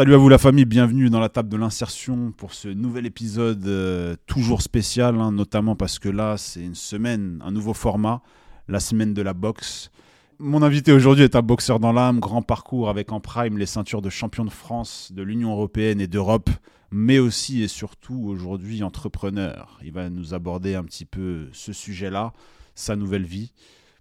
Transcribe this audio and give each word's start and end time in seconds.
Salut 0.00 0.14
à 0.14 0.16
vous 0.16 0.30
la 0.30 0.38
famille, 0.38 0.64
bienvenue 0.64 1.10
dans 1.10 1.20
la 1.20 1.28
table 1.28 1.50
de 1.50 1.58
l'insertion 1.58 2.32
pour 2.32 2.54
ce 2.54 2.68
nouvel 2.68 3.04
épisode 3.04 3.66
euh, 3.66 4.16
toujours 4.26 4.62
spécial, 4.62 5.20
hein, 5.20 5.30
notamment 5.30 5.76
parce 5.76 5.98
que 5.98 6.08
là 6.08 6.38
c'est 6.38 6.62
une 6.62 6.74
semaine, 6.74 7.42
un 7.44 7.50
nouveau 7.50 7.74
format, 7.74 8.22
la 8.66 8.80
semaine 8.80 9.12
de 9.12 9.20
la 9.20 9.34
boxe. 9.34 9.90
Mon 10.38 10.62
invité 10.62 10.92
aujourd'hui 10.92 11.24
est 11.24 11.36
un 11.36 11.42
boxeur 11.42 11.80
dans 11.80 11.92
l'âme, 11.92 12.18
grand 12.18 12.40
parcours 12.40 12.88
avec 12.88 13.12
en 13.12 13.20
prime 13.20 13.58
les 13.58 13.66
ceintures 13.66 14.00
de 14.00 14.08
champion 14.08 14.46
de 14.46 14.50
France, 14.50 15.12
de 15.12 15.22
l'Union 15.22 15.52
européenne 15.52 16.00
et 16.00 16.06
d'Europe, 16.06 16.48
mais 16.90 17.18
aussi 17.18 17.62
et 17.62 17.68
surtout 17.68 18.24
aujourd'hui 18.26 18.82
entrepreneur. 18.82 19.78
Il 19.82 19.92
va 19.92 20.10
nous 20.10 20.34
aborder 20.34 20.74
un 20.74 20.84
petit 20.84 21.04
peu 21.04 21.48
ce 21.52 21.72
sujet-là, 21.72 22.32
sa 22.74 22.96
nouvelle 22.96 23.24
vie. 23.24 23.52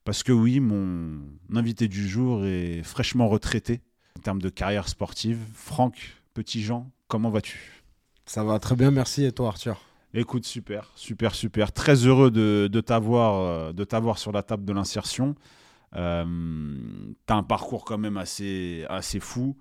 Parce 0.06 0.24
que 0.24 0.32
oui, 0.32 0.60
mon 0.60 1.20
invité 1.54 1.88
du 1.88 2.08
jour 2.08 2.46
est 2.46 2.82
fraîchement 2.84 3.28
retraité 3.28 3.82
en 4.18 4.22
termes 4.22 4.42
de 4.42 4.50
carrière 4.50 4.88
sportive. 4.88 5.40
Franck 5.54 6.16
Petit-Jean, 6.34 6.90
comment 7.08 7.30
vas-tu? 7.30 7.84
Ça 8.26 8.44
va 8.44 8.60
très 8.60 8.76
bien, 8.76 8.92
merci. 8.92 9.26
Et 9.26 9.32
toi, 9.32 9.50
Arthur? 9.50 9.82
Écoute, 10.14 10.46
super, 10.46 10.92
super, 10.96 11.36
super. 11.36 11.72
Très 11.72 12.08
heureux 12.08 12.32
de, 12.32 12.68
de 12.72 12.82
t'avoir 12.82 13.74
euh, 13.74 14.14
sur 14.16 14.32
la 14.32 14.42
table 14.42 14.66
de 14.66 14.74
l'insertion. 14.74 15.36
Euh, 15.96 16.26
tu 17.28 17.34
as 17.34 17.36
un 17.36 17.44
parcours 17.44 17.86
quand 17.86 17.98
même 17.98 18.18
assez, 18.18 18.86
assez 18.90 19.20
fou. 19.20 19.56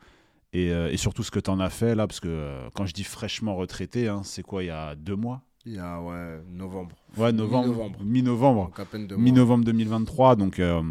Et, 0.53 0.71
euh, 0.73 0.91
et 0.91 0.97
surtout 0.97 1.23
ce 1.23 1.31
que 1.31 1.41
tu 1.41 1.51
en 1.51 1.61
as 1.61 1.71
fait 1.71 1.95
là, 1.95 2.07
parce 2.07 2.21
que 2.21 2.29
euh, 2.29 2.71
quand 2.75 2.87
je 2.87 2.95
dis 2.95 3.05
fraîchement 3.05 3.55
retraité, 3.55 4.09
hein, 4.09 4.23
c'est 4.25 4.43
quoi, 4.43 4.63
il 4.63 4.67
y 4.67 4.71
a 4.71 4.95
deux 4.95 5.17
mois? 5.17 5.43
Il 5.67 5.75
y 5.75 5.79
a, 5.79 6.01
ouais, 6.01 6.41
novembre. 6.51 6.97
Ouais, 7.19 7.33
novembre. 7.33 7.67
Mi-novembre. 7.69 8.01
Mi-novembre. 8.03 8.65
Donc 8.67 8.81
à 8.81 8.85
peine 8.87 9.07
deux 9.07 9.17
mois. 9.17 9.25
Mi-novembre 9.25 9.65
2023, 9.65 10.37
donc 10.37 10.59
euh, 10.59 10.83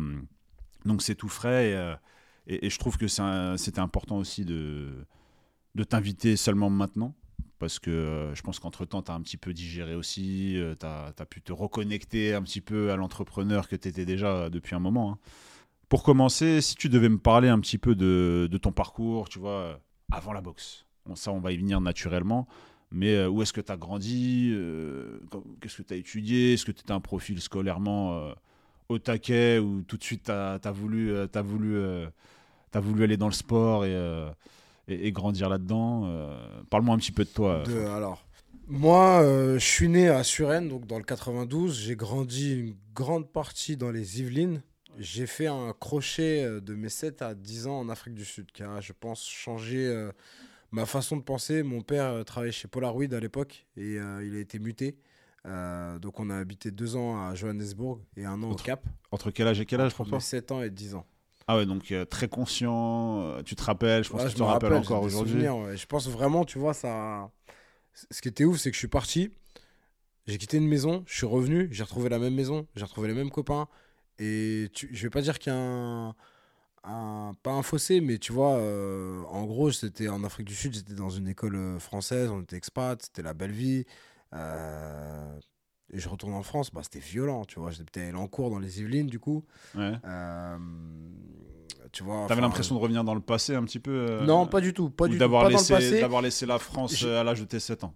donc 0.85 1.01
c'est 1.01 1.15
tout 1.15 1.29
frais. 1.29 1.71
Et, 1.71 2.53
et- 2.55 2.65
et 2.67 2.69
je 2.69 2.77
trouve 2.77 2.97
que 2.97 3.07
c'était 3.57 3.79
important 3.79 4.17
aussi 4.17 4.45
de, 4.45 4.89
de 5.75 5.83
t'inviter 5.83 6.35
seulement 6.37 6.69
maintenant. 6.69 7.15
Parce 7.59 7.79
que 7.79 8.31
je 8.35 8.41
pense 8.43 8.59
qu'entre-temps, 8.59 9.01
tu 9.01 9.11
as 9.11 9.15
un 9.15 9.21
petit 9.21 9.37
peu 9.37 9.51
digéré 9.51 9.95
aussi, 9.95 10.59
tu 10.79 10.85
as, 10.85 11.11
pu 11.27 11.41
te 11.41 11.51
reconnecter 11.51 12.35
un 12.35 12.43
petit 12.43 12.61
peu 12.61 12.91
à 12.91 12.95
l'entrepreneur 12.95 13.67
que 13.67 13.75
tu 13.75 13.87
étais 13.87 14.05
déjà 14.05 14.51
depuis 14.51 14.75
un 14.75 14.79
moment. 14.79 15.13
hein. 15.13 15.17
Pour 15.89 16.03
commencer, 16.03 16.61
si 16.61 16.75
tu 16.75 16.89
devais 16.89 17.09
me 17.09 17.17
parler 17.17 17.47
un 17.47 17.59
petit 17.59 17.77
peu 17.77 17.95
de, 17.95 18.47
de 18.51 18.57
ton 18.57 18.71
parcours, 18.71 19.29
tu 19.29 19.39
vois, 19.39 19.51
euh, 19.51 19.75
avant 20.11 20.33
la 20.33 20.41
boxe. 20.41 20.85
Bon, 21.05 21.15
ça, 21.15 21.31
on 21.31 21.39
va 21.39 21.51
y 21.53 21.57
venir 21.57 21.79
naturellement. 21.79 22.47
Mais 22.91 23.15
euh, 23.15 23.29
où 23.29 23.41
est-ce 23.41 23.53
que 23.53 23.61
tu 23.61 23.71
as 23.71 23.77
grandi 23.77 24.51
euh, 24.53 25.19
Qu'est-ce 25.61 25.77
que 25.77 25.83
tu 25.83 25.93
as 25.93 25.97
étudié 25.97 26.53
Est-ce 26.53 26.65
que 26.65 26.71
tu 26.71 26.81
étais 26.81 26.91
un 26.91 26.99
profil 26.99 27.41
scolairement 27.41 28.33
au 28.89 28.99
taquet 28.99 29.59
ou 29.59 29.81
tout 29.81 29.97
de 29.97 30.03
suite 30.03 30.23
tu 30.25 30.31
as, 30.31 30.59
voulu, 30.71 31.13
t'as 31.31 31.41
voulu, 31.41 31.77
t'as 32.71 32.79
voulu 32.79 33.03
aller 33.03 33.17
dans 33.17 33.27
le 33.27 33.33
sport 33.33 33.83
et, 33.85 33.91
et, 34.87 35.07
et 35.07 35.11
grandir 35.11 35.49
là-dedans 35.49 36.09
Parle-moi 36.69 36.95
un 36.95 36.97
petit 36.97 37.11
peu 37.11 37.25
de 37.25 37.29
toi. 37.29 37.63
De- 37.65 37.87
alors, 37.87 38.25
moi, 38.69 39.21
euh, 39.21 39.57
je 39.59 39.65
suis 39.65 39.87
né 39.87 40.09
à 40.09 40.23
Suresnes, 40.23 40.67
donc 40.67 40.87
dans 40.87 40.97
le 40.97 41.03
92. 41.03 41.79
J'ai 41.79 41.95
grandi 41.95 42.53
une 42.53 42.75
grande 42.93 43.31
partie 43.31 43.77
dans 43.77 43.91
les 43.91 44.19
Yvelines. 44.19 44.61
J'ai 44.97 45.27
fait 45.27 45.47
un 45.47 45.73
crochet 45.79 46.43
euh, 46.43 46.59
de 46.61 46.73
mes 46.73 46.89
7 46.89 47.21
à 47.21 47.35
10 47.35 47.67
ans 47.67 47.79
en 47.79 47.89
Afrique 47.89 48.15
du 48.15 48.25
Sud, 48.25 48.51
qui 48.51 48.63
a, 48.63 48.81
je 48.81 48.93
pense, 48.93 49.23
changé 49.27 49.85
euh, 49.87 50.11
ma 50.71 50.85
façon 50.85 51.17
de 51.17 51.21
penser. 51.21 51.61
Mon 51.63 51.81
père 51.81 52.05
euh, 52.07 52.23
travaillait 52.23 52.51
chez 52.51 52.67
Polaroid 52.67 53.13
à 53.13 53.19
l'époque 53.19 53.67
et 53.75 53.97
euh, 53.99 54.25
il 54.25 54.35
a 54.35 54.39
été 54.39 54.59
muté. 54.59 54.97
Euh, 55.45 55.99
donc, 55.99 56.19
on 56.19 56.29
a 56.29 56.35
habité 56.37 56.71
deux 56.71 56.95
ans 56.95 57.27
à 57.27 57.35
Johannesburg 57.35 57.99
et 58.17 58.25
un 58.25 58.41
an 58.43 58.51
au 58.51 58.55
Cap. 58.55 58.85
Entre 59.11 59.31
quel 59.31 59.47
âge 59.47 59.59
et 59.61 59.65
quel 59.65 59.81
âge 59.81 59.93
mes 60.11 60.19
7 60.19 60.51
ans 60.51 60.61
et 60.63 60.69
10 60.69 60.95
ans. 60.95 61.05
Ah 61.49 61.55
ouais, 61.55 61.65
donc 61.65 61.93
très 62.09 62.27
conscient, 62.27 63.41
tu 63.45 63.55
te 63.55 63.63
rappelles, 63.63 64.03
je 64.03 64.09
pense 64.09 64.19
Ouais, 64.19 64.25
que 64.25 64.31
je 64.31 64.35
tu 64.35 64.41
te 64.41 64.43
rappelles 64.43 64.73
rappelle, 64.73 64.85
encore 64.85 65.03
aujourd'hui. 65.03 65.47
ouais. 65.47 65.77
Je 65.77 65.85
pense 65.85 66.09
vraiment, 66.09 66.43
tu 66.43 66.59
vois, 66.59 66.73
ça. 66.73 67.31
Ce 68.11 68.21
qui 68.21 68.27
était 68.27 68.43
ouf, 68.43 68.57
c'est 68.57 68.69
que 68.69 68.73
je 68.75 68.79
suis 68.79 68.89
parti, 68.89 69.31
j'ai 70.25 70.37
quitté 70.37 70.57
une 70.57 70.67
maison, 70.67 71.05
je 71.07 71.15
suis 71.15 71.25
revenu, 71.25 71.69
j'ai 71.71 71.83
retrouvé 71.83 72.09
la 72.09 72.19
même 72.19 72.35
maison, 72.35 72.67
j'ai 72.75 72.83
retrouvé 72.83 73.07
les 73.07 73.13
mêmes 73.13 73.29
copains. 73.29 73.69
Et 74.19 74.69
tu... 74.73 74.89
je 74.93 75.03
vais 75.03 75.09
pas 75.09 75.21
dire 75.21 75.37
qu'il 75.39 75.51
y 75.53 75.55
a 75.55 75.59
un. 75.59 76.09
un- 76.83 77.35
Pas 77.43 77.51
un 77.51 77.61
fossé, 77.63 78.01
mais 78.01 78.17
tu 78.17 78.31
vois, 78.33 78.57
euh, 78.57 79.21
en 79.29 79.45
gros, 79.45 79.71
c'était 79.71 80.07
en 80.09 80.23
Afrique 80.23 80.47
du 80.47 80.55
Sud, 80.55 80.73
j'étais 80.73 80.93
dans 80.93 81.09
une 81.09 81.27
école 81.27 81.55
euh, 81.55 81.79
française, 81.79 82.29
on 82.31 82.41
était 82.41 82.55
expat, 82.57 83.01
c'était 83.01 83.21
la 83.23 83.33
belle 83.33 83.51
vie. 83.51 83.85
euh, 84.33 85.39
Et 85.93 85.99
je 85.99 86.09
retourne 86.09 86.33
en 86.33 86.43
France, 86.43 86.71
bah, 86.73 86.81
c'était 86.83 86.99
violent, 86.99 87.45
tu 87.45 87.59
vois. 87.59 87.71
J'étais 87.71 88.01
allé 88.01 88.15
en 88.17 88.27
cours 88.27 88.49
dans 88.49 88.59
les 88.59 88.79
Yvelines, 88.81 89.07
du 89.07 89.19
coup. 89.19 89.43
Ouais. 89.75 89.93
Euh, 90.05 90.57
Tu 91.93 92.03
vois. 92.03 92.25
T'avais 92.27 92.41
l'impression 92.41 92.75
de 92.75 92.79
revenir 92.81 93.03
dans 93.05 93.15
le 93.15 93.21
passé 93.21 93.55
un 93.55 93.63
petit 93.63 93.79
peu 93.79 94.19
Non, 94.25 94.45
pas 94.47 94.59
du 94.61 94.73
tout. 94.73 94.89
Pas 94.89 95.05
ou 95.05 95.07
du 95.07 95.13
tout. 95.15 95.19
d'avoir 95.19 95.47
laissé, 95.49 96.01
d'avoir 96.01 96.21
laissé 96.21 96.45
la 96.45 96.59
France 96.59 97.01
à 97.03 97.23
l'âge 97.23 97.39
de 97.39 97.45
tes 97.45 97.59
7 97.61 97.83
ans. 97.85 97.93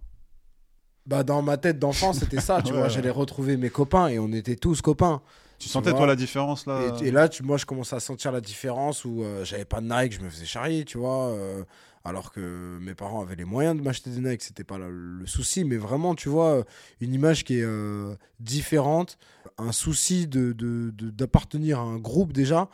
Bah, 1.04 1.22
dans 1.24 1.42
ma 1.42 1.56
tête 1.58 1.78
d'enfant, 1.78 2.12
c'était 2.12 2.40
ça, 2.40 2.62
tu 2.64 2.68
Ouais, 2.72 2.78
vois. 2.78 2.82
ouais. 2.86 2.90
J'allais 2.90 3.10
retrouver 3.10 3.56
mes 3.58 3.70
copains 3.70 4.08
et 4.08 4.18
on 4.18 4.32
était 4.32 4.56
tous 4.56 4.80
copains. 4.80 5.20
Tu 5.62 5.68
sentais 5.68 5.90
vois. 5.90 5.98
toi 6.00 6.06
la 6.06 6.16
différence 6.16 6.66
là 6.66 6.94
Et, 7.02 7.08
et 7.08 7.10
là, 7.10 7.28
tu, 7.28 7.42
moi, 7.42 7.56
je 7.56 7.66
commençais 7.66 7.96
à 7.96 8.00
sentir 8.00 8.32
la 8.32 8.40
différence 8.40 9.04
où 9.04 9.22
euh, 9.22 9.44
j'avais 9.44 9.64
pas 9.64 9.80
de 9.80 9.86
Nike, 9.86 10.12
je 10.14 10.20
me 10.20 10.30
faisais 10.30 10.46
charrier, 10.46 10.84
tu 10.84 10.98
vois. 10.98 11.28
euh, 11.30 11.64
alors 12.04 12.32
que 12.32 12.78
mes 12.80 12.94
parents 12.96 13.22
avaient 13.22 13.36
les 13.36 13.44
moyens 13.44 13.76
de 13.76 13.82
m'acheter 13.82 14.10
des 14.10 14.20
Nike, 14.20 14.42
c'était 14.42 14.64
pas 14.64 14.76
le, 14.78 14.90
le 14.90 15.26
souci. 15.26 15.64
Mais 15.64 15.76
vraiment, 15.76 16.14
tu 16.16 16.28
vois, 16.28 16.50
euh, 16.58 16.64
une 17.00 17.14
image 17.14 17.44
qui 17.44 17.58
est 17.58 17.64
euh, 17.64 18.16
différente, 18.40 19.18
un 19.58 19.70
souci 19.72 20.26
de, 20.26 20.52
de- 20.52 20.90
de- 20.90 21.10
d'appartenir 21.10 21.78
à 21.78 21.82
un 21.82 21.98
groupe 21.98 22.32
déjà. 22.32 22.68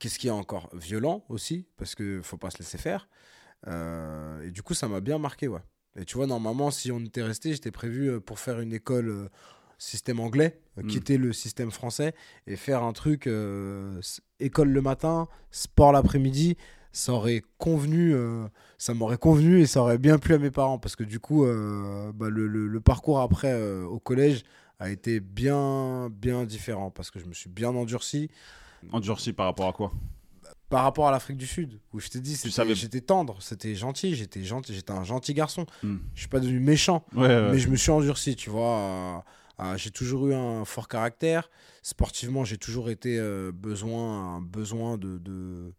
Qu'est-ce 0.00 0.18
qui 0.18 0.26
est 0.26 0.32
encore 0.32 0.68
violent 0.74 1.24
aussi, 1.28 1.66
parce 1.76 1.94
qu'il 1.94 2.20
faut 2.22 2.36
pas 2.38 2.50
se 2.50 2.58
laisser 2.58 2.78
faire. 2.78 3.08
Euh, 3.68 4.42
et 4.42 4.50
du 4.50 4.62
coup, 4.62 4.74
ça 4.74 4.88
m'a 4.88 5.00
bien 5.00 5.18
marqué, 5.18 5.46
ouais. 5.46 5.60
Et 5.96 6.04
tu 6.04 6.16
vois, 6.16 6.26
normalement, 6.26 6.70
si 6.72 6.90
on 6.90 7.00
était 7.00 7.22
resté, 7.22 7.52
j'étais 7.52 7.70
prévu 7.70 8.10
euh, 8.10 8.18
pour 8.20 8.38
faire 8.40 8.58
une 8.60 8.72
école 8.72 9.08
euh, 9.08 9.28
système 9.82 10.20
anglais, 10.20 10.60
euh, 10.78 10.82
Mm. 10.82 10.86
quitter 10.86 11.16
le 11.18 11.32
système 11.32 11.70
français 11.70 12.14
et 12.46 12.56
faire 12.56 12.82
un 12.82 12.92
truc 12.92 13.26
euh, 13.26 14.00
école 14.40 14.68
le 14.70 14.80
matin, 14.80 15.28
sport 15.50 15.92
l'après-midi. 15.92 16.56
Ça 16.92 17.12
aurait 17.14 17.42
convenu, 17.58 18.14
euh, 18.14 18.46
ça 18.78 18.92
m'aurait 18.94 19.16
convenu 19.16 19.60
et 19.60 19.66
ça 19.66 19.80
aurait 19.80 19.98
bien 19.98 20.18
plu 20.18 20.34
à 20.34 20.38
mes 20.38 20.50
parents 20.50 20.78
parce 20.78 20.94
que 20.94 21.04
du 21.04 21.18
coup, 21.20 21.44
bah, 21.44 22.28
le, 22.28 22.46
le- 22.46 22.68
le 22.68 22.80
parcours 22.80 23.20
après 23.20 23.54
au 23.82 23.98
collège 23.98 24.42
a 24.78 24.90
été 24.90 25.20
bien, 25.20 26.10
bien 26.10 26.44
différent 26.44 26.90
parce 26.90 27.10
que 27.10 27.18
je 27.18 27.24
me 27.24 27.32
suis 27.32 27.48
bien 27.50 27.70
endurci 27.74 28.30
Endurci 28.92 29.32
par 29.32 29.46
rapport 29.46 29.68
à 29.68 29.72
quoi? 29.72 29.92
Par 30.68 30.82
rapport 30.84 31.06
à 31.08 31.10
l'Afrique 31.12 31.36
du 31.38 31.46
Sud 31.46 31.78
où 31.92 32.00
je 32.00 32.08
t'ai 32.08 32.20
dit, 32.20 32.34
savais- 32.36 32.74
j'étais 32.74 33.00
tendre, 33.00 33.36
c'était 33.40 33.74
gentil, 33.74 34.14
j'étais 34.14 34.42
gentil, 34.44 34.74
j'étais 34.74 34.90
un 34.92 35.04
gentil 35.04 35.34
garçon. 35.34 35.66
Hmm. 35.82 35.96
Je 36.14 36.20
suis 36.20 36.28
pas 36.28 36.40
devenu 36.40 36.60
méchant. 36.60 37.04
Ouais, 37.14 37.26
ouais. 37.26 37.52
Mais 37.52 37.58
je 37.58 37.68
me 37.68 37.76
suis 37.76 37.90
endurci, 37.90 38.36
tu 38.36 38.50
vois. 38.50 39.24
Euh, 39.62 39.76
j'ai 39.78 39.90
toujours 39.90 40.28
eu 40.28 40.34
un 40.34 40.64
fort 40.64 40.88
caractère. 40.88 41.50
Sportivement, 41.82 42.44
j'ai 42.44 42.58
toujours 42.58 42.90
été 42.90 43.18
euh, 43.18 43.52
besoin, 43.52 44.40
besoin 44.42 44.98
de, 44.98 45.18
de- 45.18 45.72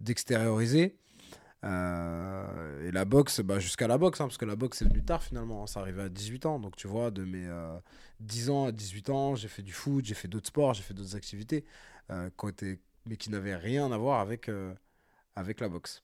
d'extérioriser. 0.00 0.96
Euh, 1.64 2.88
et 2.88 2.92
la 2.92 3.04
boxe, 3.04 3.40
bah, 3.40 3.58
jusqu'à 3.58 3.88
la 3.88 3.98
boxe, 3.98 4.20
hein, 4.20 4.26
parce 4.26 4.38
que 4.38 4.46
la 4.46 4.56
boxe, 4.56 4.78
c'est 4.78 4.86
venu 4.86 5.04
tard 5.04 5.22
finalement. 5.22 5.64
hein, 5.64 5.66
ça 5.66 5.80
arrivait 5.80 6.02
à 6.02 6.08
18 6.08 6.46
ans. 6.46 6.58
Donc, 6.60 6.76
tu 6.76 6.88
vois, 6.88 7.10
de 7.10 7.24
mes 7.24 7.46
euh, 7.46 7.78
10 8.20 8.50
ans 8.50 8.66
à 8.66 8.72
18 8.72 9.10
ans, 9.10 9.34
j'ai 9.36 9.48
fait 9.48 9.62
du 9.62 9.72
foot, 9.72 10.04
j'ai 10.04 10.14
fait 10.14 10.28
d'autres 10.28 10.48
sports, 10.48 10.74
j'ai 10.74 10.82
fait 10.82 10.94
d'autres 10.94 11.16
activités, 11.16 11.64
mais 13.06 13.16
qui 13.16 13.30
n'avaient 13.30 13.56
rien 13.56 13.90
à 13.92 13.98
voir 13.98 14.20
avec, 14.20 14.50
avec 15.36 15.60
la 15.60 15.68
boxe. 15.68 16.02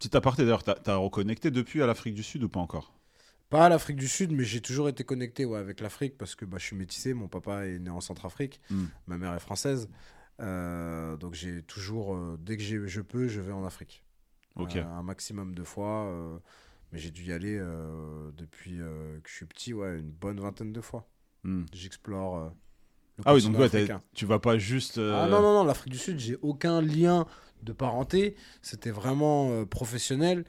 Petit 0.00 0.16
aparté 0.16 0.42
d'ailleurs, 0.42 0.64
t'as, 0.64 0.74
t'as 0.74 0.96
reconnecté 0.96 1.52
depuis 1.52 1.80
à 1.80 1.86
l'Afrique 1.86 2.14
du 2.14 2.24
Sud 2.24 2.42
ou 2.42 2.48
pas 2.48 2.58
encore? 2.58 2.92
Pas 3.50 3.66
à 3.66 3.68
l'Afrique 3.68 3.96
du 3.96 4.06
Sud, 4.06 4.30
mais 4.30 4.44
j'ai 4.44 4.60
toujours 4.60 4.88
été 4.88 5.02
connecté 5.02 5.44
ouais, 5.44 5.58
avec 5.58 5.80
l'Afrique 5.80 6.16
parce 6.16 6.36
que 6.36 6.44
bah, 6.44 6.56
je 6.58 6.64
suis 6.66 6.76
métissé. 6.76 7.14
Mon 7.14 7.26
papa 7.26 7.66
est 7.66 7.80
né 7.80 7.90
en 7.90 8.00
Centrafrique, 8.00 8.60
Hmm. 8.70 8.84
ma 9.08 9.18
mère 9.18 9.34
est 9.34 9.40
française. 9.40 9.88
Euh, 10.40 11.16
donc 11.16 11.34
j'ai 11.34 11.62
toujours, 11.62 12.14
euh, 12.14 12.38
dès 12.40 12.56
que 12.56 12.62
je 12.62 13.00
peux, 13.00 13.26
je 13.28 13.40
vais 13.40 13.52
en 13.52 13.64
Afrique. 13.64 14.04
Euh, 14.58 14.84
un 14.84 15.02
maximum 15.02 15.54
de 15.54 15.64
fois. 15.64 16.40
mais 16.92 16.98
j'ai 16.98 17.10
dû 17.10 17.24
y 17.24 17.32
aller 17.32 17.58
depuis 18.36 18.78
que 18.78 19.28
je 19.28 19.34
suis 19.34 19.46
petit, 19.46 19.74
ouais, 19.74 19.98
une 19.98 20.10
bonne 20.10 20.40
vingtaine 20.40 20.72
de 20.72 20.80
fois. 20.80 21.08
Hmm. 21.42 21.64
J'explore. 21.72 22.52
Ah 23.24 23.34
oui, 23.34 23.42
donc 23.42 23.58
ouais, 23.58 23.68
tu 24.14 24.26
vas 24.26 24.38
pas 24.38 24.58
juste. 24.58 24.98
Ah 24.98 25.26
non, 25.28 25.42
non, 25.42 25.54
non, 25.54 25.64
l'Afrique 25.64 25.92
du 25.92 25.98
Sud, 25.98 26.20
j'ai 26.20 26.36
aucun 26.40 26.80
lien 26.80 27.26
de 27.62 27.72
parenté. 27.72 28.36
C'était 28.62 28.90
vraiment 28.92 29.64
professionnel. 29.66 30.44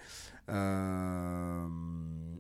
Euh, 0.51 1.68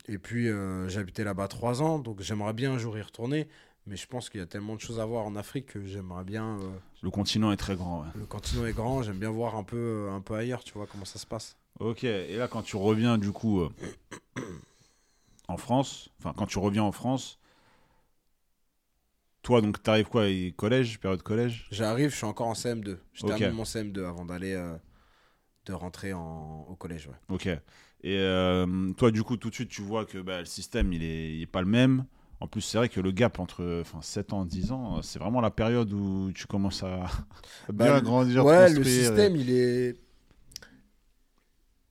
et 0.07 0.17
puis, 0.17 0.47
euh, 0.49 0.87
habité 0.97 1.23
là-bas 1.23 1.47
trois 1.47 1.81
ans, 1.81 1.99
donc 1.99 2.21
j'aimerais 2.21 2.53
bien 2.53 2.73
un 2.73 2.77
jour 2.77 2.97
y 2.97 3.01
retourner. 3.01 3.47
Mais 3.87 3.95
je 3.95 4.05
pense 4.05 4.29
qu'il 4.29 4.39
y 4.39 4.43
a 4.43 4.47
tellement 4.47 4.75
de 4.75 4.79
choses 4.81 4.99
à 4.99 5.05
voir 5.05 5.25
en 5.25 5.35
Afrique 5.35 5.65
que 5.67 5.83
j'aimerais 5.85 6.23
bien. 6.23 6.59
euh, 6.59 6.69
Le 7.01 7.09
continent 7.09 7.51
est 7.51 7.57
très 7.57 7.75
grand. 7.75 8.01
ouais. 8.01 8.07
le 8.15 8.25
continent 8.25 8.65
est 8.65 8.73
grand, 8.73 9.01
j'aime 9.01 9.17
bien 9.17 9.31
voir 9.31 9.55
un 9.55 9.63
peu, 9.63 10.07
un 10.11 10.21
peu 10.21 10.35
ailleurs, 10.35 10.63
tu 10.63 10.73
vois, 10.73 10.85
comment 10.85 11.05
ça 11.05 11.17
se 11.17 11.25
passe. 11.25 11.57
Ok, 11.79 12.03
et 12.03 12.35
là 12.37 12.47
quand 12.47 12.61
tu 12.61 12.75
reviens 12.75 13.17
du 13.17 13.31
coup, 13.31 13.61
euh, 13.61 13.69
en 15.47 15.57
France, 15.57 16.09
enfin 16.19 16.33
quand 16.37 16.45
tu 16.45 16.59
reviens 16.59 16.83
en 16.83 16.91
France, 16.91 17.39
toi 19.41 19.61
donc 19.61 19.81
t'arrives 19.81 20.07
quoi 20.09 20.25
Collège, 20.57 20.99
période 20.99 21.23
collège? 21.23 21.67
J'arrive, 21.71 22.11
je 22.11 22.15
suis 22.17 22.25
encore 22.25 22.47
en 22.47 22.53
CM2. 22.53 22.99
Je 23.13 23.23
Ok. 23.23 23.29
termine 23.29 23.55
mon 23.57 23.65
CM2 23.65 24.05
avant 24.05 24.25
d'aller 24.25 24.53
euh, 24.53 24.77
de 25.65 25.73
rentrer 25.73 26.13
en, 26.13 26.67
au 26.69 26.75
collège. 26.75 27.07
Ouais. 27.07 27.15
Ok. 27.29 27.49
Et 28.03 28.17
euh, 28.19 28.91
toi 28.97 29.11
du 29.11 29.23
coup 29.23 29.37
tout 29.37 29.49
de 29.49 29.55
suite 29.55 29.69
tu 29.69 29.81
vois 29.81 30.05
que 30.05 30.17
bah, 30.19 30.39
le 30.39 30.45
système 30.45 30.91
il 30.93 31.03
est, 31.03 31.35
il 31.35 31.41
est 31.43 31.45
pas 31.47 31.61
le 31.61 31.67
même. 31.67 32.05
En 32.39 32.47
plus 32.47 32.61
c'est 32.61 32.77
vrai 32.77 32.89
que 32.89 32.99
le 32.99 33.11
gap 33.11 33.39
entre 33.39 33.81
enfin, 33.81 34.01
7 34.01 34.33
ans 34.33 34.45
et 34.45 34.47
10 34.47 34.71
ans, 34.71 35.01
c'est 35.03 35.19
vraiment 35.19 35.41
la 35.41 35.51
période 35.51 35.93
où 35.93 36.31
tu 36.33 36.47
commences 36.47 36.83
à, 36.83 37.05
bien 37.79 37.99
Bah, 37.99 38.01
grandir, 38.01 38.45
ouais, 38.45 38.69
le 38.69 38.83
système, 38.83 39.35
il 39.35 39.49
est. 39.51 39.97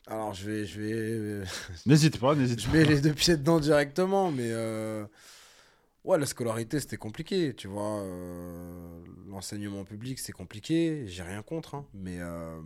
Alors, 0.06 0.34
je 0.34 0.50
vais, 0.50 0.66
je 0.66 0.80
vais, 0.80 1.44
N'hésite 1.86 2.18
pas, 2.18 2.34
n'hésite 2.34 2.62
je 2.62 2.68
pas. 2.68 2.70
mets 2.70 2.84
les 2.84 3.00
deux 3.00 3.14
pieds 3.14 3.36
dedans 3.36 3.60
directement, 3.60 4.30
mais 4.30 4.50
euh, 4.50 5.06
ouais, 6.04 6.18
la 6.18 6.26
scolarité, 6.26 6.80
c'était 6.80 6.96
compliqué, 6.96 7.54
tu 7.54 7.68
vois. 7.68 8.00
euh, 8.00 9.00
L'enseignement 9.28 9.84
public, 9.84 10.18
c'est 10.18 10.32
compliqué. 10.32 11.04
J'ai 11.06 11.22
rien 11.22 11.42
contre, 11.42 11.74
hein, 11.74 11.86
mais 11.94 12.18
euh, 12.20 12.60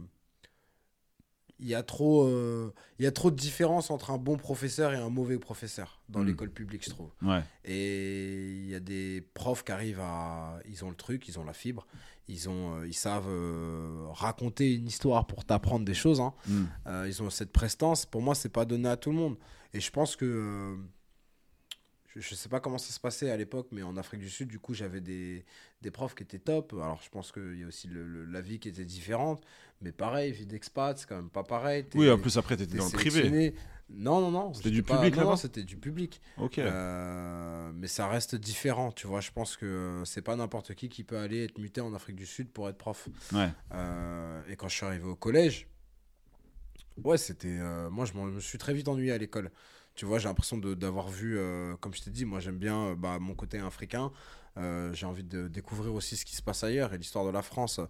il 1.61 1.69
y 1.69 1.75
a 1.75 1.83
trop, 1.83 2.25
euh, 2.27 2.73
il 2.99 3.05
y 3.05 3.09
a 3.09 3.13
trop 3.13 3.31
de 3.31 3.37
différence 3.37 3.91
entre 3.91 4.11
un 4.11 4.19
bon 4.19 4.37
professeur 4.37 4.93
et 4.93 4.97
un 4.97 5.09
mauvais 5.11 5.39
professeur 5.39 6.01
dans 6.09 6.21
Mm. 6.21 6.27
l'école 6.27 6.51
publique, 6.51 6.85
je 6.85 6.91
trouve. 6.91 7.11
Ouais. 7.23 7.43
Et 7.65 8.57
il 8.65 8.69
y 8.69 8.75
a 8.75 8.81
des 8.81 9.23
profs 9.35 9.65
qui 9.65 9.73
arrivent 9.73 10.01
à. 10.01 10.59
Ils 10.69 10.85
ont 10.85 10.91
le 10.91 10.97
truc, 10.97 11.29
ils 11.29 11.39
ont 11.39 11.45
la 11.45 11.53
fibre, 11.53 11.87
ils, 12.29 12.49
ont, 12.49 12.77
euh, 12.81 12.87
ils 12.89 12.93
savent 12.95 13.29
euh, 13.29 14.07
raconter 14.11 14.75
une 14.75 14.87
histoire 14.87 15.27
pour 15.27 15.45
t'apprendre 15.45 15.85
des 15.85 15.95
choses. 15.95 16.21
hein. 16.21 16.35
Mm. 16.49 16.65
Euh, 16.89 17.05
ils 17.09 17.23
ont 17.23 17.31
cette 17.31 17.53
prestance. 17.53 18.05
Pour 18.07 18.21
moi, 18.23 18.35
c'est 18.35 18.49
pas 18.53 18.65
donné 18.65 18.89
à 18.89 18.97
tout 18.97 19.11
le 19.11 19.17
monde. 19.17 19.37
Et 19.73 19.81
je 19.81 19.91
pense 19.91 20.17
que. 20.17 20.77
Je, 22.15 22.21
je 22.21 22.35
sais 22.35 22.49
pas 22.49 22.61
comment 22.61 22.79
ça 22.79 22.93
se 22.93 23.01
passait 23.01 23.31
à 23.31 23.37
l'époque, 23.37 23.69
mais 23.73 23.83
en 23.83 23.97
Afrique 23.97 24.21
du 24.21 24.31
Sud, 24.31 24.49
du 24.49 24.59
coup, 24.59 24.75
j'avais 24.75 25.01
des, 25.01 25.45
des 25.83 25.91
profs 25.91 26.15
qui 26.15 26.23
étaient 26.23 26.39
top. 26.39 26.73
Alors, 26.75 27.01
je 27.03 27.11
pense 27.11 27.33
qu'il 27.33 27.59
y 27.59 27.65
a 27.65 27.67
aussi 27.67 27.89
le- 27.89 28.07
le- 28.07 28.25
la 28.25 28.41
vie 28.41 28.59
qui 28.59 28.69
était 28.69 28.85
différente. 28.85 29.43
Mais 29.83 29.93
pareil, 29.93 30.33
vie 30.33 30.47
d'expat, 30.47 30.97
c'est 30.99 31.07
quand 31.09 31.17
même 31.17 31.31
pas 31.31 31.43
pareil. 31.45 31.85
Oui, 31.95 32.11
en 32.11 32.19
plus 32.19 32.39
après 32.39 32.57
t'étais 32.57 32.77
dans 32.77 32.85
le 32.87 32.91
privé. 32.91 33.55
Non, 33.91 34.21
non, 34.23 34.31
non. 34.31 34.55
C'était 34.55 34.71
du 34.71 34.83
pas- 34.83 34.97
public, 34.97 35.15
non, 35.17 35.25
non, 35.31 35.37
c'était 35.37 35.63
du 35.63 35.77
public. 35.77 36.23
Ok. 36.39 36.59
Euh, 36.59 37.71
mais 37.75 37.87
ça 37.87 38.09
reste 38.09 38.35
différent, 38.35 38.93
tu 38.93 39.07
vois. 39.07 39.21
Je 39.21 39.31
pense 39.31 39.59
que 39.59 39.67
euh, 39.67 40.05
c'est 40.07 40.23
pas 40.23 40.37
n'importe 40.37 40.75
qui 40.75 40.89
qui 40.89 41.05
peut 41.05 41.19
aller 41.19 41.45
être 41.45 41.59
muté 41.59 41.83
en 41.83 41.93
Afrique 41.93 42.17
du 42.17 42.25
Sud 42.25 42.49
pour 42.49 42.67
être 42.71 42.79
prof. 42.79 43.09
Ouais. 43.35 43.51
Euh, 43.75 44.41
et 44.49 44.57
quand 44.57 44.69
je 44.69 44.77
suis 44.77 44.87
arrivé 44.87 45.05
au 45.05 45.17
collège, 45.17 45.69
ouais, 47.05 47.19
c'était. 47.19 47.59
euh, 47.61 47.91
moi, 47.91 48.05
je 48.07 48.15
me 48.15 48.41
suis 48.41 48.59
très 48.59 48.73
vite 48.75 48.89
ennuyé 48.89 49.13
à 49.13 49.19
l'école. 49.19 49.51
Tu 49.95 50.05
vois, 50.07 50.19
j'ai 50.19 50.29
l'impression 50.29 50.59
d'avoir 50.59 51.09
vu, 51.09 51.39
euh, 51.39 51.77
comme 51.77 51.95
je 51.95 52.03
t'ai 52.03 52.11
dit, 52.11 52.25
moi 52.25 52.41
j'aime 52.41 52.59
bien 52.59 52.89
euh, 52.89 52.95
bah, 52.97 53.19
mon 53.21 53.35
côté 53.35 53.59
africain. 53.59 54.11
Euh, 54.57 54.93
j'ai 54.93 55.07
envie 55.07 55.25
de 55.25 55.49
découvrir 55.49 55.95
aussi 55.95 56.17
ce 56.17 56.25
qui 56.25 56.37
se 56.37 56.43
passe 56.43 56.65
ailleurs 56.65 56.93
et 56.95 56.99
l'histoire 56.99 57.25
de 57.25 57.31
la 57.31 57.43
France. 57.43 57.81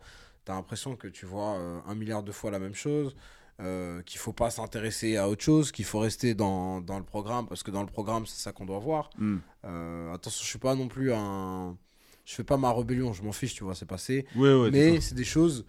Tu 0.45 0.53
as 0.53 0.55
l'impression 0.55 0.97
que 0.97 1.09
tu 1.09 1.25
vois 1.25 1.57
un 1.87 1.95
milliard 1.95 2.23
de 2.23 2.33
fois 2.33 2.51
la 2.51 2.59
même 2.59 2.75
chose, 2.75 3.15
euh, 3.61 4.03
qu'il 4.03 4.19
faut 4.19 4.33
pas 4.33 4.51
s'intéresser 4.51 5.17
à 5.17 5.29
autre 5.29 5.45
chose, 5.45 5.71
qu'il 5.71 5.85
faut 5.85 6.01
rester 6.01 6.35
dans, 6.35 6.81
dans 6.81 6.99
le 6.99 7.05
programme 7.05 7.47
parce 7.47 7.63
que 7.63 7.71
dans 7.71 7.83
le 7.83 7.87
programme, 7.87 8.27
c'est 8.27 8.43
ça 8.43 8.51
qu'on 8.51 8.67
doit 8.67 8.81
voir. 8.81 9.11
Mm. 9.17 9.37
Euh, 9.65 10.13
attention, 10.13 10.43
je 10.43 10.49
suis 10.49 10.59
pas 10.59 10.75
non 10.75 10.89
plus 10.89 11.13
un. 11.13 11.77
Je 12.25 12.35
fais 12.35 12.43
pas 12.43 12.57
ma 12.57 12.73
rébellion, 12.73 13.13
je 13.13 13.23
m'en 13.23 13.31
fiche, 13.31 13.55
tu 13.55 13.63
vois, 13.63 13.77
c'est 13.77 13.87
passé. 13.87 14.27
Ouais, 14.35 14.53
ouais, 14.53 14.71
mais 14.73 15.01
c'est 15.01 15.15
des 15.15 15.25
choses 15.25 15.67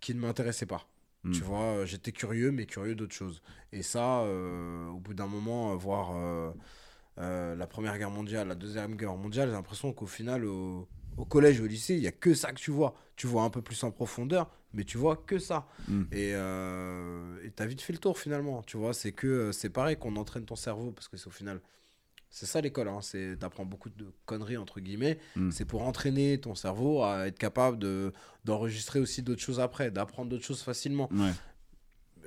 qui 0.00 0.14
ne 0.14 0.20
m'intéressaient 0.20 0.66
pas. 0.66 0.86
Tu 1.30 1.42
vois, 1.42 1.62
euh, 1.62 1.86
j'étais 1.86 2.10
curieux, 2.10 2.50
mais 2.50 2.66
curieux 2.66 2.96
d'autres 2.96 3.14
choses. 3.14 3.42
Et 3.70 3.82
ça, 3.82 4.22
euh, 4.22 4.88
au 4.88 4.98
bout 4.98 5.14
d'un 5.14 5.28
moment, 5.28 5.72
euh, 5.72 5.76
voir 5.76 6.16
euh, 6.16 7.54
la 7.54 7.66
Première 7.66 7.96
Guerre 7.96 8.10
mondiale, 8.10 8.48
la 8.48 8.54
Deuxième 8.56 8.96
Guerre 8.96 9.16
mondiale, 9.16 9.48
j'ai 9.48 9.54
l'impression 9.54 9.92
qu'au 9.92 10.06
final, 10.06 10.44
au, 10.44 10.88
au 11.16 11.24
collège, 11.24 11.60
au 11.60 11.66
lycée, 11.66 11.94
il 11.94 12.00
n'y 12.00 12.08
a 12.08 12.12
que 12.12 12.34
ça 12.34 12.52
que 12.52 12.58
tu 12.58 12.70
vois. 12.72 12.94
Tu 13.14 13.26
vois 13.26 13.42
un 13.42 13.50
peu 13.50 13.62
plus 13.62 13.84
en 13.84 13.90
profondeur, 13.92 14.50
mais 14.72 14.84
tu 14.84 14.98
vois 14.98 15.16
que 15.16 15.38
ça. 15.38 15.68
Mm. 15.86 16.02
Et 16.10 16.32
euh, 16.34 17.36
et 17.44 17.50
t'as 17.50 17.66
vite 17.66 17.82
fait 17.82 17.92
le 17.92 17.98
tour 18.00 18.18
finalement. 18.18 18.62
Tu 18.62 18.76
vois, 18.76 18.94
c'est 18.94 19.12
que 19.12 19.52
c'est 19.52 19.70
pareil 19.70 19.96
qu'on 19.96 20.16
entraîne 20.16 20.44
ton 20.44 20.56
cerveau, 20.56 20.90
parce 20.90 21.08
que 21.08 21.16
c'est 21.16 21.28
au 21.28 21.30
final. 21.30 21.60
C'est 22.34 22.46
ça 22.46 22.62
l'école, 22.62 22.88
hein. 22.88 23.00
c'est 23.02 23.36
t'apprends 23.38 23.66
beaucoup 23.66 23.90
de 23.90 24.10
conneries 24.24 24.56
entre 24.56 24.80
guillemets. 24.80 25.18
Mm. 25.36 25.50
C'est 25.50 25.66
pour 25.66 25.82
entraîner 25.82 26.40
ton 26.40 26.54
cerveau 26.54 27.02
à 27.02 27.26
être 27.26 27.38
capable 27.38 27.78
de 27.78 28.12
d'enregistrer 28.46 29.00
aussi 29.00 29.22
d'autres 29.22 29.42
choses 29.42 29.60
après, 29.60 29.90
d'apprendre 29.90 30.30
d'autres 30.30 30.44
choses 30.44 30.62
facilement. 30.62 31.10
Ouais. 31.12 31.32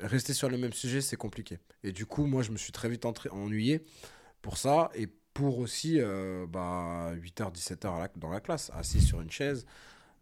Rester 0.02 0.34
sur 0.34 0.48
le 0.48 0.60
même 0.60 0.74
sujet, 0.74 1.02
c'est 1.02 1.16
compliqué. 1.16 1.58
Et 1.84 1.92
du 1.92 2.06
coup, 2.06 2.28
moi, 2.28 2.44
je 2.44 2.52
me 2.52 2.58
suis 2.58 2.72
très 2.72 2.88
vite 2.88 3.04
entré- 3.06 3.30
ennuyé 3.30 3.84
pour 4.44 4.58
ça 4.60 4.92
et 4.94 5.08
pour 5.34 5.58
aussi 5.58 6.00
euh, 6.00 6.46
bah, 6.48 7.12
8h, 7.16 7.52
17h 7.52 8.10
dans 8.18 8.30
la 8.30 8.42
classe, 8.42 8.70
assis 8.76 9.02
sur 9.02 9.22
une 9.22 9.32
chaise. 9.32 9.66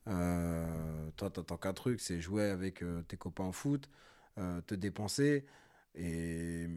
Euh, 0.07 1.09
toi, 1.17 1.29
t'attends 1.29 1.57
qu'un 1.57 1.73
truc, 1.73 1.99
c'est 1.99 2.21
jouer 2.21 2.45
avec 2.45 2.83
euh, 2.83 3.01
tes 3.01 3.17
copains 3.17 3.45
au 3.45 3.51
foot, 3.51 3.89
euh, 4.37 4.61
te 4.61 4.75
dépenser. 4.75 5.45
Et 5.95 6.67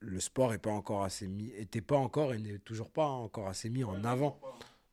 le 0.00 0.20
sport 0.20 0.52
est 0.52 0.58
pas 0.58 0.70
encore 0.70 1.04
assez 1.04 1.26
mis, 1.26 1.48
était 1.56 1.80
pas 1.80 1.96
encore 1.96 2.34
et 2.34 2.38
n'est 2.38 2.58
toujours 2.58 2.90
pas 2.90 3.06
encore 3.06 3.48
assez 3.48 3.70
mis 3.70 3.84
en 3.84 4.04
avant. 4.04 4.38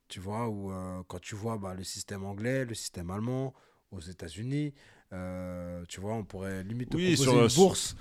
Tu 0.08 0.20
vois, 0.20 0.48
où 0.48 0.70
euh, 0.70 1.02
quand 1.08 1.20
tu 1.20 1.34
vois 1.34 1.56
bah, 1.58 1.74
le 1.74 1.84
système 1.84 2.24
anglais, 2.24 2.64
le 2.64 2.74
système 2.74 3.10
allemand 3.10 3.54
aux 3.90 4.00
États-Unis, 4.00 4.74
euh, 5.12 5.84
tu 5.88 6.00
vois, 6.00 6.14
on 6.14 6.24
pourrait 6.24 6.62
limite 6.64 6.90
te 6.90 6.96
Oui, 6.96 7.14
proposer 7.14 7.30
sur- 7.30 7.42
une 7.42 7.48
sur- 7.48 7.62
bourse 7.62 7.96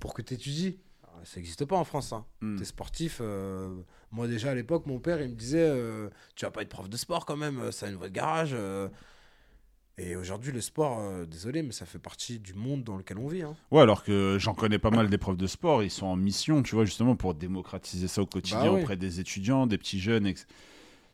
pour 0.00 0.14
que 0.14 0.22
tu 0.22 0.34
étudies. 0.34 0.78
Ça 1.24 1.36
n'existe 1.36 1.64
pas 1.64 1.76
en 1.76 1.84
France. 1.84 2.12
Hein. 2.12 2.26
Mm. 2.40 2.56
T'es 2.58 2.64
sportif. 2.64 3.18
euh, 3.22 3.82
moi, 4.10 4.26
déjà 4.26 4.50
à 4.50 4.54
l'époque, 4.54 4.84
mon 4.86 4.98
père, 5.00 5.22
il 5.22 5.30
me 5.30 5.34
disait 5.34 5.72
Tu 6.34 6.44
vas 6.44 6.50
pas 6.50 6.62
être 6.62 6.68
prof 6.68 6.88
de 6.88 6.96
sport 6.96 7.24
quand 7.24 7.36
même, 7.36 7.70
ça 7.72 7.86
a 7.86 7.88
une 7.88 7.96
voie 7.96 8.08
de 8.08 8.14
garage. 8.14 8.54
Euh. 9.98 10.02
Et 10.02 10.16
aujourd'hui, 10.16 10.52
le 10.52 10.60
sport, 10.60 10.98
euh, 11.00 11.24
désolé, 11.26 11.62
mais 11.62 11.72
ça 11.72 11.86
fait 11.86 11.98
partie 11.98 12.38
du 12.38 12.54
monde 12.54 12.84
dans 12.84 12.96
lequel 12.96 13.18
on 13.18 13.26
vit. 13.28 13.42
hein. 13.42 13.54
Ouais, 13.70 13.80
alors 13.82 14.02
que 14.04 14.36
j'en 14.40 14.54
connais 14.54 14.78
pas 14.78 14.90
mal 14.90 15.08
des 15.08 15.18
profs 15.18 15.36
de 15.36 15.46
sport, 15.46 15.82
ils 15.82 15.90
sont 15.90 16.06
en 16.06 16.16
mission, 16.16 16.62
tu 16.62 16.74
vois, 16.74 16.84
justement 16.84 17.16
pour 17.16 17.34
démocratiser 17.34 18.08
ça 18.08 18.22
au 18.22 18.26
quotidien 18.26 18.64
Bah 18.64 18.72
ouais. 18.72 18.80
auprès 18.82 18.96
des 18.96 19.20
étudiants, 19.20 19.66
des 19.66 19.78
petits 19.78 20.00
jeunes. 20.00 20.26
ex- 20.26 20.46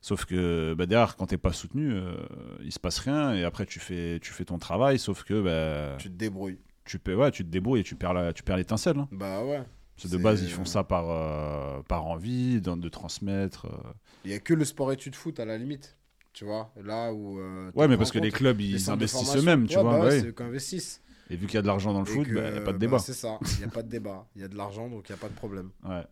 Sauf 0.02 0.24
que 0.24 0.72
bah, 0.78 0.86
derrière, 0.86 1.16
quand 1.16 1.26
t'es 1.26 1.36
pas 1.36 1.52
soutenu, 1.52 1.92
euh, 1.92 2.14
il 2.62 2.72
se 2.72 2.78
passe 2.78 2.98
rien 3.00 3.34
et 3.34 3.44
après 3.44 3.66
tu 3.66 3.80
fais, 3.80 4.18
tu 4.20 4.32
fais 4.32 4.46
ton 4.46 4.58
travail, 4.58 4.98
sauf 4.98 5.24
que 5.24 5.42
bah, 5.42 5.96
Tu 5.98 6.08
te 6.08 6.14
débrouilles. 6.16 6.58
tu, 6.86 6.98
peux, 6.98 7.14
ouais, 7.14 7.30
tu 7.30 7.44
te 7.44 7.50
débrouilles 7.50 7.80
et 7.80 7.84
tu 7.84 7.96
perds 7.96 8.14
la- 8.14 8.32
tu 8.32 8.42
perds 8.42 8.56
l'étincelle. 8.56 8.96
hein. 8.98 9.08
Bah 9.12 9.44
ouais. 9.44 9.62
Parce 9.96 10.10
que 10.10 10.16
de 10.16 10.22
base, 10.22 10.42
ils 10.42 10.48
font 10.50 10.64
ça 10.64 10.82
par, 10.82 11.10
euh, 11.10 11.82
par 11.82 12.06
envie, 12.06 12.62
de, 12.62 12.74
de 12.74 12.88
transmettre. 12.88 13.66
euh. 13.66 13.92
Il 14.24 14.30
y 14.30 14.34
a 14.34 14.38
que 14.38 14.54
le 14.54 14.64
sport 14.64 14.90
études 14.90 15.14
foot 15.14 15.38
à 15.38 15.44
la 15.44 15.58
limite. 15.58 15.98
Tu 16.40 16.46
vois, 16.46 16.72
là 16.82 17.12
où. 17.12 17.38
euh, 17.38 17.70
Ouais, 17.74 17.86
mais 17.86 17.98
parce 17.98 18.10
que 18.10 18.18
les 18.18 18.30
clubs, 18.30 18.58
les 18.58 18.64
ils 18.68 18.86
de 18.86 18.92
investissent 18.92 19.36
eux-mêmes, 19.36 19.66
tu 19.66 19.76
Ouais, 19.76 19.82
vois. 19.82 19.92
bah 19.92 19.98
bah 19.98 20.08
ouais, 20.08 20.32
qui 20.32 20.42
investissent. 20.42 21.02
Et 21.28 21.36
vu 21.36 21.46
qu'il 21.46 21.56
y 21.56 21.58
a 21.58 21.60
de 21.60 21.66
l'argent 21.66 21.92
dans 21.92 22.00
le 22.00 22.06
Et 22.06 22.14
foot, 22.14 22.26
que, 22.26 22.34
bah, 22.34 22.40
y 22.40 22.56
a 22.56 22.60
pas 22.62 22.72
de 22.72 22.78
bah, 22.78 22.78
débat. 22.78 22.98
c'est 22.98 23.12
ça, 23.12 23.38
il 23.42 23.58
n'y 23.58 23.64
a 23.64 23.68
pas 23.68 23.82
de 23.82 23.90
débat. 23.90 24.26
Il 24.34 24.40
y 24.40 24.44
a 24.46 24.48
de 24.48 24.56
l'argent, 24.56 24.88
donc 24.88 25.06
il 25.10 25.12
n'y 25.12 25.18
a 25.18 25.20
pas 25.20 25.28
de 25.28 25.34
problème. 25.34 25.68
Ouais. 25.84 26.02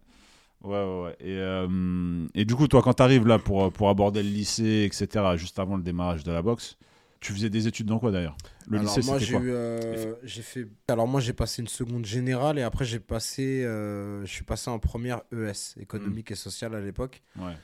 Ouais, 0.64 0.70
ouais, 0.85 1.02
ouais. 1.04 1.16
Et, 1.20 1.38
euh, 1.38 2.26
et 2.35 2.44
du 2.44 2.54
coup, 2.56 2.68
toi, 2.68 2.82
quand 2.82 2.92
tu 2.92 3.02
arrives 3.02 3.26
là 3.26 3.38
pour, 3.38 3.73
pour 3.73 3.88
aborder 3.88 4.23
le 4.23 4.28
lycée, 4.28 4.87
etc., 4.92 5.25
juste 5.38 5.58
avant 5.58 5.78
le 5.78 5.82
démarrage 5.82 6.25
de 6.25 6.30
la 6.32 6.42
boxe, 6.42 6.76
tu 7.20 7.32
faisais 7.32 7.49
des 7.49 7.66
études 7.66 7.87
dans 7.87 7.99
quoi 7.99 8.11
d'ailleurs? 8.11 8.37
Le 8.68 8.76
Alors 8.76 8.94
lycée, 8.94 9.00
c'était 9.00 9.32
quoi? 9.32 9.40
eu, 9.40 9.50
euh, 9.50 10.14
j'ai 10.25 10.42
fait. 10.42 10.68
Alors 10.88 11.08
moi 11.08 11.23
j'ai 11.23 11.32
passé 11.32 11.62
une 11.62 11.68
seconde 11.68 12.04
générale 12.04 12.58
et 12.58 12.62
après 12.62 12.85
j'ai 12.85 13.00
passé, 13.00 13.64
euh, 13.64 14.20
je 14.26 14.30
suis 14.30 14.44
passé 14.44 14.68
en 14.68 14.78
première 14.78 15.23
ES, 15.32 15.75
économique 15.80 16.30
et 16.32 16.35
sociale 16.35 16.75
à 16.75 16.80
l'époque. 16.82 17.23
Ouais. 17.37 17.54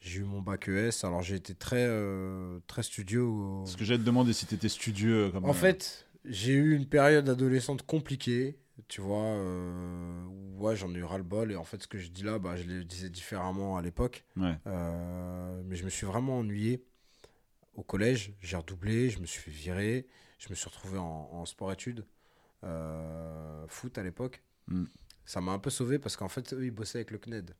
J'ai 0.00 0.20
eu 0.20 0.24
mon 0.24 0.40
bac 0.40 0.68
ES. 0.68 1.04
Alors 1.04 1.22
j'ai 1.22 1.36
été 1.36 1.54
très, 1.54 1.84
euh, 1.86 2.58
très 2.66 2.82
studieux. 2.82 3.26
Parce 3.64 3.76
que 3.76 3.84
j'allais 3.84 4.00
te 4.00 4.04
demander 4.04 4.32
si 4.32 4.46
tu 4.46 4.54
étais 4.54 4.68
studieux. 4.68 5.26
euh, 5.26 5.30
Comme, 5.30 5.44
En 5.44 5.52
fait, 5.52 6.06
j'ai 6.24 6.52
eu 6.54 6.74
une 6.74 6.86
période 6.86 7.28
adolescente 7.28 7.82
compliquée, 7.82 8.58
tu 8.88 9.00
vois, 9.02 9.22
euh, 9.24 10.24
où 10.26 10.64
ouais, 10.64 10.74
j'en 10.76 10.94
ai 10.94 10.98
eu 10.98 11.04
ras-le-bol. 11.04 11.52
Et 11.52 11.56
en 11.56 11.64
fait, 11.64 11.82
ce 11.82 11.86
que 11.86 11.98
je 11.98 12.08
dis 12.10 12.22
là, 12.22 12.38
bah, 12.38 12.56
je 12.56 12.64
le 12.64 12.82
disais 12.84 13.10
différemment 13.10 13.76
à 13.76 13.82
l'époque. 13.82 14.24
Ouais. 14.36 14.56
Euh, 14.66 15.62
mais 15.66 15.76
je 15.76 15.84
me 15.84 15.90
suis 15.90 16.06
vraiment 16.06 16.38
ennuyé 16.38 16.82
au 17.74 17.82
collège. 17.82 18.32
J'ai 18.40 18.56
redoublé, 18.56 19.10
je 19.10 19.20
me 19.20 19.26
suis 19.26 19.40
fait 19.40 19.50
virer. 19.50 20.06
Je 20.38 20.48
me 20.48 20.54
suis 20.54 20.68
retrouvé 20.70 20.96
en, 20.98 21.28
en 21.32 21.44
sport-études, 21.44 22.06
euh, 22.64 23.64
foot 23.68 23.98
à 23.98 24.02
l'époque. 24.02 24.42
Mm. 24.68 24.84
Ça 25.26 25.42
m'a 25.42 25.52
un 25.52 25.58
peu 25.58 25.68
sauvé 25.68 25.98
parce 25.98 26.16
qu'en 26.16 26.28
fait, 26.30 26.54
eux, 26.54 26.64
ils 26.64 26.70
bossaient 26.70 26.98
avec 26.98 27.10
le 27.10 27.18
CNED. 27.18 27.54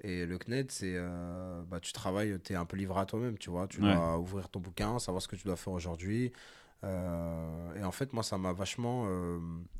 Et 0.00 0.26
le 0.26 0.38
CNED, 0.38 0.70
c'est. 0.70 0.94
euh, 0.96 1.62
bah, 1.68 1.80
tu 1.80 1.92
travailles, 1.92 2.38
tu 2.44 2.52
es 2.52 2.56
un 2.56 2.66
peu 2.66 2.76
livré 2.76 3.00
à 3.00 3.06
toi-même, 3.06 3.38
tu 3.38 3.50
vois. 3.50 3.66
Tu 3.66 3.80
Ouais. 3.80 3.94
dois 3.94 4.18
ouvrir 4.18 4.48
ton 4.48 4.60
bouquin, 4.60 4.98
savoir 4.98 5.22
ce 5.22 5.28
que 5.28 5.36
tu 5.36 5.44
dois 5.44 5.56
faire 5.56 5.72
aujourd'hui. 5.72 6.32
Euh, 6.84 7.74
et 7.74 7.82
en 7.84 7.90
fait, 7.92 8.12
moi, 8.12 8.22
ça 8.22 8.36
m'a 8.38 8.52
vachement 8.52 9.06
euh, 9.08 9.38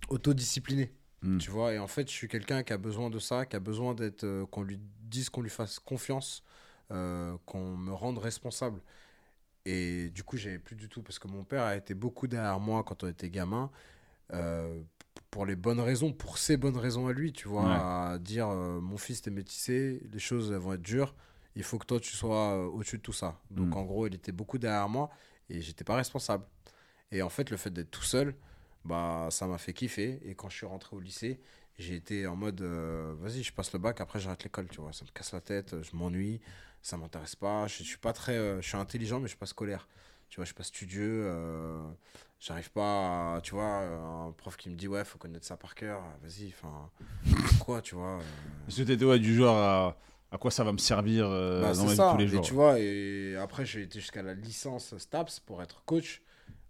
autodiscipliné. 0.09 0.91
Mm. 1.23 1.39
Tu 1.39 1.51
vois, 1.51 1.73
et 1.75 1.79
en 1.79 1.87
fait, 1.87 2.09
je 2.09 2.15
suis 2.15 2.29
quelqu'un 2.29 2.63
qui 2.63 2.73
a 2.73 2.79
besoin 2.79 3.11
de 3.11 3.19
ça, 3.19 3.45
qui 3.47 3.57
a 3.57 3.61
besoin 3.61 3.95
d'être, 3.95 4.25
euh, 4.25 4.47
qu'on 4.47 4.63
lui 4.63 4.81
dise 5.03 5.29
qu'on 5.29 5.43
lui 5.43 5.51
fasse 5.51 5.79
confiance, 5.79 6.43
qu'on 6.89 7.77
me 7.77 7.93
rende 7.93 8.19
responsable. 8.19 8.81
Et 9.65 10.11
du 10.11 10.23
coup, 10.23 10.37
j'avais 10.37 10.59
plus 10.59 10.77
du 10.77 10.89
tout, 10.89 11.03
parce 11.03 11.19
que 11.19 11.29
mon 11.29 11.45
père 11.45 11.63
a 11.63 11.77
été 11.77 11.95
beaucoup 11.95 12.27
derrière 12.27 12.61
moi 12.61 12.85
quand 12.85 13.03
on 13.05 13.09
était 13.09 13.29
gamin, 13.31 13.71
pour 15.31 15.47
les 15.47 15.57
bonnes 15.57 15.81
raisons, 15.81 16.13
pour 16.13 16.39
ses 16.39 16.57
bonnes 16.57 16.77
raisons 16.79 17.07
à 17.09 17.13
lui, 17.13 17.33
tu 17.33 17.49
vois, 17.49 18.13
à 18.13 18.19
dire 18.19 18.49
euh, 18.49 18.81
mon 18.81 18.97
fils 18.99 19.23
t'es 19.23 19.31
métissé, 19.31 20.03
les 20.13 20.19
choses 20.19 20.53
vont 20.53 20.75
être 20.75 20.83
dures, 20.83 21.15
il 21.57 21.63
faut 21.63 21.79
que 21.79 21.87
toi 21.87 22.01
tu 22.01 22.15
sois 22.17 22.53
euh, 22.55 22.65
au-dessus 22.67 22.99
de 22.99 23.03
tout 23.03 23.13
ça. 23.13 23.41
Donc 23.51 23.75
Mm. 23.75 23.77
en 23.77 23.83
gros, 23.85 24.07
il 24.07 24.15
était 24.15 24.33
beaucoup 24.33 24.59
derrière 24.59 24.89
moi 24.89 25.11
et 25.51 25.61
j'étais 25.61 25.85
pas 25.85 25.97
responsable. 25.97 26.45
Et 27.13 27.23
en 27.23 27.29
fait, 27.29 27.51
le 27.51 27.57
fait 27.57 27.71
d'être 27.71 27.91
tout 27.91 28.03
seul, 28.03 28.35
bah 28.85 29.29
ça 29.31 29.47
m'a 29.47 29.59
fait 29.59 29.73
kiffer. 29.75 30.21
Et 30.25 30.35
quand 30.35 30.49
je 30.49 30.57
suis 30.57 30.67
rentré 30.67 30.97
au 30.97 31.01
lycée, 31.01 31.41
j'ai 31.79 31.97
été 31.97 32.27
en 32.27 32.37
mode 32.37 32.61
euh, 32.63 33.15
vas-y, 33.21 33.43
je 33.43 33.53
passe 33.53 33.73
le 33.73 33.79
bac, 33.79 34.01
après 34.01 34.21
j'arrête 34.21 34.45
l'école, 34.45 34.69
tu 34.69 34.81
vois, 34.81 34.93
ça 34.93 35.05
me 35.05 35.11
casse 35.13 35.33
la 35.33 35.41
tête, 35.41 35.77
je 35.83 35.97
m'ennuie, 35.97 36.41
ça 36.83 36.97
m'intéresse 36.97 37.37
pas, 37.37 37.67
je, 37.69 37.79
je 37.79 37.83
suis 37.85 37.99
pas 37.99 38.13
très, 38.13 38.37
je 38.63 38.67
suis 38.67 38.77
intelligent 38.79 39.19
mais 39.21 39.27
je 39.27 39.31
suis 39.31 39.39
pas 39.39 39.47
scolaire. 39.47 39.89
Tu 40.29 40.37
vois, 40.37 40.45
je 40.45 40.49
suis 40.49 40.55
pas 40.55 40.63
studieux. 40.65 41.23
euh, 41.27 41.81
J'arrive 42.39 42.71
pas 42.71 43.37
à, 43.37 43.41
tu 43.41 43.53
vois, 43.55 43.65
euh, 43.81 44.27
un 44.29 44.33
prof 44.33 44.57
qui 44.59 44.69
me 44.69 44.77
dit, 44.77 44.89
ouais, 44.89 45.05
faut 45.05 45.17
connaître 45.19 45.47
ça 45.47 45.57
par 45.57 45.75
cœur, 45.75 46.03
vas-y, 46.23 46.49
enfin, 46.49 46.91
quoi, 47.59 47.81
tu 47.81 47.95
vois. 47.95 48.19
euh, 48.19 48.23
Est-ce 48.69 48.79
que 48.79 48.83
t'étais 48.83 49.05
ouais, 49.07 49.19
du 49.19 49.35
genre 49.35 49.57
à, 49.57 49.97
à 50.31 50.37
quoi 50.39 50.51
ça 50.51 50.63
va 50.63 50.73
me 50.73 50.79
servir 50.79 51.27
euh, 51.31 51.63
bah, 51.63 51.73
dans 51.75 51.75
c'est 51.75 51.85
ma 51.87 51.95
vie 51.95 52.03
de 52.05 52.05
ça, 52.05 52.11
tous 52.13 52.19
les 52.19 52.25
et 52.25 52.29
jours? 52.29 52.43
tu 52.43 52.53
vois, 52.55 52.79
et 52.79 53.37
après, 53.37 53.65
j'ai 53.65 53.83
été 53.83 54.01
jusqu'à 54.01 54.23
la 54.23 54.35
licence 54.35 54.97
STAPS 54.99 55.41
pour 55.41 55.63
être 55.63 55.83
coach. 55.87 56.23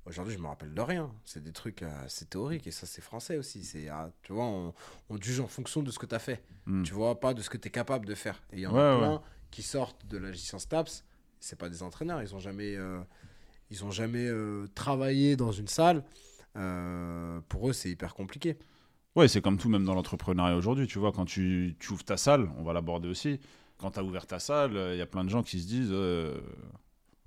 Aujourd'hui, 0.04 0.34
je 0.34 0.38
me 0.38 0.46
rappelle 0.46 0.72
de 0.72 0.80
rien. 0.80 1.12
C'est 1.24 1.42
des 1.42 1.50
trucs 1.52 1.82
euh, 1.82 2.04
assez 2.04 2.26
théoriques, 2.26 2.68
et 2.68 2.70
ça, 2.70 2.86
c'est 2.86 3.02
français 3.02 3.36
aussi. 3.36 3.64
C'est, 3.64 3.88
ah, 3.88 4.12
tu 4.22 4.32
vois, 4.34 4.44
on, 4.44 4.72
juge 5.20 5.40
en 5.40 5.48
fonction 5.48 5.82
de 5.82 5.90
ce 5.90 5.98
que 5.98 6.06
tu 6.06 6.14
as 6.14 6.20
fait. 6.20 6.44
Hmm. 6.66 6.84
Tu 6.84 6.94
vois, 6.94 7.18
pas 7.18 7.34
de 7.34 7.42
ce 7.42 7.50
que 7.50 7.56
tu 7.58 7.66
es 7.66 7.70
capable 7.72 8.06
de 8.06 8.14
faire. 8.14 8.40
Et 8.52 8.58
il 8.58 8.60
y 8.60 8.66
en 8.68 8.72
Ouais, 8.72 8.80
a 8.80 8.92
ouais. 8.92 8.98
plein 8.98 9.22
qui 9.50 9.62
sortent 9.64 10.06
de 10.06 10.16
la 10.18 10.30
licence 10.30 10.62
STAPS, 10.62 11.02
c'est 11.40 11.58
pas 11.58 11.68
des 11.68 11.82
entraîneurs, 11.82 12.22
ils 12.22 12.34
ont 12.36 12.38
jamais, 12.38 12.76
euh, 12.76 13.00
ils 13.70 13.84
ont 13.84 13.90
jamais 13.90 14.26
euh, 14.26 14.66
travaillé 14.74 15.36
dans 15.36 15.52
une 15.52 15.68
salle. 15.68 16.04
Euh, 16.56 17.40
pour 17.48 17.68
eux, 17.68 17.72
c'est 17.72 17.90
hyper 17.90 18.14
compliqué. 18.14 18.56
Ouais, 19.14 19.28
c'est 19.28 19.40
comme 19.40 19.58
tout, 19.58 19.68
même 19.68 19.84
dans 19.84 19.94
l'entrepreneuriat 19.94 20.56
aujourd'hui. 20.56 20.86
Tu 20.86 20.98
vois, 20.98 21.12
quand 21.12 21.24
tu, 21.24 21.76
tu 21.78 21.92
ouvres 21.92 22.04
ta 22.04 22.16
salle, 22.16 22.50
on 22.58 22.62
va 22.62 22.72
l'aborder 22.72 23.08
aussi. 23.08 23.40
Quand 23.78 23.90
tu 23.92 23.98
as 23.98 24.04
ouvert 24.04 24.26
ta 24.26 24.38
salle, 24.38 24.72
il 24.92 24.98
y 24.98 25.02
a 25.02 25.06
plein 25.06 25.24
de 25.24 25.30
gens 25.30 25.42
qui 25.42 25.60
se 25.60 25.66
disent. 25.66 25.90
euh, 25.92 26.38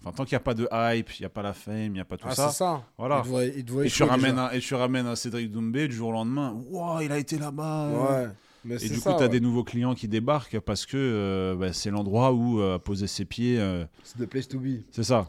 Enfin, 0.01 0.13
tant 0.13 0.23
qu'il 0.23 0.33
n'y 0.35 0.37
a 0.37 0.39
pas 0.39 0.53
de 0.53 0.67
hype, 0.71 1.11
il 1.19 1.21
n'y 1.23 1.25
a 1.25 1.29
pas 1.29 1.41
la 1.41 1.51
fame, 1.51 1.87
il 1.87 1.91
n'y 1.91 1.99
a 1.99 2.05
pas 2.05 2.15
tout 2.15 2.27
ah, 2.29 2.33
ça. 2.35 2.49
c'est 2.49 2.59
ça. 2.59 2.85
Voilà. 2.97 3.19
Voient- 3.21 3.43
ils 3.43 3.65
te 3.65 3.71
voient 3.71 3.85
Et 3.85 3.89
tu, 3.89 4.03
ramènes 4.03 4.39
un, 4.39 4.49
et 4.51 4.59
tu 4.59 4.73
ramènes 4.73 5.05
un 5.07 5.15
Cédric 5.17 5.51
Doumbé 5.51 5.89
du 5.89 5.95
jour 5.95 6.09
au 6.09 6.11
lendemain. 6.13 6.53
Wow, 6.69 7.01
il 7.01 7.11
a 7.11 7.17
été 7.17 7.37
là-bas. 7.37 7.89
Ouais. 7.89 8.27
Mais 8.65 8.75
Et 8.83 8.89
du 8.89 8.95
coup, 8.95 9.09
tu 9.09 9.09
as 9.09 9.17
ouais. 9.19 9.29
des 9.29 9.39
nouveaux 9.39 9.63
clients 9.63 9.95
qui 9.95 10.07
débarquent 10.07 10.59
parce 10.59 10.85
que 10.85 10.97
euh, 10.97 11.55
bah, 11.55 11.71
c'est 11.73 11.89
l'endroit 11.91 12.33
où 12.33 12.59
euh, 12.59 12.77
poser 12.77 13.07
ses 13.07 13.23
pieds. 13.25 13.59
euh, 13.59 13.85
C'est 14.03 14.17
the 14.17 14.25
place 14.25 14.47
to 14.47 14.59
be. 14.59 14.81
c'est 14.91 15.03
ça. 15.03 15.27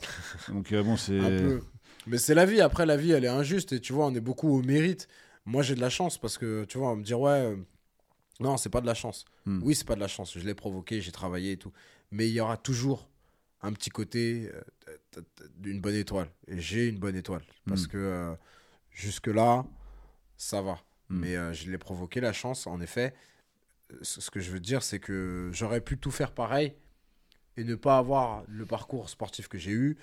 Donc, 0.48 0.72
bon, 0.74 0.96
c'est. 0.96 1.20
Mais 2.06 2.18
c'est 2.18 2.34
la 2.34 2.46
vie. 2.46 2.60
Après, 2.60 2.86
la 2.86 2.96
vie, 2.96 3.12
elle 3.12 3.24
est 3.24 3.28
injuste. 3.28 3.72
Et 3.72 3.80
tu 3.80 3.92
vois, 3.92 4.06
on 4.06 4.14
est 4.14 4.20
beaucoup 4.20 4.48
au 4.58 4.62
mérite. 4.62 5.06
Moi, 5.44 5.62
j'ai 5.62 5.74
de 5.74 5.80
la 5.80 5.90
chance 5.90 6.18
parce 6.18 6.38
que, 6.38 6.64
tu 6.64 6.78
vois, 6.78 6.90
on 6.92 6.96
me 6.96 7.02
dire, 7.04 7.20
ouais, 7.20 7.56
non, 8.40 8.56
c'est 8.56 8.70
pas 8.70 8.80
de 8.80 8.86
la 8.86 8.94
chance. 8.94 9.24
Hmm. 9.46 9.60
Oui, 9.62 9.74
c'est 9.74 9.86
pas 9.86 9.94
de 9.96 10.00
la 10.00 10.08
chance. 10.08 10.36
Je 10.36 10.44
l'ai 10.44 10.54
provoqué, 10.54 11.00
j'ai 11.00 11.12
travaillé 11.12 11.52
et 11.52 11.56
tout. 11.56 11.72
Mais 12.10 12.26
il 12.28 12.32
y 12.32 12.40
aura 12.40 12.56
toujours 12.56 13.08
un 13.62 13.72
petit 13.72 13.90
côté 13.90 14.50
d'une 15.58 15.80
bonne 15.80 15.94
étoile. 15.94 16.28
Et 16.48 16.58
j'ai 16.58 16.88
une 16.88 16.98
bonne 16.98 17.14
étoile. 17.16 17.42
Parce 17.68 17.84
Hmm. 17.84 17.88
que 17.88 18.34
jusque-là, 18.90 19.64
ça 20.36 20.62
va. 20.62 20.78
Hmm. 21.10 21.18
Mais 21.20 21.36
euh, 21.36 21.52
je 21.52 21.70
l'ai 21.70 21.78
provoqué, 21.78 22.20
la 22.20 22.32
chance, 22.32 22.66
en 22.66 22.80
effet. 22.80 23.12
Ce 24.02 24.30
que 24.30 24.38
je 24.40 24.50
veux 24.52 24.60
dire, 24.60 24.82
c'est 24.82 25.00
que 25.00 25.50
j'aurais 25.52 25.80
pu 25.80 25.98
tout 25.98 26.12
faire 26.12 26.30
pareil 26.32 26.74
et 27.56 27.64
ne 27.64 27.74
pas 27.74 27.98
avoir 27.98 28.44
le 28.48 28.64
parcours 28.64 29.08
sportif 29.10 29.48
que 29.48 29.58
j'ai 29.58 29.72
eu 29.72 29.96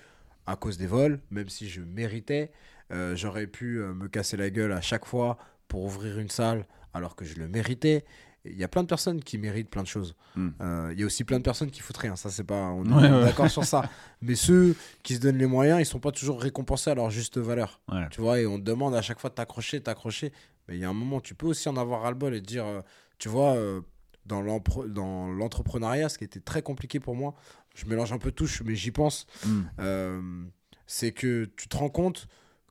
à 0.46 0.56
cause 0.56 0.76
des 0.78 0.86
vols, 0.86 1.20
même 1.30 1.48
si 1.48 1.68
je 1.68 1.80
méritais. 1.80 2.50
Euh, 2.92 3.14
J'aurais 3.16 3.46
pu 3.46 3.80
euh, 3.80 3.92
me 3.94 4.08
casser 4.08 4.36
la 4.36 4.48
gueule 4.50 4.72
à 4.72 4.80
chaque 4.80 5.04
fois 5.06 5.36
pour 5.68 5.82
ouvrir 5.84 6.18
une 6.18 6.28
salle 6.30 6.66
alors 6.94 7.16
que 7.16 7.24
je 7.24 7.34
le 7.36 7.48
méritais. 7.48 8.04
Il 8.44 8.56
y 8.56 8.64
a 8.64 8.68
plein 8.68 8.82
de 8.82 8.88
personnes 8.88 9.22
qui 9.22 9.36
méritent 9.36 9.68
plein 9.68 9.82
de 9.82 9.88
choses. 9.88 10.14
Euh, 10.38 10.90
Il 10.94 11.00
y 11.00 11.02
a 11.02 11.06
aussi 11.06 11.24
plein 11.24 11.38
de 11.38 11.42
personnes 11.42 11.70
qui 11.70 11.80
foutent 11.80 11.98
rien. 11.98 12.16
Ça, 12.16 12.30
c'est 12.30 12.44
pas. 12.44 12.70
On 12.70 12.84
est 12.84 12.92
Ouais, 12.94 13.10
ouais. 13.10 13.24
d'accord 13.24 13.50
sur 13.50 13.64
ça. 13.64 13.90
Mais 14.22 14.34
ceux 14.36 14.74
qui 15.02 15.16
se 15.16 15.20
donnent 15.20 15.36
les 15.38 15.46
moyens, 15.46 15.80
ils 15.80 15.84
sont 15.86 15.98
pas 16.00 16.12
toujours 16.12 16.40
récompensés 16.40 16.90
à 16.90 16.94
leur 16.94 17.10
juste 17.10 17.36
valeur. 17.36 17.80
Ouais. 17.92 18.06
Tu 18.10 18.20
vois, 18.22 18.40
et 18.40 18.46
on 18.46 18.58
te 18.58 18.64
demande 18.64 18.94
à 18.94 19.02
chaque 19.02 19.18
fois 19.20 19.28
de 19.30 19.34
t'accrocher, 19.34 19.80
t'accrocher. 19.82 20.32
Mais 20.68 20.76
il 20.76 20.80
y 20.80 20.84
a 20.84 20.88
un 20.88 20.94
moment, 20.94 21.20
tu 21.20 21.34
peux 21.34 21.46
aussi 21.46 21.68
en 21.68 21.76
avoir 21.76 22.02
ras-le-bol 22.02 22.34
et 22.34 22.40
te 22.42 22.46
dire, 22.46 22.66
euh, 22.66 22.82
tu 23.18 23.28
vois, 23.28 23.54
euh, 23.56 23.80
dans 24.26 24.42
l'entrepreneuriat, 24.42 26.08
ce 26.10 26.18
qui 26.18 26.24
était 26.24 26.40
très 26.40 26.60
compliqué 26.62 27.00
pour 27.00 27.14
moi, 27.16 27.34
je 27.74 27.86
mélange 27.86 28.12
un 28.12 28.18
peu 28.18 28.30
tout, 28.32 28.48
mais 28.64 28.74
j'y 28.76 28.90
pense, 28.90 29.26
Hmm. 29.46 29.62
euh, 29.80 30.44
c'est 30.86 31.12
que 31.12 31.46
tu 31.56 31.68
te 31.68 31.76
rends 31.76 31.88
compte 31.90 32.28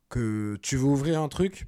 que 0.09 0.57
tu 0.61 0.77
veux 0.77 0.85
ouvrir 0.85 1.21
un 1.21 1.27
truc, 1.29 1.67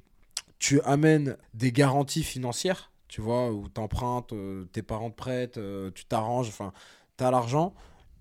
tu 0.58 0.80
amènes 0.82 1.36
des 1.54 1.72
garanties 1.72 2.22
financières, 2.22 2.92
tu 3.08 3.20
vois, 3.20 3.52
où 3.52 3.68
tu 3.68 3.80
empruntes, 3.80 4.32
tes 4.72 4.82
parents 4.82 5.10
te 5.10 5.16
prêtent, 5.16 5.58
euh, 5.58 5.90
tu 5.90 6.04
t'arranges, 6.04 6.48
enfin, 6.48 6.72
tu 7.18 7.24
as 7.24 7.30
l'argent. 7.30 7.74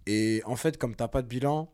Et 0.08 0.42
en 0.46 0.56
fait, 0.56 0.78
comme 0.78 0.96
tu 0.96 1.08
pas 1.08 1.22
de 1.22 1.28
bilan, 1.28 1.72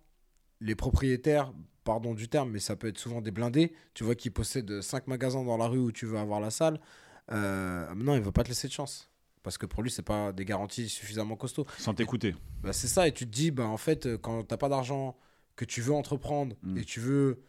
les 0.59 0.75
propriétaires, 0.75 1.53
pardon 1.85 2.13
du 2.13 2.27
terme, 2.27 2.51
mais 2.51 2.59
ça 2.59 2.75
peut 2.75 2.87
être 2.87 2.97
souvent 2.97 3.21
des 3.21 3.31
blindés, 3.31 3.73
tu 3.93 4.03
vois, 4.03 4.15
qui 4.15 4.29
possèdent 4.29 4.81
cinq 4.81 5.07
magasins 5.07 5.43
dans 5.45 5.55
la 5.55 5.67
rue 5.67 5.79
où 5.79 5.91
tu 5.93 6.05
veux 6.05 6.17
avoir 6.17 6.41
la 6.41 6.49
salle, 6.51 6.81
euh, 7.31 7.87
non, 7.95 8.13
il 8.15 8.19
ne 8.19 8.25
veut 8.25 8.33
pas 8.33 8.43
te 8.43 8.49
laisser 8.49 8.67
de 8.67 8.73
chance. 8.73 9.09
Parce 9.43 9.57
que 9.57 9.65
pour 9.67 9.83
lui, 9.83 9.91
c'est 9.91 10.01
pas 10.01 10.33
des 10.33 10.43
garanties 10.43 10.89
suffisamment 10.89 11.35
costauds. 11.35 11.67
Sans 11.77 11.93
t'écouter. 11.93 12.35
Bah, 12.63 12.73
c'est 12.73 12.87
ça, 12.87 13.07
et 13.07 13.13
tu 13.13 13.25
te 13.25 13.31
dis, 13.31 13.51
bah, 13.51 13.65
en 13.67 13.77
fait, 13.77 14.07
euh, 14.07 14.17
quand 14.17 14.43
t'as 14.43 14.57
pas 14.57 14.69
d'argent, 14.69 15.15
que 15.55 15.63
tu 15.63 15.79
veux 15.81 15.93
entreprendre 15.93 16.55
Mm. 16.63 16.77
et 16.79 16.83
tu 16.83 16.99
veux 16.99 17.39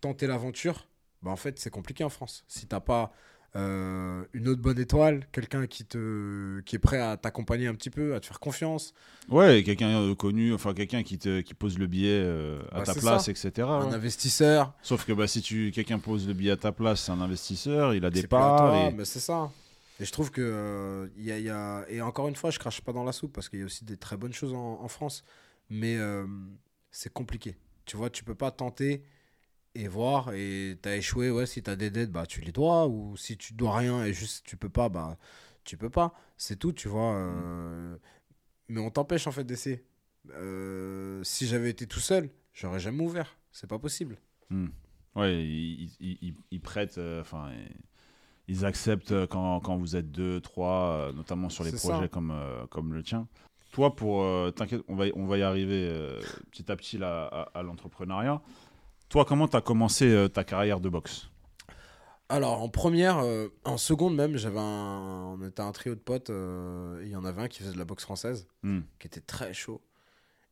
tenter 0.00 0.26
l'aventure, 0.26 0.88
bah, 1.22 1.30
en 1.30 1.36
fait, 1.36 1.58
c'est 1.58 1.70
compliqué 1.70 2.04
en 2.04 2.08
France. 2.10 2.44
Si 2.48 2.66
t'as 2.66 2.80
pas 2.80 3.12
euh, 3.56 4.24
une 4.32 4.46
autre 4.48 4.62
bonne 4.62 4.78
étoile, 4.78 5.26
quelqu'un 5.32 5.66
qui, 5.66 5.84
te, 5.84 6.60
qui 6.60 6.76
est 6.76 6.78
prêt 6.78 7.00
à 7.00 7.16
t'accompagner 7.16 7.66
un 7.66 7.74
petit 7.74 7.90
peu, 7.90 8.14
à 8.14 8.20
te 8.20 8.26
faire 8.26 8.38
confiance, 8.40 8.94
Ouais, 9.28 9.62
quelqu'un 9.64 10.06
de 10.08 10.12
connu, 10.14 10.52
enfin 10.54 10.72
quelqu'un 10.74 11.02
qui, 11.02 11.18
te, 11.18 11.40
qui 11.40 11.54
pose 11.54 11.78
le 11.78 11.86
billet 11.86 12.20
euh, 12.24 12.62
à 12.72 12.78
Bah, 12.78 12.84
ta 12.84 12.94
place, 12.94 13.24
ça. 13.26 13.30
etc. 13.30 13.68
un 13.68 13.88
ouais. 13.88 13.94
investisseur, 13.94 14.72
Sauf 14.82 15.04
que 15.04 15.12
bah, 15.12 15.26
si 15.26 15.42
tu 15.42 15.70
quelqu'un 15.72 15.98
pose 15.98 16.26
le 16.28 16.34
billet 16.34 16.52
à 16.52 16.56
ta 16.56 16.72
place, 16.72 17.02
c'est 17.04 17.12
un 17.12 17.20
investisseur, 17.20 17.94
il 17.94 18.04
a 18.04 18.10
des 18.10 18.26
parts. 18.26 18.74
et- 18.74 19.04
c'est 19.04 19.20
ça. 19.20 19.50
Et 20.00 20.04
je 20.04 20.12
trouve 20.12 20.30
que 20.30 20.40
euh, 20.40 21.08
y 21.18 21.30
a, 21.30 21.38
il 21.38 21.44
y 21.44 21.50
a- 21.50 21.84
et 21.88 22.00
encore 22.00 22.26
une 22.28 22.36
fois, 22.36 22.50
je 22.50 22.58
crache 22.58 22.80
pas 22.80 22.92
dans 22.92 23.04
la 23.04 23.12
soupe 23.12 23.32
parce 23.32 23.48
qu'il 23.48 23.58
y 23.58 23.62
a 23.62 23.66
aussi 23.66 23.84
des 23.84 23.96
très 23.98 24.16
bonnes 24.16 24.32
choses 24.32 24.54
en, 24.54 24.80
en 24.80 24.88
France, 24.88 25.22
mais 25.68 25.96
euh, 25.96 26.24
c'est 26.90 27.12
compliqué. 27.12 27.56
Tu 27.84 27.96
vois, 27.96 28.10
tu 28.10 28.24
peux 28.24 28.34
pas 28.34 28.50
tenter 28.50 29.02
et 29.74 29.88
voir 29.88 30.32
et 30.34 30.78
t'as 30.82 30.96
échoué. 30.96 31.30
Ouais, 31.30 31.46
si 31.46 31.62
t'as 31.62 31.76
des 31.76 31.90
dettes, 31.90 32.10
bah 32.12 32.26
tu 32.26 32.40
les 32.40 32.52
dois 32.52 32.86
ou 32.88 33.16
si 33.16 33.36
tu 33.36 33.54
dois 33.54 33.76
rien 33.78 34.04
et 34.04 34.12
juste 34.12 34.44
tu 34.46 34.56
peux 34.56 34.68
pas, 34.68 34.88
bah 34.88 35.16
tu 35.64 35.76
peux 35.76 35.90
pas. 35.90 36.14
C'est 36.36 36.56
tout, 36.58 36.72
tu 36.72 36.88
vois. 36.88 37.14
euh, 37.14 37.96
Mais 38.68 38.80
on 38.80 38.90
t'empêche 38.90 39.26
en 39.26 39.32
fait 39.32 39.44
d'essayer. 39.44 39.84
Euh, 40.34 41.22
si 41.24 41.46
j'avais 41.46 41.70
été 41.70 41.86
tout 41.86 42.00
seul, 42.00 42.30
j'aurais 42.52 42.80
jamais 42.80 43.02
ouvert. 43.04 43.36
C'est 43.52 43.68
pas 43.68 43.78
possible. 43.78 44.16
Hmm. 44.50 44.68
Ouais, 45.16 45.44
ils, 45.44 45.90
ils- 46.00 46.18
ils- 46.22 46.34
ils 46.50 46.60
prêtent, 46.60 46.98
euh, 46.98 47.20
enfin, 47.20 47.50
ils, 48.48 48.54
ils 48.56 48.64
acceptent 48.64 49.26
quand, 49.26 49.60
quand 49.60 49.76
vous 49.76 49.96
êtes 49.96 50.10
deux, 50.10 50.40
trois, 50.40 51.10
notamment 51.14 51.48
sur 51.48 51.64
les 51.64 51.72
projets 51.72 52.02
ça. 52.02 52.08
comme, 52.08 52.34
comme 52.70 52.94
le 52.94 53.02
tien. 53.02 53.26
Toi, 53.72 53.94
pour, 53.94 54.22
euh, 54.22 54.50
t'inquiète, 54.50 54.82
on 54.88 54.96
va, 54.96 55.06
y- 55.08 55.12
on 55.14 55.26
va 55.26 55.38
y 55.38 55.42
arriver 55.42 55.86
euh, 55.88 56.20
petit 56.50 56.70
à 56.70 56.76
petit 56.76 56.98
là, 56.98 57.26
à, 57.26 57.58
à 57.58 57.62
l'entrepreneuriat. 57.62 58.40
Toi, 59.10 59.24
comment 59.24 59.48
tu 59.48 59.56
as 59.56 59.60
commencé 59.60 60.06
euh, 60.08 60.28
ta 60.28 60.44
carrière 60.44 60.80
de 60.80 60.88
boxe? 60.88 61.28
Alors, 62.28 62.62
en 62.62 62.68
première, 62.68 63.18
euh, 63.18 63.48
en 63.64 63.76
seconde 63.76 64.14
même, 64.14 64.36
j'avais 64.36 64.60
un, 64.60 65.34
on 65.36 65.44
était 65.46 65.62
un 65.62 65.72
trio 65.72 65.96
de 65.96 66.00
potes. 66.00 66.30
euh, 66.30 67.00
Il 67.02 67.08
y 67.10 67.16
en 67.16 67.24
avait 67.24 67.42
un 67.42 67.48
qui 67.48 67.58
faisait 67.58 67.72
de 67.72 67.78
la 67.78 67.84
boxe 67.84 68.04
française, 68.04 68.46
Hmm. 68.62 68.80
qui 69.00 69.08
était 69.08 69.20
très 69.20 69.52
chaud. 69.52 69.82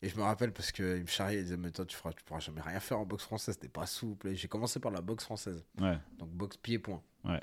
Et 0.02 0.08
je 0.08 0.16
me 0.16 0.22
rappelle 0.22 0.52
parce 0.52 0.70
qu'il 0.72 0.84
me 0.84 1.06
charriait, 1.06 1.38
il 1.38 1.44
disait 1.44 1.56
Mais 1.56 1.70
toi, 1.70 1.84
tu, 1.86 1.96
feras, 1.96 2.12
tu 2.12 2.22
pourras 2.24 2.40
jamais 2.40 2.60
rien 2.60 2.80
faire 2.80 2.98
en 2.98 3.06
boxe 3.06 3.22
française, 3.24 3.58
t'es 3.58 3.68
pas 3.68 3.86
souple. 3.86 4.34
J'ai 4.34 4.48
commencé 4.48 4.80
par 4.80 4.90
la 4.90 5.00
boxe 5.00 5.24
française, 5.24 5.64
Ouais. 5.80 5.98
donc 6.18 6.30
boxe 6.30 6.56
pied-point. 6.56 7.00
Ouais. 7.24 7.40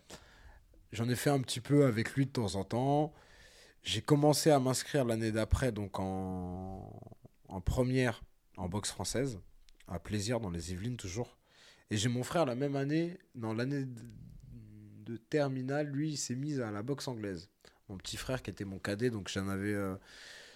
J'en 0.91 1.07
ai 1.09 1.15
fait 1.15 1.29
un 1.29 1.39
petit 1.39 1.61
peu 1.61 1.85
avec 1.85 2.11
lui 2.15 2.25
de 2.25 2.31
temps 2.31 2.55
en 2.55 2.63
temps. 2.65 3.13
J'ai 3.83 4.01
commencé 4.01 4.51
à 4.51 4.59
m'inscrire 4.59 5.05
l'année 5.05 5.31
d'après, 5.31 5.71
donc 5.71 5.97
en, 5.99 6.91
en 7.47 7.61
première 7.61 8.21
en 8.57 8.67
boxe 8.69 8.91
française, 8.91 9.39
à 9.87 9.99
plaisir 9.99 10.39
dans 10.39 10.49
les 10.49 10.71
Yvelines 10.71 10.97
toujours. 10.97 11.37
Et 11.91 11.97
j'ai 11.97 12.09
mon 12.09 12.23
frère 12.23 12.45
la 12.45 12.55
même 12.55 12.75
année, 12.75 13.17
dans 13.35 13.53
l'année 13.53 13.85
de, 13.85 14.01
de 15.05 15.17
terminale, 15.17 15.87
lui, 15.87 16.11
il 16.11 16.17
s'est 16.17 16.35
mis 16.35 16.59
à 16.59 16.71
la 16.71 16.81
boxe 16.81 17.07
anglaise. 17.07 17.49
Mon 17.89 17.97
petit 17.97 18.17
frère 18.17 18.41
qui 18.41 18.49
était 18.49 18.65
mon 18.65 18.79
cadet, 18.79 19.11
donc 19.11 19.29
j'en 19.29 19.47
avais, 19.47 19.73
euh, 19.73 19.95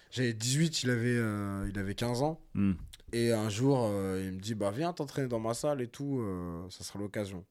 j'avais 0.10 0.34
18, 0.34 0.84
il 0.84 0.90
avait, 0.90 1.10
euh, 1.10 1.70
il 1.70 1.78
avait 1.78 1.94
15 1.94 2.24
ans. 2.24 2.42
Hmm. 2.56 2.74
Et 3.12 3.32
un 3.32 3.50
jour, 3.50 3.88
euh, 3.92 4.24
il 4.26 4.34
me 4.34 4.40
dit 4.40 4.56
bah 4.56 4.72
viens 4.72 4.94
t'entraîner 4.94 5.28
dans 5.28 5.40
ma 5.40 5.54
salle 5.54 5.82
et 5.82 5.88
tout, 5.88 6.20
euh, 6.20 6.68
ça 6.70 6.84
sera 6.84 7.00
l'occasion. 7.00 7.46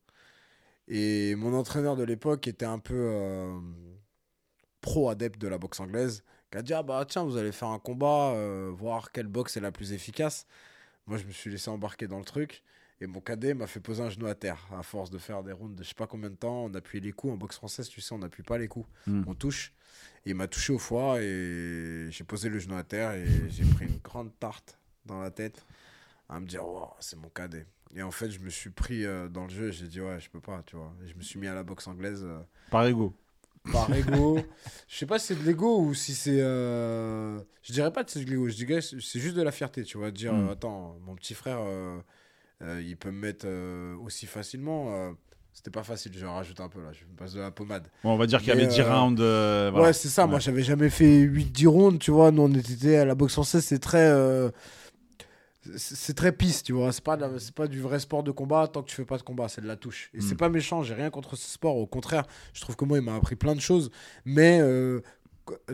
Et 0.89 1.35
mon 1.37 1.55
entraîneur 1.55 1.97
de 1.97 2.05
l'époque 2.05 2.49
était 2.49 2.65
un 2.67 2.79
peu 2.79 3.61
pro 4.81 5.11
adepte 5.11 5.39
de 5.41 5.49
la 5.49 5.59
boxe 5.59 5.81
anglaise, 5.81 6.25
qui 6.51 6.59
a 6.59 6.63
dit 6.63 6.75
ah 6.75 6.83
bah 6.83 7.05
tiens 7.07 7.25
vous 7.25 7.37
allez 7.37 7.53
faire 7.53 7.69
un 7.69 7.79
combat, 7.79 8.33
euh, 8.35 8.71
voir 8.75 9.13
quelle 9.13 9.27
boxe 9.27 9.57
est 9.57 9.61
la 9.61 9.73
plus 9.73 9.93
efficace. 9.93 10.47
Moi 11.09 11.19
je 11.19 11.25
me 11.25 11.33
suis 11.33 11.51
laissé 11.51 11.69
embarquer 11.71 12.07
dans 12.07 12.19
le 12.19 12.25
truc 12.25 12.63
Et 13.01 13.07
mon 13.07 13.21
cadet 13.21 13.55
m'a 13.55 13.67
fait 13.67 13.81
poser 13.81 14.03
un 14.03 14.11
genou 14.11 14.27
à 14.27 14.35
terre 14.35 14.67
à 14.73 14.83
force 14.83 15.11
de 15.11 15.19
faire 15.19 15.43
des 15.43 15.53
rounds 15.53 15.75
de 15.77 15.83
je 15.83 15.89
sais 15.89 15.95
pas 15.95 16.07
combien 16.07 16.31
de 16.31 16.37
temps. 16.37 16.65
On 16.67 16.75
appuie 16.75 17.01
les 17.01 17.13
coups. 17.13 17.33
En 17.33 17.37
boxe 17.37 17.57
française, 17.57 17.89
tu 17.89 18.01
sais, 18.01 18.13
on 18.15 18.19
n'appuie 18.19 18.43
pas 18.43 18.59
les 18.59 18.69
coups. 18.69 18.89
Hmm. 19.07 19.23
On 19.27 19.35
touche. 19.35 19.73
Et 20.27 20.31
il 20.31 20.35
m'a 20.37 20.47
touché 20.49 20.73
au 20.73 20.79
foie 20.79 21.21
et 21.23 22.09
j'ai 22.11 22.25
posé 22.25 22.49
le 22.49 22.59
genou 22.59 22.77
à 22.77 22.83
terre 22.85 23.13
et 23.13 23.27
j'ai 23.51 23.65
pris 23.65 23.87
une 23.87 23.99
grande 23.99 24.31
tarte 24.39 24.77
dans 25.07 25.21
la 25.21 25.31
tête 25.31 25.65
à 26.29 26.39
me 26.41 26.47
dire, 26.47 26.67
wow, 26.67 26.91
c'est 27.01 27.17
mon 27.17 27.29
cadet. 27.31 27.67
Et 27.95 28.03
en 28.03 28.11
fait, 28.11 28.31
je 28.31 28.39
me 28.41 28.51
suis 28.51 28.69
pris 28.69 29.07
euh, 29.07 29.29
dans 29.29 29.45
le 29.45 29.49
jeu 29.51 29.69
et 29.69 29.73
j'ai 29.73 29.87
dit, 29.87 30.01
ouais, 30.01 30.21
je 30.21 30.29
peux 30.29 30.41
pas, 30.41 30.63
tu 30.67 30.77
vois. 30.77 30.93
Et 31.03 31.09
je 31.09 31.15
me 31.15 31.23
suis 31.23 31.39
mis 31.39 31.47
à 31.47 31.55
la 31.55 31.63
boxe 31.63 31.87
anglaise. 31.87 32.23
euh, 32.23 32.41
Par 32.71 32.85
ego. 32.87 33.15
Par 33.73 33.93
ego. 33.95 34.39
je 34.89 34.97
sais 34.97 35.07
pas 35.07 35.19
si 35.19 35.29
c'est 35.29 35.41
de 35.43 35.45
l'ego 35.45 35.81
ou 35.81 35.95
si 35.95 36.15
c'est. 36.15 36.41
euh, 36.41 37.39
Je 37.63 37.73
dirais 37.73 37.93
pas 37.93 38.05
que 38.05 38.11
c'est 38.11 38.25
de 38.25 38.31
l'ego, 38.31 38.49
je 38.49 38.55
dirais 38.57 38.81
que 38.81 39.01
c'est 39.01 39.21
juste 39.21 39.37
de 39.37 39.43
la 39.43 39.53
fierté, 39.53 39.83
tu 39.85 39.99
vois. 39.99 40.11
de 40.11 40.17
Dire, 40.17 40.33
Mm. 40.33 40.49
euh, 40.49 40.53
attends, 40.53 40.97
mon 41.07 41.15
petit 41.15 41.35
frère, 41.35 41.59
euh, 41.61 41.99
euh, 42.63 42.83
il 42.85 42.97
peut 42.97 43.11
me 43.11 43.21
mettre 43.21 43.47
aussi 44.03 44.27
facilement. 44.27 45.13
C'était 45.53 45.71
pas 45.73 45.83
facile, 45.83 46.13
je 46.17 46.25
rajouter 46.25 46.63
un 46.63 46.69
peu 46.69 46.81
là, 46.81 46.93
je 46.93 47.05
me 47.05 47.17
passe 47.17 47.33
de 47.33 47.41
la 47.41 47.51
pommade. 47.51 47.89
Bon, 48.05 48.13
on 48.13 48.17
va 48.17 48.27
dire 48.29 48.39
qu'il 48.39 48.49
y 48.49 48.53
avait 48.53 48.69
10 48.69 48.81
euh, 48.81 48.85
rounds. 48.95 49.21
voilà. 49.73 49.89
Ouais, 49.89 49.93
c'est 49.93 50.09
ça, 50.09 50.25
moi 50.27 50.37
Ouais. 50.37 50.41
j'avais 50.41 50.63
jamais 50.63 50.89
fait 50.89 51.19
8-10 51.23 51.67
rounds, 51.67 51.99
tu 51.99 52.13
vois. 52.13 52.31
Nous 52.31 52.43
on 52.43 52.53
était 52.55 52.97
à 52.97 53.05
la 53.05 53.17
boxe 53.17 53.33
française, 53.33 53.65
c'est 53.65 53.81
très. 53.81 54.09
C'est 55.77 56.15
très 56.15 56.33
pisse, 56.33 56.63
tu 56.63 56.73
vois. 56.73 56.93
C'est 56.93 57.03
pas, 57.05 57.19
c'est 57.39 57.55
pas 57.55 57.67
du 57.69 57.81
vrai 57.81 57.99
sport 58.01 58.23
de 58.23 58.31
combat 58.31 58.67
tant 58.69 58.83
que 58.83 58.89
tu 58.89 58.95
fais 58.97 59.05
pas 59.05 59.19
de 59.19 59.23
combat, 59.23 59.49
c'est 59.49 59.61
de 59.61 59.67
la 59.67 59.77
touche. 59.77 60.11
Et 60.15 60.19
Mm. 60.19 60.21
c'est 60.23 60.37
pas 60.37 60.49
méchant, 60.49 60.83
j'ai 60.83 60.95
rien 60.95 61.11
contre 61.11 61.37
ce 61.37 61.49
sport. 61.51 61.77
Au 61.77 61.87
contraire, 61.87 62.25
je 62.55 62.61
trouve 62.61 62.77
que 62.77 62.85
moi, 62.85 62.99
il 62.99 63.05
m'a 63.05 63.15
appris 63.15 63.37
plein 63.37 63.55
de 63.55 63.61
choses. 63.61 63.91
Mais 64.25 64.61
euh, 64.61 65.01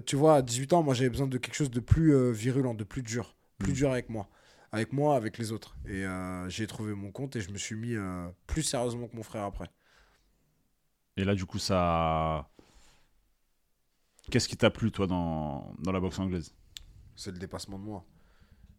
tu 0.06 0.16
vois, 0.16 0.36
à 0.36 0.42
18 0.42 0.72
ans, 0.72 0.82
moi 0.82 0.94
j'avais 0.94 1.10
besoin 1.10 1.26
de 1.26 1.38
quelque 1.38 1.54
chose 1.54 1.70
de 1.70 1.80
plus 1.80 2.14
euh, 2.14 2.30
virulent, 2.32 2.74
de 2.74 2.84
plus 2.84 3.02
dur. 3.02 3.36
Plus 3.58 3.72
Mm. 3.72 3.76
dur 3.76 3.90
avec 3.92 4.08
moi. 4.10 4.28
Avec 4.72 4.92
moi, 4.92 5.14
avec 5.16 5.38
les 5.38 5.52
autres. 5.52 5.76
Et 5.86 6.04
euh, 6.04 6.48
j'ai 6.48 6.66
trouvé 6.66 6.94
mon 6.94 7.12
compte 7.12 7.36
et 7.36 7.40
je 7.40 7.50
me 7.50 7.58
suis 7.58 7.76
mis 7.76 7.94
plus 8.48 8.62
sérieusement 8.64 9.06
que 9.06 9.16
mon 9.16 9.22
frère 9.22 9.44
après. 9.44 9.70
Et 11.16 11.22
là, 11.24 11.34
du 11.36 11.44
coup, 11.46 11.58
ça. 11.60 12.48
Qu'est-ce 14.30 14.48
qui 14.48 14.56
t'a 14.56 14.70
plu, 14.70 14.90
toi, 14.90 15.06
dans, 15.06 15.72
dans 15.78 15.92
la 15.92 16.00
boxe 16.00 16.18
anglaise? 16.18 16.52
C'est 17.14 17.30
le 17.30 17.38
dépassement 17.38 17.78
de 17.78 17.84
moi. 17.84 18.04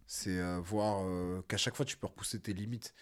C'est 0.07 0.37
euh, 0.39 0.59
voir 0.59 1.03
euh, 1.05 1.41
qu'à 1.47 1.57
chaque 1.57 1.75
fois 1.75 1.85
tu 1.85 1.97
peux 1.97 2.07
repousser 2.07 2.39
tes 2.39 2.53
limites. 2.53 2.93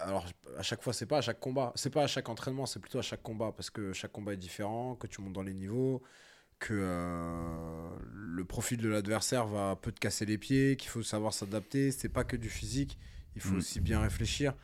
Alors 0.00 0.26
à 0.58 0.62
chaque 0.62 0.82
fois 0.82 0.92
c'est 0.92 1.06
pas 1.06 1.18
à 1.18 1.20
chaque 1.22 1.40
combat, 1.40 1.72
c'est 1.76 1.90
pas 1.90 2.02
à 2.04 2.06
chaque 2.06 2.28
entraînement, 2.28 2.66
c'est 2.66 2.80
plutôt 2.80 2.98
à 2.98 3.02
chaque 3.02 3.22
combat 3.22 3.52
parce 3.52 3.70
que 3.70 3.92
chaque 3.92 4.12
combat 4.12 4.34
est 4.34 4.36
différent, 4.36 4.96
que 4.96 5.06
tu 5.06 5.20
montes 5.22 5.32
dans 5.32 5.42
les 5.42 5.54
niveaux, 5.54 6.02
que 6.58 6.74
euh, 6.74 7.88
le 8.12 8.44
profil 8.44 8.78
de 8.80 8.88
l'adversaire 8.88 9.46
va 9.46 9.76
peut 9.76 9.92
te 9.92 10.00
casser 10.00 10.26
les 10.26 10.38
pieds, 10.38 10.76
qu'il 10.76 10.90
faut 10.90 11.02
savoir 11.02 11.32
s'adapter. 11.34 11.92
C'est 11.92 12.08
pas 12.10 12.24
que 12.24 12.36
du 12.36 12.50
physique, 12.50 12.98
il 13.36 13.40
faut 13.42 13.56
Mm. 13.56 13.58
aussi 13.58 13.80
bien 13.80 14.00
réfléchir, 14.00 14.54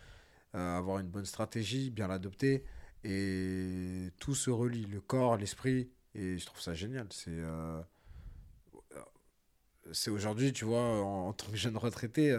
euh, 0.55 0.79
avoir 0.79 0.99
une 1.01 1.09
bonne 1.09 1.25
stratégie, 1.27 1.91
bien 1.91 2.09
l'adopter 2.09 2.65
et 3.05 4.11
tout 4.19 4.35
se 4.35 4.51
relie, 4.51 4.87
le 4.87 5.01
corps, 5.01 5.37
l'esprit 5.37 5.91
et 6.15 6.39
je 6.39 6.47
trouve 6.47 6.61
ça 6.61 6.75
génial. 6.75 7.07
C'est 7.11 7.31
euh, 7.31 7.81
c'est 9.93 10.11
aujourd'hui, 10.11 10.53
tu 10.53 10.65
vois, 10.65 10.81
en, 10.81 11.29
en 11.29 11.33
tant 11.33 11.47
que 11.51 11.57
jeune 11.57 11.77
retraité, 11.77 12.39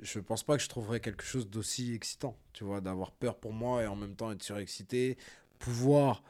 je 0.00 0.18
pense 0.20 0.42
pas 0.42 0.56
que 0.56 0.62
je 0.62 0.68
trouverais 0.68 1.00
quelque 1.00 1.24
chose 1.24 1.48
d'aussi 1.48 1.94
excitant, 1.94 2.36
tu 2.52 2.64
vois, 2.64 2.80
d'avoir 2.80 3.12
peur 3.12 3.36
pour 3.38 3.52
moi 3.52 3.82
et 3.82 3.86
en 3.86 3.96
même 3.96 4.14
temps 4.16 4.30
être 4.32 4.42
surexcité, 4.42 5.16
pouvoir 5.58 6.22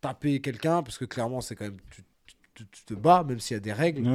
taper 0.00 0.40
quelqu'un, 0.40 0.82
parce 0.82 0.98
que 0.98 1.04
clairement, 1.04 1.40
c'est 1.40 1.56
quand 1.56 1.64
même, 1.66 1.80
tu, 1.90 2.02
tu- 2.54 2.66
tu 2.68 2.84
te 2.84 2.94
bats, 2.94 3.22
même 3.24 3.38
s'il 3.40 3.54
y 3.54 3.58
a 3.58 3.60
des 3.60 3.72
règles. 3.72 4.06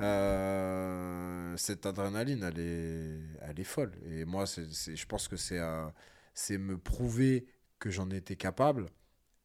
Euh, 0.00 1.56
cette 1.56 1.86
adrénaline, 1.86 2.42
elle 2.44 2.58
est, 2.58 3.20
elle 3.42 3.58
est 3.60 3.64
folle. 3.64 3.92
Et 4.06 4.24
moi, 4.24 4.46
c'est, 4.46 4.70
c'est- 4.72 4.96
je 4.96 5.06
pense 5.06 5.28
que 5.28 5.36
c'est, 5.36 5.58
euh, 5.58 5.86
c'est 6.34 6.58
me 6.58 6.78
prouver 6.78 7.46
que 7.78 7.90
j'en 7.90 8.10
étais 8.10 8.36
capable 8.36 8.86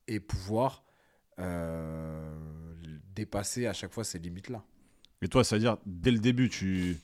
et 0.07 0.19
pouvoir 0.19 0.83
euh, 1.39 2.35
dépasser 3.15 3.65
à 3.67 3.73
chaque 3.73 3.91
fois 3.93 4.03
ces 4.03 4.19
limites-là. 4.19 4.63
Et 5.23 5.29
toi, 5.29 5.43
c'est-à-dire, 5.43 5.77
dès 5.85 6.11
le 6.11 6.19
début, 6.19 6.49
tu. 6.49 6.97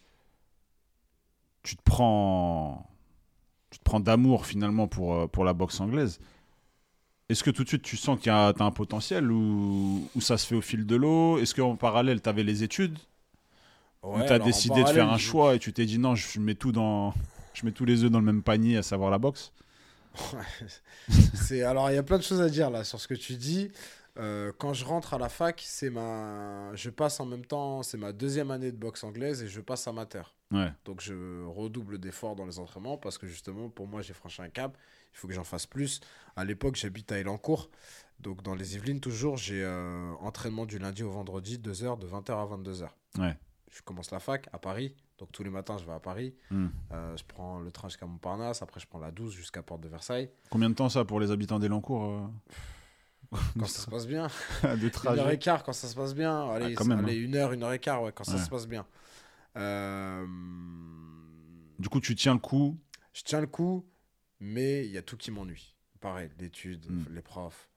Tu 1.64 1.78
te 1.78 1.82
prends. 1.84 2.90
Tu 3.70 3.80
te 3.80 3.84
prends 3.84 4.00
d'amour, 4.02 4.46
finalement, 4.46 4.88
pour, 4.88 5.16
euh, 5.16 5.28
pour 5.28 5.46
la 5.46 5.54
boxe 5.54 5.80
anglaise. 5.80 6.20
Est-ce 7.30 7.44
que 7.44 7.52
tout 7.52 7.64
de 7.64 7.70
suite, 7.70 7.84
tu 7.84 7.96
sens 7.96 8.20
qu'il 8.20 8.28
y 8.28 8.36
a 8.36 8.54
un 8.60 8.72
potentiel 8.72 9.32
ou, 9.32 10.10
ou 10.16 10.22
ça 10.22 10.38
se 10.38 10.48
fait 10.48 10.56
au 10.56 10.62
fil 10.62 10.86
de 10.86 10.96
l'eau? 10.96 11.38
Est-ce 11.38 11.54
qu'en 11.56 11.76
parallèle, 11.76 12.22
tu 12.22 12.28
avais 12.28 12.44
les 12.44 12.64
études? 12.64 12.98
Ou 14.04 14.18
Ouais, 14.18 14.26
tu 14.26 14.34
as 14.34 14.40
décidé 14.40 14.84
de 14.84 14.90
faire 14.90 15.12
un 15.12 15.18
choix 15.18 15.56
et 15.56 15.60
tu 15.60 15.72
t'es 15.72 15.86
dit 15.86 16.00
non, 16.00 16.16
je 16.16 16.40
mets 16.40 16.56
tout 16.56 16.72
dans. 16.72 17.14
Je 17.54 17.66
mets 17.66 17.72
tous 17.72 17.86
les 17.86 18.04
œufs 18.04 18.12
dans 18.12 18.20
le 18.20 18.26
même 18.26 18.42
panier, 18.42 18.78
à 18.78 18.84
savoir 18.84 19.12
la 19.12 19.20
boxe? 19.20 19.54
C'est 21.34 21.62
alors 21.64 21.92
il 21.92 21.96
y 21.96 21.98
a 21.98 22.04
plein 22.04 22.18
de 22.18 22.24
choses 22.24 22.42
à 22.42 22.50
dire 22.50 22.70
là 22.70 22.84
sur 22.84 23.00
ce 23.00 23.08
que 23.08 23.14
tu 23.14 23.36
dis. 23.36 23.70
Euh, 24.20 24.52
quand 24.58 24.74
je 24.74 24.84
rentre 24.84 25.14
à 25.14 25.18
la 25.18 25.30
fac, 25.30 25.64
c'est 25.66 25.90
ma, 25.90 26.76
je 26.76 26.90
passe 26.90 27.20
en 27.20 27.26
même 27.26 27.46
temps, 27.46 27.84
c'est 27.84 27.98
ma 27.98 28.12
deuxième 28.12 28.52
année 28.52 28.72
de 28.72 28.78
boxe 28.78 29.04
anglaise 29.04 29.44
et 29.44 29.48
je 29.48 29.62
passe 29.62 29.88
amateur. 29.88 30.36
Ouais. 30.52 30.72
Donc 30.84 31.00
je 31.02 31.46
redouble 31.46 32.00
d'efforts 32.00 32.36
dans 32.36 32.46
les 32.46 32.60
entraînements 32.60 32.98
parce 32.98 33.18
que 33.18 33.28
justement 33.28 33.70
pour 33.70 33.88
moi 33.88 34.02
j'ai 34.02 34.14
franchi 34.14 34.42
un 34.42 34.50
cap. 34.50 34.78
Il 35.14 35.18
faut 35.18 35.28
que 35.28 35.34
j'en 35.34 35.44
fasse 35.44 35.66
plus. 35.66 36.02
À 36.36 36.44
l'époque 36.44 36.76
j'habite 36.76 37.12
à 37.12 37.20
Elancourt, 37.20 37.70
donc 38.20 38.42
dans 38.44 38.56
les 38.56 38.76
Yvelines 38.76 39.00
toujours 39.00 39.38
j'ai 39.38 39.64
euh, 39.64 40.12
entraînement 40.20 40.66
du 40.66 40.80
lundi 40.80 41.04
au 41.04 41.12
vendredi 41.12 41.58
2 41.58 41.84
heures 41.84 41.98
de 41.98 42.08
20h 42.08 42.32
à 42.32 42.58
22h. 42.58 42.90
Ouais. 43.20 43.38
Je 43.72 43.82
commence 43.84 44.12
la 44.12 44.20
fac 44.20 44.50
à 44.52 44.58
Paris, 44.58 44.96
donc 45.20 45.32
tous 45.32 45.44
les 45.44 45.52
matins 45.52 45.78
je 45.78 45.86
vais 45.86 45.94
à 45.94 46.00
Paris. 46.00 46.36
Hmm. 46.50 46.68
Euh, 46.92 47.16
je 47.16 47.24
prends 47.24 47.60
le 47.60 47.72
train 47.72 47.88
jusqu'à 47.88 48.08
Montparnasse, 48.08 48.64
après 48.64 48.82
je 48.82 48.88
prends 48.88 49.00
la 49.00 49.12
12 49.12 49.32
jusqu'à 49.32 49.62
Porte 49.62 49.82
de 49.82 49.88
Versailles. 49.88 50.30
Combien 50.50 50.70
de 50.70 50.76
temps 50.76 50.90
ça 50.90 51.06
pour 51.06 51.20
les 51.22 51.32
habitants 51.32 51.60
d'Elancourt 51.60 52.32
Quand 53.60 53.68
ça 53.68 53.82
se 53.82 53.90
passe 53.90 54.08
bien. 54.08 54.28
De 54.64 54.68
Une 54.68 54.74
heure 54.74 54.82
et 54.86 54.90
trajet 54.92 55.38
quart 55.40 55.64
quand 55.64 55.74
ça 55.74 55.88
se 55.88 55.96
passe 55.96 56.16
bien. 56.16 56.50
Allez, 56.50 56.74
Ah, 56.74 56.78
quand 56.78 56.86
même, 56.86 57.00
allez, 57.06 57.16
une 57.16 57.36
heure, 57.36 57.52
une 57.54 57.64
heure 57.64 57.74
et 57.74 57.80
quart, 57.80 58.02
ouais, 58.04 58.12
quand 58.12 58.24
ça 58.24 58.44
se 58.44 58.50
passe 58.50 58.68
bien. 58.68 58.86
Euh, 59.58 60.26
Du 61.80 61.90
coup, 61.90 62.00
tu 62.00 62.16
tiens 62.16 62.34
le 62.34 62.40
coup. 62.40 62.78
Je 63.14 63.22
tiens 63.24 63.42
le 63.42 63.48
coup, 63.48 63.86
mais 64.40 64.86
il 64.86 64.92
y 64.92 64.98
a 64.98 65.02
tout 65.02 65.18
qui 65.18 65.32
m'ennuie. 65.32 65.76
Pareil, 66.00 66.30
l'étude, 66.40 66.86
Mm. 66.90 67.14
les 67.14 67.22
profs, 67.22 67.70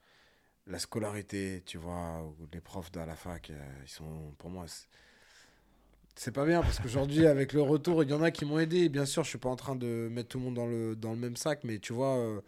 la 0.66 0.78
scolarité, 0.78 1.62
tu 1.66 1.78
vois, 1.78 2.22
les 2.52 2.60
profs 2.60 2.92
de 2.92 3.00
la 3.00 3.16
fac, 3.16 3.50
euh, 3.50 3.58
ils 3.82 3.88
sont, 3.88 4.34
pour 4.38 4.50
moi, 4.50 4.64
c'est- 4.68 4.86
c'est 6.14 6.32
pas 6.32 6.44
bien 6.44 6.60
parce 6.60 6.78
qu'aujourd'hui, 6.78 7.26
avec 7.26 7.52
le 7.52 7.62
retour, 7.62 8.02
il 8.02 8.10
y 8.10 8.12
en 8.12 8.22
a 8.22 8.30
qui 8.30 8.44
m'ont 8.44 8.58
aidé. 8.58 8.88
Bien 8.88 9.06
sûr, 9.06 9.24
je 9.24 9.30
suis 9.30 9.38
pas 9.38 9.48
en 9.48 9.56
train 9.56 9.76
de 9.76 10.08
mettre 10.10 10.28
tout 10.30 10.38
le 10.38 10.44
monde 10.44 10.54
dans 10.54 10.66
le, 10.66 10.94
dans 10.94 11.12
le 11.12 11.18
même 11.18 11.36
sac, 11.36 11.60
mais 11.64 11.78
tu 11.78 11.92
vois, 11.92 12.16
euh, 12.18 12.40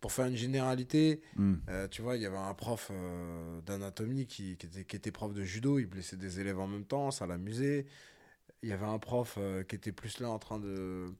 pour 0.00 0.12
faire 0.12 0.26
une 0.26 0.36
généralité, 0.36 1.20
Hmm. 1.36 1.54
Euh, 1.68 1.88
tu 1.88 2.02
vois, 2.02 2.16
il 2.16 2.22
y 2.22 2.26
avait 2.26 2.36
un 2.36 2.54
prof 2.54 2.90
euh, 2.90 3.60
d'anatomie 3.62 4.26
qui, 4.26 4.56
qui 4.56 4.66
était, 4.66 4.84
qui 4.84 4.96
était 4.96 5.10
prof 5.10 5.32
de 5.32 5.42
judo, 5.44 5.78
il 5.78 5.86
blessait 5.86 6.16
des 6.16 6.40
élèves 6.40 6.58
en 6.58 6.66
même 6.66 6.84
temps, 6.84 7.10
ça 7.10 7.26
l'amusait. 7.26 7.86
Il 8.62 8.68
y 8.68 8.72
avait 8.72 8.86
un 8.86 8.98
prof 8.98 9.36
euh, 9.38 9.62
qui 9.62 9.76
était 9.76 9.92
plus 9.92 10.20
là 10.20 10.30
en 10.30 10.38
train 10.38 10.58
de, 10.58 11.12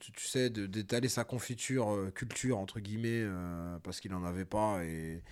tu, 0.00 0.12
tu 0.12 0.26
sais, 0.26 0.50
d'étaler 0.50 1.08
sa 1.08 1.24
confiture, 1.24 2.10
culture, 2.14 2.58
entre 2.58 2.80
guillemets, 2.80 3.24
parce 3.82 4.00
qu'il 4.00 4.10
n'en 4.10 4.24
avait 4.24 4.44
pas. 4.44 4.84
Et 4.84 5.22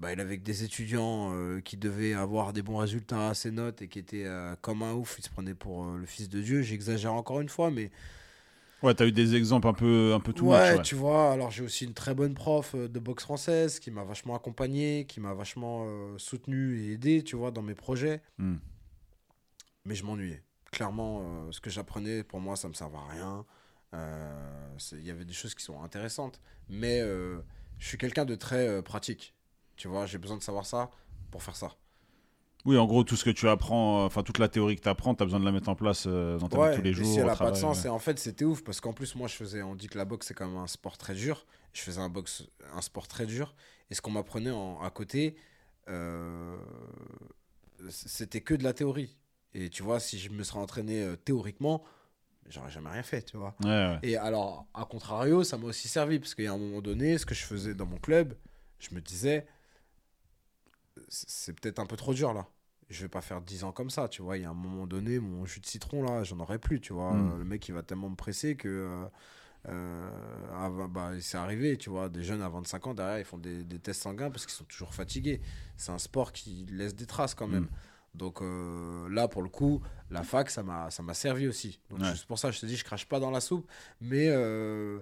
bah, 0.00 0.12
il 0.12 0.20
avait 0.20 0.38
que 0.38 0.42
des 0.42 0.64
étudiants 0.64 1.32
qui 1.62 1.76
devaient 1.76 2.14
avoir 2.14 2.52
des 2.52 2.62
bons 2.62 2.78
résultats 2.78 3.28
à 3.28 3.34
ses 3.34 3.50
notes 3.50 3.82
et 3.82 3.88
qui 3.88 3.98
étaient 3.98 4.26
comme 4.60 4.82
un 4.82 4.94
ouf, 4.94 5.16
il 5.18 5.24
se 5.24 5.30
prenait 5.30 5.54
pour 5.54 5.86
le 5.86 6.06
fils 6.06 6.28
de 6.28 6.40
Dieu. 6.40 6.62
J'exagère 6.62 7.12
encore 7.12 7.40
une 7.40 7.48
fois, 7.48 7.70
mais 7.70 7.90
Ouais, 8.82 8.94
t'as 8.94 9.06
eu 9.06 9.12
des 9.12 9.36
exemples 9.36 9.68
un 9.68 9.74
peu, 9.74 10.12
un 10.12 10.20
peu 10.20 10.32
tout 10.32 10.46
ouais, 10.46 10.76
ouais. 10.76 10.82
tu 10.82 10.96
vois, 10.96 11.32
alors 11.32 11.52
j'ai 11.52 11.62
aussi 11.62 11.84
une 11.84 11.94
très 11.94 12.14
bonne 12.14 12.34
prof 12.34 12.74
euh, 12.74 12.88
de 12.88 12.98
boxe 12.98 13.22
française 13.22 13.78
qui 13.78 13.92
m'a 13.92 14.02
vachement 14.02 14.34
accompagné, 14.34 15.06
qui 15.06 15.20
m'a 15.20 15.34
vachement 15.34 15.84
euh, 15.86 16.18
soutenu 16.18 16.80
et 16.80 16.92
aidé, 16.92 17.22
tu 17.22 17.36
vois, 17.36 17.52
dans 17.52 17.62
mes 17.62 17.76
projets. 17.76 18.20
Hmm. 18.38 18.56
Mais 19.84 19.94
je 19.94 20.04
m'ennuyais. 20.04 20.42
Clairement, 20.72 21.20
euh, 21.22 21.52
ce 21.52 21.60
que 21.60 21.70
j'apprenais, 21.70 22.24
pour 22.24 22.40
moi, 22.40 22.56
ça 22.56 22.68
me 22.68 22.74
servait 22.74 22.98
à 22.98 23.12
rien. 23.12 23.46
Euh, 23.94 24.76
Il 24.92 25.06
y 25.06 25.10
avait 25.10 25.24
des 25.24 25.32
choses 25.32 25.54
qui 25.54 25.62
sont 25.62 25.82
intéressantes. 25.82 26.40
Mais 26.68 27.00
je 27.00 27.86
suis 27.86 27.98
quelqu'un 27.98 28.24
de 28.24 28.34
très 28.34 28.82
pratique. 28.82 29.34
Tu 29.76 29.86
vois, 29.88 30.06
j'ai 30.06 30.18
besoin 30.18 30.38
de 30.38 30.42
savoir 30.42 30.64
ça 30.64 30.90
pour 31.30 31.42
faire 31.42 31.56
ça. 31.56 31.76
Oui, 32.64 32.78
en 32.78 32.86
gros, 32.86 33.02
tout 33.02 33.16
ce 33.16 33.24
que 33.24 33.30
tu 33.30 33.48
apprends, 33.48 34.02
euh, 34.02 34.06
enfin, 34.06 34.22
toute 34.22 34.38
la 34.38 34.48
théorie 34.48 34.76
que 34.76 34.82
tu 34.82 34.88
apprends, 34.88 35.14
tu 35.14 35.22
as 35.22 35.26
besoin 35.26 35.40
de 35.40 35.44
la 35.44 35.50
mettre 35.52 35.68
en 35.68 35.74
place 35.74 36.04
euh, 36.06 36.38
dans 36.38 36.48
ta 36.48 36.70
vie 36.70 36.76
tous 36.76 36.82
les 36.82 36.92
jours. 36.92 37.06
si 37.06 37.18
elle 37.18 37.26
au 37.26 37.30
a 37.30 37.36
pas 37.36 37.50
de 37.50 37.56
sens. 37.56 37.80
ouais. 37.82 37.86
Et 37.86 37.88
en 37.88 37.98
fait, 37.98 38.18
c'était 38.18 38.44
ouf 38.44 38.62
parce 38.62 38.80
qu'en 38.80 38.92
plus, 38.92 39.16
moi, 39.16 39.26
je 39.26 39.34
faisais. 39.34 39.62
On 39.62 39.74
dit 39.74 39.88
que 39.88 39.98
la 39.98 40.04
boxe, 40.04 40.28
c'est 40.28 40.34
quand 40.34 40.46
même 40.46 40.56
un 40.58 40.66
sport 40.68 40.96
très 40.96 41.14
dur. 41.14 41.44
Je 41.72 41.80
faisais 41.82 42.00
un, 42.00 42.08
boxe, 42.08 42.44
un 42.74 42.80
sport 42.82 43.08
très 43.08 43.26
dur. 43.26 43.54
Et 43.90 43.94
ce 43.94 44.00
qu'on 44.00 44.10
m'apprenait 44.12 44.50
en- 44.52 44.80
à 44.80 44.90
côté, 44.90 45.36
euh, 45.88 46.56
c'était 47.90 48.40
que 48.40 48.54
de 48.54 48.62
la 48.64 48.72
théorie. 48.72 49.16
Et 49.54 49.68
tu 49.68 49.82
vois, 49.82 50.00
si 50.00 50.18
je 50.18 50.30
me 50.30 50.42
serais 50.44 50.60
entraîné 50.60 51.02
euh, 51.02 51.16
théoriquement, 51.16 51.82
j'aurais 52.48 52.70
jamais 52.70 52.90
rien 52.90 53.02
fait, 53.02 53.22
tu 53.22 53.36
vois. 53.36 53.54
Ouais. 53.64 53.98
Et 54.02 54.16
alors, 54.16 54.66
à 54.74 54.84
contrario, 54.84 55.44
ça 55.44 55.58
m'a 55.58 55.66
aussi 55.66 55.88
servi 55.88 56.18
parce 56.18 56.34
qu'il 56.34 56.44
y 56.44 56.48
a 56.48 56.52
un 56.52 56.58
moment 56.58 56.80
donné, 56.80 57.18
ce 57.18 57.26
que 57.26 57.34
je 57.34 57.44
faisais 57.44 57.74
dans 57.74 57.86
mon 57.86 57.98
club, 57.98 58.34
je 58.78 58.94
me 58.94 59.00
disais, 59.00 59.46
c'est 61.08 61.52
peut-être 61.58 61.78
un 61.78 61.86
peu 61.86 61.96
trop 61.96 62.14
dur 62.14 62.32
là. 62.34 62.46
Je 62.90 63.02
vais 63.02 63.08
pas 63.08 63.22
faire 63.22 63.40
10 63.40 63.64
ans 63.64 63.72
comme 63.72 63.88
ça, 63.90 64.08
tu 64.08 64.20
vois. 64.22 64.36
Il 64.36 64.42
y 64.42 64.44
a 64.44 64.50
un 64.50 64.54
moment 64.54 64.86
donné, 64.86 65.18
mon 65.18 65.46
jus 65.46 65.60
de 65.60 65.66
citron 65.66 66.02
là, 66.02 66.24
j'en 66.24 66.38
aurais 66.40 66.58
plus, 66.58 66.80
tu 66.80 66.92
vois. 66.92 67.14
Mm. 67.14 67.32
Euh, 67.32 67.38
Le 67.38 67.44
mec, 67.44 67.66
il 67.68 67.72
va 67.72 67.82
tellement 67.82 68.10
me 68.10 68.16
presser 68.16 68.56
que 68.56 69.06
euh, 69.68 70.10
vingt- 70.50 70.88
bah, 70.88 71.12
c'est 71.20 71.38
arrivé, 71.38 71.76
tu 71.78 71.90
vois, 71.90 72.08
des 72.08 72.22
jeunes 72.22 72.42
à 72.42 72.48
25 72.48 72.86
ans 72.88 72.94
derrière, 72.94 73.18
ils 73.18 73.24
font 73.24 73.38
des, 73.38 73.64
des 73.64 73.78
tests 73.78 74.02
sanguins 74.02 74.30
parce 74.30 74.44
qu'ils 74.46 74.54
sont 74.54 74.64
toujours 74.64 74.94
fatigués. 74.94 75.40
C'est 75.76 75.92
un 75.92 75.98
sport 75.98 76.32
qui 76.32 76.66
laisse 76.70 76.94
des 76.94 77.06
traces 77.06 77.34
quand 77.34 77.48
même. 77.48 77.64
Mm. 77.64 77.68
Donc 78.14 78.42
euh, 78.42 79.08
là, 79.08 79.26
pour 79.28 79.42
le 79.42 79.48
coup, 79.48 79.80
la 80.10 80.22
fac, 80.22 80.50
ça 80.50 80.62
m'a 80.62 80.90
servi 81.14 81.48
aussi. 81.48 81.80
Donc 81.88 82.00
Ouais. 82.00 82.12
c'est 82.14 82.26
pour 82.26 82.38
ça 82.38 82.50
je 82.50 82.60
te 82.60 82.66
dis, 82.66 82.76
je 82.76 82.84
crache 82.84 83.06
pas 83.06 83.20
dans 83.20 83.30
la 83.30 83.40
soupe, 83.40 83.66
mais 84.00 84.28
euh, 84.28 85.00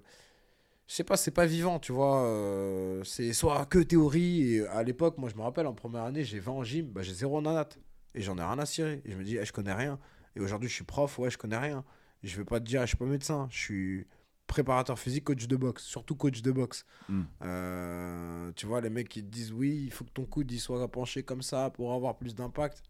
je 0.91 0.97
sais 0.97 1.05
pas, 1.05 1.17
c'est 1.17 1.31
pas 1.31 1.47
vivant, 1.47 1.79
tu 1.79 1.93
vois. 1.93 2.25
euh, 2.25 3.05
c'est 3.05 3.33
soit 3.33 3.65
que 3.67 3.79
théorie. 3.79 4.55
Et 4.57 4.67
à 4.67 4.83
l'époque, 4.83 5.19
moi, 5.19 5.29
je 5.31 5.37
me 5.37 5.43
rappelle, 5.43 5.69
en 5.69 5.73
première 5.73 6.03
année, 6.03 6.25
j'ai 6.25 6.41
20 6.41 6.51
en 6.53 6.65
gym, 6.65 6.87
bah, 6.91 7.03
j'ai 7.03 7.15
zéro 7.15 7.37
en 7.39 7.47
anat. 7.47 7.69
Et 8.17 8.23
j'en 8.23 8.37
ai 8.39 8.43
rien 8.43 8.59
à 8.59 8.67
cirer. 8.67 9.01
Et 9.05 9.13
je 9.13 9.17
me 9.17 9.23
dis, 9.23 9.37
eh, 9.37 9.45
je 9.45 9.53
connais 9.53 9.73
rien. 9.73 10.01
Et 10.35 10.41
aujourd'hui, 10.41 10.69
je 10.69 10.75
suis 10.75 10.83
prof, 10.85 11.17
ouais, 11.21 11.31
je 11.31 11.39
connais 11.39 11.57
rien. 11.59 11.85
Et 12.25 12.27
je 12.27 12.37
vais 12.37 12.45
pas 12.45 12.59
te 12.59 12.65
dire, 12.65 12.81
je 12.83 12.87
suis 12.87 12.97
pas 12.97 13.05
médecin. 13.05 13.47
Je 13.53 13.59
suis 13.59 14.07
préparateur 14.49 14.99
physique, 14.99 15.23
coach 15.23 15.47
de 15.47 15.55
boxe, 15.57 15.85
surtout 15.85 16.17
coach 16.17 16.43
de 16.43 16.51
boxe. 16.51 16.85
Mm. 17.09 17.23
Euh, 17.43 18.53
tu 18.57 18.67
vois, 18.67 18.81
les 18.81 18.91
mecs 18.91 19.09
qui 19.09 19.23
te 19.23 19.29
disent, 19.31 19.53
oui, 19.53 19.83
il 19.85 19.93
faut 19.93 20.05
que 20.05 20.11
ton 20.11 20.25
coude 20.25 20.51
il 20.51 20.59
soit 20.59 20.89
penché 20.91 21.23
comme 21.23 21.43
ça 21.43 21.71
pour 21.71 21.93
avoir 21.95 22.19
plus 22.19 22.35
d'impact. 22.35 22.83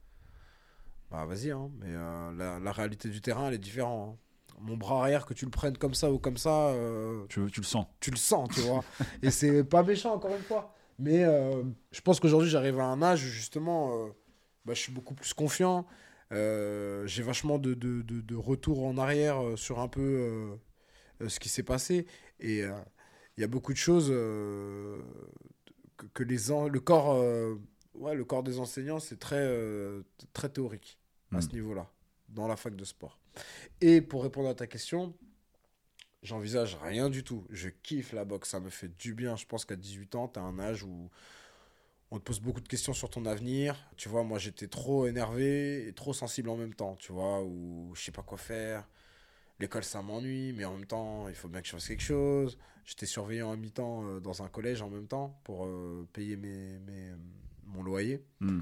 Bah, 1.10 1.26
vas-y, 1.26 1.50
hein. 1.50 1.70
Mais 1.80 1.88
euh, 1.90 2.32
la, 2.32 2.58
la 2.60 2.72
réalité 2.72 3.10
du 3.10 3.20
terrain, 3.20 3.48
elle 3.48 3.54
est 3.54 3.58
différente. 3.58 4.14
hein. 4.14 4.18
Mon 4.62 4.76
bras 4.76 5.00
arrière, 5.02 5.26
que 5.26 5.34
tu 5.34 5.44
le 5.44 5.50
prennes 5.50 5.76
comme 5.78 5.94
ça 5.94 6.12
ou 6.12 6.18
comme 6.18 6.36
ça, 6.36 6.68
euh, 6.68 7.24
Tu, 7.28 7.40
tu 7.50 7.60
le 7.60 7.66
sens. 7.66 7.86
tu 8.00 8.10
le 8.10 8.16
sens, 8.16 8.48
tu 8.54 8.60
vois. 8.60 8.84
Et 9.22 9.30
c'est 9.30 9.64
pas 9.64 9.82
méchant, 9.82 10.14
encore 10.14 10.34
une 10.36 10.42
fois. 10.42 10.74
Mais 10.98 11.24
euh, 11.24 11.62
je 11.92 12.00
pense 12.02 12.20
qu'aujourd'hui, 12.20 12.50
j'arrive 12.50 12.78
à 12.78 12.84
un 12.84 13.00
âge 13.02 13.22
où, 13.24 13.28
justement, 13.28 13.94
euh, 14.04 14.08
bah, 14.66 14.74
je 14.74 14.80
suis 14.80 14.92
beaucoup 14.92 15.14
plus 15.14 15.32
confiant. 15.32 15.86
J'ai 16.30 17.22
vachement 17.22 17.58
de, 17.58 17.74
de, 17.74 18.02
de, 18.02 18.20
de 18.20 18.36
retour 18.36 18.84
en 18.86 18.98
arrière 18.98 19.40
sur 19.56 19.80
un 19.80 19.88
peu 19.88 20.56
ce 21.26 21.40
qui 21.40 21.48
s'est 21.48 21.62
passé. 21.64 22.06
Et 22.38 22.58
il 22.60 23.40
y 23.40 23.44
a 23.44 23.48
beaucoup 23.48 23.72
de 23.72 23.78
choses 23.78 24.08
que, 25.96 26.06
que 26.14 26.22
les 26.22 26.50
en- 26.52 26.68
le, 26.68 26.80
corps, 26.80 27.16
ouais, 27.94 28.14
le 28.14 28.24
corps 28.24 28.42
des 28.42 28.58
enseignants, 28.58 29.00
c'est 29.00 29.18
très, 29.18 29.44
très 30.32 30.48
théorique 30.50 30.98
à 31.32 31.40
ce 31.40 31.48
niveau-là, 31.52 31.88
dans 32.30 32.48
la 32.48 32.56
fac 32.56 32.76
de 32.76 32.84
sport. 32.84 33.18
Et 33.80 34.00
pour 34.02 34.22
répondre 34.24 34.48
à 34.48 34.54
ta 34.54 34.66
question, 34.66 35.14
J'envisage 36.22 36.76
rien 36.82 37.08
du 37.08 37.24
tout. 37.24 37.46
Je 37.50 37.68
kiffe 37.68 38.12
la 38.12 38.24
boxe, 38.24 38.50
ça 38.50 38.60
me 38.60 38.68
fait 38.70 38.88
du 38.98 39.14
bien. 39.14 39.36
Je 39.36 39.46
pense 39.46 39.64
qu'à 39.64 39.76
18 39.76 40.14
ans, 40.14 40.28
tu 40.28 40.38
as 40.38 40.42
un 40.42 40.58
âge 40.58 40.82
où 40.82 41.10
on 42.10 42.18
te 42.18 42.24
pose 42.24 42.40
beaucoup 42.40 42.60
de 42.60 42.68
questions 42.68 42.92
sur 42.92 43.08
ton 43.10 43.24
avenir. 43.26 43.76
Tu 43.96 44.08
vois, 44.08 44.24
moi 44.24 44.38
j'étais 44.38 44.68
trop 44.68 45.06
énervé 45.06 45.86
et 45.86 45.92
trop 45.92 46.12
sensible 46.12 46.48
en 46.50 46.56
même 46.56 46.74
temps, 46.74 46.96
tu 46.96 47.12
vois, 47.12 47.42
où 47.42 47.92
je 47.94 48.02
sais 48.02 48.12
pas 48.12 48.22
quoi 48.22 48.38
faire. 48.38 48.88
L'école 49.60 49.84
ça 49.84 50.02
m'ennuie, 50.02 50.52
mais 50.54 50.64
en 50.66 50.74
même 50.76 50.86
temps, 50.86 51.28
il 51.28 51.34
faut 51.36 51.48
bien 51.48 51.60
que 51.62 51.68
je 51.68 51.72
fasse 51.72 51.88
quelque 51.88 52.02
chose. 52.02 52.58
J'étais 52.84 53.06
surveillant 53.06 53.52
à 53.52 53.56
mi-temps 53.56 54.04
euh, 54.06 54.20
dans 54.20 54.42
un 54.42 54.48
collège 54.48 54.82
en 54.82 54.90
même 54.90 55.08
temps 55.08 55.40
pour 55.44 55.66
euh, 55.66 56.08
payer 56.12 56.36
mes, 56.36 56.78
mes- 56.80 57.14
mon 57.66 57.82
loyer. 57.82 58.24
Hmm. 58.40 58.60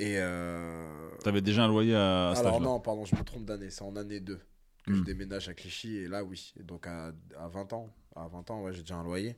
Et 0.00 0.14
euh, 0.18 1.10
T'avais 1.22 1.42
déjà 1.42 1.64
un 1.64 1.68
loyer 1.68 1.94
à, 1.94 2.30
alors 2.30 2.60
non, 2.60 2.80
pardon, 2.80 3.04
je 3.04 3.14
me 3.14 3.22
trompe 3.22 3.44
d'année. 3.44 3.68
C'est 3.70 3.82
en 3.82 3.96
année 3.96 4.20
2 4.20 4.36
que 4.86 4.94
je 4.94 5.00
Hmm. 5.00 5.04
déménage 5.04 5.48
à 5.50 5.54
Clichy. 5.54 5.96
Et 5.96 6.08
là, 6.08 6.24
oui. 6.24 6.54
Et 6.58 6.62
donc 6.62 6.86
à, 6.86 7.12
à 7.38 7.48
20 7.48 7.72
ans, 7.74 7.94
à 8.16 8.26
20 8.28 8.50
ans, 8.50 8.62
ouais, 8.62 8.72
j'ai 8.72 8.80
déjà 8.80 8.96
un 8.96 9.04
loyer. 9.04 9.36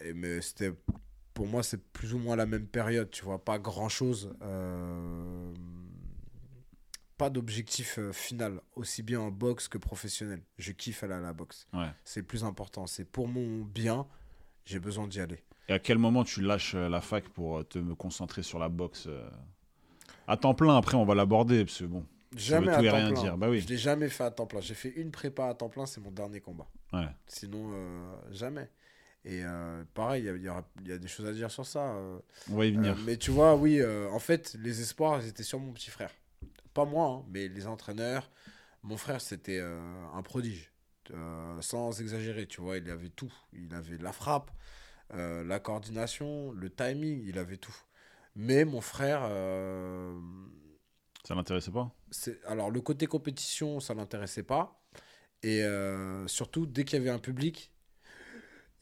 Et, 0.00 0.14
mais 0.14 0.40
c'était, 0.40 0.72
pour 1.34 1.46
moi, 1.46 1.62
c'est 1.62 1.82
plus 1.92 2.14
ou 2.14 2.18
moins 2.18 2.34
la 2.34 2.46
même 2.46 2.66
période. 2.66 3.10
Tu 3.10 3.24
vois, 3.24 3.44
pas 3.44 3.58
grand-chose. 3.58 4.34
euh, 4.42 5.52
pas 7.18 7.30
d'objectif 7.30 7.98
euh, 7.98 8.12
final, 8.12 8.60
aussi 8.76 9.02
bien 9.02 9.20
en 9.20 9.30
boxe 9.32 9.66
que 9.68 9.76
professionnel. 9.76 10.40
Je 10.56 10.70
kiffe 10.72 11.02
aller 11.02 11.14
à 11.14 11.20
la 11.20 11.32
boxe. 11.32 11.66
Ouais. 11.72 11.90
C'est 12.04 12.22
plus 12.22 12.44
important. 12.44 12.86
C'est 12.86 13.04
pour 13.04 13.26
mon 13.28 13.64
bien. 13.64 14.06
J'ai 14.64 14.78
besoin 14.78 15.08
d'y 15.08 15.20
aller. 15.20 15.42
Et 15.68 15.72
à 15.72 15.78
quel 15.78 15.98
moment 15.98 16.22
tu 16.24 16.40
lâches 16.40 16.74
euh, 16.76 16.88
la 16.88 17.00
fac 17.00 17.28
pour 17.28 17.66
te 17.68 17.78
me 17.78 17.94
concentrer 17.94 18.42
sur 18.42 18.58
la 18.58 18.68
boxe 18.68 19.08
À 20.28 20.36
temps 20.36 20.54
plein, 20.54 20.76
après, 20.76 20.96
on 20.96 21.04
va 21.04 21.14
l'aborder, 21.14 21.64
parce 21.64 21.78
que 21.78 21.84
bon. 21.84 22.04
Jamais 22.36 22.68
à 22.70 22.76
temps 22.76 22.80
rien 22.82 23.10
plein. 23.10 23.20
dire. 23.22 23.36
Bah 23.38 23.48
oui. 23.48 23.60
Je 23.60 23.68
l'ai 23.68 23.78
jamais 23.78 24.08
fait 24.08 24.24
à 24.24 24.30
temps 24.30 24.46
plein. 24.46 24.60
J'ai 24.60 24.74
fait 24.74 24.90
une 24.90 25.10
prépa 25.10 25.46
à 25.46 25.54
temps 25.54 25.68
plein, 25.70 25.86
c'est 25.86 26.00
mon 26.00 26.10
dernier 26.10 26.40
combat. 26.40 26.66
Ouais. 26.92 27.08
Sinon, 27.26 27.70
euh, 27.72 28.14
jamais. 28.30 28.68
Et 29.24 29.42
euh, 29.42 29.82
pareil, 29.94 30.30
il 30.36 30.42
y 30.42 30.48
a- 30.48 30.62
y, 30.94 30.98
des 30.98 31.08
choses 31.08 31.26
à 31.26 31.32
dire 31.32 31.50
sur 31.50 31.66
ça. 31.66 31.94
euh. 31.94 32.18
On 32.52 32.56
va 32.56 32.66
y 32.66 32.72
venir. 32.72 32.96
Mais 33.06 33.16
tu 33.16 33.30
vois, 33.30 33.56
oui, 33.56 33.80
en 33.84 34.18
fait, 34.18 34.54
les 34.60 34.80
espoirs, 34.80 35.20
ils 35.22 35.28
étaient 35.28 35.42
sur 35.42 35.58
mon 35.58 35.72
petit 35.72 35.90
frère. 35.90 36.10
Pas 36.74 36.84
moi, 36.84 37.06
hein, 37.08 37.24
mais 37.32 37.48
les 37.48 37.66
entraîneurs. 37.66 38.30
Mon 38.82 38.96
frère, 38.96 39.20
c'était 39.20 39.60
un 39.60 40.22
prodige. 40.22 40.70
Euh, 41.14 41.56
sans 41.62 42.00
exagérer, 42.02 42.46
tu 42.46 42.60
vois, 42.60 42.76
il 42.76 42.88
avait 42.90 43.08
tout. 43.08 43.32
Il 43.54 43.72
avait 43.74 43.96
la 43.96 44.12
frappe, 44.12 44.50
euh, 45.14 45.42
la 45.44 45.58
coordination, 45.58 46.52
le 46.52 46.68
timing, 46.70 47.22
il 47.24 47.38
avait 47.38 47.56
tout. 47.56 47.74
Mais 48.40 48.64
mon 48.64 48.80
frère, 48.80 49.22
euh, 49.24 50.16
Ça 51.26 51.34
l'intéressait 51.34 51.72
pas 51.72 51.92
alors 52.46 52.70
le 52.70 52.80
côté 52.80 53.06
compétition, 53.06 53.80
ça 53.80 53.94
l'intéressait 53.94 54.44
pas. 54.44 54.80
Et 55.42 55.62
euh, 55.62 56.26
surtout, 56.28 56.64
dès 56.64 56.84
qu'il 56.84 56.98
y 56.98 57.02
avait 57.02 57.10
un 57.10 57.18
public, 57.18 57.72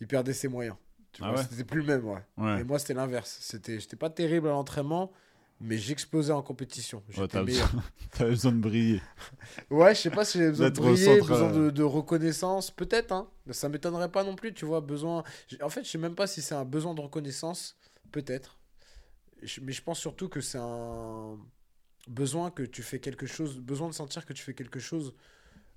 il 0.00 0.06
perdait 0.06 0.34
ses 0.34 0.48
moyens. 0.48 0.76
Tu 1.12 1.22
Ah 1.24 1.30
vois, 1.30 1.40
ouais 1.40 1.46
c'était 1.50 1.64
plus 1.64 1.80
le 1.80 1.86
même, 1.86 2.04
ouais. 2.04 2.22
Ouais. 2.36 2.60
Et 2.60 2.64
moi, 2.64 2.78
c'était 2.78 2.92
l'inverse. 2.92 3.38
C'était, 3.40 3.80
j'étais 3.80 3.96
pas 3.96 4.10
terrible 4.10 4.48
à 4.48 4.50
l'entraînement, 4.50 5.10
mais 5.58 5.78
j'explosais 5.78 6.32
en 6.34 6.42
compétition. 6.42 7.02
Ouais, 7.08 7.14
J'étais 7.14 7.42
besoin, 7.42 7.82
t'avais 8.10 8.30
besoin 8.30 8.52
de 8.52 8.60
briller. 8.60 9.00
Ouais, 9.70 9.94
je 9.94 10.02
sais 10.02 10.10
pas 10.10 10.26
si 10.26 10.36
j'ai 10.36 10.48
besoin 10.48 10.68
de 10.68 10.74
briller, 10.74 11.18
centre, 11.18 11.26
besoin 11.28 11.50
euh. 11.50 11.64
de, 11.66 11.70
de 11.70 11.82
reconnaissance, 11.82 12.70
peut-être. 12.70 13.12
Hein. 13.12 13.30
Ça 13.52 13.70
m'étonnerait 13.70 14.12
pas 14.12 14.22
non 14.22 14.36
plus, 14.36 14.52
tu 14.52 14.66
vois. 14.66 14.82
Besoin. 14.82 15.24
En 15.62 15.70
fait, 15.70 15.82
je 15.82 15.88
sais 15.88 15.98
même 15.98 16.14
pas 16.14 16.26
si 16.26 16.42
c'est 16.42 16.54
un 16.54 16.66
besoin 16.66 16.92
de 16.92 17.00
reconnaissance, 17.00 17.78
peut-être. 18.12 18.55
Je- 19.42 19.60
Mais 19.60 19.72
je 19.72 19.82
pense 19.82 19.98
surtout 19.98 20.28
que 20.28 20.40
c'est 20.40 20.58
un 20.60 21.38
besoin 22.08 22.50
que 22.50 22.62
tu 22.62 22.82
fais 22.82 23.00
quelque 23.00 23.26
chose, 23.26 23.58
besoin 23.58 23.88
de 23.88 23.94
sentir 23.94 24.24
que 24.26 24.32
tu 24.32 24.42
fais 24.42 24.54
quelque 24.54 24.80
chose. 24.80 25.14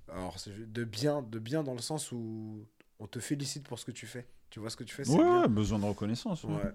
Alors, 0.08 0.36
de 0.46 0.84
bien, 0.84 1.22
de 1.22 1.38
bien 1.38 1.62
dans 1.62 1.74
le 1.74 1.80
sens 1.80 2.10
où 2.12 2.66
on 2.98 3.06
te 3.06 3.20
félicite 3.20 3.66
pour 3.68 3.78
ce 3.78 3.84
que 3.84 3.92
tu 3.92 4.06
fais. 4.06 4.26
Tu 4.50 4.58
vois 4.60 4.70
ce 4.70 4.76
que 4.76 4.84
tu 4.84 4.94
fais, 4.94 5.04
c'est 5.04 5.16
Ouais, 5.16 5.24
bien. 5.24 5.48
besoin 5.48 5.78
de 5.78 5.84
reconnaissance. 5.84 6.42
ouais. 6.44 6.54
Ouais. 6.54 6.72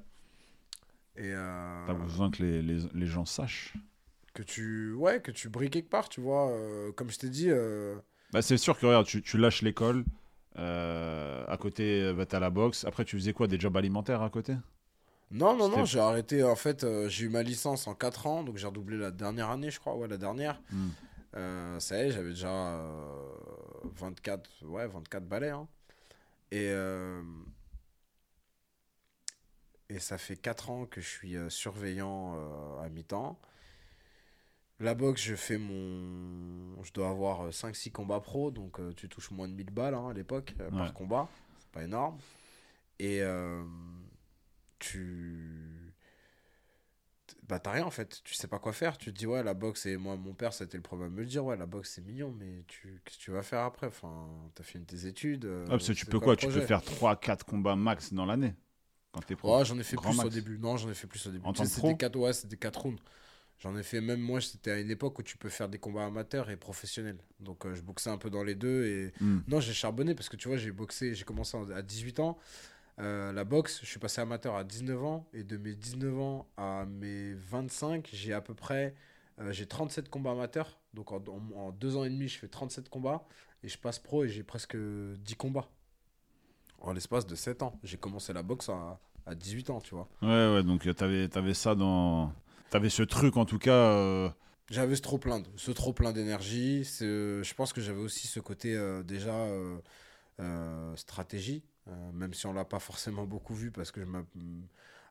Et 1.17 1.31
euh, 1.33 1.85
T'as 1.87 1.93
besoin 1.93 2.29
que 2.31 2.43
les, 2.43 2.61
les, 2.61 2.79
les 2.93 3.05
gens 3.07 3.25
sachent. 3.25 3.73
que 4.33 4.43
tu 4.43 4.91
ouais 4.93 5.21
que 5.21 5.31
tu 5.31 5.47
brilles 5.47 5.69
quelque 5.69 5.89
part 5.89 6.09
tu 6.09 6.19
vois 6.19 6.51
euh, 6.51 6.91
comme 6.91 7.09
je 7.09 7.17
t'ai 7.17 7.29
dit 7.29 7.49
euh, 7.49 7.95
Bah, 8.33 8.41
c'est 8.41 8.57
sûr 8.57 8.77
que 8.77 8.85
regarde, 8.85 9.05
tu, 9.05 9.21
tu 9.21 9.37
lâches 9.37 9.61
l'école. 9.61 10.03
à 10.55 11.57
côté, 11.59 12.13
bah, 12.13 12.25
t'as 12.25 12.39
la 12.39 12.49
boxe. 12.49 12.85
Après, 12.85 13.05
tu 13.05 13.17
faisais 13.17 13.33
quoi? 13.33 13.47
Des 13.47 13.59
jobs 13.59 13.75
alimentaires 13.77 14.21
à 14.21 14.29
côté? 14.29 14.55
Non 15.31 15.55
non 15.57 15.69
non 15.69 15.85
j'ai 15.85 15.99
arrêté 15.99 16.43
en 16.43 16.55
fait 16.55 16.83
euh, 16.83 17.09
j'ai 17.09 17.25
eu 17.25 17.29
ma 17.29 17.41
licence 17.43 17.87
en 17.87 17.95
4 17.95 18.27
ans 18.27 18.43
donc 18.43 18.57
j'ai 18.57 18.67
redoublé 18.67 18.97
la 18.97 19.11
dernière 19.11 19.49
année 19.49 19.71
je 19.71 19.79
crois 19.79 19.95
ouais 19.95 20.07
la 20.07 20.17
dernière 20.17 20.61
Hmm. 20.71 20.89
Euh, 21.35 21.79
ça 21.81 21.97
y 21.97 22.07
est 22.07 22.11
j'avais 22.11 22.29
déjà 22.29 22.47
euh, 22.47 23.33
24 23.97 24.49
ouais 24.67 24.87
24 24.87 25.27
balais 25.27 25.49
hein. 25.49 25.67
et 26.51 26.69
euh, 26.69 27.21
et 29.89 29.99
ça 29.99 30.17
fait 30.17 30.37
4 30.37 30.69
ans 30.69 30.85
que 30.85 31.01
je 31.01 31.07
suis 31.07 31.35
euh, 31.35 31.49
surveillant 31.49 32.35
à 32.81 32.89
mi-temps 32.89 33.39
la 34.81 34.93
boxe, 34.93 35.21
je 35.21 35.35
fais 35.35 35.57
mon. 35.57 36.83
Je 36.83 36.91
dois 36.91 37.07
avoir 37.09 37.47
5-6 37.49 37.91
combats 37.93 38.19
pro, 38.19 38.51
donc 38.51 38.77
tu 38.97 39.07
touches 39.07 39.31
moins 39.31 39.47
de 39.47 39.53
1000 39.53 39.69
balles 39.69 39.93
hein, 39.93 40.09
à 40.09 40.13
l'époque 40.13 40.53
Ouais. 40.59 40.69
par 40.77 40.93
combat. 40.93 41.29
C'est 41.59 41.69
pas 41.71 41.83
énorme. 41.83 42.17
Et 42.99 43.21
tu. 44.79 45.93
Bah, 47.47 47.59
t'as 47.59 47.71
rien 47.71 47.85
en 47.85 47.91
fait. 47.91 48.21
Tu 48.23 48.33
sais 48.33 48.47
pas 48.47 48.59
quoi 48.59 48.73
faire. 48.73 48.97
Tu 48.97 49.13
te 49.13 49.17
dis, 49.17 49.27
ouais, 49.27 49.43
la 49.43 49.53
boxe, 49.53 49.85
et 49.85 49.97
moi, 49.97 50.15
mon 50.17 50.33
père, 50.33 50.53
c'était 50.53 50.77
le 50.77 50.83
premier 50.83 51.05
à 51.05 51.09
me 51.09 51.17
le 51.19 51.25
dire, 51.25 51.45
ouais, 51.45 51.57
la 51.57 51.65
boxe, 51.65 51.91
c'est 51.95 52.01
mignon, 52.01 52.31
mais 52.37 52.63
tu... 52.67 53.01
qu'est-ce 53.05 53.17
que 53.17 53.23
tu 53.23 53.31
vas 53.31 53.43
faire 53.43 53.61
après? 53.61 53.87
Enfin, 53.87 54.27
t'as 54.55 54.63
fini 54.63 54.85
tes 54.85 55.05
études. 55.07 55.45
euh, 55.45 55.67
Ah, 55.67 55.73
parce 55.73 55.87
que 55.87 55.93
tu 55.93 56.07
peux 56.07 56.19
quoi? 56.19 56.35
Tu 56.35 56.47
peux 56.47 56.59
faire 56.59 56.83
3-4 56.83 57.45
combats 57.45 57.75
max 57.75 58.13
dans 58.13 58.25
l'année. 58.25 58.55
Quand 59.11 59.21
t'es 59.21 59.35
pro. 59.35 59.57
Ouais, 59.57 59.63
j'en 59.65 59.77
ai 59.77 59.83
fait 59.83 59.97
plus 59.97 60.23
au 60.23 60.29
début. 60.29 60.57
Non, 60.57 60.77
j'en 60.77 60.89
ai 60.89 60.93
fait 60.93 61.07
plus 61.07 61.25
au 61.27 61.31
début. 61.31 61.49
En 61.49 61.53
tant 61.53 61.67
c'était 61.67 61.69
pro? 61.69 61.95
quatre, 61.95 62.15
ouais, 62.17 62.33
c'était 62.33 62.57
4 62.57 62.81
rounds. 62.81 62.99
J'en 63.59 63.77
ai 63.77 63.83
fait 63.83 64.01
même 64.01 64.21
moi, 64.21 64.41
c'était 64.41 64.71
à 64.71 64.79
une 64.79 64.91
époque 64.91 65.19
où 65.19 65.23
tu 65.23 65.37
peux 65.37 65.49
faire 65.49 65.69
des 65.69 65.79
combats 65.79 66.05
amateurs 66.05 66.49
et 66.49 66.57
professionnels. 66.57 67.19
Donc 67.39 67.65
euh, 67.65 67.75
je 67.75 67.81
boxais 67.81 68.09
un 68.09 68.17
peu 68.17 68.29
dans 68.29 68.43
les 68.43 68.55
deux 68.55 68.85
et 68.85 69.13
Hmm. 69.19 69.39
non, 69.47 69.59
j'ai 69.61 69.73
charbonné 69.73 70.15
parce 70.15 70.29
que 70.29 70.37
tu 70.37 70.47
vois, 70.49 70.57
j'ai 70.57 70.71
boxé, 70.71 71.15
j'ai 71.15 71.25
commencé 71.25 71.57
en- 71.57 71.69
à 71.71 71.81
18 71.83 72.19
ans. 72.19 72.37
Euh, 72.99 73.33
la 73.33 73.43
boxe, 73.43 73.79
je 73.81 73.87
suis 73.87 73.99
passé 73.99 74.21
amateur 74.21 74.55
à 74.55 74.63
19 74.63 75.03
ans 75.03 75.27
et 75.33 75.43
de 75.43 75.57
mes 75.57 75.75
19 75.75 76.17
ans 76.19 76.47
à 76.57 76.85
mes 76.85 77.33
25, 77.33 78.09
j'ai 78.13 78.31
à 78.33 78.39
peu 78.41 78.53
près 78.53 78.95
euh, 79.39 79.51
j'ai 79.51 79.65
37 79.65 80.09
combats 80.09 80.31
amateurs. 80.31 80.79
Donc 80.93 81.11
en, 81.11 81.19
deux 81.71 81.97
ans 81.97 82.05
et 82.05 82.09
demi, 82.09 82.27
je 82.29 82.39
fais 82.39 82.47
37 82.47 82.87
combats 82.89 83.25
et 83.63 83.67
je 83.67 83.77
passe 83.77 83.99
pro 83.99 84.23
et 84.23 84.29
j'ai 84.29 84.43
presque 84.43 84.77
10 84.77 85.35
combats. 85.35 85.67
En 86.79 86.93
l'espace 86.93 87.25
de 87.25 87.35
7 87.35 87.63
ans. 87.63 87.77
J'ai 87.83 87.97
commencé 87.97 88.31
la 88.31 88.43
boxe 88.43 88.69
à, 88.69 88.99
à 89.25 89.35
18 89.35 89.71
ans, 89.71 89.81
tu 89.81 89.95
vois. 89.95 90.07
Ouais, 90.21 90.53
ouais, 90.53 90.63
donc 90.63 90.87
euh, 90.87 90.93
t'avais 90.93 91.29
avais 91.35 91.53
ça 91.53 91.75
dans. 91.75 92.31
T'avais 92.69 92.89
ce 92.89 93.03
truc 93.03 93.35
en 93.35 93.45
tout 93.45 93.59
cas. 93.59 93.71
euh, 93.71 94.29
J'avais 94.71 94.95
ce 94.95 95.01
trop 95.01 95.17
plein, 95.17 95.43
ce 95.57 95.71
trop 95.71 95.91
plein 95.91 96.13
d'énergie. 96.13 96.83
Je 96.83 97.53
pense 97.55 97.73
que 97.73 97.81
j'avais 97.81 98.01
aussi 98.01 98.27
ce 98.27 98.39
côté 98.39 98.77
déjà 99.03 99.33
stratégie, 100.95 101.63
euh, 101.87 102.11
même 102.11 102.33
si 102.33 102.45
on 102.47 102.53
l'a 102.53 102.65
pas 102.65 102.79
forcément 102.79 103.25
beaucoup 103.25 103.53
vu 103.53 103.71
parce 103.71 103.91
que 103.91 104.01
je 104.01 104.07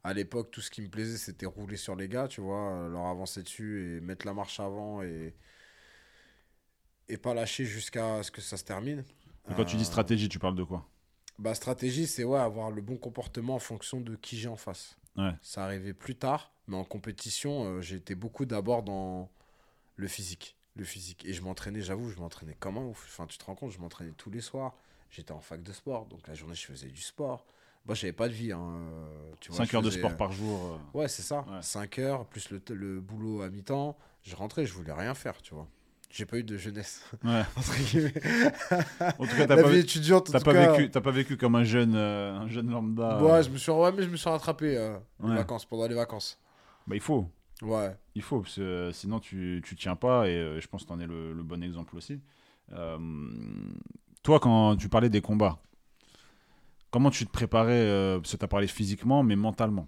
à 0.06 0.12
l'époque, 0.12 0.50
tout 0.50 0.60
ce 0.60 0.70
qui 0.70 0.82
me 0.82 0.88
plaisait, 0.88 1.16
c'était 1.16 1.46
rouler 1.46 1.78
sur 1.78 1.96
les 1.96 2.08
gars, 2.08 2.28
tu 2.28 2.42
vois, 2.42 2.72
euh, 2.72 2.88
leur 2.90 3.06
avancer 3.06 3.42
dessus 3.42 3.96
et 3.96 4.00
mettre 4.00 4.26
la 4.26 4.34
marche 4.34 4.60
avant 4.60 5.02
et, 5.02 5.34
et 7.08 7.16
pas 7.16 7.32
lâcher 7.32 7.64
jusqu'à 7.64 8.22
ce 8.22 8.30
que 8.30 8.42
ça 8.42 8.58
se 8.58 8.64
termine. 8.64 9.04
Et 9.50 9.54
quand 9.54 9.64
tu 9.64 9.76
dis 9.76 9.82
Euh, 9.82 9.86
stratégie, 9.86 10.28
tu 10.28 10.38
parles 10.38 10.56
de 10.56 10.64
quoi? 10.64 10.86
Bah, 11.38 11.54
stratégie, 11.54 12.06
c'est 12.06 12.22
ouais, 12.24 12.38
avoir 12.38 12.70
le 12.70 12.82
bon 12.82 12.98
comportement 12.98 13.54
en 13.54 13.58
fonction 13.58 14.00
de 14.00 14.14
qui 14.16 14.36
j'ai 14.36 14.48
en 14.48 14.56
face. 14.56 14.96
Ouais. 15.16 15.32
Ça 15.40 15.64
arrivait 15.64 15.94
plus 15.94 16.16
tard, 16.16 16.52
mais 16.66 16.76
en 16.76 16.84
compétition, 16.84 17.64
euh, 17.64 17.80
j'ai 17.80 17.96
été 17.96 18.14
beaucoup 18.14 18.44
d'abord 18.44 18.82
dans 18.82 19.30
le 19.96 20.06
physique. 20.06 20.56
Le 20.76 20.84
physique. 20.84 21.24
Et 21.24 21.32
je 21.32 21.40
m'entraînais, 21.42 21.80
j'avoue, 21.80 22.10
je 22.10 22.18
m'entraînais 22.18 22.56
comme 22.60 22.78
un 22.78 22.82
ouf. 22.82 23.06
Enfin, 23.08 23.26
tu 23.26 23.38
te 23.38 23.44
rends 23.44 23.54
compte, 23.54 23.70
je 23.70 23.78
m'entraînais 23.78 24.12
tous 24.16 24.30
les 24.30 24.40
soirs. 24.40 24.76
J'étais 25.14 25.32
en 25.32 25.40
fac 25.40 25.62
de 25.62 25.70
sport, 25.72 26.06
donc 26.06 26.26
la 26.26 26.34
journée, 26.34 26.56
je 26.56 26.66
faisais 26.66 26.88
du 26.88 27.00
sport. 27.00 27.46
Moi, 27.86 27.94
j'avais 27.94 28.12
pas 28.12 28.26
de 28.28 28.32
vie. 28.32 28.50
Hein. 28.50 28.60
euh, 28.90 29.32
Tu 29.40 29.50
vois, 29.50 29.58
5 29.58 29.70
je 29.70 29.76
heures 29.76 29.82
de 29.82 29.90
sport 29.90 30.10
euh, 30.10 30.14
par 30.16 30.32
jour. 30.32 30.78
euh. 30.94 30.98
Ouais, 30.98 31.06
c'est 31.08 31.22
ça. 31.22 31.44
Ouais. 31.48 31.62
5 31.62 31.98
heures, 32.00 32.26
plus 32.26 32.50
le, 32.50 32.60
le 32.70 33.00
boulot 33.00 33.42
à 33.42 33.48
mi-temps. 33.50 33.96
Je 34.22 34.34
rentrais, 34.34 34.66
je 34.66 34.72
voulais 34.72 34.92
rien 34.92 35.14
faire, 35.14 35.40
tu 35.40 35.54
vois. 35.54 35.68
J'ai 36.10 36.26
pas 36.26 36.38
eu 36.38 36.44
de 36.44 36.56
jeunesse, 36.56 37.04
Ouais. 37.22 37.42
entre 37.56 37.76
guillemets. 37.76 38.14
En 39.18 39.26
tout 39.26 39.36
cas, 39.36 39.46
t'as 39.46 39.62
pas, 39.62 39.68
vie 39.68 39.78
étudiante, 39.78 40.28
en 40.30 40.32
t'as 40.32 40.38
tout 40.38 40.44
pas 40.44 40.52
cas, 40.54 40.72
vécu, 40.72 40.90
t'as 40.90 41.00
pas 41.00 41.10
vécu 41.10 41.36
comme 41.36 41.54
un 41.56 41.64
jeune, 41.64 41.94
euh, 41.94 42.32
un 42.34 42.48
jeune 42.48 42.70
lambda. 42.70 43.22
Ouais, 43.22 43.30
euh. 43.32 43.42
je 43.42 43.50
me 43.50 43.56
suis, 43.56 43.70
ouais, 43.72 43.92
mais 43.92 44.02
je 44.02 44.08
me 44.08 44.16
suis 44.16 44.30
rattrapé 44.30 44.76
euh, 44.76 44.96
les 45.22 45.34
vacances, 45.34 45.64
pendant 45.66 45.86
les 45.86 45.94
vacances. 45.94 46.40
Bah, 46.86 46.94
il 46.96 47.00
faut. 47.02 47.28
Ouais. 47.62 47.96
Il 48.14 48.22
faut, 48.22 48.40
parce 48.40 48.56
que 48.56 48.90
sinon 48.92 49.18
tu, 49.20 49.60
tu 49.64 49.74
tiens 49.76 49.96
pas, 49.96 50.28
et 50.28 50.60
je 50.60 50.66
pense 50.68 50.82
que 50.82 50.86
tu 50.88 50.92
en 50.92 51.00
es 51.00 51.06
le, 51.06 51.32
le 51.32 51.42
bon 51.42 51.62
exemple 51.62 51.96
aussi. 51.96 52.20
Toi, 54.24 54.40
quand 54.40 54.76
tu 54.76 54.88
parlais 54.88 55.10
des 55.10 55.20
combats, 55.20 55.58
comment 56.90 57.10
tu 57.10 57.26
te 57.26 57.30
préparais 57.30 57.72
euh, 57.72 58.18
Parce 58.18 58.32
que 58.32 58.36
tu 58.38 58.44
as 58.44 58.48
parlé 58.48 58.66
physiquement, 58.66 59.22
mais 59.22 59.36
mentalement. 59.36 59.86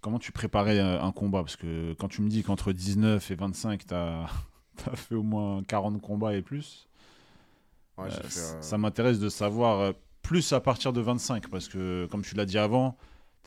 Comment 0.00 0.18
tu 0.18 0.32
préparais 0.32 0.78
euh, 0.78 1.00
un 1.02 1.12
combat? 1.12 1.40
Parce 1.42 1.56
que 1.56 1.92
quand 1.98 2.08
tu 2.08 2.22
me 2.22 2.28
dis 2.28 2.42
qu'entre 2.42 2.72
19 2.72 3.30
et 3.30 3.34
25, 3.34 3.86
tu 3.86 3.94
as, 3.94 4.26
fait 4.94 5.14
au 5.14 5.22
moins 5.22 5.62
40 5.62 6.00
combats 6.00 6.34
et 6.34 6.42
plus, 6.42 6.88
Ouais, 7.98 8.06
euh, 8.06 8.22
fait, 8.24 8.62
ça 8.62 8.76
m'intéresse 8.76 9.18
de 9.18 9.30
savoir 9.30 9.94
plus 10.20 10.52
à 10.52 10.60
partir 10.60 10.92
de 10.92 11.00
25, 11.00 11.48
parce 11.48 11.68
que 11.68 12.06
comme 12.10 12.22
tu 12.22 12.34
l'as 12.34 12.44
dit 12.44 12.58
avant, 12.58 12.96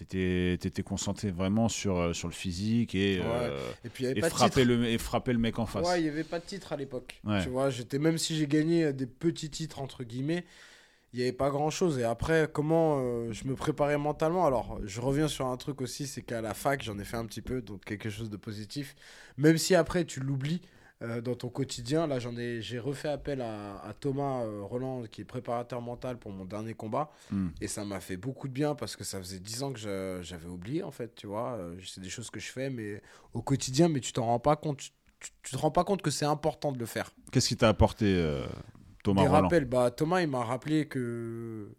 tu 0.06 0.54
étais, 0.54 0.84
concentré 0.84 1.32
vraiment 1.32 1.70
sur, 1.70 1.98
euh, 1.98 2.14
sur 2.14 2.28
le 2.28 2.34
physique 2.34 2.96
et, 2.96 3.20
Ouais. 3.20 3.26
euh, 3.26 3.72
Et 3.84 3.90
puis 3.90 4.22
frapper 4.22 4.66
le, 4.66 4.86
et 4.86 4.98
frapper 4.98 5.34
le 5.34 5.40
mec 5.40 5.60
en 5.60 5.66
face. 5.66 5.88
Ouais, 5.88 6.02
il 6.02 6.06
y 6.06 6.10
avait 6.10 6.24
pas 6.24 6.40
de 6.40 6.46
titre 6.46 6.74
à 6.74 6.78
l'époque. 6.78 7.20
Ouais. 7.24 7.44
Tu 7.44 7.50
vois, 7.50 7.70
j'étais 7.70 8.00
même 8.00 8.18
si 8.18 8.36
j'ai 8.36 8.48
gagné 8.48 8.86
euh, 8.86 8.92
des 8.94 9.08
petits 9.08 9.50
titres 9.50 9.80
entre 9.80 10.04
guillemets, 10.04 10.46
il 11.14 11.20
y 11.20 11.24
avait 11.24 11.32
pas 11.34 11.50
grand 11.50 11.70
chose. 11.70 11.98
Et 11.98 12.04
après, 12.04 12.50
comment 12.52 13.00
euh, 13.00 13.32
je 13.32 13.46
me 13.46 13.56
préparais 13.56 13.98
mentalement? 13.98 14.46
Alors, 14.46 14.80
je 14.86 15.02
reviens 15.02 15.28
sur 15.28 15.48
un 15.48 15.58
truc 15.58 15.82
aussi, 15.82 16.06
c'est 16.08 16.22
qu'à 16.22 16.42
la 16.42 16.54
fac, 16.54 16.84
j'en 16.84 17.00
ai 17.00 17.04
fait 17.04 17.18
un 17.18 17.26
petit 17.26 17.42
peu, 17.42 17.62
donc 17.62 17.84
quelque 17.84 18.10
chose 18.10 18.30
de 18.30 18.38
positif. 18.38 18.96
Même 19.38 19.58
si 19.58 19.76
après 19.76 20.06
tu 20.06 20.20
l'oublies 20.20 20.62
euh, 21.02 21.22
dans 21.22 21.36
ton 21.36 21.50
quotidien. 21.50 22.08
Là, 22.08 22.20
j'en 22.20 22.36
ai, 22.38 22.62
j'ai 22.62 22.78
refait 22.80 23.08
appel 23.10 23.42
à, 23.42 23.78
à 23.84 23.94
Thomas 23.94 24.44
euh, 24.44 24.62
Roland, 24.64 25.04
qui 25.04 25.22
est 25.22 25.26
préparateur 25.26 25.82
mental 25.82 26.18
pour 26.18 26.32
mon 26.32 26.46
dernier 26.46 26.74
combat. 26.74 27.10
Hmm. 27.32 27.50
Et 27.62 27.68
ça 27.68 27.86
m'a 27.86 28.00
fait 28.00 28.18
beaucoup 28.18 28.48
de 28.48 28.54
bien 28.54 28.76
parce 28.76 28.96
que 28.96 29.04
ça 29.04 29.18
faisait 29.20 29.40
10 29.40 29.64
ans 29.64 29.72
que 29.74 29.80
j'avais 30.22 30.48
oublié, 30.48 30.84
en 30.84 30.92
fait, 30.92 31.16
tu 31.16 31.28
vois. 31.28 31.54
Euh, 31.54 31.80
C'est 31.86 32.02
des 32.02 32.10
choses 32.10 32.30
que 32.30 32.40
je 32.40 32.52
fais, 32.52 32.70
mais 32.70 33.02
au 33.34 33.42
quotidien, 33.42 33.88
mais 33.90 34.00
tu 34.02 34.12
t'en 34.14 34.26
rends 34.26 34.40
pas 34.40 34.56
compte. 34.56 34.78
Tu, 34.80 34.90
tu- 35.20 35.32
tu 35.44 35.52
te 35.52 35.58
rends 35.58 35.72
pas 35.72 35.84
compte 35.84 36.02
que 36.02 36.12
c'est 36.12 36.26
important 36.26 36.72
de 36.72 36.80
le 36.80 36.86
faire. 36.86 37.12
Qu'est-ce 37.32 37.48
qui 37.50 37.58
t'a 37.58 37.70
apporté 37.70 38.06
euh, 38.08 38.46
Thomas 39.04 39.22
Des 39.22 39.28
Roland 39.28 39.42
rappels, 39.44 39.66
bah, 39.66 39.92
Thomas, 39.92 40.22
il 40.22 40.28
m'a 40.30 40.44
rappelé 40.44 40.88
que, 40.88 41.70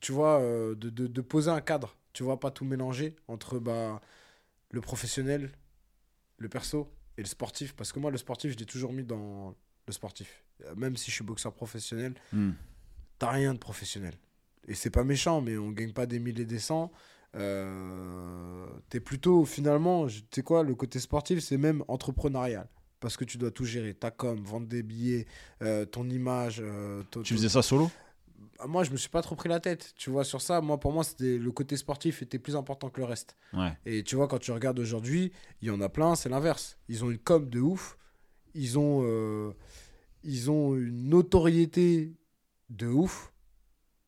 tu, 0.00 0.12
vois, 0.12 0.40
de, 0.40 0.74
de- 0.74 1.06
de 1.06 1.20
poser 1.20 1.50
un 1.50 1.60
cadre, 1.60 1.96
tu 2.12 2.22
vois, 2.22 2.38
pas 2.40 2.50
tout 2.50 2.64
mélanger 2.64 3.16
entre 3.28 3.58
bah, 3.58 4.00
le 4.70 4.80
professionnel, 4.80 5.50
le 6.38 6.48
perso 6.48 6.92
et 7.18 7.22
le 7.22 7.26
sportif. 7.26 7.74
Parce 7.74 7.92
que 7.92 7.98
moi, 7.98 8.10
le 8.10 8.16
sportif, 8.16 8.52
je 8.52 8.56
l'ai 8.56 8.64
toujours 8.64 8.92
mis 8.94 9.04
dans 9.04 9.54
le 9.86 9.92
sportif. 9.92 10.44
Euh, 10.64 10.74
Même 10.76 10.96
si 10.96 11.10
je 11.10 11.16
suis 11.16 11.24
boxeur 11.24 11.52
professionnel, 11.52 12.14
Hmm. 12.32 12.52
t'as 13.18 13.30
rien 13.30 13.52
de 13.52 13.58
professionnel. 13.58 14.14
Et 14.66 14.74
c'est 14.74 14.90
pas 14.90 15.04
méchant, 15.04 15.40
mais 15.42 15.56
on 15.58 15.70
gagne 15.70 15.92
pas 15.92 16.06
des 16.06 16.18
milliers 16.20 16.44
des 16.46 16.58
cents. 16.58 16.90
Euh, 17.34 18.66
t'es 18.88 19.00
plutôt, 19.00 19.44
finalement, 19.44 20.06
tu 20.06 20.22
sais 20.34 20.42
quoi, 20.42 20.62
le 20.62 20.74
côté 20.74 20.98
sportif, 21.00 21.40
c'est 21.40 21.56
même 21.58 21.84
entrepreneurial. 21.88 22.68
Parce 23.00 23.16
que 23.16 23.24
tu 23.24 23.38
dois 23.38 23.50
tout 23.52 23.64
gérer. 23.64 23.94
Ta 23.94 24.10
com, 24.10 24.40
vendre 24.42 24.66
des 24.66 24.82
billets, 24.82 25.26
euh, 25.62 25.84
ton 25.84 26.08
image. 26.10 26.58
euh, 26.60 27.02
ton- 27.10 27.22
Tu 27.22 27.34
faisais 27.34 27.48
ça 27.48 27.62
solo? 27.62 27.90
Moi, 28.66 28.82
je 28.84 28.90
me 28.90 28.96
suis 28.96 29.08
pas 29.08 29.22
trop 29.22 29.36
pris 29.36 29.48
la 29.48 29.60
tête. 29.60 29.92
Tu 29.96 30.10
vois, 30.10 30.24
sur 30.24 30.40
ça, 30.42 30.60
moi, 30.60 30.80
pour 30.80 30.92
moi, 30.92 31.04
c'était 31.04 31.38
le 31.38 31.52
côté 31.52 31.76
sportif 31.76 32.22
était 32.22 32.38
plus 32.40 32.56
important 32.56 32.90
que 32.90 33.00
le 33.00 33.06
reste. 33.06 33.36
Ouais. 33.52 33.76
Et 33.86 34.02
tu 34.02 34.16
vois, 34.16 34.26
quand 34.26 34.38
tu 34.38 34.50
regardes 34.50 34.78
aujourd'hui, 34.80 35.30
il 35.62 35.68
y 35.68 35.70
en 35.70 35.80
a 35.80 35.88
plein, 35.88 36.14
c'est 36.16 36.28
l'inverse. 36.28 36.76
Ils 36.88 37.04
ont 37.04 37.10
une 37.10 37.18
com 37.18 37.48
de 37.48 37.60
ouf. 37.60 37.96
Ils 38.54 38.78
ont, 38.78 39.02
euh, 39.04 39.52
ils 40.24 40.50
ont 40.50 40.74
une 40.74 41.08
notoriété 41.08 42.14
de 42.70 42.86
ouf. 42.88 43.32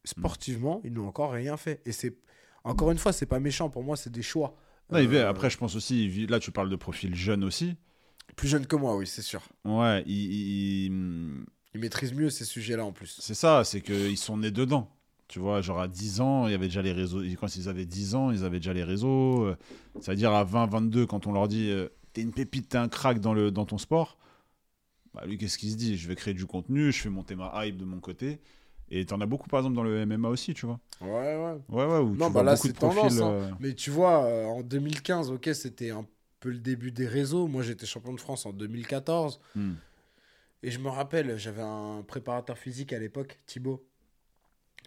Sportivement, 0.04 0.80
ils 0.82 0.92
n'ont 0.92 1.06
encore 1.06 1.30
rien 1.32 1.56
fait. 1.56 1.80
Et 1.84 1.92
c'est, 1.92 2.16
encore 2.64 2.90
une 2.90 2.98
fois, 2.98 3.12
c'est 3.12 3.26
pas 3.26 3.38
méchant. 3.38 3.68
Pour 3.70 3.84
moi, 3.84 3.96
c'est 3.96 4.10
des 4.10 4.22
choix. 4.22 4.56
Non, 4.90 4.98
Euh, 4.98 5.28
Après, 5.28 5.50
je 5.50 5.58
pense 5.58 5.76
aussi, 5.76 6.26
là, 6.26 6.40
tu 6.40 6.50
parles 6.50 6.70
de 6.70 6.76
profil 6.76 7.14
jeune 7.14 7.44
aussi. 7.44 7.76
Plus 8.34 8.48
jeune 8.48 8.66
que 8.66 8.76
moi, 8.76 8.96
oui, 8.96 9.06
c'est 9.06 9.22
sûr. 9.22 9.42
Ouais, 9.64 10.02
il- 10.06 10.86
il- 10.86 11.44
Ils 11.74 11.80
maîtrisent 11.80 12.14
mieux 12.14 12.30
ces 12.30 12.44
sujets-là 12.44 12.84
en 12.84 12.92
plus. 12.92 13.16
c'est 13.20 13.34
ça, 13.34 13.64
c'est 13.64 13.80
qu'ils 13.80 14.18
sont 14.18 14.36
nés 14.38 14.50
dedans. 14.50 14.88
Tu 15.28 15.38
vois, 15.38 15.60
genre 15.60 15.80
à 15.80 15.86
10 15.86 16.20
ans, 16.20 16.48
il 16.48 16.50
y 16.50 16.54
avait 16.54 16.66
déjà 16.66 16.82
les 16.82 16.90
réseaux. 16.92 17.22
Quand 17.38 17.54
ils 17.54 17.68
avaient 17.68 17.86
10 17.86 18.16
ans, 18.16 18.32
ils 18.32 18.44
avaient 18.44 18.58
déjà 18.58 18.72
les 18.72 18.82
réseaux. 18.82 19.44
euh, 19.44 19.56
C'est-à-dire 20.00 20.32
à 20.32 20.42
20, 20.42 20.66
22, 20.66 21.06
quand 21.06 21.28
on 21.28 21.32
leur 21.32 21.46
dit 21.46 21.70
euh, 21.70 21.88
T'es 22.12 22.22
une 22.22 22.32
pépite, 22.32 22.70
t'es 22.70 22.78
un 22.78 22.88
crack 22.88 23.20
dans, 23.20 23.32
le, 23.32 23.52
dans 23.52 23.64
ton 23.64 23.78
sport. 23.78 24.18
Bah, 25.14 25.22
lui, 25.26 25.38
qu'est-ce 25.38 25.58
qu'il 25.58 25.70
se 25.70 25.76
dit? 25.76 25.96
Je 25.96 26.08
vais 26.08 26.16
créer 26.16 26.34
du 26.34 26.46
contenu, 26.46 26.90
je 26.92 27.00
fais 27.02 27.08
monter 27.10 27.36
ma 27.36 27.64
hype 27.64 27.76
de 27.76 27.84
mon 27.84 28.00
côté. 28.00 28.40
Et 28.90 29.06
t'en 29.06 29.20
as 29.20 29.26
beaucoup, 29.26 29.48
par 29.48 29.60
exemple, 29.60 29.76
dans 29.76 29.84
le 29.84 30.04
MMA 30.04 30.28
aussi, 30.28 30.52
tu 30.52 30.66
vois. 30.66 30.80
Ouais, 31.00 31.08
ouais. 31.08 31.56
Ouais, 31.68 31.84
ouais, 31.86 31.98
où 31.98 32.08
Non, 32.10 32.14
tu 32.14 32.18
bah 32.18 32.28
vois 32.30 32.42
là, 32.42 32.56
c'est 32.56 32.72
tendance, 32.72 33.20
hein. 33.20 33.30
euh, 33.30 33.50
Mais 33.60 33.74
tu 33.74 33.90
vois, 33.90 34.24
euh, 34.24 34.44
en 34.46 34.62
2015, 34.62 35.30
ok, 35.30 35.50
c'était 35.54 35.90
un 35.90 36.04
peu 36.40 36.50
le 36.50 36.58
début 36.58 36.90
des 36.90 37.06
réseaux. 37.06 37.46
Moi, 37.46 37.62
j'étais 37.62 37.86
champion 37.86 38.12
de 38.14 38.20
France 38.20 38.46
en 38.46 38.52
2014. 38.52 39.40
hmm. 39.54 39.74
Et 40.62 40.70
je 40.70 40.78
me 40.78 40.88
rappelle, 40.88 41.38
j'avais 41.38 41.62
un 41.62 42.02
préparateur 42.06 42.58
physique 42.58 42.92
à 42.92 42.98
l'époque, 42.98 43.38
Thibaut 43.46 43.86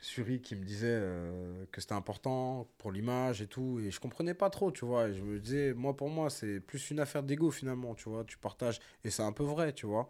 Suri, 0.02 0.42
qui 0.42 0.56
me 0.56 0.64
disait 0.64 0.88
euh, 0.90 1.66
que 1.72 1.82
c'était 1.82 1.94
important 1.94 2.70
pour 2.78 2.92
l'image 2.92 3.42
et 3.42 3.48
tout. 3.48 3.80
Et 3.80 3.90
je 3.90 4.00
comprenais 4.00 4.36
pas 4.36 4.50
trop, 4.50 4.72
tu 4.72 4.86
vois. 4.86 5.08
Et 5.08 5.14
je 5.14 5.22
me 5.24 5.40
disais, 5.40 5.74
moi, 5.74 5.96
pour 5.96 6.10
moi, 6.10 6.30
c'est 6.30 6.60
plus 6.60 6.92
une 6.92 7.00
affaire 7.00 7.24
d'ego 7.24 7.50
finalement, 7.50 7.96
tu 7.96 8.10
vois. 8.10 8.24
Tu 8.24 8.38
partages. 8.38 8.80
Et 9.04 9.10
c'est 9.10 9.24
un 9.24 9.32
peu 9.32 9.44
vrai, 9.44 9.74
tu 9.74 9.88
vois. 9.88 10.10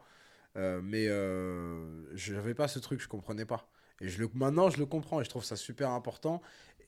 Euh, 0.58 0.82
mais 0.84 1.08
euh, 1.08 2.14
je 2.16 2.34
n'avais 2.34 2.54
pas 2.54 2.68
ce 2.68 2.80
truc, 2.80 3.00
je 3.00 3.08
comprenais 3.08 3.46
pas. 3.46 3.70
Et 4.02 4.10
je 4.10 4.20
le, 4.20 4.30
maintenant, 4.34 4.70
je 4.70 4.80
le 4.80 4.86
comprends 4.86 5.22
et 5.22 5.24
je 5.24 5.30
trouve 5.30 5.46
ça 5.46 5.56
super 5.56 5.92
important. 5.92 6.42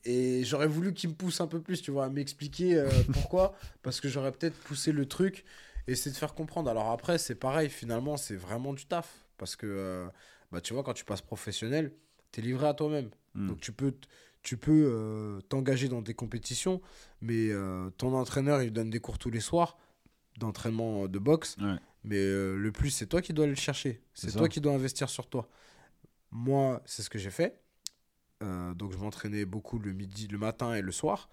Et 0.04 0.44
j'aurais 0.44 0.66
voulu 0.68 0.92
qu'il 0.92 1.10
me 1.10 1.14
pousse 1.14 1.40
un 1.40 1.46
peu 1.46 1.60
plus, 1.62 1.80
tu 1.80 1.90
vois, 1.90 2.04
à 2.04 2.08
m'expliquer 2.10 2.84
pourquoi. 3.12 3.54
Parce 3.82 4.00
que 4.00 4.08
j'aurais 4.08 4.32
peut-être 4.32 4.58
poussé 4.58 4.92
le 4.92 5.06
truc 5.06 5.44
et 5.86 5.92
essayer 5.92 6.12
de 6.12 6.16
faire 6.16 6.34
comprendre. 6.34 6.70
Alors 6.70 6.90
après, 6.90 7.18
c'est 7.18 7.34
pareil, 7.34 7.70
finalement, 7.70 8.16
c'est 8.16 8.36
vraiment 8.36 8.72
du 8.72 8.86
taf. 8.86 9.26
Parce 9.38 9.56
que, 9.56 9.66
euh, 9.66 10.06
bah, 10.50 10.60
tu 10.60 10.72
vois, 10.72 10.82
quand 10.82 10.94
tu 10.94 11.04
passes 11.04 11.22
professionnel, 11.22 11.92
tu 12.32 12.40
es 12.40 12.42
livré 12.42 12.66
à 12.66 12.74
toi-même. 12.74 13.10
Hmm. 13.34 13.48
Donc 13.48 13.60
tu 13.60 13.72
peux, 13.72 13.94
tu 14.42 14.56
peux 14.56 14.88
euh, 14.90 15.40
t'engager 15.42 15.88
dans 15.88 16.02
des 16.02 16.14
compétitions, 16.14 16.80
mais 17.20 17.50
euh, 17.50 17.90
ton 17.98 18.14
entraîneur, 18.14 18.62
il 18.62 18.72
donne 18.72 18.90
des 18.90 19.00
cours 19.00 19.18
tous 19.18 19.30
les 19.30 19.40
soirs 19.40 19.76
d'entraînement 20.38 21.08
de 21.08 21.18
boxe. 21.18 21.56
Ouais. 21.60 21.76
Mais 22.04 22.24
le 22.24 22.70
plus, 22.70 22.90
c'est 22.90 23.06
toi 23.06 23.20
qui 23.20 23.32
dois 23.32 23.46
aller 23.46 23.54
le 23.54 23.60
chercher. 23.60 24.00
C'est 24.14 24.30
C'est 24.30 24.38
toi 24.38 24.48
qui 24.48 24.60
dois 24.60 24.72
investir 24.74 25.08
sur 25.08 25.28
toi. 25.28 25.48
Moi, 26.30 26.80
c'est 26.84 27.02
ce 27.02 27.10
que 27.10 27.18
j'ai 27.18 27.30
fait. 27.30 27.60
Donc 28.40 28.92
je 28.92 28.98
m'entraînais 28.98 29.44
beaucoup 29.44 29.80
le 29.80 29.92
midi, 29.92 30.28
le 30.28 30.38
matin 30.38 30.74
et 30.74 30.82
le 30.82 30.92
soir. 30.92 31.28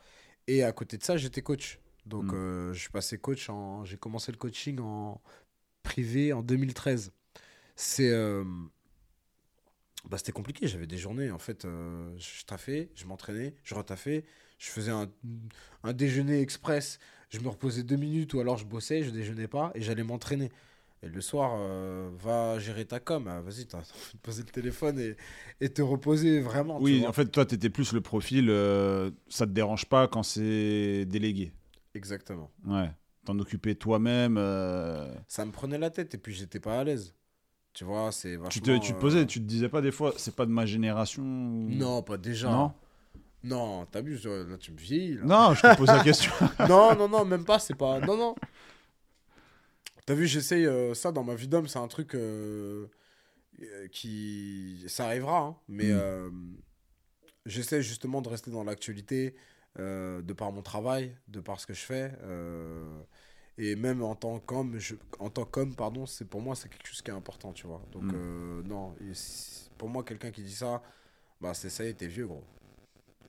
Et 0.47 0.63
à 0.63 0.71
côté 0.71 0.97
de 0.97 1.03
ça, 1.03 1.15
j'étais 1.15 1.43
coach. 1.43 1.79
Donc 2.05 2.33
Mm. 2.33 2.35
euh, 2.35 2.73
je 2.73 2.79
suis 2.79 2.89
passé 2.89 3.17
coach 3.17 3.49
en, 3.49 3.85
j'ai 3.85 3.97
commencé 3.97 4.31
le 4.31 4.37
coaching 4.37 4.79
en 4.79 5.21
privé 5.83 6.33
en 6.33 6.43
2013. 6.43 7.13
C'est, 7.75 8.11
euh, 8.11 8.43
bah, 10.09 10.17
c'était 10.17 10.31
compliqué. 10.31 10.67
J'avais 10.67 10.87
des 10.87 10.97
journées 10.97 11.31
en 11.31 11.39
fait, 11.39 11.65
euh, 11.65 12.13
je 12.17 12.43
taffais, 12.45 12.89
je 12.95 13.05
m'entraînais, 13.05 13.55
je 13.63 13.73
retaffais, 13.75 14.25
je 14.57 14.69
faisais 14.69 14.91
un, 14.91 15.09
un 15.83 15.93
déjeuner 15.93 16.41
express. 16.41 16.99
Je 17.29 17.39
me 17.39 17.47
reposais 17.49 17.83
deux 17.83 17.95
minutes 17.95 18.33
ou 18.33 18.39
alors 18.39 18.57
je 18.57 18.65
bossais, 18.65 19.03
je 19.03 19.09
déjeunais 19.09 19.47
pas 19.47 19.71
et 19.75 19.81
j'allais 19.81 20.03
m'entraîner. 20.03 20.51
Et 21.03 21.09
le 21.09 21.21
soir, 21.21 21.53
euh, 21.57 22.09
va 22.17 22.59
gérer 22.59 22.85
ta 22.85 22.99
com. 22.99 23.27
Ah, 23.27 23.41
Vas-y, 23.41 23.65
t'as 23.67 23.77
envie 23.79 24.13
de 24.13 24.19
poser 24.21 24.43
le 24.43 24.49
téléphone 24.49 24.99
et, 24.99 25.15
et 25.61 25.69
te 25.69 25.81
reposer 25.81 26.41
vraiment. 26.41 26.81
tu 26.81 26.83
Oui, 26.83 27.05
en 27.07 27.13
fait, 27.13 27.27
toi, 27.27 27.45
t'étais 27.45 27.69
plus 27.69 27.93
le 27.93 28.01
profil, 28.01 28.49
euh, 28.49 29.11
ça 29.29 29.45
te 29.47 29.51
dérange 29.51 29.85
pas 29.85 30.07
quand 30.07 30.23
c'est 30.23 31.05
délégué. 31.05 31.51
Exactement. 31.95 32.51
Ouais. 32.65 32.89
T'en 33.25 33.37
occuper 33.39 33.75
toi-même. 33.75 34.35
euh, 34.37 35.13
Ça 35.27 35.45
me 35.45 35.51
prenait 35.51 35.77
la 35.77 35.89
tête 35.89 36.13
et 36.13 36.17
puis 36.17 36.33
j'étais 36.33 36.59
pas 36.59 36.79
à 36.79 36.83
l'aise. 36.83 37.13
Tu 37.73 37.83
vois, 37.85 38.11
c'est 38.11 38.35
vachement. 38.35 38.49
Tu 38.49 38.61
te, 38.61 38.77
tu 38.77 38.93
te 38.93 38.99
posais, 38.99 39.19
euh, 39.21 39.25
tu 39.25 39.39
te 39.39 39.45
disais 39.45 39.69
pas 39.69 39.81
des 39.81 39.91
fois, 39.91 40.13
c'est 40.17 40.35
pas 40.35 40.45
de 40.45 40.51
ma 40.51 40.65
génération 40.65 41.23
ou- 41.23 41.69
Non, 41.69 42.03
pas 42.03 42.17
déjà. 42.17 42.51
Non? 42.51 42.73
Non, 43.43 43.85
t'abuses, 43.87 44.25
là 44.25 44.57
tu 44.57 44.71
me 44.71 45.15
là. 45.19 45.25
Non, 45.25 45.53
je 45.53 45.61
te 45.61 45.77
pose 45.77 45.87
la 45.87 46.03
question. 46.03 46.31
non, 46.69 46.95
non, 46.95 47.09
non, 47.09 47.25
même 47.25 47.43
pas, 47.45 47.59
c'est 47.59 47.75
pas. 47.75 47.99
Non, 47.99 48.15
non. 48.15 48.35
T'as 50.05 50.13
vu, 50.13 50.27
j'essaye 50.27 50.65
euh, 50.65 50.93
ça 50.93 51.11
dans 51.11 51.23
ma 51.23 51.35
vie 51.35 51.47
d'homme, 51.47 51.67
c'est 51.67 51.79
un 51.79 51.87
truc 51.87 52.13
euh, 52.15 52.87
qui. 53.91 54.83
Ça 54.87 55.05
arrivera, 55.07 55.39
hein, 55.39 55.55
mais 55.67 55.91
Mm. 55.93 56.57
j'essaie 57.45 57.81
justement 57.81 58.21
de 58.21 58.29
rester 58.29 58.51
dans 58.51 58.63
l'actualité 58.63 59.35
euh, 59.79 60.21
de 60.21 60.33
par 60.33 60.51
mon 60.51 60.61
travail, 60.61 61.15
de 61.27 61.39
par 61.39 61.59
ce 61.59 61.67
que 61.67 61.73
je 61.73 61.81
fais. 61.81 62.11
euh, 62.23 63.01
et 63.59 63.75
même 63.75 64.01
en 64.03 64.15
tant 64.15 64.39
qu'homme, 64.39 64.77
en 65.19 65.29
tant 65.29 65.45
qu'homme, 65.45 65.75
pardon, 65.75 66.05
c'est 66.07 66.25
pour 66.25 66.41
moi 66.41 66.55
c'est 66.55 66.69
quelque 66.69 66.87
chose 66.87 67.01
qui 67.03 67.11
est 67.11 67.13
important, 67.13 67.53
tu 67.53 67.67
vois. 67.67 67.81
Donc 67.91 68.03
Mm. 68.03 68.11
euh, 68.15 68.63
non, 68.63 68.95
pour 69.77 69.89
moi 69.89 70.03
quelqu'un 70.03 70.31
qui 70.31 70.41
dit 70.43 70.55
ça, 70.55 70.81
bah 71.41 71.53
c'est 71.53 71.69
ça 71.69 71.83
y 71.85 71.89
est, 71.89 71.93
t'es 71.93 72.07
vieux 72.07 72.25
gros. 72.27 72.43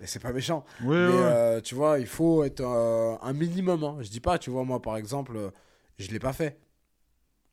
Et 0.01 0.07
c'est 0.07 0.21
pas 0.21 0.33
méchant. 0.33 0.65
Oui, 0.83 0.97
Mais 0.97 0.97
ouais. 0.97 1.63
tu 1.63 1.75
vois, 1.75 1.99
il 2.01 2.07
faut 2.07 2.43
être 2.45 2.63
un 2.65 3.33
minimum. 3.33 3.85
Hein. 3.85 3.99
Je 4.01 4.09
dis 4.11 4.21
pas, 4.21 4.39
tu 4.39 4.51
vois, 4.51 4.65
moi 4.65 4.81
par 4.83 4.97
exemple, 4.97 5.53
je 5.99 6.09
l'ai 6.11 6.19
pas 6.19 6.33
fait. 6.33 6.59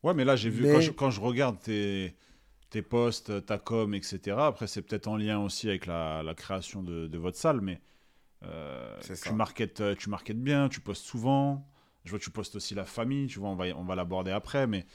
Ouais, 0.03 0.13
mais 0.13 0.25
là, 0.25 0.35
j'ai 0.35 0.49
vu, 0.49 0.63
Mais- 0.63 0.71
quand, 0.73 0.81
je, 0.81 0.91
quand 0.91 1.11
je 1.11 1.21
regarde 1.21 1.59
tes, 1.59 2.15
tes 2.71 2.81
posts, 2.81 3.45
ta 3.45 3.57
com, 3.59 3.93
etc., 3.93 4.45
après, 4.47 4.67
c'est 4.67 4.81
peut-être 4.81 5.07
en 5.07 5.17
lien 5.17 5.39
aussi 5.39 5.69
avec 5.69 5.85
la, 5.85 6.23
la 6.23 6.33
création 6.33 6.81
de, 6.83 7.07
de 7.07 7.17
votre 7.19 7.37
salle, 7.37 7.61
mais 7.61 7.79
euh, 8.43 8.99
ça. 9.01 9.15
tu, 9.15 9.33
marketes, 9.33 9.97
tu 9.97 10.09
marketes 10.09 10.41
bien, 10.41 10.69
tu 10.69 10.81
postes 10.81 11.05
souvent. 11.05 11.65
Je 12.03 12.09
vois 12.09 12.19
que 12.19 12.23
tu 12.23 12.31
postes 12.31 12.55
aussi 12.55 12.73
la 12.73 12.85
famille, 12.85 13.27
tu 13.27 13.39
vois, 13.39 13.49
on 13.49 13.55
va, 13.55 13.65
on 13.75 13.83
va 13.83 13.95
l'aborder 13.95 14.31
après, 14.31 14.65
mais 14.65 14.85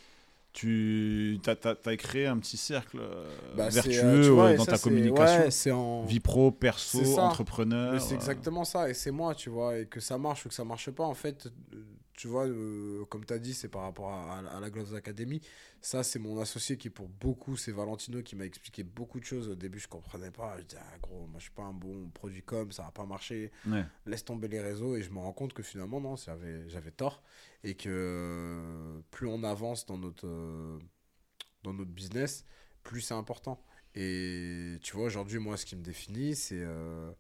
tu 0.57 1.39
as, 1.47 1.97
créé 1.97 2.27
un 2.27 2.39
petit 2.39 2.57
cercle 2.57 2.99
euh, 3.01 3.27
Bah, 3.57 3.69
vertueux 3.69 4.05
euh, 4.05 4.23
tu 4.23 4.31
vois, 4.31 4.45
euh, 4.47 4.55
et 4.55 4.57
dans 4.57 4.65
ça, 4.65 4.73
ta 4.73 4.79
communication. 4.79 5.73
ouais, 5.73 5.77
en. 5.77 6.05
Vie 6.07 6.21
pro, 6.21 6.51
perso, 6.51 7.19
entrepreneur. 7.19 8.01
C'est 8.01 8.15
euh, 8.15 8.17
exactement 8.17 8.65
ça, 8.65 8.89
et 8.89 8.95
c'est 8.95 9.11
moi, 9.11 9.35
tu 9.35 9.51
vois, 9.51 9.79
et 9.79 9.87
que 9.87 10.01
ça 10.01 10.17
marche 10.17 10.47
ou 10.47 10.49
que 10.49 10.55
ça 10.55 10.65
marche 10.65 10.91
pas, 10.91 11.05
en 11.05 11.15
fait, 11.15 11.47
euh, 11.75 11.85
tu 12.17 12.29
vois, 12.29 12.47
euh, 12.47 13.05
comme 13.07 13.25
tu 13.25 13.33
as 13.35 13.39
dit, 13.39 13.55
c'est 13.55 13.69
par 13.69 13.83
rapport 13.83 14.11
à, 14.11 14.39
à 14.39 14.61
la 14.61 14.71
Gloves 14.71 14.95
Academy. 14.95 15.41
Ça, 15.81 16.03
c'est 16.03 16.19
mon 16.19 16.41
associé 16.41 16.77
qui, 16.79 16.91
pour 16.91 17.09
beaucoup, 17.09 17.57
c'est 17.57 17.73
Valentino 17.73 18.23
qui 18.23 18.35
m'a 18.37 18.45
expliqué 18.47 18.83
beaucoup 18.83 19.21
de 19.21 19.25
choses. 19.25 19.49
Au 19.49 19.55
début, 19.55 19.79
je 19.79 19.87
comprenais 19.89 20.31
pas. 20.31 20.57
Je 20.59 20.65
disais, 20.65 20.81
ah, 20.83 20.99
gros, 21.01 21.27
moi, 21.27 21.39
je 21.39 21.43
suis 21.45 21.53
pas 21.53 21.63
un 21.65 21.73
bon 21.73 22.09
produit 22.11 22.43
com, 22.43 22.73
ça 22.73 22.85
va 22.85 22.91
pas 22.91 23.05
marcher. 23.05 23.53
ouais. 23.67 23.85
laisse 24.07 24.25
tomber 24.25 24.49
les 24.49 24.61
réseaux 24.61 24.97
et 24.97 25.03
je 25.03 25.11
me 25.11 25.19
rends 25.19 25.33
compte 25.33 25.53
que 25.53 25.63
finalement 25.63 26.01
non 26.01 26.17
j'avais 26.17 26.69
j'avais 26.69 26.91
tort 26.91 27.23
et 27.65 27.75
que 27.75 27.89
euh, 27.91 29.01
plus 29.11 29.27
on 29.27 29.43
avance 29.45 29.85
dans 29.87 29.99
notre 29.99 30.27
euh, 30.27 30.79
dans 31.63 31.73
notre 31.75 31.91
business 31.91 32.45
plus 32.83 33.01
c'est 33.01 33.15
important 33.15 33.63
et 33.95 34.77
tu 34.83 34.97
vois 34.97 35.07
aujourd'hui 35.07 35.39
moi 35.39 35.57
ce 35.57 35.67
qui 35.67 35.77
me 35.77 35.83
définit 35.83 36.35
c'est 36.37 36.61
euh, 36.63 37.11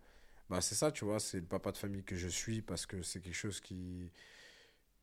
bah 0.49 0.61
c'est 0.61 0.75
ça 0.75 0.91
tu 0.93 1.05
vois 1.05 1.19
c'est 1.21 1.41
le 1.41 1.47
papa 1.47 1.73
de 1.73 1.77
famille 1.77 2.05
que 2.05 2.17
je 2.17 2.29
suis 2.29 2.63
parce 2.63 2.87
que 2.87 3.03
c'est 3.03 3.21
quelque 3.21 3.35
chose 3.35 3.61
qui 3.61 4.11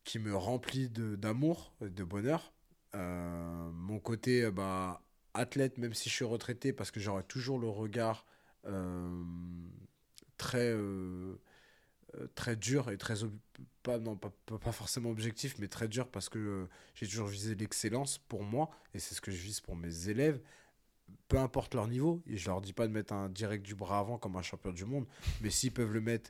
qui 0.04 0.20
me 0.20 0.36
remplit 0.36 0.90
de 0.90 1.16
d'amour 1.16 1.74
et 1.82 1.90
de 1.90 2.04
bonheur. 2.04 2.54
Euh, 2.96 3.72
mon 3.74 4.00
côté 4.00 4.44
euh, 4.44 4.52
bah 4.52 5.02
athlète 5.34 5.78
même 5.80 5.94
si 5.94 6.10
je 6.10 6.14
suis 6.14 6.26
retraité 6.26 6.74
parce 6.74 6.92
que 6.92 7.00
j'aurai 7.00 7.24
toujours 7.24 7.58
le 7.58 7.68
regard 7.68 8.26
euh, 8.66 9.24
très 10.38 10.76
très 12.36 12.56
dur 12.56 12.92
et 12.92 12.98
très 12.98 13.16
pas 13.82 13.98
non 13.98 14.16
pas, 14.16 14.32
pas, 14.46 14.72
forcément 14.72 15.10
objectif 15.10 15.56
mais 15.58 15.68
très 15.68 15.88
dur 15.88 16.08
parce 16.08 16.30
que 16.30 16.68
j'ai 16.94 17.08
toujours 17.08 17.28
visé 17.28 17.56
l'excellence 17.56 18.20
pour 18.20 18.44
moi 18.44 18.70
et 18.94 19.00
c'est 19.00 19.16
ce 19.16 19.22
que 19.22 19.32
je 19.32 19.42
vise 19.42 19.60
pour 19.60 19.76
mes 19.76 20.10
élèves. 20.10 20.40
Peu 21.28 21.38
importe 21.40 21.74
leur 21.74 21.88
niveau 21.88 22.22
et 22.28 22.38
je 22.38 22.48
leur 22.48 22.62
dis 22.62 22.74
pas 22.74 22.88
de 22.88 22.94
mettre 22.94 23.14
un 23.14 23.30
direct 23.30 23.66
du 23.66 23.74
bras 23.74 24.00
avant 24.00 24.20
comme 24.20 24.36
un 24.36 24.44
champion 24.44 24.72
du 24.72 24.86
monde 24.86 25.08
mais 25.42 25.50
s'ils 25.50 25.72
peuvent 25.72 25.92
le 25.92 26.02
mettre 26.02 26.30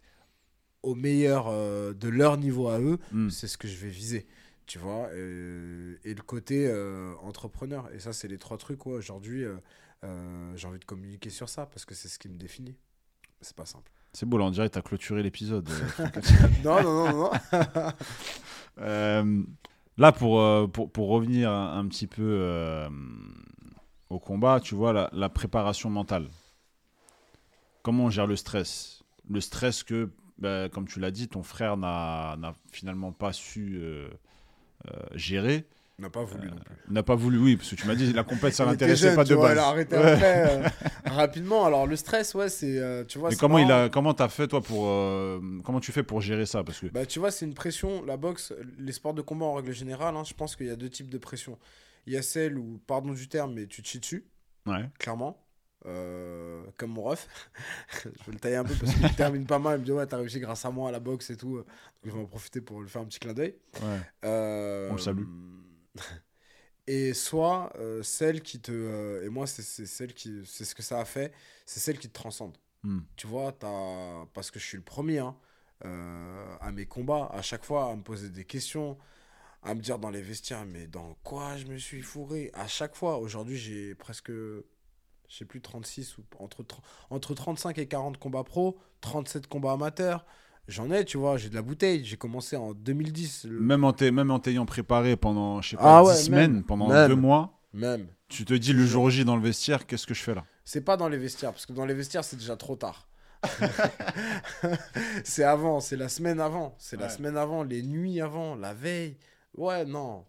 au 0.84 0.96
meilleur 0.96 1.48
euh, 1.48 1.94
de 1.94 2.10
leur 2.10 2.38
niveau 2.38 2.68
à 2.70 2.80
eux 2.80 3.00
Mm. 3.12 3.30
c'est 3.30 3.48
ce 3.48 3.58
que 3.58 3.68
je 3.68 3.76
vais 3.78 3.90
viser 3.90 4.28
tu 4.66 4.80
vois 4.80 5.10
et, 5.16 5.98
et 6.04 6.14
le 6.14 6.22
côté 6.26 6.68
euh, 6.68 7.14
entrepreneur 7.24 7.90
et 7.94 8.00
ça 8.00 8.14
c'est 8.14 8.28
les 8.28 8.38
trois 8.38 8.58
trucs 8.58 8.86
ouais, 8.86 8.94
aujourd'hui 8.94 9.44
euh, 10.04 10.54
j'ai 10.56 10.68
envie 10.68 10.80
de 10.80 10.86
communiquer 10.86 11.30
sur 11.30 11.50
ça 11.50 11.66
parce 11.66 11.86
que 11.86 11.96
c'est 11.96 12.08
ce 12.10 12.20
qui 12.20 12.30
me 12.30 12.38
définit 12.38 12.76
c'est 13.42 13.56
pas 13.56 13.66
simple 13.66 13.92
C'est 14.14 14.26
beau, 14.26 14.38
là, 14.38 14.46
on 14.46 14.52
dirait 14.52 14.68
que 14.70 14.74
tu 14.74 14.80
as 14.80 14.82
clôturé 14.82 15.22
l'épisode. 15.24 15.68
non 16.64 16.82
non 16.84 17.12
non 17.12 17.32
non 17.32 17.32
là, 19.98 20.12
pour, 20.12 20.72
pour, 20.72 20.92
pour 20.92 21.10
revenir 21.10 21.52
un, 21.52 21.78
un 21.80 21.88
petit 21.88 22.08
peu 22.08 22.88
au 24.10 24.20
combat, 24.20 24.60
tu 24.62 24.76
vois, 24.76 24.94
la, 24.94 25.10
la 25.14 25.30
préparation 25.30 25.90
mentale. 25.90 26.28
Comment 27.82 28.06
on 28.06 28.10
gère 28.10 28.28
le 28.28 28.36
stress? 28.36 29.04
Le 29.30 29.42
stress 29.42 29.84
que, 29.84 30.10
bah, 30.44 30.70
comme 30.70 30.88
tu 30.88 31.00
l'as 31.00 31.10
dit, 31.12 31.28
ton 31.28 31.42
frère 31.44 31.78
n'a 31.78 32.36
n'a 32.38 32.54
finalement 32.72 33.12
pas 33.12 33.34
su 33.34 33.78
euh, 33.82 34.08
euh, 34.92 34.92
gérer. 35.16 35.66
n'a 36.00 36.10
pas 36.10 36.24
voulu 36.24 36.50
non 36.50 36.58
plus 36.58 36.76
N'a 36.94 37.04
pas 37.04 37.16
voulu, 37.16 37.38
oui, 37.38 37.56
parce 37.56 37.70
que 37.70 37.76
tu 37.76 37.88
m'as 37.88 37.96
dit 37.96 38.12
la 38.14 38.24
compète, 38.24 38.54
ça 38.54 38.66
Il 38.66 38.72
l'intéressait 38.72 39.16
pas 39.16 39.24
de 39.24 39.36
vois, 39.36 39.50
base. 39.50 39.58
Il 39.58 39.60
a 39.60 39.68
arrêté 39.68 39.96
Ouais. 39.98 40.12
après, 40.12 40.50
euh, 40.66 40.70
rapidement. 41.06 41.66
Alors, 41.66 41.88
le 41.88 41.96
stress, 41.96 42.34
ouais, 42.36 42.50
c'est. 42.50 42.78
euh, 42.78 43.04
tu 43.06 43.18
vois, 43.20 43.30
Mais 43.30 43.36
c'est 43.36 43.40
comment 43.40 43.58
il 43.60 43.68
marrant. 43.68 43.86
a, 43.86 43.90
comment 43.90 44.14
t'as 44.14 44.28
fait 44.28 44.48
toi 44.48 44.62
pour, 44.62 44.88
euh, 44.88 45.40
comment 45.64 45.80
tu 45.80 45.92
fais 45.92 46.04
pour 46.04 46.20
gérer 46.22 46.46
ça? 46.46 46.64
Parce 46.64 46.80
que 46.80 46.88
Bah, 46.88 47.06
tu 47.06 47.20
vois, 47.20 47.32
c'est 47.32 47.46
une 47.46 47.54
pression. 47.54 48.04
La 48.06 48.18
boxe, 48.18 48.54
les 48.80 48.92
sports 48.92 49.14
de 49.14 49.22
combat 49.22 49.46
en 49.46 49.54
règle 49.54 49.72
générale, 49.74 50.16
hein, 50.18 50.24
je 50.26 50.34
pense 50.34 50.56
qu'il 50.56 50.68
y 50.68 50.72
a 50.72 50.76
deux 50.76 50.90
types 50.90 51.10
de 51.10 51.18
pression. 51.18 51.58
Il 52.06 52.14
y 52.14 52.18
a 52.18 52.22
celle 52.22 52.58
où, 52.58 52.82
pardon 52.86 53.14
du 53.14 53.28
terme, 53.30 53.54
mais 53.54 53.66
tu 53.68 53.82
te 53.82 53.88
chies 53.88 54.00
dessus, 54.00 54.26
ouais, 54.66 54.90
clairement. 55.00 55.38
Euh, 55.86 56.64
comme 56.78 56.92
mon 56.92 57.04
ref. 57.04 57.28
je 58.04 58.10
vais 58.10 58.32
le 58.32 58.40
tailler 58.40 58.56
un 58.56 58.64
peu 58.64 58.74
parce 58.76 58.94
qu'il 58.94 59.16
termine 59.16 59.46
pas 59.46 59.60
mal. 59.60 59.78
Il 59.78 59.82
me 59.82 59.86
dit, 59.86 59.92
ouais, 59.92 60.08
t'as 60.08 60.18
réussi 60.18 60.40
grâce 60.40 60.64
à 60.66 60.72
moi 60.72 60.90
à 60.90 60.92
la 60.92 61.00
boxe 61.00 61.30
et 61.30 61.38
tout. 61.38 61.58
Donc, 61.58 61.66
je 62.06 62.12
vais 62.12 62.20
en 62.20 62.26
profiter 62.26 62.62
pour 62.62 62.82
lui 62.82 62.90
faire 62.90 63.02
un 63.02 63.06
petit 63.06 63.20
clin 63.20 63.34
d'œil. 63.34 63.56
ouais. 63.82 64.00
Euh, 64.26 64.90
On 64.90 64.94
le 64.94 65.00
salue. 65.00 65.24
Et 66.86 67.14
soit 67.14 67.72
euh, 67.78 68.04
celle 68.04 68.42
qui 68.42 68.60
te. 68.60 68.72
euh, 68.72 69.26
et 69.26 69.30
moi, 69.30 69.48
c'est 69.48 69.62
celle 69.86 70.14
qui. 70.14 70.42
C'est 70.46 70.66
ce 70.66 70.76
que 70.76 70.84
ça 70.84 71.00
a 71.00 71.06
fait. 71.06 71.32
C'est 71.66 71.80
celle 71.80 71.98
qui 71.98 72.10
te 72.10 72.14
transcende. 72.14 72.58
Hmm. 72.84 73.00
Tu 73.16 73.26
vois, 73.26 73.56
as, 73.62 74.26
parce 74.34 74.52
que 74.52 74.60
je 74.60 74.66
suis 74.66 74.78
le 74.78 74.84
premier 74.84 75.20
hein, 75.20 75.38
à 75.82 76.72
mes 76.74 76.86
combats, 76.86 77.30
à 77.32 77.42
chaque 77.42 77.64
fois, 77.64 77.90
à 77.90 77.96
me 77.96 78.02
poser 78.04 78.30
des 78.30 78.44
questions, 78.44 78.98
à 79.62 79.76
me 79.76 79.82
dire 79.82 79.98
dans 79.98 80.10
les 80.10 80.22
vestiaires, 80.22 80.66
mais 80.66 80.88
dans 80.88 81.14
quoi 81.24 81.56
je 81.56 81.68
me 81.68 81.78
suis 81.78 82.02
fourré? 82.02 82.52
À 82.54 82.68
chaque 82.68 82.96
fois, 82.96 83.18
aujourd'hui, 83.18 83.56
j'ai 83.56 83.96
presque. 83.96 84.32
Je 85.34 85.40
sais 85.40 85.46
plus, 85.46 85.62
36 85.62 86.20
ou 86.20 86.24
entre, 86.38 86.62
tr- 86.62 86.78
entre 87.10 87.34
35 87.34 87.80
et 87.80 87.88
40 87.88 88.20
combats 88.20 88.44
pro, 88.44 88.78
37 89.02 89.48
combats 89.48 89.72
amateurs. 89.72 90.28
J'en 90.68 90.92
ai, 90.92 91.06
tu 91.06 91.18
vois, 91.18 91.38
j'ai 91.38 91.50
de 91.50 91.56
la 91.56 91.64
bouteille. 91.64 92.06
J'ai 92.06 92.18
commencé 92.18 92.56
en 92.56 92.74
2010. 92.76 93.46
le- 93.46 93.60
Même 93.60 93.84
en 93.84 93.94
t'ayant 93.94 94.68
préparé 94.68 95.18
pendant, 95.18 95.60
je 95.64 95.70
sais 95.72 95.78
pas, 95.78 95.98
Ah 95.98 96.02
10 96.04 96.08
ouais, 96.08 96.16
semaines, 96.18 96.64
pendant 96.64 96.88
Même. 96.88 97.08
deux 97.08 97.16
mois, 97.16 97.60
Même. 97.74 98.10
tu 98.30 98.46
te 98.46 98.54
dis 98.54 98.74
le 98.74 98.86
jour 98.86 99.10
J 99.10 99.26
dans 99.26 99.36
le 99.36 99.42
vestiaire, 99.42 99.88
qu'est-ce 99.88 100.06
que 100.06 100.14
je 100.14 100.22
fais 100.22 100.36
là? 100.36 100.46
C'est 100.66 100.82
pas 100.86 100.98
dans 100.98 101.10
les 101.10 101.18
vestiaires, 101.18 101.52
parce 101.52 101.66
que 101.66 101.74
dans 101.74 101.86
les 101.88 101.96
vestiaires, 101.96 102.24
c'est 102.24 102.38
déjà 102.38 102.56
trop 102.56 102.76
tard. 102.76 103.08
c'est 105.24 105.44
avant, 105.44 105.80
c'est 105.80 105.98
la 105.98 106.10
semaine 106.10 106.40
avant. 106.40 106.76
C'est 106.78 106.98
la 106.98 107.10
semaine 107.10 107.38
avant, 107.38 107.64
les 107.64 107.82
nuits 107.82 108.22
avant, 108.22 108.54
la 108.54 108.76
veille. 108.76 109.18
Ouais, 109.58 109.84
non. 109.84 110.26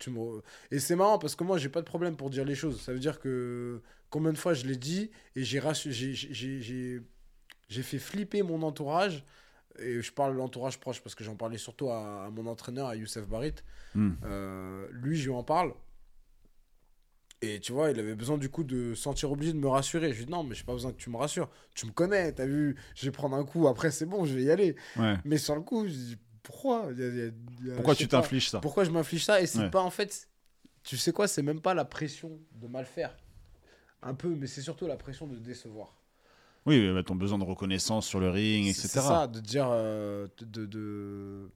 Tu 0.00 0.10
me... 0.10 0.40
Et 0.72 0.80
c'est 0.80 0.96
marrant 0.96 1.18
parce 1.18 1.36
que 1.36 1.44
moi, 1.44 1.58
j'ai 1.58 1.68
pas 1.68 1.80
de 1.80 1.86
problème 1.86 2.16
pour 2.16 2.30
dire 2.30 2.44
les 2.44 2.56
choses. 2.56 2.80
Ça 2.80 2.92
veut 2.92 2.98
dire 2.98 3.20
que 3.20 3.80
combien 4.08 4.32
de 4.32 4.38
fois 4.38 4.54
je 4.54 4.66
l'ai 4.66 4.76
dit 4.76 5.10
et 5.36 5.44
j'ai 5.44 5.60
rassu- 5.60 5.92
j'ai- 5.92 7.82
fait 7.82 7.98
flipper 7.98 8.42
mon 8.42 8.62
entourage. 8.62 9.24
Et 9.78 10.02
je 10.02 10.12
parle 10.12 10.32
de 10.32 10.38
l'entourage 10.38 10.80
proche 10.80 11.00
parce 11.00 11.14
que 11.14 11.22
j'en 11.22 11.36
parlais 11.36 11.58
surtout 11.58 11.90
à, 11.90 12.24
à 12.24 12.30
mon 12.30 12.46
entraîneur, 12.46 12.88
à 12.88 12.96
Youssef 12.96 13.28
Barit. 13.28 13.54
Hmm. 13.94 14.12
Euh, 14.24 14.88
lui, 14.90 15.16
je 15.16 15.26
lui 15.26 15.34
en 15.36 15.44
parle. 15.44 15.72
Et 17.42 17.60
tu 17.60 17.72
vois, 17.72 17.90
il 17.90 17.98
avait 17.98 18.14
besoin 18.14 18.36
du 18.36 18.50
coup 18.50 18.64
de 18.64 18.94
se 18.94 19.02
sentir 19.02 19.30
obligé 19.32 19.52
de 19.52 19.58
me 19.58 19.68
rassurer. 19.68 20.12
Je 20.12 20.18
lui 20.18 20.26
dis 20.26 20.32
non, 20.32 20.44
mais 20.44 20.54
j'ai 20.54 20.64
pas 20.64 20.72
besoin 20.74 20.92
que 20.92 20.98
tu 20.98 21.08
me 21.08 21.16
rassures. 21.16 21.48
Tu 21.74 21.86
me 21.86 21.92
connais, 21.92 22.32
t'as 22.32 22.44
vu, 22.46 22.76
je 22.94 23.06
vais 23.06 23.12
prendre 23.12 23.36
un 23.36 23.44
coup, 23.44 23.66
après 23.68 23.90
c'est 23.90 24.04
bon, 24.06 24.26
je 24.26 24.34
vais 24.34 24.42
y 24.42 24.50
aller. 24.50 24.76
Ouais. 24.96 25.16
Mais 25.24 25.38
sur 25.38 25.54
le 25.54 25.62
coup, 25.62 25.86
je 25.86 25.92
dis 25.92 26.18
pourquoi 26.42 26.88
Il 26.92 26.98
y 26.98 27.02
a- 27.02 27.08
il 27.08 27.16
y 27.16 27.20
a- 27.22 27.30
il 27.60 27.66
y 27.68 27.70
a- 27.70 27.74
Pourquoi 27.74 27.94
tu 27.94 28.08
t'infliges 28.08 28.48
ça 28.50 28.60
Pourquoi 28.60 28.84
je 28.84 28.90
m'inflige 28.90 29.24
ça 29.24 29.40
Et 29.40 29.46
c'est 29.46 29.58
Ouais. 29.60 29.70
pas 29.70 29.80
en 29.82 29.90
fait. 29.90 30.28
Tu 30.82 30.96
sais 30.96 31.12
quoi, 31.12 31.28
c'est 31.28 31.42
même 31.42 31.60
pas 31.60 31.74
la 31.74 31.84
pression 31.84 32.38
de 32.54 32.66
mal 32.66 32.86
faire. 32.86 33.16
Un 34.02 34.14
peu, 34.14 34.28
mais 34.28 34.46
c'est 34.46 34.62
surtout 34.62 34.86
la 34.86 34.96
pression 34.96 35.26
de 35.26 35.36
décevoir. 35.36 35.94
Oui, 36.66 36.90
bah, 36.92 37.02
ton 37.02 37.14
besoin 37.14 37.38
de 37.38 37.44
reconnaissance 37.44 38.06
sur 38.06 38.20
le 38.20 38.30
ring, 38.30 38.66
etc. 38.66 38.88
c'est 38.88 39.00
ça, 39.00 39.26
de 39.26 39.40
dire. 39.40 39.68
euh, 39.70 40.26
de, 40.40 40.64
de- 40.66 41.50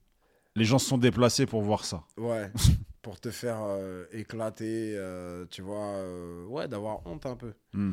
Les 0.56 0.64
gens 0.64 0.78
se 0.78 0.86
sont 0.88 0.98
déplacés 0.98 1.46
pour 1.46 1.62
voir 1.62 1.84
ça. 1.84 2.04
Ouais, 2.16 2.50
pour 3.02 3.18
te 3.20 3.30
faire 3.30 3.58
euh, 3.62 4.04
éclater, 4.12 4.94
euh, 4.96 5.46
tu 5.50 5.62
vois. 5.62 6.02
ouais, 6.48 6.68
d'avoir 6.68 7.06
honte 7.06 7.24
un 7.26 7.36
peu. 7.36 7.54
Hmm. 7.72 7.92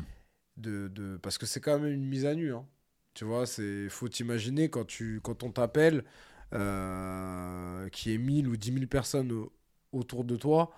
de, 0.58 0.88
de- 0.88 1.16
parce 1.22 1.38
que 1.38 1.46
c'est 1.46 1.60
quand 1.60 1.78
même 1.78 1.90
une 1.90 2.04
mise 2.06 2.26
à 2.26 2.34
nu 2.34 2.52
hein. 2.54 2.66
tu 3.14 3.24
vois 3.24 3.46
c'est 3.46 3.88
faut 3.88 4.06
t'imaginer 4.10 4.68
quand 4.68 4.84
tu 4.86 5.18
quand 5.22 5.42
on 5.44 5.50
t'appelle 5.50 6.04
euh, 6.52 7.88
qu'il 7.90 8.12
y 8.12 8.14
ait 8.14 8.18
1000 8.18 8.48
ou 8.48 8.56
10 8.56 8.72
000 8.72 8.86
personnes 8.86 9.32
au- 9.32 9.52
autour 9.92 10.24
de 10.24 10.36
toi 10.36 10.72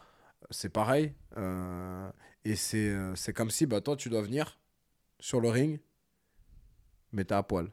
c'est 0.50 0.68
pareil. 0.68 1.12
Euh, 1.36 2.10
et 2.44 2.56
c'est 2.56 2.88
euh, 2.88 3.14
c'est 3.14 3.32
comme 3.32 3.50
si, 3.50 3.66
bah, 3.66 3.80
toi, 3.80 3.96
tu 3.96 4.08
dois 4.08 4.22
venir 4.22 4.58
sur 5.20 5.40
le 5.40 5.48
ring, 5.48 5.80
mais 7.12 7.24
t'es 7.24 7.34
à 7.34 7.42
poil. 7.42 7.70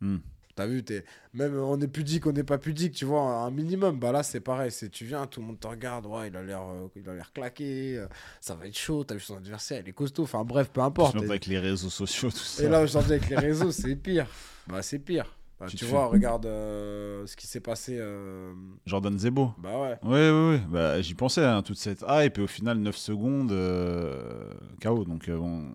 Hmm. 0.00 0.18
T'as 0.56 0.66
vu, 0.66 0.84
t'es... 0.84 1.04
même 1.32 1.58
on 1.58 1.80
est 1.80 1.88
pudique, 1.88 2.26
on 2.26 2.32
n'est 2.32 2.44
pas 2.44 2.58
pudique, 2.58 2.94
tu 2.94 3.04
vois, 3.04 3.22
un 3.22 3.50
minimum. 3.50 3.98
Bah 3.98 4.12
là, 4.12 4.22
c'est 4.22 4.38
pareil. 4.38 4.70
C'est 4.70 4.88
tu 4.88 5.04
viens, 5.04 5.26
tout 5.26 5.40
le 5.40 5.46
monde 5.46 5.58
te 5.58 5.66
regarde, 5.66 6.06
ouais, 6.06 6.28
il 6.28 6.36
a 6.36 6.44
l'air, 6.44 6.62
euh, 6.62 6.86
il 6.94 7.08
a 7.08 7.14
l'air 7.14 7.32
claqué, 7.32 7.98
euh, 7.98 8.06
ça 8.40 8.54
va 8.54 8.68
être 8.68 8.78
chaud. 8.78 9.02
T'as 9.02 9.16
vu 9.16 9.20
son 9.20 9.36
adversaire, 9.36 9.80
il 9.84 9.88
est 9.88 9.92
costaud. 9.92 10.22
Enfin 10.22 10.44
bref, 10.44 10.70
peu 10.72 10.80
importe. 10.80 11.16
Et, 11.16 11.24
avec 11.24 11.46
les 11.46 11.58
réseaux 11.58 11.90
sociaux, 11.90 12.30
tout 12.30 12.36
ça. 12.36 12.62
et 12.62 12.68
là, 12.68 12.82
aujourd'hui 12.82 13.14
avec 13.14 13.28
les 13.28 13.36
réseaux, 13.48 13.72
c'est 13.72 13.96
pire. 13.96 14.28
Bah 14.68 14.80
c'est 14.82 15.00
pire. 15.00 15.36
Bah, 15.66 15.70
Tu 15.76 15.84
vois, 15.84 16.04
fais- 16.06 16.12
regarde 16.12 16.46
euh, 16.46 17.26
ce 17.26 17.36
qui 17.36 17.46
s'est 17.46 17.60
passé. 17.60 17.96
euh, 17.98 18.52
Jordan 18.86 19.18
Zebo. 19.18 19.52
Bah 19.58 19.80
ouais. 19.80 19.98
Ouais, 20.02 20.30
ouais, 20.30 20.48
ouais. 20.50 20.62
Bah, 20.68 21.00
j'y 21.00 21.14
pensais, 21.14 21.44
hein, 21.44 21.62
toute 21.62 21.78
cette 21.78 22.04
hype, 22.08 22.38
et 22.38 22.42
au 22.42 22.46
final, 22.46 22.78
9 22.78 22.96
secondes, 22.96 23.52
euh, 23.52 24.52
KO. 24.82 25.04
Donc, 25.04 25.28
euh, 25.28 25.36
bon, 25.38 25.72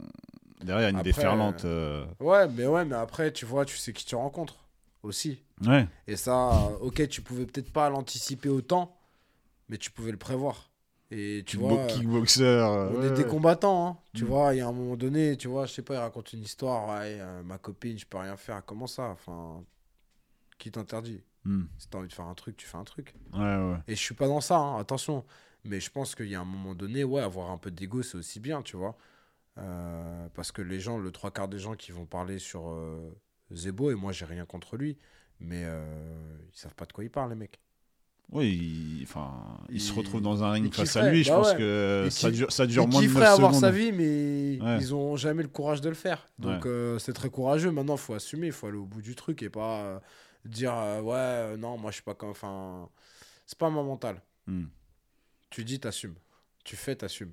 derrière, 0.63 0.81
il 0.81 0.83
y 0.83 0.85
a 0.85 0.89
une 0.89 0.95
Après, 0.97 1.03
déferlante. 1.11 1.65
Ouais, 2.19 2.47
mais 2.49 2.67
ouais, 2.67 2.85
mais 2.85 2.95
après, 2.95 3.31
tu 3.31 3.45
vois, 3.45 3.65
tu 3.65 3.77
sais 3.77 3.93
qui 3.93 4.05
tu 4.05 4.15
rencontres 4.15 4.57
aussi. 5.03 5.43
Ouais, 5.65 5.87
Et 6.07 6.15
ça, 6.15 6.69
ok, 6.81 7.07
tu 7.07 7.21
pouvais 7.21 7.45
peut-être 7.45 7.71
pas 7.71 7.89
l'anticiper 7.89 8.49
autant, 8.49 8.97
mais 9.69 9.77
tu 9.77 9.91
pouvais 9.91 10.11
le 10.11 10.17
prévoir. 10.17 10.69
Et 11.11 11.43
tu 11.47 11.57
vois, 11.57 11.87
kickboxer. 11.87 12.43
on 12.91 12.99
ouais, 13.01 13.07
est 13.07 13.11
des 13.11 13.25
combattants, 13.25 13.87
hein. 13.87 13.97
Tu 14.13 14.25
Mm. 14.25 14.27
vois, 14.27 14.53
il 14.53 14.57
y 14.57 14.61
a 14.61 14.67
un 14.67 14.71
moment 14.71 14.95
donné, 14.95 15.37
tu 15.37 15.47
vois, 15.47 15.65
je 15.65 15.73
sais 15.73 15.81
pas, 15.81 15.95
il 15.95 15.97
raconte 15.97 16.33
une 16.33 16.41
histoire, 16.43 16.87
ouais, 16.87 17.17
euh, 17.19 17.41
ma 17.43 17.57
copine, 17.57 17.97
je 17.97 18.05
peux 18.05 18.17
rien 18.19 18.37
faire. 18.37 18.63
Comment 18.63 18.85
ça 18.87 19.09
Enfin, 19.09 19.63
qui 20.59 20.69
t'interdit 20.71 21.23
Hmm. 21.45 21.63
Si 21.77 21.87
t'as 21.87 21.97
envie 21.99 22.09
de 22.09 22.13
faire 22.13 22.25
un 22.25 22.35
truc, 22.35 22.57
tu 22.57 22.67
fais 22.67 22.75
un 22.77 22.83
truc. 22.83 23.15
Ouais, 23.33 23.39
ouais. 23.39 23.77
Et 23.87 23.95
je 23.95 23.99
suis 24.01 24.13
pas 24.13 24.27
dans 24.27 24.41
ça, 24.41 24.57
hein, 24.57 24.77
attention. 24.77 25.23
Mais 25.63 25.79
je 25.79 25.89
pense 25.89 26.13
qu'il 26.13 26.27
y 26.27 26.35
a 26.35 26.41
un 26.41 26.45
moment 26.45 26.75
donné, 26.75 27.05
ouais, 27.05 27.21
avoir 27.21 27.49
un 27.49 27.57
peu 27.57 27.71
d'ego, 27.71 28.01
c'est 28.03 28.17
aussi 28.17 28.41
bien, 28.41 28.61
tu 28.61 28.75
vois. 28.75 28.97
Euh, 29.57 30.27
parce 30.33 30.51
que 30.51 30.61
les 30.61 30.79
gens, 30.81 30.97
le 30.97 31.11
trois 31.11 31.31
quarts 31.31 31.47
des 31.47 31.57
gens 31.59 31.75
qui 31.75 31.91
vont 31.93 32.05
parler 32.05 32.39
sur 32.39 32.69
euh, 32.69 33.09
Zebo, 33.51 33.89
et 33.89 33.95
moi 33.95 34.11
j'ai 34.11 34.25
rien 34.25 34.45
contre 34.45 34.75
lui, 34.77 34.97
mais 35.39 35.63
euh, 35.65 36.37
ils 36.53 36.57
savent 36.57 36.75
pas 36.75 36.85
de 36.85 36.91
quoi 36.93 37.03
ils 37.05 37.09
parlent, 37.09 37.29
les 37.29 37.35
mecs. 37.35 37.59
Oui, 38.31 38.99
enfin, 39.03 39.31
il, 39.69 39.81
se 39.81 39.91
retrouve 39.91 40.21
dans 40.21 40.43
un 40.43 40.51
ring 40.51 40.71
face 40.71 40.95
à 40.97 41.09
lui. 41.09 41.23
Je 41.23 41.29
bah 41.29 41.37
pense 41.37 41.51
ouais. 41.51 41.57
que 41.57 42.07
ça 42.11 42.29
dure, 42.29 42.51
ça 42.51 42.67
dure 42.67 42.87
moins 42.87 43.01
de 43.01 43.05
9 43.07 43.13
kifferaient 43.13 43.25
avoir 43.25 43.55
secondes. 43.55 43.61
sa 43.61 43.71
vie, 43.71 43.91
mais 43.91 44.59
Ouais. 44.61 44.77
ils 44.79 44.93
ont 44.93 45.15
jamais 45.15 45.41
le 45.41 45.49
courage 45.49 45.81
de 45.81 45.89
le 45.89 45.95
faire. 45.95 46.27
Donc 46.37 46.63
Ouais. 46.65 46.69
euh, 46.69 46.99
c'est 46.99 47.13
très 47.13 47.29
courageux. 47.31 47.71
Maintenant, 47.71 47.95
il 47.95 47.99
faut 47.99 48.13
assumer, 48.13 48.47
il 48.47 48.53
faut 48.53 48.67
aller 48.67 48.77
au 48.77 48.85
bout 48.85 49.01
du 49.01 49.15
truc 49.15 49.41
et 49.41 49.49
pas 49.49 49.79
euh, 49.81 49.99
dire 50.45 50.73
euh, 50.75 51.01
ouais, 51.01 51.15
euh, 51.15 51.57
non, 51.57 51.77
moi 51.77 51.91
je 51.91 51.95
suis 51.95 52.03
pas 52.03 52.15
comme. 52.15 52.29
Enfin, 52.31 52.89
c'est 53.45 53.57
pas 53.57 53.69
mon 53.69 53.83
mental. 53.83 54.21
Hmm. 54.47 54.65
Tu 55.49 55.63
dis, 55.63 55.79
t'assumes. 55.79 56.15
Tu 56.63 56.75
fais, 56.75 56.95
t'assumes. 56.95 57.31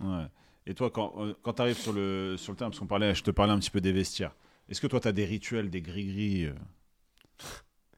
Ouais. 0.00 0.26
Et 0.66 0.74
toi, 0.74 0.90
quand, 0.90 1.14
euh, 1.18 1.34
quand 1.42 1.54
tu 1.54 1.62
arrives 1.62 1.78
sur 1.78 1.92
le, 1.92 2.36
sur 2.38 2.52
le 2.52 2.56
terrain, 2.58 2.70
parce 2.70 2.80
qu'on 2.80 2.86
parlait, 2.86 3.14
je 3.14 3.22
te 3.22 3.30
parlais 3.30 3.52
un 3.52 3.58
petit 3.58 3.70
peu 3.70 3.80
des 3.80 3.92
vestiaires, 3.92 4.34
est-ce 4.68 4.80
que 4.80 4.86
toi, 4.86 5.00
tu 5.00 5.08
as 5.08 5.12
des 5.12 5.24
rituels, 5.24 5.70
des 5.70 5.80
gris-gris 5.82 6.46
euh? 6.46 6.54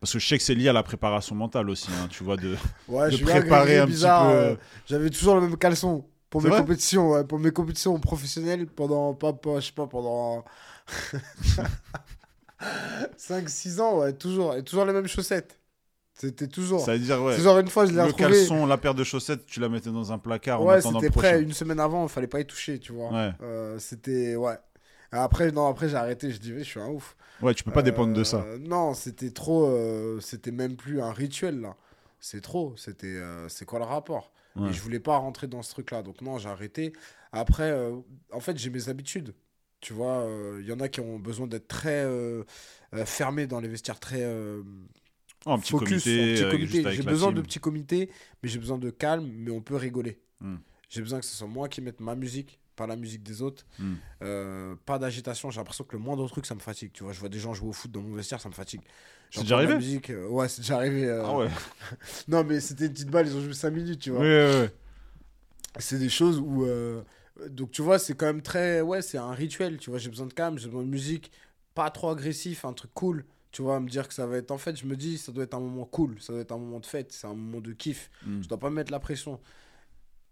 Parce 0.01 0.13
que 0.13 0.19
je 0.19 0.27
sais 0.29 0.37
que 0.39 0.45
c'est 0.45 0.55
lié 0.55 0.69
à 0.69 0.73
la 0.73 0.83
préparation 0.83 1.35
mentale 1.35 1.71
aussi, 1.71 1.89
hein, 1.93 2.07
tu 2.09 2.23
vois, 2.23 2.37
de, 2.37 2.57
Ouais, 2.89 3.07
de 3.07 3.11
je 3.13 3.17
suis 3.17 3.25
bien 3.25 3.41
préparer 3.41 3.79
un 3.79 3.87
bizarre, 3.87 4.27
petit 4.27 4.33
peu. 4.33 4.39
euh, 4.53 4.57
J'avais 4.87 5.11
toujours 5.11 5.35
le 5.37 5.41
même 5.43 5.57
caleçon 5.57 6.07
pour 6.31 6.43
mes 6.43 6.51
compétitions, 6.51 7.11
ouais, 7.13 7.25
pour 7.25 7.39
mes 7.39 7.51
compétitions 7.51 7.99
professionnelles 7.99 8.67
pendant 8.67 9.15
pas, 9.15 9.33
pas 9.33 9.59
je 9.61 9.67
sais 9.67 9.73
pas 9.73 9.87
pendant 9.87 10.45
5 13.17 13.49
6 13.49 13.81
ans, 13.81 13.99
ouais, 14.01 14.13
toujours 14.13 14.55
et 14.55 14.63
toujours 14.65 14.85
les 14.85 14.93
mêmes 14.93 15.07
chaussettes. 15.07 15.59
C'était 16.15 16.49
toujours. 16.49 16.81
Ça 16.81 16.93
veut 16.95 16.99
dire, 16.99 17.23
ouais, 17.23 17.37
C'est 17.37 17.43
genre 17.43 17.59
une 17.59 17.69
fois 17.69 17.85
je 17.85 17.91
l'ai 17.91 17.97
le 17.99 18.05
retrouvé. 18.05 18.25
caleçon, 18.25 18.65
la 18.65 18.79
paire 18.79 18.95
de 18.95 19.05
chaussettes, 19.05 19.45
tu 19.47 19.61
la 19.61 19.69
mettais 19.69 19.91
dans 19.91 20.13
un 20.13 20.19
placard 20.19 20.63
en 20.63 20.65
Ouais, 20.67 20.77
attendant 20.77 21.01
c'était 21.01 21.09
le 21.09 21.13
prochain. 21.13 21.29
prêt 21.29 21.43
une 21.43 21.53
semaine 21.53 21.79
avant, 21.81 22.05
il 22.05 22.09
fallait 22.09 22.27
pas 22.27 22.41
y 22.41 22.47
toucher, 22.47 22.79
tu 22.79 22.93
vois. 22.93 23.11
Ouais. 23.13 23.33
Euh, 23.43 23.79
c'était 23.79 24.35
ouais. 24.35 24.57
Après 25.13 25.53
non, 25.53 25.67
après 25.69 25.89
j'ai 25.91 25.97
arrêté, 25.97 26.31
je 26.31 26.39
dis 26.39 26.53
ouais, 26.53 26.61
je 26.61 26.65
suis 26.65 26.81
un 26.81 26.89
ouf. 26.89 27.17
Ouais, 27.43 27.53
tu 27.55 27.65
peux 27.65 27.71
pas 27.71 27.83
dépendre 27.83 28.15
de 28.15 28.21
Euh, 28.21 28.25
ça. 28.25 28.45
Non, 28.61 28.95
c'était 28.95 29.31
trop 29.31 29.67
euh, 29.67 30.19
c'était 30.21 30.51
même 30.51 30.77
plus 30.77 31.01
un 31.03 31.13
rituel 31.13 31.61
là. 31.61 31.77
C'est 32.19 32.41
trop, 32.41 32.75
c'était 32.77 33.07
euh, 33.09 33.49
c'est 33.51 33.67
quoi 33.67 33.79
le 33.79 33.85
rapport? 33.85 34.33
Ouais. 34.57 34.71
Et 34.71 34.73
je 34.73 34.81
voulais 34.81 35.01
pas 35.01 35.19
rentrer 35.19 35.47
dans 35.49 35.63
ce 35.63 35.71
truc-là. 35.71 36.03
Donc 36.03 36.23
non, 36.23 36.39
j'ai 36.39 36.49
arrêté. 36.49 36.95
Après, 37.31 37.71
euh, 37.71 37.95
en 38.33 38.41
fait, 38.41 38.57
j'ai 38.57 38.71
mes 38.71 38.89
habitudes. 38.89 39.35
Tu 39.87 39.93
vois, 39.93 40.26
il 40.59 40.66
y 40.66 40.72
en 40.72 40.80
a 40.80 40.89
qui 40.89 40.99
ont 40.99 41.16
besoin 41.16 41.47
d'être 41.47 41.68
très 41.68 42.03
euh, 42.05 42.43
euh, 42.93 43.07
fermés 43.07 43.47
dans 43.47 43.61
les 43.61 43.68
vestiaires, 43.68 44.01
très 44.01 44.20
euh, 44.20 44.61
Oh, 45.45 45.57
petit 45.59 45.70
focus, 45.70 46.03
comité, 46.03 46.45
en 46.45 46.51
petit 46.51 46.87
euh, 46.87 46.91
J'ai 46.91 47.03
besoin 47.05 47.30
de 47.30 47.41
petits 47.41 47.61
comités, 47.61 48.11
mais 48.43 48.49
j'ai 48.49 48.59
besoin 48.59 48.78
de 48.78 48.91
calme, 48.91 49.30
mais 49.32 49.53
on 49.53 49.61
peut 49.61 49.76
rigoler. 49.76 50.18
Hmm. 50.41 50.57
J'ai 50.89 51.03
besoin 51.03 51.20
que 51.20 51.24
ce 51.24 51.37
soit 51.37 51.47
moi 51.47 51.68
qui 51.68 51.80
mette 51.82 52.01
ma 52.01 52.16
musique, 52.16 52.59
pas 52.74 52.89
la 52.89 52.97
musique 52.97 53.22
des 53.22 53.43
autres. 53.43 53.64
Hmm. 53.78 53.95
Euh, 54.24 54.74
pas 54.87 54.99
d'agitation. 54.99 55.53
J'ai 55.53 55.61
l'impression 55.61 55.84
que 55.84 55.95
le 55.95 56.03
moindre 56.03 56.28
truc, 56.28 56.47
ça 56.47 56.57
me 56.57 56.61
fatigue. 56.61 56.91
Tu 56.93 57.05
vois, 57.05 57.12
je 57.12 57.20
vois 57.20 57.28
des 57.28 57.39
gens 57.39 57.55
jouer 57.55 57.68
au 57.68 57.72
foot 57.72 57.93
dans 57.93 58.03
mon 58.03 58.16
vestiaire, 58.16 58.41
ça 58.41 58.49
me 58.49 58.55
fatigue. 58.55 58.80
C'est 59.30 59.43
déjà 59.43 59.55
arrivé 59.55 59.76
musique, 59.76 60.11
euh, 60.11 60.26
Ouais, 60.26 60.49
c'est 60.49 60.62
déjà 60.62 60.78
arrivé. 60.78 61.05
euh, 61.05 61.22
Ah 61.24 61.37
ouais. 61.37 61.49
Non, 62.26 62.43
mais 62.43 62.59
c'était 62.59 62.87
une 62.87 62.93
petite 62.93 63.11
balle, 63.11 63.28
ils 63.28 63.37
ont 63.37 63.41
joué 63.41 63.55
5 63.55 63.70
minutes, 63.70 64.01
tu 64.01 64.11
vois. 64.11 64.22
Ouais, 64.22 64.26
ouais, 64.26 64.61
ouais. 64.62 64.72
C'est 65.78 66.01
des 66.01 66.09
choses 66.09 66.41
où. 66.41 66.66
Euh, 67.41 67.49
Donc, 67.49 67.70
tu 67.70 67.82
vois, 67.82 67.99
c'est 67.99 68.14
quand 68.14 68.26
même 68.26 68.43
très. 68.43 68.80
Ouais, 68.80 69.03
c'est 69.03 69.18
un 69.18 69.32
rituel. 69.32 69.78
Tu 69.78 69.91
vois, 69.91 69.99
j'ai 69.99 70.11
besoin 70.11 70.26
de 70.26 70.32
calme, 70.34 70.59
j'ai 70.59 70.66
besoin 70.68 70.82
de 70.84 70.89
musique. 70.89 71.30
Pas 71.74 71.91
trop 71.91 72.11
agressif, 72.11 72.64
un 72.64 72.72
truc 72.72 72.91
cool. 72.95 73.24
Tu 73.53 73.62
vois, 73.62 73.80
me 73.80 73.89
dire 73.89 74.07
que 74.09 74.14
ça 74.14 74.26
va 74.26 74.37
être. 74.37 74.51
En 74.51 74.59
fait, 74.59 74.76
je 74.76 74.87
me 74.87 74.97
dis, 74.97 75.18
ça 75.18 75.32
doit 75.32 75.45
être 75.45 75.55
un 75.55 75.61
moment 75.61 75.84
cool. 75.87 76.20
Ça 76.20 76.32
doit 76.32 76.43
être 76.43 76.53
un 76.53 76.59
moment 76.59 76.80
de 76.80 76.87
fête. 76.87 77.12
C'est 77.12 77.26
un 77.26 77.34
moment 77.34 77.61
de 77.61 77.72
kiff. 77.72 78.11
Hmm. 78.26 78.43
Je 78.43 78.49
dois 78.49 78.59
pas 78.59 78.70
me 78.70 78.76
mettre 78.76 78.93
la 78.93 79.01
pression. 79.01 79.41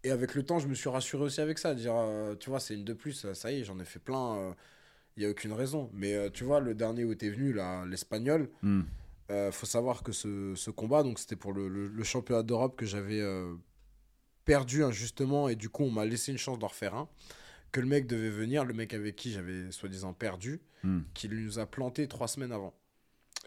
Et 0.03 0.11
avec 0.11 0.35
le 0.35 0.43
temps, 0.43 0.59
je 0.59 0.69
me 0.69 0.75
suis 0.75 0.89
rassuré 0.91 1.25
aussi 1.25 1.41
avec 1.41 1.59
ça. 1.59 1.75
Dire, 1.75 1.95
euh, 1.97 2.35
tu 2.37 2.51
vois, 2.51 2.61
c'est 2.61 2.75
une 2.75 2.85
de 2.85 2.93
plus. 2.93 3.25
euh, 3.25 3.35
Ça 3.35 3.51
y 3.51 3.61
est, 3.61 3.65
j'en 3.65 3.79
ai 3.79 3.85
fait 3.85 3.99
plein. 4.01 4.55
Il 5.17 5.21
n'y 5.21 5.27
a 5.27 5.31
aucune 5.31 5.53
raison. 5.53 5.91
Mais 5.95 6.15
euh, 6.15 6.29
tu 6.31 6.45
vois, 6.45 6.61
le 6.61 6.75
dernier 6.75 7.05
où 7.05 7.15
tu 7.15 7.27
es 7.27 7.31
venu, 7.31 7.53
là, 7.53 7.85
l'espagnol. 7.87 8.51
Hmm. 8.63 8.83
Euh, 9.31 9.51
faut 9.51 9.65
savoir 9.65 10.03
que 10.03 10.13
ce, 10.13 10.53
ce 10.55 10.71
combat, 10.71 11.03
donc 11.03 11.19
c'était 11.19 11.37
pour 11.37 11.55
le, 11.55 11.67
le- 11.69 11.89
le 11.89 12.05
championnat 12.05 12.43
d'Europe 12.43 12.77
que 12.77 12.85
j'avais 12.85 13.21
euh, 13.23 13.55
perdu 14.45 14.85
injustement 14.85 15.49
et 15.49 15.57
du 15.57 15.69
coup 15.69 15.85
on 15.85 15.91
m'a 15.91 16.05
laissé 16.05 16.33
une 16.33 16.39
chance 16.39 16.59
d'en 16.59 16.69
refaire 16.69 16.95
un. 16.95 17.09
Que 17.73 17.81
le 17.81 17.87
mec 17.87 18.07
devait 18.07 18.31
venir, 18.31 18.65
le 18.65 18.73
mec 18.75 18.95
avec 18.95 19.17
qui 19.17 19.33
j'avais 19.33 19.71
soi-disant 19.73 20.13
perdu, 20.13 20.61
Hmm. 20.85 21.01
qui 21.15 21.29
nous 21.29 21.59
a 21.59 21.67
planté 21.67 22.07
trois 22.09 22.29
semaines 22.29 22.53
avant. 22.53 22.75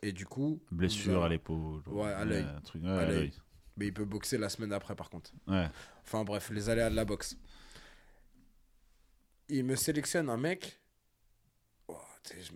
Et 0.02 0.12
du 0.12 0.26
coup, 0.26 0.60
Blessure 0.72 1.22
a- 1.22 1.28
à 1.28 1.30
l'épaule. 1.30 1.82
Ouais, 1.88 2.12
à 2.12 2.26
l'œil. 2.26 2.46
ouais, 2.76 3.32
mais 3.78 3.88
il 3.88 3.94
peut 3.94 4.06
boxer 4.06 4.38
la 4.38 4.50
semaine 4.50 4.74
après 4.74 4.96
par 4.96 5.10
contre. 5.10 5.32
Ouais. 5.48 5.70
Enfin 6.04 6.24
bref, 6.24 6.50
les 6.50 6.70
aléas 6.70 6.90
de 6.90 6.96
la 6.96 7.06
boxe. 7.06 7.38
Il 9.50 9.64
me 9.66 9.76
sélectionne 9.76 10.30
un 10.30 10.38
mec. 10.38 10.80
Oh, 11.88 11.98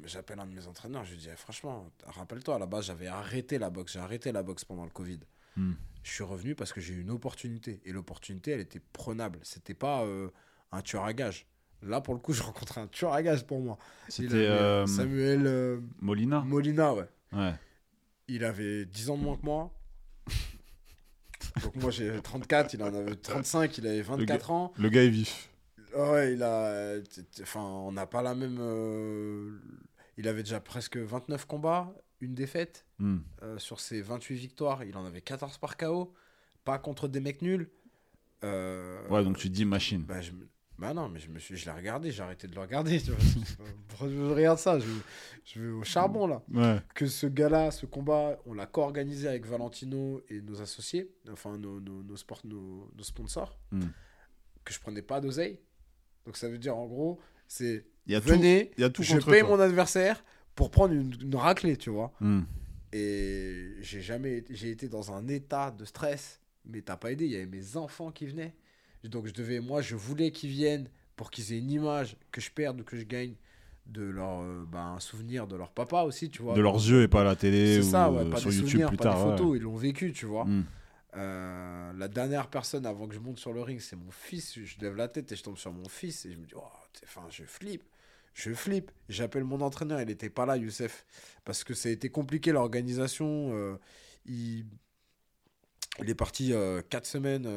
J'appelle 0.05 0.39
un 0.39 0.45
de 0.45 0.53
mes 0.53 0.67
entraîneurs, 0.67 1.05
je 1.05 1.11
lui 1.11 1.17
dis 1.19 1.29
eh, 1.31 1.35
franchement, 1.37 1.89
rappelle-toi, 2.05 2.55
à 2.55 2.59
la 2.59 2.65
base 2.65 2.87
j'avais 2.87 3.07
arrêté 3.07 3.57
la 3.57 3.69
boxe, 3.69 3.93
j'ai 3.93 3.99
arrêté 3.99 4.31
la 4.33 4.43
boxe 4.43 4.65
pendant 4.65 4.83
le 4.83 4.89
Covid. 4.91 5.19
Hmm. 5.55 5.73
Je 6.03 6.11
suis 6.11 6.23
revenu 6.23 6.55
parce 6.55 6.73
que 6.73 6.81
j'ai 6.81 6.93
eu 6.93 7.01
une 7.01 7.11
opportunité. 7.11 7.79
Et 7.85 7.91
l'opportunité, 7.91 8.51
elle 8.51 8.59
était 8.59 8.81
prenable. 8.93 9.39
C'était 9.43 9.73
pas 9.73 10.03
euh, 10.03 10.29
un 10.71 10.81
tueur 10.81 11.03
à 11.05 11.13
gage. 11.13 11.45
Là, 11.83 12.01
pour 12.01 12.13
le 12.13 12.19
coup, 12.19 12.33
je 12.39 12.41
rencontrais 12.43 12.81
un 12.81 12.87
tueur 12.87 13.13
à 13.13 13.21
gage 13.21 13.45
pour 13.45 13.59
moi. 13.59 13.77
C'était 14.09 14.33
avait, 14.33 14.47
euh, 14.47 14.85
Samuel 14.87 15.43
euh, 15.45 15.79
Molina 15.99 16.41
Molina, 16.41 16.93
ouais. 16.93 17.07
Ouais. 17.33 17.53
Il 18.27 18.43
avait 18.43 18.85
10 18.85 19.09
ans 19.11 19.17
de 19.17 19.23
moins 19.23 19.37
que 19.37 19.45
moi. 19.45 19.71
Donc 21.63 21.75
moi 21.75 21.91
j'ai 21.91 22.21
34, 22.21 22.73
il 22.75 22.83
en 22.83 22.93
avait 22.93 23.15
35, 23.15 23.77
il 23.79 23.87
avait 23.87 24.01
24 24.01 24.51
ans. 24.51 24.73
Le 24.77 24.89
gars 24.89 25.03
est 25.03 25.09
vif. 25.09 25.49
Ouais, 25.95 26.33
il 26.33 26.43
a. 26.43 26.95
Enfin, 27.41 27.61
on 27.61 27.91
n'a 27.91 28.05
pas 28.05 28.21
la 28.21 28.35
même. 28.35 28.57
euh, 28.61 29.59
Il 30.17 30.27
avait 30.27 30.43
déjà 30.43 30.59
presque 30.61 30.95
29 30.97 31.45
combats, 31.45 31.93
une 32.21 32.33
défaite. 32.35 32.85
Hmm. 32.99 33.19
Euh, 33.43 33.57
sur 33.59 33.79
ses 33.79 34.01
28 34.01 34.35
victoires, 34.35 34.83
il 34.83 34.95
en 34.97 35.05
avait 35.05 35.21
14 35.21 35.57
par 35.57 35.75
KO. 35.77 36.13
Pas 36.63 36.77
contre 36.79 37.07
des 37.07 37.19
mecs 37.19 37.41
nuls. 37.41 37.69
Euh, 38.43 39.07
Ouais, 39.09 39.23
donc 39.23 39.37
tu 39.37 39.49
dis 39.49 39.65
machine. 39.65 40.03
Bah, 40.03 40.21
je 40.21 40.31
bah 40.79 40.95
non, 40.95 41.09
mais 41.09 41.19
je 41.19 41.29
me 41.29 41.37
suis, 41.37 41.55
je 41.57 41.65
l'ai 41.65 41.71
regardé, 41.73 42.09
j'ai 42.11 42.23
arrêté 42.23 42.47
de 42.47 42.55
le 42.55 42.61
regarder. 42.61 42.99
Tu 42.99 43.11
vois. 43.11 43.19
Pourquoi 43.87 44.09
je 44.11 44.17
regarde 44.19 44.57
ça 44.57 44.79
je, 44.79 44.87
je 45.45 45.61
vais 45.61 45.69
au 45.69 45.83
charbon 45.83 46.25
là. 46.25 46.41
Ouais. 46.51 46.79
Que 46.95 47.05
ce 47.05 47.27
gars-là, 47.27 47.69
ce 47.69 47.85
combat, 47.85 48.39
on 48.47 48.55
l'a 48.55 48.65
co-organisé 48.65 49.27
avec 49.27 49.45
Valentino 49.45 50.23
et 50.29 50.41
nos 50.41 50.59
associés, 50.59 51.11
enfin 51.31 51.55
nos, 51.59 51.79
nos, 51.79 52.01
nos, 52.01 52.15
sport- 52.17 52.41
nos, 52.45 52.89
nos 52.95 53.03
sponsors, 53.03 53.59
Hmm. 53.71 53.81
que 54.65 54.73
je 54.73 54.79
prenais 54.79 55.03
pas 55.03 55.21
d'oseille. 55.21 55.59
Donc 56.25 56.35
ça 56.35 56.49
veut 56.49 56.57
dire 56.57 56.75
en 56.75 56.87
gros, 56.87 57.19
c'est 57.47 57.85
tout, 58.07 58.19
venez, 58.23 58.71
y 58.79 58.83
a 58.83 58.89
tout 58.89 59.03
je 59.03 59.17
paye 59.19 59.41
toi. 59.41 59.49
mon 59.49 59.59
adversaire 59.59 60.23
pour 60.61 60.69
prendre 60.69 60.93
une, 60.93 61.11
une 61.19 61.35
raclée, 61.35 61.75
tu 61.75 61.89
vois. 61.89 62.13
Hmm. 62.19 62.41
Et 62.93 63.71
j'ai 63.81 64.01
jamais 64.01 64.43
j'ai 64.51 64.69
été 64.69 64.87
dans 64.89 65.11
un 65.11 65.27
état 65.27 65.71
de 65.71 65.85
stress, 65.85 66.39
mais 66.65 66.81
t'as 66.81 66.97
pas 66.97 67.11
aidé, 67.11 67.25
il 67.25 67.31
y 67.31 67.35
avait 67.35 67.47
mes 67.47 67.77
enfants 67.77 68.11
qui 68.11 68.27
venaient. 68.27 68.53
Donc 69.03 69.25
je 69.25 69.33
devais, 69.33 69.59
moi 69.59 69.81
je 69.81 69.95
voulais 69.95 70.29
qu'ils 70.29 70.51
viennent 70.51 70.87
pour 71.15 71.31
qu'ils 71.31 71.51
aient 71.51 71.57
une 71.57 71.71
image, 71.71 72.15
que 72.31 72.41
je 72.41 72.51
perde 72.51 72.81
ou 72.81 72.83
que 72.83 72.95
je 72.95 73.05
gagne, 73.05 73.33
de 73.87 74.03
leur 74.03 74.41
euh, 74.41 74.63
bah, 74.71 74.83
un 74.83 74.99
souvenir 74.99 75.47
de 75.47 75.55
leur 75.55 75.71
papa 75.71 76.03
aussi, 76.03 76.29
tu 76.29 76.43
vois. 76.43 76.53
De 76.53 76.61
leurs 76.61 76.75
yeux 76.75 77.01
et 77.01 77.07
pas 77.07 77.21
à 77.21 77.23
la 77.23 77.35
télé 77.35 77.79
ou 77.79 77.83
ça, 77.83 78.11
ouais, 78.11 78.29
pas 78.29 78.37
sur 78.37 78.51
des 78.51 78.57
YouTube 78.57 78.85
plus 78.87 78.97
pas 78.97 79.05
tard. 79.05 79.15
des 79.15 79.23
ouais. 79.23 79.37
photos, 79.37 79.57
ils 79.57 79.63
l'ont 79.63 79.77
vécu, 79.77 80.13
tu 80.13 80.27
vois. 80.27 80.45
Hmm. 80.45 80.65
Euh, 81.17 81.91
la 81.93 82.07
dernière 82.07 82.47
personne 82.47 82.85
avant 82.85 83.07
que 83.07 83.15
je 83.15 83.19
monte 83.19 83.39
sur 83.39 83.51
le 83.51 83.61
ring, 83.61 83.79
c'est 83.79 83.95
mon 83.95 84.11
fils. 84.11 84.59
Je 84.63 84.79
lève 84.79 84.95
la 84.95 85.07
tête 85.07 85.31
et 85.31 85.35
je 85.35 85.43
tombe 85.43 85.57
sur 85.57 85.73
mon 85.73 85.89
fils 85.89 86.25
et 86.25 86.31
je 86.31 86.37
me 86.37 86.45
dis, 86.45 86.53
oh, 86.55 86.63
enfin, 87.03 87.23
je 87.29 87.43
flippe. 87.43 87.83
Je 88.33 88.53
flippe. 88.53 88.91
J'appelle 89.09 89.43
mon 89.43 89.61
entraîneur, 89.61 89.99
il 90.01 90.07
n'était 90.07 90.29
pas 90.29 90.45
là, 90.45 90.57
Youssef, 90.57 91.05
parce 91.43 91.63
que 91.63 91.73
ça 91.73 91.89
a 91.89 91.91
été 91.91 92.09
compliqué 92.09 92.51
l'organisation. 92.51 93.51
Euh, 93.53 93.77
il... 94.25 94.65
est 95.99 96.15
parti 96.15 96.53
euh, 96.53 96.81
quatre 96.81 97.05
semaines 97.05 97.47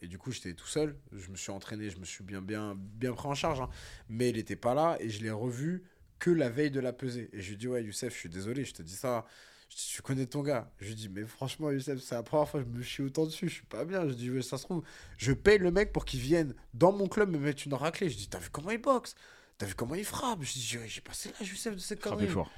et 0.00 0.06
du 0.06 0.18
coup 0.18 0.30
j'étais 0.30 0.54
tout 0.54 0.66
seul. 0.66 0.96
Je 1.12 1.30
me 1.30 1.36
suis 1.36 1.50
entraîné, 1.50 1.90
je 1.90 1.98
me 1.98 2.04
suis 2.04 2.24
bien, 2.24 2.42
bien, 2.42 2.76
bien 2.76 3.12
pris 3.12 3.28
en 3.28 3.34
charge, 3.34 3.60
hein. 3.60 3.70
mais 4.08 4.30
il 4.30 4.36
n'était 4.36 4.56
pas 4.56 4.74
là 4.74 4.96
et 5.00 5.08
je 5.08 5.22
l'ai 5.22 5.30
revu 5.30 5.84
que 6.18 6.30
la 6.30 6.48
veille 6.50 6.70
de 6.70 6.78
la 6.78 6.92
pesée. 6.92 7.28
Et 7.32 7.42
je 7.42 7.50
lui 7.50 7.56
dis, 7.56 7.66
ouais, 7.66 7.82
Youssef, 7.82 8.14
je 8.14 8.18
suis 8.18 8.28
désolé, 8.28 8.64
je 8.64 8.74
te 8.74 8.82
dis 8.82 8.94
ça. 8.94 9.26
Je 9.68 9.76
dis, 9.76 9.86
tu 9.88 10.02
connais 10.02 10.26
ton 10.26 10.42
gars. 10.42 10.70
Je 10.78 10.86
lui 10.88 10.94
dis, 10.94 11.08
mais 11.08 11.24
franchement, 11.24 11.70
Youssef, 11.72 11.98
c'est 12.00 12.14
la 12.14 12.22
première 12.22 12.48
fois 12.48 12.62
que 12.62 12.66
je 12.70 12.72
me 12.72 12.82
chie 12.82 13.02
autant 13.02 13.24
dessus. 13.24 13.48
Je 13.48 13.54
suis 13.54 13.66
pas 13.66 13.84
bien. 13.84 14.06
Je 14.06 14.14
dis, 14.14 14.42
ça 14.42 14.56
se 14.56 14.64
trouve, 14.64 14.84
je 15.16 15.32
paye 15.32 15.58
le 15.58 15.72
mec 15.72 15.92
pour 15.92 16.04
qu'il 16.04 16.20
vienne 16.20 16.54
dans 16.74 16.92
mon 16.92 17.08
club 17.08 17.30
me 17.30 17.38
mettre 17.38 17.66
une 17.66 17.74
raclée. 17.74 18.08
Je 18.08 18.16
dis, 18.16 18.28
t'as 18.28 18.38
vu 18.38 18.50
comment 18.50 18.70
il 18.70 18.80
boxe? 18.80 19.16
T'as 19.62 19.68
vu 19.68 19.76
comment 19.76 19.94
il 19.94 20.04
frappe? 20.04 20.42
Je 20.42 20.54
dis, 20.54 20.78
j'ai 20.88 21.00
passé 21.00 21.28
là, 21.28 21.46
Youssef, 21.46 21.76
de 21.76 21.78
cette 21.78 22.00
conneries. 22.00 22.26
fort. 22.26 22.50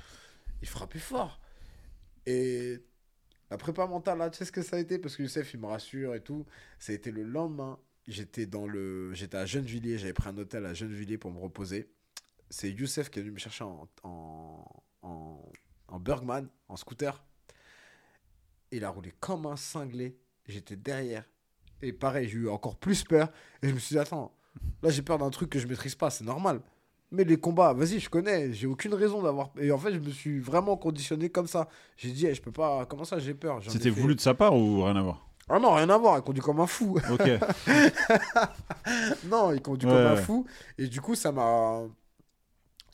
Il 0.62 0.66
frappe 0.66 0.96
fort. 0.96 1.38
Et 2.24 2.82
la 3.50 3.58
prépa 3.58 3.86
mentale, 3.86 4.16
là, 4.16 4.30
tu 4.30 4.38
sais 4.38 4.46
ce 4.46 4.52
que 4.52 4.62
ça 4.62 4.76
a 4.76 4.78
été? 4.78 4.98
Parce 4.98 5.14
que 5.14 5.22
Youssef, 5.22 5.52
il 5.52 5.60
me 5.60 5.66
rassure 5.66 6.14
et 6.14 6.22
tout. 6.22 6.46
Ça 6.78 6.92
a 6.92 6.94
été 6.94 7.10
le 7.10 7.22
lendemain. 7.22 7.78
J'étais 8.08 8.46
dans 8.46 8.66
le, 8.66 9.12
j'étais 9.12 9.36
à 9.36 9.44
Gennevilliers. 9.44 9.98
J'avais 9.98 10.14
pris 10.14 10.30
un 10.30 10.38
hôtel 10.38 10.64
à 10.64 10.72
Gennevilliers 10.72 11.18
pour 11.18 11.30
me 11.30 11.40
reposer 11.40 11.90
c'est 12.48 12.70
Youssef 12.70 13.10
qui 13.10 13.18
est 13.18 13.22
venu 13.22 13.32
me 13.34 13.38
chercher 13.38 13.64
en, 13.64 13.86
en, 14.04 14.64
en, 15.88 16.00
Bergman, 16.00 16.48
en 16.68 16.76
scooter. 16.76 17.22
Il 18.70 18.82
a 18.84 18.88
roulé 18.88 19.12
comme 19.20 19.44
un 19.46 19.56
cinglé. 19.56 20.16
J'étais 20.46 20.76
derrière. 20.76 21.28
Et 21.82 21.92
pareil, 21.92 22.28
j'ai 22.28 22.38
eu 22.38 22.48
encore 22.48 22.78
plus 22.78 23.04
peur. 23.04 23.30
Et 23.62 23.68
je 23.68 23.74
me 23.74 23.78
suis 23.78 23.94
dit, 23.94 23.98
attends, 23.98 24.34
là 24.82 24.90
j'ai 24.90 25.02
peur 25.02 25.18
d'un 25.18 25.30
truc 25.30 25.50
que 25.50 25.58
je 25.58 25.66
maîtrise 25.66 25.96
pas, 25.96 26.10
c'est 26.10 26.24
normal. 26.24 26.62
Mais 27.14 27.24
les 27.24 27.36
combats, 27.36 27.72
vas-y, 27.72 28.00
je 28.00 28.10
connais, 28.10 28.52
j'ai 28.52 28.66
aucune 28.66 28.94
raison 28.94 29.22
d'avoir. 29.22 29.50
Et 29.58 29.70
en 29.70 29.78
fait, 29.78 29.92
je 29.92 29.98
me 29.98 30.10
suis 30.10 30.40
vraiment 30.40 30.76
conditionné 30.76 31.28
comme 31.28 31.46
ça. 31.46 31.68
J'ai 31.96 32.10
dit, 32.10 32.32
je 32.32 32.42
peux 32.42 32.52
pas. 32.52 32.86
Comment 32.86 33.04
ça, 33.04 33.18
j'ai 33.18 33.34
peur? 33.34 33.60
C'était 33.68 33.90
voulu 33.90 34.16
de 34.16 34.20
sa 34.20 34.34
part 34.34 34.56
ou 34.56 34.82
rien 34.82 34.96
à 34.96 35.02
voir? 35.02 35.28
Ah 35.48 35.58
non, 35.58 35.74
rien 35.74 35.90
à 35.90 35.98
voir, 35.98 36.18
il 36.18 36.22
conduit 36.22 36.42
comme 36.42 36.60
un 36.60 36.66
fou. 36.66 36.98
Ok. 37.10 37.26
non, 39.30 39.52
il 39.52 39.60
conduit 39.60 39.88
comme 39.88 39.98
un 39.98 40.16
fou. 40.16 40.46
Et 40.78 40.86
du 40.86 41.00
coup, 41.00 41.14
ça 41.14 41.32
m'a 41.32 41.82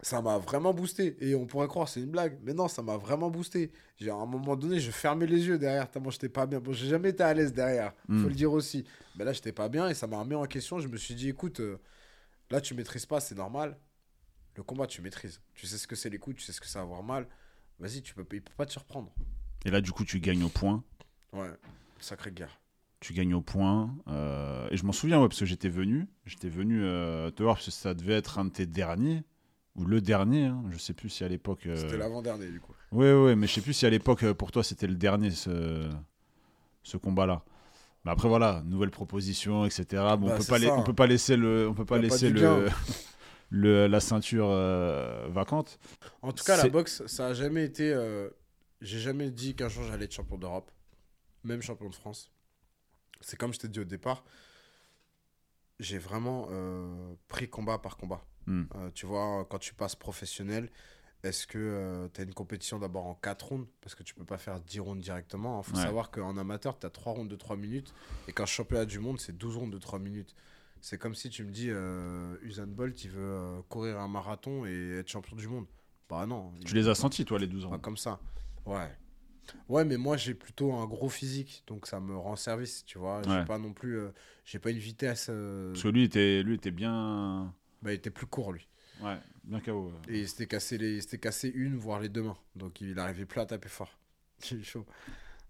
ça 0.02 0.20
m'a 0.20 0.38
vraiment 0.38 0.72
boosté. 0.72 1.16
Et 1.20 1.34
on 1.34 1.46
pourrait 1.46 1.68
croire 1.68 1.88
c'est 1.88 2.00
une 2.00 2.10
blague, 2.10 2.38
mais 2.42 2.52
non, 2.52 2.68
ça 2.68 2.82
m'a 2.82 2.96
vraiment 2.96 3.30
boosté. 3.30 3.70
J'ai, 3.96 4.10
à 4.10 4.14
un 4.14 4.26
moment 4.26 4.56
donné, 4.56 4.80
je 4.80 4.90
fermais 4.90 5.26
les 5.26 5.46
yeux 5.46 5.58
derrière, 5.58 5.90
tellement 5.90 6.10
j'étais 6.10 6.28
pas 6.28 6.46
bien. 6.46 6.60
Bon, 6.60 6.72
j'ai 6.72 6.88
jamais 6.88 7.10
été 7.10 7.22
à 7.22 7.34
l'aise 7.34 7.52
derrière, 7.52 7.92
faut 8.06 8.14
hmm. 8.14 8.26
le 8.26 8.34
dire 8.34 8.52
aussi. 8.52 8.84
Mais 9.16 9.24
là, 9.24 9.32
j'étais 9.32 9.52
pas 9.52 9.68
bien 9.68 9.88
et 9.88 9.94
ça 9.94 10.06
m'a 10.06 10.18
remis 10.18 10.34
en 10.34 10.46
question. 10.46 10.80
Je 10.80 10.88
me 10.88 10.96
suis 10.96 11.14
dit, 11.14 11.28
écoute, 11.28 11.60
euh, 11.60 11.78
là, 12.50 12.60
tu 12.60 12.74
maîtrises 12.74 13.06
pas, 13.06 13.20
c'est 13.20 13.36
normal. 13.36 13.76
Le 14.56 14.62
combat, 14.62 14.86
tu 14.86 15.02
maîtrises. 15.02 15.40
Tu 15.54 15.66
sais 15.66 15.78
ce 15.78 15.86
que 15.86 15.96
c'est 15.96 16.10
les 16.10 16.18
coups, 16.18 16.36
tu 16.36 16.42
sais 16.42 16.52
ce 16.52 16.60
que 16.60 16.66
ça 16.66 16.80
va 16.80 16.84
avoir 16.84 17.02
mal. 17.02 17.26
Vas-y, 17.78 18.02
tu 18.02 18.14
peux, 18.14 18.26
il 18.32 18.42
peut 18.42 18.52
pas 18.56 18.66
te 18.66 18.72
surprendre. 18.72 19.12
Et 19.64 19.70
là, 19.70 19.80
du 19.80 19.92
coup, 19.92 20.04
tu 20.04 20.20
gagnes 20.20 20.42
au 20.42 20.48
point. 20.48 20.82
Ouais, 21.32 21.50
sacrée 22.00 22.32
guerre. 22.32 22.60
Tu 23.00 23.14
gagnes 23.14 23.34
au 23.34 23.40
point. 23.40 23.94
Euh, 24.08 24.68
et 24.70 24.76
je 24.76 24.84
m'en 24.84 24.92
souviens, 24.92 25.20
ouais, 25.20 25.28
parce 25.28 25.40
que 25.40 25.46
j'étais 25.46 25.68
venu. 25.68 26.06
J'étais 26.26 26.48
venu 26.48 26.82
euh, 26.82 27.30
te 27.30 27.42
voir, 27.42 27.56
parce 27.56 27.66
que 27.66 27.70
ça 27.70 27.94
devait 27.94 28.14
être 28.14 28.38
un 28.38 28.46
de 28.46 28.50
tes 28.50 28.66
derniers 28.66 29.22
ou 29.76 29.84
le 29.84 30.00
dernier, 30.00 30.46
hein. 30.46 30.62
je 30.70 30.78
sais 30.78 30.92
plus 30.92 31.08
si 31.08 31.24
à 31.24 31.28
l'époque. 31.28 31.66
Euh, 31.66 31.76
c'était 31.76 31.96
l'avant-dernier 31.96 32.50
du 32.50 32.60
coup. 32.60 32.72
Oui, 32.92 33.10
oui, 33.10 33.36
mais 33.36 33.46
je 33.46 33.54
sais 33.54 33.60
plus 33.60 33.72
si 33.72 33.86
à 33.86 33.90
l'époque 33.90 34.30
pour 34.32 34.50
toi 34.50 34.64
c'était 34.64 34.88
le 34.88 34.96
dernier 34.96 35.30
ce, 35.30 35.88
ce 36.82 36.96
combat-là. 36.96 37.44
Mais 38.04 38.10
après 38.10 38.28
voilà, 38.28 38.62
nouvelle 38.66 38.90
proposition, 38.90 39.64
etc. 39.64 39.84
Bon, 40.18 40.26
on 40.26 40.28
bah, 40.28 40.38
peut 40.38 40.44
pas, 40.44 40.76
on 40.76 40.82
peut 40.82 40.92
pas 40.92 41.06
laisser 41.06 41.36
le, 41.36 41.68
on 41.68 41.74
peut 41.74 41.84
pas 41.84 41.98
laisser 41.98 42.30
le, 42.30 42.66
le, 43.50 43.86
la 43.86 44.00
ceinture 44.00 44.48
euh, 44.48 45.26
vacante. 45.28 45.78
En 46.22 46.32
tout 46.32 46.44
cas, 46.44 46.56
la 46.56 46.68
boxe, 46.68 47.06
ça 47.06 47.28
a 47.28 47.34
jamais 47.34 47.64
été. 47.64 47.94
J'ai 48.80 48.98
jamais 48.98 49.30
dit 49.30 49.54
qu'un 49.54 49.68
jour 49.68 49.84
j'allais 49.84 50.06
être 50.06 50.14
champion 50.14 50.38
d'Europe, 50.38 50.70
même 51.44 51.60
champion 51.60 51.90
de 51.90 51.94
France. 51.94 52.30
C'est 53.20 53.38
comme 53.38 53.52
je 53.52 53.58
t'ai 53.58 53.68
dit 53.68 53.80
au 53.80 53.84
départ, 53.84 54.24
j'ai 55.78 55.98
vraiment 55.98 56.48
pris 57.28 57.48
combat 57.48 57.78
par 57.78 57.96
combat. 57.96 58.24
Hmm. 58.46 58.64
Euh, 58.74 58.90
tu 58.94 59.06
vois, 59.06 59.46
quand 59.48 59.58
tu 59.58 59.74
passes 59.74 59.96
professionnel, 59.96 60.70
est-ce 61.22 61.46
que 61.46 61.58
euh, 61.58 62.08
tu 62.12 62.20
as 62.20 62.24
une 62.24 62.34
compétition 62.34 62.78
d'abord 62.78 63.06
en 63.06 63.14
4 63.14 63.46
rounds? 63.46 63.68
Parce 63.80 63.94
que 63.94 64.02
tu 64.02 64.14
peux 64.14 64.24
pas 64.24 64.38
faire 64.38 64.60
10 64.60 64.80
rounds 64.80 65.02
directement. 65.02 65.60
Il 65.60 65.70
faut 65.70 65.76
savoir 65.76 66.10
qu'en 66.10 66.36
amateur, 66.36 66.78
tu 66.78 66.86
as 66.86 66.90
3 66.90 67.12
rounds 67.12 67.30
de 67.30 67.36
3 67.36 67.56
minutes. 67.56 67.92
Et 68.28 68.32
qu'un 68.32 68.46
championnat 68.46 68.86
du 68.86 68.98
monde, 68.98 69.20
c'est 69.20 69.36
12 69.36 69.56
rounds 69.56 69.72
de 69.72 69.78
3 69.78 69.98
minutes. 69.98 70.34
C'est 70.80 70.98
comme 70.98 71.14
si 71.14 71.30
tu 71.30 71.44
me 71.44 71.50
dis, 71.50 71.68
euh, 71.70 72.36
Usain 72.42 72.66
Bolt, 72.66 73.04
il 73.04 73.10
veut 73.10 73.20
euh, 73.20 73.60
courir 73.68 73.98
un 74.00 74.08
marathon 74.08 74.64
et 74.66 74.98
être 74.98 75.08
champion 75.08 75.36
du 75.36 75.46
monde. 75.46 75.66
Bah 76.08 76.26
non. 76.26 76.52
Tu 76.64 76.74
les 76.74 76.88
as 76.88 76.94
sentis, 76.94 77.24
toi, 77.24 77.38
les 77.38 77.46
12 77.46 77.66
rounds 77.66 77.82
Comme 77.82 77.96
ça. 77.96 78.20
Ouais. 78.66 78.90
Ouais, 79.68 79.84
mais 79.84 79.96
moi, 79.96 80.16
j'ai 80.16 80.34
plutôt 80.34 80.72
un 80.72 80.86
gros 80.86 81.08
physique. 81.08 81.64
Donc 81.66 81.86
ça 81.86 82.00
me 82.00 82.16
rend 82.16 82.36
service, 82.36 82.84
tu 82.84 82.98
vois. 82.98 83.22
J'ai 83.22 83.44
pas 83.44 83.58
non 83.58 83.72
plus. 83.72 84.00
j'ai 84.44 84.58
pas 84.58 84.70
une 84.70 84.78
vitesse. 84.78 85.26
Parce 85.26 85.82
que 85.82 85.88
lui 85.88 86.04
était, 86.04 86.42
lui 86.42 86.54
était 86.54 86.70
bien 86.70 87.54
bah, 87.82 87.92
il 87.92 87.94
était 87.94 88.10
plus 88.10 88.26
court, 88.26 88.52
lui. 88.52 88.66
Ouais, 89.00 89.16
bien 89.44 89.60
KO. 89.60 89.92
Et 90.08 90.20
il 90.20 90.28
s'était 90.28 90.46
cassé, 90.46 90.76
les... 90.76 91.00
cassé 91.18 91.50
une, 91.54 91.76
voire 91.76 92.00
les 92.00 92.08
deux 92.08 92.22
mains. 92.22 92.36
Donc 92.54 92.80
il 92.80 92.98
arrivait 92.98 93.24
plus 93.24 93.40
à 93.40 93.46
taper 93.46 93.68
fort. 93.68 93.98
J'ai 94.44 94.62
chaud. 94.62 94.86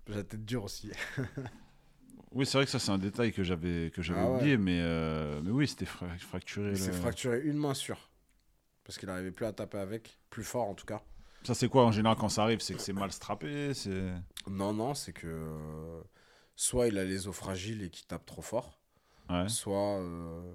J'ai 0.06 0.14
la 0.14 0.24
tête 0.24 0.44
dure 0.44 0.64
aussi. 0.64 0.90
oui, 2.32 2.46
c'est 2.46 2.58
vrai 2.58 2.64
que 2.64 2.70
ça, 2.70 2.78
c'est 2.78 2.92
un 2.92 2.98
détail 2.98 3.32
que 3.32 3.42
j'avais, 3.42 3.90
que 3.90 4.02
j'avais 4.02 4.20
ah 4.20 4.30
oublié, 4.30 4.56
mais, 4.56 4.78
euh, 4.80 5.40
mais 5.42 5.50
oui, 5.50 5.66
c'était 5.66 5.86
fracturé. 5.86 6.70
Il 6.70 6.78
s'est 6.78 6.92
fracturé 6.92 7.40
une 7.40 7.56
main 7.56 7.74
sûre. 7.74 8.10
Parce 8.84 8.98
qu'il 8.98 9.08
n'arrivait 9.08 9.32
plus 9.32 9.46
à 9.46 9.52
taper 9.52 9.78
avec, 9.78 10.18
plus 10.30 10.44
fort 10.44 10.68
en 10.68 10.74
tout 10.74 10.86
cas. 10.86 11.02
Ça, 11.42 11.54
c'est 11.54 11.68
quoi 11.68 11.84
en 11.84 11.92
général 11.92 12.16
quand 12.16 12.28
ça 12.28 12.42
arrive 12.42 12.60
C'est 12.60 12.74
que 12.74 12.80
c'est 12.80 12.92
mal 12.92 13.12
strappé 13.12 13.72
c'est... 13.74 14.12
Non, 14.48 14.72
non, 14.72 14.94
c'est 14.94 15.12
que 15.12 15.26
euh, 15.26 16.00
soit 16.54 16.88
il 16.88 16.98
a 16.98 17.04
les 17.04 17.26
os 17.26 17.34
fragiles 17.34 17.82
et 17.82 17.90
qu'il 17.90 18.06
tape 18.06 18.26
trop 18.26 18.42
fort, 18.42 18.78
ouais. 19.28 19.48
soit 19.48 19.98
euh, 20.00 20.52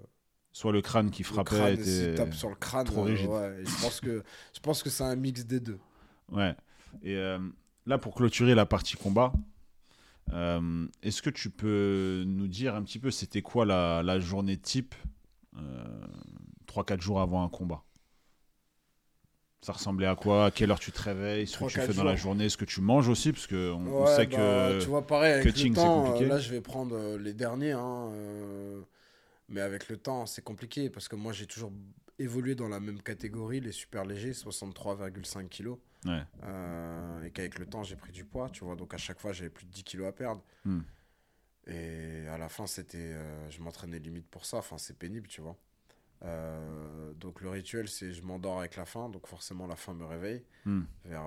soit 0.51 0.71
le 0.71 0.81
crâne 0.81 1.11
qui 1.11 1.23
frappait 1.23 1.75
le 1.75 1.81
était 1.81 2.15
tape 2.15 2.33
sur 2.33 2.49
le 2.49 2.55
crâne 2.55 2.85
trop 2.85 3.03
rigide. 3.03 3.27
Ouais, 3.27 3.63
je 3.63 3.81
pense 3.81 3.99
que 3.99 4.23
je 4.53 4.59
pense 4.59 4.83
que 4.83 4.89
c'est 4.89 5.03
un 5.03 5.15
mix 5.15 5.45
des 5.45 5.59
deux. 5.59 5.79
Ouais. 6.31 6.55
Et 7.03 7.15
là 7.85 7.97
pour 7.97 8.13
clôturer 8.15 8.53
la 8.53 8.65
partie 8.65 8.95
combat, 8.95 9.33
euh, 10.33 10.87
est-ce 11.03 11.21
que 11.21 11.29
tu 11.29 11.49
peux 11.49 12.23
nous 12.25 12.47
dire 12.47 12.75
un 12.75 12.83
petit 12.83 12.99
peu 12.99 13.11
c'était 13.11 13.41
quoi 13.41 13.65
la, 13.65 14.01
la, 14.03 14.19
journée 14.19 14.57
type 14.57 14.95
euh, 15.57 15.83
3-4 16.67 17.01
jours 17.01 17.21
avant 17.21 17.43
un 17.43 17.49
combat? 17.49 17.83
Ça 19.61 19.73
ressemblait 19.73 20.07
à 20.07 20.15
quoi? 20.15 20.45
À 20.45 20.51
quelle 20.51 20.71
heure 20.71 20.79
tu 20.79 20.91
te 20.91 21.01
réveilles? 21.01 21.47
Ce 21.47 21.57
que 21.57 21.65
tu 21.65 21.79
fais 21.79 21.93
dans 21.93 22.03
la 22.03 22.15
journée? 22.15 22.49
Ce 22.49 22.57
que 22.57 22.65
tu 22.65 22.81
manges 22.81 23.09
aussi? 23.09 23.31
Parce 23.31 23.47
qu'on 23.47 23.87
on 23.87 24.05
sait 24.05 24.27
bah, 24.27 24.37
que. 24.37 24.81
Tu 24.81 24.87
vois, 24.87 25.05
pareil, 25.05 25.33
avec 25.33 25.45
le 25.45 25.73
temps, 25.73 26.19
là, 26.19 26.37
je 26.39 26.51
vais 26.51 26.61
prendre 26.61 27.17
les 27.17 27.33
derniers. 27.33 27.71
Hein, 27.71 28.11
mais 29.49 29.61
avec 29.61 29.89
le 29.89 29.97
temps, 29.97 30.25
c'est 30.25 30.43
compliqué 30.43 30.89
parce 30.89 31.07
que 31.07 31.15
moi, 31.15 31.33
j'ai 31.33 31.47
toujours 31.47 31.71
évolué 32.19 32.55
dans 32.55 32.69
la 32.69 32.79
même 32.79 33.01
catégorie, 33.01 33.59
les 33.59 33.71
super 33.71 34.05
légers, 34.05 34.31
63,5 34.31 35.49
kg. 35.49 35.77
Euh, 36.43 37.23
et 37.23 37.31
qu'avec 37.31 37.57
le 37.59 37.65
temps, 37.65 37.83
j'ai 37.83 37.95
pris 37.95 38.11
du 38.11 38.25
poids, 38.25 38.49
tu 38.49 38.63
vois. 38.63 38.75
Donc 38.75 38.93
à 38.93 38.97
chaque 38.97 39.19
fois, 39.19 39.33
j'avais 39.33 39.49
plus 39.49 39.65
de 39.65 39.71
10 39.71 39.83
kg 39.83 40.05
à 40.05 40.11
perdre. 40.11 40.43
Hmm. 40.63 40.81
Et 41.67 42.27
à 42.27 42.37
la 42.37 42.47
fin, 42.47 42.67
c'était, 42.67 42.97
euh, 42.97 43.49
je 43.49 43.61
m'entraînais 43.61 43.99
limite 43.99 44.27
pour 44.27 44.45
ça. 44.45 44.57
Enfin, 44.57 44.77
c'est 44.77 44.97
pénible, 44.97 45.27
tu 45.27 45.41
vois. 45.41 45.57
Euh, 46.23 47.13
donc 47.15 47.41
le 47.41 47.49
rituel, 47.49 47.89
c'est 47.89 48.13
je 48.13 48.21
m'endors 48.23 48.59
avec 48.59 48.77
la 48.77 48.85
faim, 48.85 49.09
donc 49.09 49.27
forcément 49.27 49.67
la 49.67 49.75
faim 49.75 49.93
me 49.93 50.05
réveille 50.05 50.43
hmm. 50.63 50.83
vers 51.03 51.25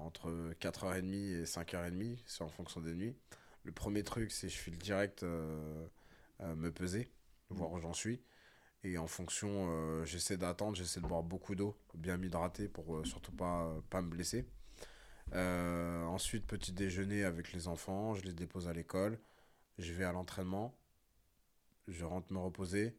entre 0.00 0.52
4h30 0.60 1.14
et 1.14 1.44
5h30, 1.44 2.18
c'est 2.26 2.42
en 2.42 2.48
fonction 2.48 2.80
des 2.80 2.94
nuits. 2.94 3.14
Le 3.62 3.72
premier 3.72 4.02
truc, 4.02 4.32
c'est 4.32 4.48
je 4.48 4.56
file 4.56 4.78
direct 4.78 5.22
me 5.22 6.70
peser 6.70 7.08
voir 7.50 7.72
où 7.72 7.80
j'en 7.80 7.92
suis. 7.92 8.20
Et 8.86 8.98
en 8.98 9.08
fonction, 9.08 9.68
euh, 9.68 10.04
j'essaie 10.04 10.36
d'attendre, 10.36 10.76
j'essaie 10.76 11.00
de 11.00 11.06
boire 11.06 11.24
beaucoup 11.24 11.56
d'eau, 11.56 11.76
bien 11.94 12.16
m'hydrater 12.16 12.68
pour 12.68 12.96
euh, 12.96 13.04
surtout 13.04 13.32
pas, 13.32 13.74
pas 13.90 14.00
me 14.00 14.08
blesser. 14.08 14.46
Euh, 15.34 16.04
ensuite, 16.04 16.46
petit 16.46 16.70
déjeuner 16.70 17.24
avec 17.24 17.52
les 17.52 17.66
enfants, 17.66 18.14
je 18.14 18.22
les 18.22 18.32
dépose 18.32 18.68
à 18.68 18.72
l'école, 18.72 19.18
je 19.78 19.92
vais 19.92 20.04
à 20.04 20.12
l'entraînement, 20.12 20.72
je 21.88 22.04
rentre 22.04 22.32
me 22.32 22.38
reposer, 22.38 22.96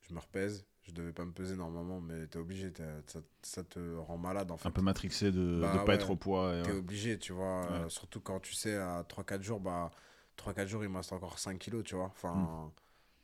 je 0.00 0.14
me 0.14 0.18
repèse. 0.18 0.64
Je 0.84 0.94
devais 0.94 1.12
pas 1.12 1.26
me 1.26 1.32
peser 1.32 1.54
normalement, 1.54 2.00
mais 2.00 2.26
t'es 2.28 2.38
obligé, 2.38 2.72
ça, 3.06 3.20
ça, 3.42 3.62
te 3.62 3.96
rend 3.96 4.16
malade 4.16 4.50
en 4.50 4.56
fait. 4.56 4.66
Un 4.66 4.70
peu 4.70 4.80
matrixé 4.80 5.30
de 5.30 5.38
ne 5.38 5.60
bah 5.60 5.82
pas 5.84 5.94
être 5.94 6.08
au 6.08 6.16
poids. 6.16 6.62
T'es 6.64 6.72
obligé, 6.72 7.18
tu 7.18 7.34
vois. 7.34 7.84
surtout 7.88 8.22
quand 8.22 8.40
tu 8.40 8.54
sais, 8.54 8.74
à 8.74 9.02
3-4 9.02 9.42
jours, 9.42 9.60
bah, 9.60 9.90
3-4 10.38 10.66
jours, 10.66 10.84
il 10.84 10.88
me 10.88 10.96
reste 10.96 11.12
encore 11.12 11.38
5 11.38 11.58
kilos, 11.58 11.84
tu 11.84 11.94
vois. 11.94 12.06
Enfin. 12.06 12.32
Hmm 12.34 12.70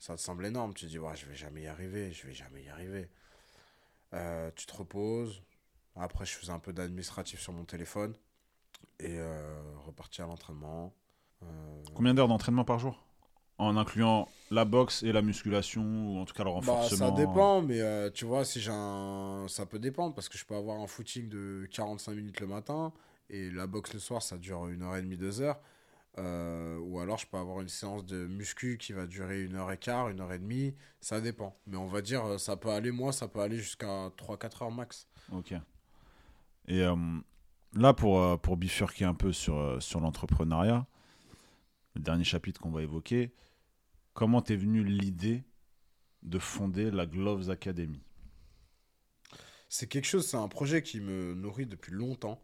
ça 0.05 0.17
te 0.17 0.21
semble 0.21 0.45
énorme. 0.45 0.75
Tu 0.75 0.85
te 0.85 0.91
dis, 0.91 0.99
ouais, 0.99 1.17
je 1.17 1.25
vais 1.27 1.35
jamais 1.35 1.63
y 1.63 1.67
arriver, 1.67 2.13
je 2.13 2.27
vais 2.27 2.35
jamais 2.35 2.63
y 2.63 2.69
arriver. 2.69 3.09
Euh, 4.13 4.51
tu 4.55 4.67
te 4.67 4.77
reposes. 4.77 5.43
Après, 5.97 6.27
je 6.27 6.33
faisais 6.35 6.53
un 6.53 6.59
peu 6.59 6.73
d'administratif 6.73 7.41
sur 7.41 7.53
mon 7.53 7.65
téléphone 7.65 8.15
et 9.01 9.19
euh, 9.19 9.63
reparti 9.87 10.23
à 10.23 10.27
l'entraînement. 10.27 10.95
Euh, 11.43 11.47
Combien 11.95 12.15
d'heures 12.15 12.29
d'entraînement 12.29 12.65
par 12.65 12.79
jour? 12.79 13.05
En 13.59 13.77
incluant 13.77 14.29
la 14.51 14.65
boxe 14.65 15.03
et 15.03 15.13
la 15.13 15.23
musculation, 15.23 15.83
ou 15.83 16.19
en 16.19 16.25
tout 16.25 16.35
cas 16.35 16.45
le 16.45 16.51
Bah, 16.51 16.57
renforcement 16.57 17.09
ça 17.09 17.11
dépend, 17.11 17.63
mais 17.63 17.81
euh, 17.81 18.11
tu 18.11 18.25
vois, 18.25 18.45
si 18.45 18.61
j'ai 18.61 18.71
un... 18.73 19.47
ça 19.49 19.67
peut 19.67 19.79
dépendre 19.79 20.15
parce 20.15 20.29
que 20.29 20.39
je 20.39 20.45
peux 20.45 20.55
avoir 20.55 20.81
un 20.81 20.87
footing 20.87 21.29
de 21.29 21.67
45 21.71 22.13
minutes 22.15 22.41
le 22.41 22.47
matin 22.47 22.93
et 23.29 23.51
la 23.51 23.67
boxe 23.67 23.93
le 23.93 23.99
soir, 24.01 24.23
ça 24.23 24.39
dure 24.39 24.69
une 24.69 24.83
heure 24.83 24.97
et 24.97 25.03
demie, 25.03 25.17
deux 25.17 25.41
heures. 25.41 25.61
Euh, 26.19 26.79
ou 26.79 27.01
alors 27.01 27.19
je 27.19 27.27
peux 27.27 27.37
avoir 27.37 27.61
une 27.61 27.69
séance 27.69 28.05
de 28.05 28.27
muscu 28.27 28.79
qui 28.79 28.93
va 28.93 29.07
durer 29.07 29.43
une 29.43 29.57
heure 29.57 29.73
et 29.73 29.79
quart, 29.79 30.09
une 30.09 30.21
heure 30.21 30.33
et 30.33 30.39
demie, 30.39 30.75
ça 31.01 31.21
dépend. 31.21 31.59
Mais 31.67 31.77
on 31.77 31.87
va 31.87 32.03
dire, 32.03 32.25
euh, 32.25 32.39
ça 32.39 32.57
peut 32.57 32.71
aller, 32.71 32.93
moi, 32.93 33.13
ça 33.13 33.27
peut 33.27 33.41
aller 33.41 33.59
jusqu'à 33.59 34.11
3-4 34.17 34.63
heures 34.65 34.71
max. 34.71 35.09
Ok. 35.33 35.53
Et 36.67 36.83
euh, 36.83 36.97
là, 37.75 37.93
pour, 37.95 38.41
pour 38.41 38.57
bifurquer 38.57 39.05
un 39.05 39.15
peu 39.15 39.33
sur, 39.33 39.83
sur 39.83 40.01
l'entrepreneuriat, 40.01 40.87
le 41.95 42.01
dernier 42.01 42.25
chapitre 42.25 42.61
qu'on 42.61 42.71
va 42.71 42.83
évoquer, 42.83 43.35
comment 44.13 44.41
t'es 44.41 44.57
venue 44.57 44.85
l'idée 44.85 45.45
de 46.23 46.39
fonder 46.39 46.91
la 46.91 47.07
Gloves 47.07 47.51
Academy? 47.51 48.03
C'est 49.69 49.89
quelque 49.89 50.07
chose, 50.07 50.27
c'est 50.27 50.37
un 50.37 50.49
projet 50.49 50.83
qui 50.83 51.01
me 51.01 51.35
nourrit 51.35 51.67
depuis 51.67 51.93
longtemps. 51.93 52.41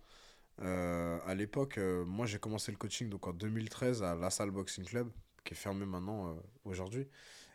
Euh, 0.62 1.18
à 1.26 1.34
l'époque, 1.34 1.78
euh, 1.78 2.04
moi 2.04 2.26
j'ai 2.26 2.38
commencé 2.38 2.70
le 2.70 2.76
coaching 2.76 3.08
donc 3.08 3.26
en 3.26 3.32
2013 3.32 4.02
à 4.02 4.14
La 4.14 4.30
Salle 4.30 4.50
Boxing 4.50 4.84
Club, 4.84 5.10
qui 5.44 5.54
est 5.54 5.56
fermé 5.56 5.86
maintenant 5.86 6.28
euh, 6.28 6.34
aujourd'hui. 6.64 7.06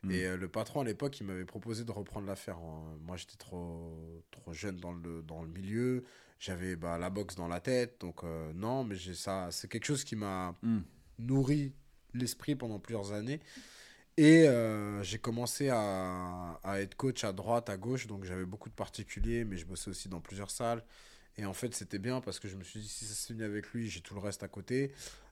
Mm. 0.04 0.12
Et 0.12 0.38
le 0.38 0.48
patron 0.48 0.82
à 0.82 0.84
l'époque, 0.84 1.20
il 1.20 1.28
m'avait 1.28 1.46
proposé 1.46 1.84
de 1.84 1.92
reprendre 1.92 2.28
l'affaire. 2.28 2.58
hein. 2.58 2.98
Moi 3.02 3.18
j'étais 3.18 3.38
trop, 3.38 4.24
trop 4.32 4.54
jeune 4.54 4.78
dans 4.78 4.94
le, 4.94 5.22
dans 5.22 5.42
le 5.44 5.50
milieu, 5.50 6.04
j'avais 6.40 6.76
bah, 6.76 6.98
la 6.98 7.10
boxe 7.10 7.36
dans 7.36 7.48
la 7.48 7.60
tête, 7.60 8.02
donc 8.02 8.24
non, 8.56 8.84
mais 8.84 8.98
ça, 8.98 9.50
c'est 9.52 9.68
quelque 9.68 9.86
chose 9.86 10.04
qui 10.04 10.16
m'a 10.16 10.56
Mm. 10.64 10.80
nourri 11.20 11.74
l'esprit 12.14 12.56
pendant 12.56 12.80
plusieurs 12.80 13.12
années. 13.12 13.40
Et 14.18 14.48
euh, 14.48 15.04
j'ai 15.04 15.18
commencé 15.20 15.70
à, 15.70 16.60
à 16.64 16.80
être 16.80 16.96
coach 16.96 17.24
à 17.26 17.34
droite, 17.34 17.70
à 17.70 17.76
gauche, 17.78 18.08
donc 18.08 18.24
j'avais 18.24 18.46
beaucoup 18.46 18.70
de 18.70 18.74
particuliers, 18.76 19.44
mais 19.44 19.58
je 19.58 19.66
bossais 19.66 19.90
aussi 19.90 20.08
dans 20.08 20.22
plusieurs 20.22 20.52
salles. 20.52 20.84
Et 21.38 21.46
en 21.46 21.54
fait, 21.54 21.74
c'était 21.76 22.00
bien 22.00 22.22
parce 22.22 22.40
que 22.40 22.48
je 22.48 22.56
me 22.56 22.64
suis 22.64 22.80
dit, 22.80 22.88
si 22.88 23.06
ça 23.06 23.14
se 23.14 23.28
finit 23.28 23.44
avec 23.44 23.72
lui, 23.74 23.90
j'ai 23.90 24.02
tout 24.02 24.14
le 24.14 24.22
reste 24.22 24.44
à 24.44 24.48
côté. 24.48 24.92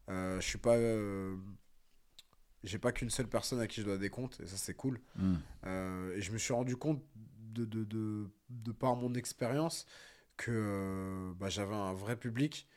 Euh, 0.10 0.40
je 0.42 0.46
suis 0.48 0.58
pas. 0.58 0.76
euh, 0.76 1.36
j'ai 2.64 2.78
pas 2.80 2.92
qu'une 2.92 3.10
seule 3.10 3.28
personne 3.28 3.60
à 3.60 3.68
qui 3.68 3.82
je 3.82 3.86
dois 3.86 3.98
des 3.98 4.10
comptes, 4.10 4.40
et 4.42 4.48
ça, 4.48 4.58
c'est 4.58 4.74
cool. 4.74 5.00
Mm. 5.16 5.36
Euh, 5.66 6.16
et 6.16 6.22
je 6.22 6.32
me 6.32 6.38
suis 6.38 6.54
rendu 6.54 6.76
compte, 6.78 7.02
de, 7.16 7.66
de, 7.66 7.84
de, 7.84 8.30
de 8.50 8.72
par 8.72 8.96
mon 8.96 9.14
expérience, 9.16 9.86
que 10.38 11.34
bah, 11.38 11.50
j'avais 11.50 11.76
un 11.76 11.94
vrai 11.94 12.16
public, 12.18 12.68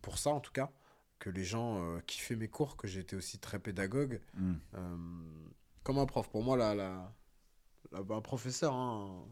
pour 0.00 0.16
ça 0.18 0.30
en 0.30 0.40
tout 0.40 0.52
cas, 0.52 0.70
que 1.18 1.28
les 1.28 1.44
gens 1.44 2.00
kiffaient 2.06 2.36
mes 2.36 2.48
cours, 2.48 2.76
que 2.76 2.86
j'étais 2.88 3.16
aussi 3.16 3.38
très 3.38 3.58
pédagogue. 3.58 4.20
Mm. 4.34 4.52
Euh, 4.74 4.96
comme 5.82 5.98
un 5.98 6.06
prof. 6.06 6.28
Pour 6.30 6.42
moi, 6.42 6.56
la, 6.56 6.74
la, 6.74 7.14
la- 7.92 7.98
un 8.14 8.20
professeur 8.20 8.74
hein, 8.74 9.24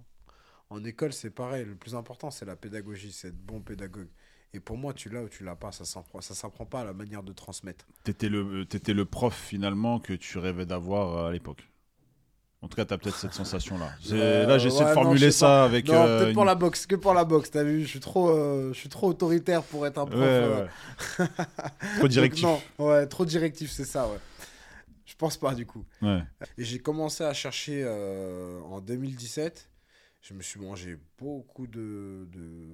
en 0.71 0.85
école, 0.85 1.13
c'est 1.13 1.31
pareil. 1.31 1.65
Le 1.65 1.75
plus 1.75 1.95
important, 1.95 2.31
c'est 2.31 2.45
la 2.45 2.57
pédagogie, 2.57 3.13
c'est 3.13 3.29
être 3.29 3.47
bon 3.47 3.61
pédagogue. 3.61 4.09
Et 4.55 4.61
pour 4.61 4.77
moi, 4.77 4.95
tu 4.95 5.09
l'as 5.11 5.23
ou 5.23 5.29
tu 5.29 5.45
l'as 5.45 5.57
pas, 5.57 5.73
ça 5.73 5.85
ça 5.85 6.35
s'apprend 6.35 6.65
pas 6.65 6.81
à 6.81 6.85
la 6.85 6.93
manière 6.93 7.23
de 7.23 7.33
transmettre. 7.33 7.87
T'étais 8.05 8.29
le, 8.29 8.65
t'étais 8.65 8.95
le 8.95 9.05
prof 9.05 9.35
finalement 9.35 9.99
que 9.99 10.15
tu 10.15 10.39
rêvais 10.39 10.67
d'avoir 10.67 11.17
euh, 11.17 11.29
à 11.29 11.33
l'époque. 11.33 11.69
En 12.63 12.69
tout 12.69 12.77
cas, 12.77 12.85
t'as 12.85 12.97
peut-être 12.97 13.17
cette 13.17 13.35
sensation-là. 13.45 13.93
Euh, 14.13 14.47
là, 14.47 14.59
j'essaie 14.59 14.83
ouais, 14.83 14.89
de 14.89 14.95
formuler 14.95 15.31
ça 15.31 15.47
pas. 15.47 15.65
avec. 15.65 15.87
Non, 15.89 15.95
euh, 15.95 16.21
peut-être 16.21 16.35
pour 16.35 16.45
la 16.45 16.55
boxe, 16.55 16.87
que 16.87 16.97
pour 16.97 17.13
la 17.15 17.25
boxe, 17.25 17.51
t'as 17.51 17.63
vu, 17.65 17.83
je 17.83 17.87
suis 17.89 18.01
trop, 18.01 18.31
euh, 18.31 18.73
je 18.73 18.79
suis 18.79 18.89
trop 18.89 19.09
autoritaire 19.09 19.63
pour 19.63 19.87
être 19.87 19.99
un 19.99 20.07
prof. 20.07 20.19
Ouais, 20.19 20.27
euh, 20.27 20.67
ouais. 21.19 21.27
Trop 21.99 22.09
directif. 22.09 22.43
donc 22.43 22.61
non, 22.79 22.87
ouais, 22.87 23.07
trop 23.07 23.25
directif, 23.25 23.71
c'est 23.71 23.85
ça, 23.85 24.09
ouais. 24.09 24.19
Je 25.05 25.15
pense 25.15 25.37
pas 25.37 25.55
du 25.55 25.65
coup. 25.67 25.85
Ouais. 26.03 26.23
Et 26.59 26.65
j'ai 26.65 26.79
commencé 26.79 27.25
à 27.25 27.33
chercher 27.33 27.83
euh, 27.85 28.61
en 28.63 28.81
2017. 28.81 29.69
Je 30.27 30.35
me 30.35 30.43
suis 30.43 30.59
mangé 30.59 30.99
beaucoup 31.19 31.69
de, 31.69 32.27
de, 32.33 32.69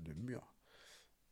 de 0.00 0.12
murs. 0.12 0.54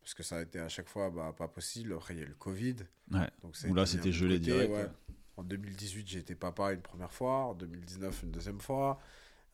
Parce 0.00 0.14
que 0.14 0.22
ça 0.22 0.38
a 0.38 0.40
été 0.40 0.58
à 0.58 0.68
chaque 0.70 0.88
fois 0.88 1.10
bah, 1.10 1.34
pas 1.36 1.46
possible. 1.46 1.92
Après, 1.92 2.14
il 2.14 2.20
y 2.20 2.22
a 2.22 2.24
eu 2.24 2.28
le 2.28 2.34
Covid. 2.34 2.76
Ouais. 3.10 3.28
Donc 3.42 3.54
Où 3.68 3.74
là, 3.74 3.84
c'était 3.84 4.10
gelé 4.10 4.38
côté, 4.38 4.52
direct, 4.52 4.70
ouais. 4.70 4.82
ouais. 4.84 4.90
En 5.36 5.42
2018, 5.42 6.08
j'ai 6.08 6.20
été 6.20 6.34
papa 6.34 6.72
une 6.72 6.80
première 6.80 7.12
fois. 7.12 7.48
En 7.48 7.54
2019, 7.54 8.22
une 8.22 8.30
deuxième 8.30 8.60
fois. 8.60 8.98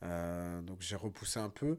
Euh, 0.03 0.61
donc 0.61 0.77
j'ai 0.79 0.95
repoussé 0.95 1.41
un 1.41 1.49
peu. 1.49 1.77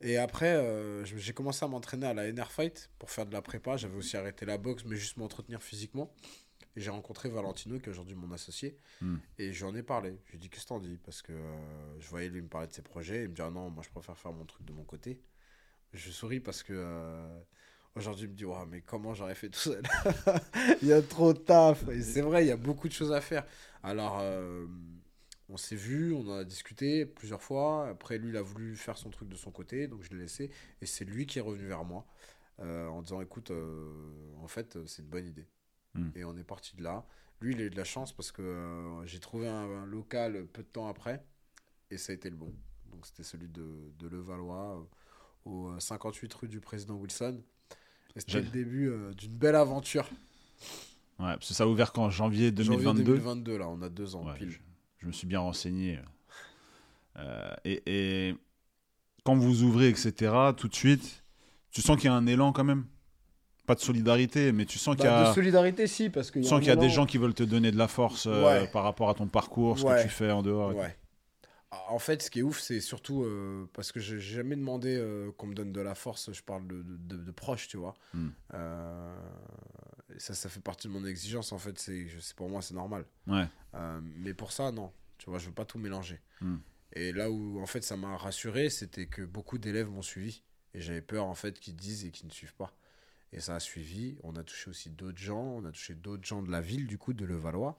Et 0.00 0.16
après, 0.16 0.56
euh, 0.56 1.04
j'ai 1.04 1.32
commencé 1.32 1.64
à 1.64 1.68
m'entraîner 1.68 2.08
à 2.08 2.14
la 2.14 2.32
NR 2.32 2.50
Fight 2.50 2.90
pour 2.98 3.12
faire 3.12 3.26
de 3.26 3.32
la 3.32 3.42
prépa. 3.42 3.76
J'avais 3.76 3.96
aussi 3.96 4.16
arrêté 4.16 4.44
la 4.44 4.58
boxe, 4.58 4.84
mais 4.86 4.96
juste 4.96 5.18
m'entretenir 5.18 5.62
physiquement. 5.62 6.12
Et 6.78 6.80
j'ai 6.80 6.90
rencontré 6.90 7.28
Valentino, 7.28 7.80
qui 7.80 7.86
est 7.86 7.88
aujourd'hui 7.90 8.14
mon 8.14 8.30
associé. 8.30 8.76
Hmm. 9.00 9.16
Et 9.36 9.52
j'en 9.52 9.74
ai 9.74 9.82
parlé. 9.82 10.16
Je 10.26 10.30
lui 10.30 10.38
ai 10.38 10.40
dit, 10.40 10.48
qu'est-ce 10.48 10.62
que 10.62 10.68
t'en 10.68 10.78
dis? 10.78 10.96
Parce 11.04 11.22
que 11.22 11.32
euh, 11.32 12.00
je 12.00 12.08
voyais 12.08 12.28
lui 12.28 12.40
me 12.40 12.46
parler 12.46 12.68
de 12.68 12.72
ses 12.72 12.82
projets. 12.82 13.24
Il 13.24 13.30
me 13.30 13.34
dit, 13.34 13.42
ah 13.42 13.50
non, 13.50 13.68
moi 13.68 13.82
je 13.84 13.90
préfère 13.90 14.16
faire 14.16 14.32
mon 14.32 14.44
truc 14.44 14.64
de 14.64 14.72
mon 14.72 14.84
côté. 14.84 15.20
Je 15.92 16.08
souris 16.12 16.38
parce 16.38 16.62
que 16.62 16.74
euh, 16.76 17.40
aujourd'hui, 17.96 18.26
il 18.26 18.30
me 18.30 18.36
dit, 18.36 18.44
ouais, 18.44 18.64
mais 18.70 18.80
comment 18.80 19.12
j'aurais 19.12 19.34
fait 19.34 19.48
tout 19.48 19.58
seul? 19.58 19.82
Il 20.82 20.86
y 20.86 20.92
a 20.92 21.02
trop 21.02 21.32
de 21.32 21.38
taf. 21.38 21.88
Et 21.88 22.00
c'est 22.00 22.20
vrai, 22.20 22.44
il 22.44 22.48
y 22.48 22.52
a 22.52 22.56
beaucoup 22.56 22.86
de 22.86 22.92
choses 22.92 23.10
à 23.10 23.20
faire. 23.20 23.44
Alors, 23.82 24.20
euh, 24.20 24.64
on 25.48 25.56
s'est 25.56 25.74
vu, 25.74 26.12
on 26.12 26.20
en 26.28 26.36
a 26.36 26.44
discuté 26.44 27.06
plusieurs 27.06 27.42
fois. 27.42 27.88
Après, 27.88 28.18
lui, 28.18 28.28
il 28.28 28.36
a 28.36 28.42
voulu 28.42 28.76
faire 28.76 28.96
son 28.96 29.10
truc 29.10 29.28
de 29.28 29.34
son 29.34 29.50
côté, 29.50 29.88
donc 29.88 30.04
je 30.04 30.10
l'ai 30.10 30.20
laissé. 30.20 30.52
Et 30.80 30.86
c'est 30.86 31.04
lui 31.04 31.26
qui 31.26 31.40
est 31.40 31.42
revenu 31.42 31.66
vers 31.66 31.84
moi 31.84 32.06
euh, 32.60 32.86
en 32.86 33.02
disant, 33.02 33.20
écoute, 33.20 33.50
euh, 33.50 33.90
en 34.40 34.46
fait, 34.46 34.78
c'est 34.86 35.02
une 35.02 35.08
bonne 35.08 35.26
idée. 35.26 35.48
Hmm. 35.94 36.10
Et 36.14 36.24
on 36.24 36.36
est 36.36 36.44
parti 36.44 36.76
de 36.76 36.82
là. 36.82 37.04
Lui, 37.40 37.54
il 37.54 37.60
a 37.60 37.64
eu 37.64 37.70
de 37.70 37.76
la 37.76 37.84
chance 37.84 38.12
parce 38.12 38.32
que 38.32 38.42
euh, 38.42 39.06
j'ai 39.06 39.20
trouvé 39.20 39.48
un, 39.48 39.82
un 39.82 39.86
local 39.86 40.46
peu 40.52 40.62
de 40.62 40.68
temps 40.68 40.88
après 40.88 41.24
et 41.90 41.98
ça 41.98 42.12
a 42.12 42.14
été 42.14 42.28
le 42.30 42.36
bon. 42.36 42.52
Donc 42.90 43.06
c'était 43.06 43.22
celui 43.22 43.48
de, 43.48 43.92
de 43.98 44.08
Levallois 44.08 44.78
euh, 44.80 44.84
au 45.44 45.68
euh, 45.70 45.80
58 45.80 46.32
rue 46.34 46.48
du 46.48 46.60
président 46.60 46.94
Wilson. 46.96 47.40
Et 48.16 48.20
c'était 48.20 48.40
le 48.40 48.48
début 48.48 48.88
euh, 48.88 49.12
d'une 49.14 49.36
belle 49.36 49.54
aventure. 49.54 50.08
Ouais, 51.20 51.34
parce 51.34 51.48
que 51.48 51.54
ça 51.54 51.64
a 51.64 51.66
ouvert 51.66 51.92
quand? 51.92 52.10
Janvier 52.10 52.50
2022. 52.50 52.82
Janvier 52.84 53.04
2022, 53.04 53.58
là, 53.58 53.68
on 53.68 53.82
a 53.82 53.88
deux 53.88 54.16
ans 54.16 54.26
Ouais, 54.26 54.34
pile. 54.34 54.50
je, 54.50 54.58
je 54.98 55.06
me 55.06 55.12
suis 55.12 55.26
bien 55.26 55.40
renseigné. 55.40 56.00
Euh, 57.16 57.54
et, 57.64 57.82
et 57.86 58.36
quand 59.24 59.36
vous 59.36 59.62
ouvrez, 59.62 59.88
etc., 59.88 60.32
tout 60.56 60.68
de 60.68 60.74
suite, 60.74 61.24
tu 61.70 61.82
sens 61.82 61.96
qu'il 61.96 62.06
y 62.06 62.08
a 62.08 62.14
un 62.14 62.26
élan 62.26 62.52
quand 62.52 62.64
même? 62.64 62.86
Pas 63.68 63.74
de 63.74 63.80
solidarité, 63.80 64.50
mais 64.52 64.64
tu 64.64 64.78
sens 64.78 64.96
qu'il 64.96 65.04
y 65.04 65.08
Bah, 65.08 65.26
a, 65.26 65.28
de 65.28 65.34
solidarité, 65.34 65.86
si, 65.86 66.08
parce 66.10 66.30
tu 66.32 66.42
sens 66.42 66.54
un 66.54 66.58
qu'il 66.58 66.68
y 66.68 66.72
a 66.72 66.76
des 66.76 66.88
gens 66.90 67.04
qui 67.06 67.18
veulent 67.18 67.34
te 67.34 67.42
donner 67.44 67.70
de 67.70 67.76
la 67.76 67.86
force 67.86 68.26
euh, 68.26 68.44
Ouais. 68.62 68.66
par 68.68 68.82
rapport 68.82 69.10
à 69.10 69.14
ton 69.14 69.26
parcours, 69.28 69.78
ce 69.78 69.84
Ouais. 69.84 69.98
que 69.98 70.02
tu 70.04 70.08
fais 70.08 70.30
en 70.30 70.42
dehors. 70.42 70.74
Ouais. 70.74 70.96
Ah, 71.70 71.82
En 71.90 71.98
fait, 71.98 72.22
ce 72.22 72.30
qui 72.30 72.38
est 72.38 72.42
ouf, 72.42 72.58
c'est 72.60 72.80
surtout 72.80 73.24
euh, 73.24 73.68
parce 73.74 73.92
que 73.92 74.00
j'ai 74.00 74.18
jamais 74.20 74.56
demandé 74.56 74.96
euh, 74.96 75.30
qu'on 75.36 75.48
me 75.48 75.54
donne 75.54 75.70
de 75.70 75.82
la 75.82 75.94
force. 75.94 76.32
Je 76.32 76.42
parle 76.42 76.66
de, 76.66 76.76
de, 76.82 76.96
de- 76.96 77.22
de 77.22 77.30
proches, 77.30 77.68
tu 77.68 77.76
vois. 77.76 77.94
Hmm. 78.14 78.28
Et 80.14 80.18
ça, 80.20 80.32
ça 80.34 80.48
fait 80.48 80.60
partie 80.62 80.88
de 80.88 80.92
mon 80.94 81.04
exigence. 81.04 81.52
En 81.52 81.58
fait, 81.58 81.78
c'est 81.78 82.06
pour 82.36 82.48
moi, 82.48 82.62
c'est 82.62 82.74
normal. 82.74 83.04
Mais 84.16 84.34
pour 84.34 84.52
ça, 84.52 84.72
non. 84.72 84.90
Tu 85.18 85.28
vois, 85.30 85.38
je 85.38 85.46
veux 85.46 85.52
pas 85.52 85.64
tout 85.66 85.78
mélanger. 85.78 86.20
Hmm. 86.40 86.56
Et 86.94 87.12
là 87.12 87.30
où, 87.30 87.60
en 87.60 87.66
fait, 87.66 87.82
ça 87.84 87.96
m'a 87.96 88.16
rassuré, 88.16 88.70
c'était 88.70 89.06
que 89.06 89.22
beaucoup 89.22 89.58
d'élèves 89.58 89.90
m'ont 89.90 90.00
suivi. 90.02 90.42
Et 90.74 90.80
j'avais 90.80 91.02
peur, 91.02 91.26
en 91.26 91.34
fait, 91.34 91.58
qu'ils 91.60 91.76
disent 91.76 92.04
et 92.06 92.10
qu'ils 92.10 92.26
ne 92.28 92.32
suivent 92.32 92.54
pas. 92.54 92.72
Et 93.32 93.40
ça 93.40 93.56
a 93.56 93.60
suivi. 93.60 94.16
On 94.22 94.36
a 94.36 94.42
touché 94.44 94.70
aussi 94.70 94.90
d'autres 94.90 95.18
gens. 95.18 95.42
On 95.42 95.64
a 95.64 95.70
touché 95.72 95.94
d'autres 95.94 96.24
gens 96.24 96.42
de 96.42 96.50
la 96.50 96.60
ville, 96.60 96.86
du 96.86 96.96
coup, 96.98 97.12
de 97.12 97.24
Levallois. 97.24 97.76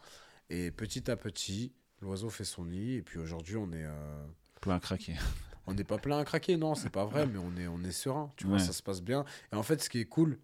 Et 0.49 0.71
petit 0.71 1.09
à 1.09 1.15
petit, 1.15 1.73
l'oiseau 2.01 2.29
fait 2.29 2.43
son 2.45 2.65
nid. 2.65 2.95
Et 2.95 3.01
puis 3.01 3.19
aujourd'hui, 3.19 3.57
on 3.57 3.71
est. 3.71 3.85
euh, 3.85 4.25
Plein 4.61 4.75
à 4.75 4.79
craquer. 4.79 5.15
on 5.67 5.73
n'est 5.73 5.83
pas 5.83 5.97
plein 5.97 6.19
à 6.19 6.25
craquer, 6.25 6.57
non, 6.57 6.75
c'est 6.75 6.89
pas 6.89 7.05
vrai, 7.05 7.25
mais 7.27 7.37
on 7.39 7.55
est, 7.57 7.67
on 7.67 7.83
est 7.83 7.91
serein, 7.91 8.31
tu 8.37 8.45
vois, 8.47 8.57
ça 8.59 8.73
se 8.73 8.81
passe 8.83 9.01
bien. 9.01 9.23
Et 9.51 9.55
en 9.55 9.63
fait, 9.63 9.81
ce 9.81 9.89
qui 9.89 9.99
est 9.99 10.05
cool, 10.05 10.39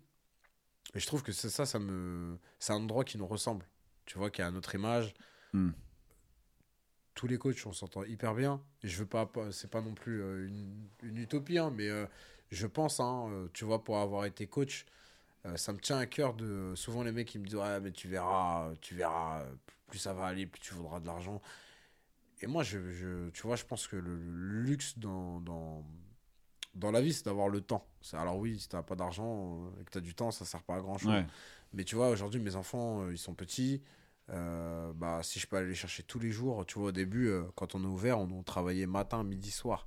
et 0.94 1.00
je 1.00 1.06
trouve 1.08 1.24
que 1.24 1.32
c'est 1.32 1.50
ça, 1.50 1.66
ça 1.66 1.80
me, 1.80 2.38
c'est 2.60 2.74
un 2.74 2.78
endroit 2.78 3.04
qui 3.04 3.18
nous 3.18 3.26
ressemble, 3.28 3.66
tu 4.06 4.18
vois, 4.20 4.30
qui 4.30 4.42
a 4.44 4.52
notre 4.52 4.76
image. 4.76 5.14
Hmm. 5.54 5.72
Tous 7.16 7.28
les 7.28 7.38
coachs, 7.38 7.66
on 7.66 7.72
s'entend 7.72 8.04
hyper 8.04 8.36
bien. 8.36 8.62
Et 8.84 8.88
je 8.88 8.98
veux 8.98 9.06
pas, 9.06 9.26
pas- 9.26 9.52
c'est 9.52 9.70
pas 9.70 9.82
non 9.82 9.94
plus 9.94 10.22
euh, 10.22 10.48
une, 10.48 10.88
une 11.04 11.18
utopie, 11.18 11.58
hein, 11.58 11.72
mais 11.76 11.90
euh, 11.90 12.06
je 12.52 12.68
pense, 12.68 13.00
hein, 13.00 13.28
euh, 13.30 13.48
tu 13.54 13.66
vois, 13.66 13.84
pour 13.84 13.98
avoir 13.98 14.26
été 14.26 14.48
coach, 14.48 14.86
euh, 15.46 15.58
ça 15.58 15.74
me 15.74 15.80
tient 15.80 15.98
à 15.98 16.06
cœur 16.06 16.34
de. 16.34 16.74
Souvent, 16.76 17.04
les 17.04 17.12
mecs, 17.12 17.34
ils 17.36 17.40
me 17.42 17.46
disent, 17.46 17.56
ouais, 17.56 17.80
mais 17.80 17.92
tu 17.92 18.08
verras, 18.08 18.72
tu 18.82 18.96
verras, 18.96 19.42
euh, 19.42 19.56
plus 19.88 20.00
ça 20.00 20.14
va 20.14 20.26
aller, 20.26 20.46
plus 20.48 20.60
tu 20.62 20.74
voudras 20.74 21.00
de 21.00 21.06
l'argent. 21.08 21.42
Et 22.42 22.48
moi, 22.48 22.64
je, 22.64 22.92
je- 22.92 23.30
tu 23.30 23.44
vois, 23.44 23.56
je 23.56 23.64
pense 23.66 23.88
que 23.88 23.96
le, 23.96 24.16
le 24.18 24.62
luxe 24.62 24.98
dans, 25.00 25.40
dans, 25.40 25.84
dans 26.76 26.92
la 26.92 27.02
vie, 27.02 27.14
c'est 27.14 27.26
d'avoir 27.26 27.48
le 27.50 27.62
temps. 27.62 27.86
C'est- 28.02 28.18
Alors 28.18 28.38
oui, 28.38 28.60
si 28.60 28.68
t'as 28.68 28.84
pas 28.84 28.96
d'argent 28.96 29.66
euh, 29.78 29.82
et 29.82 29.86
que 29.86 29.92
t'as 29.92 30.00
du 30.02 30.14
temps, 30.16 30.32
ça 30.32 30.46
sert 30.46 30.62
pas 30.64 30.76
à 30.76 30.82
grand 30.82 30.98
chose. 30.98 31.12
Ouais. 31.12 31.26
Mais 31.74 31.84
tu 31.84 31.96
vois, 31.96 32.10
aujourd'hui, 32.10 32.40
mes 32.42 32.56
enfants, 32.56 33.04
euh, 33.04 33.12
ils 33.14 33.18
sont 33.18 33.34
petits. 33.34 33.82
Euh, 34.32 34.92
bah, 34.94 35.20
si 35.24 35.40
je 35.40 35.48
peux 35.48 35.56
aller 35.58 35.68
les 35.68 35.76
chercher 35.76 36.04
tous 36.04 36.20
les 36.20 36.32
jours, 36.32 36.66
tu 36.66 36.80
vois, 36.80 36.90
au 36.90 36.92
début, 36.92 37.28
euh, 37.28 37.44
quand 37.56 37.76
on 37.76 37.84
est 37.84 37.88
ouvert, 37.88 38.20
on, 38.20 38.30
on 38.32 38.44
travaillait 38.44 38.88
matin, 38.88 39.24
midi, 39.24 39.52
soir. 39.52 39.86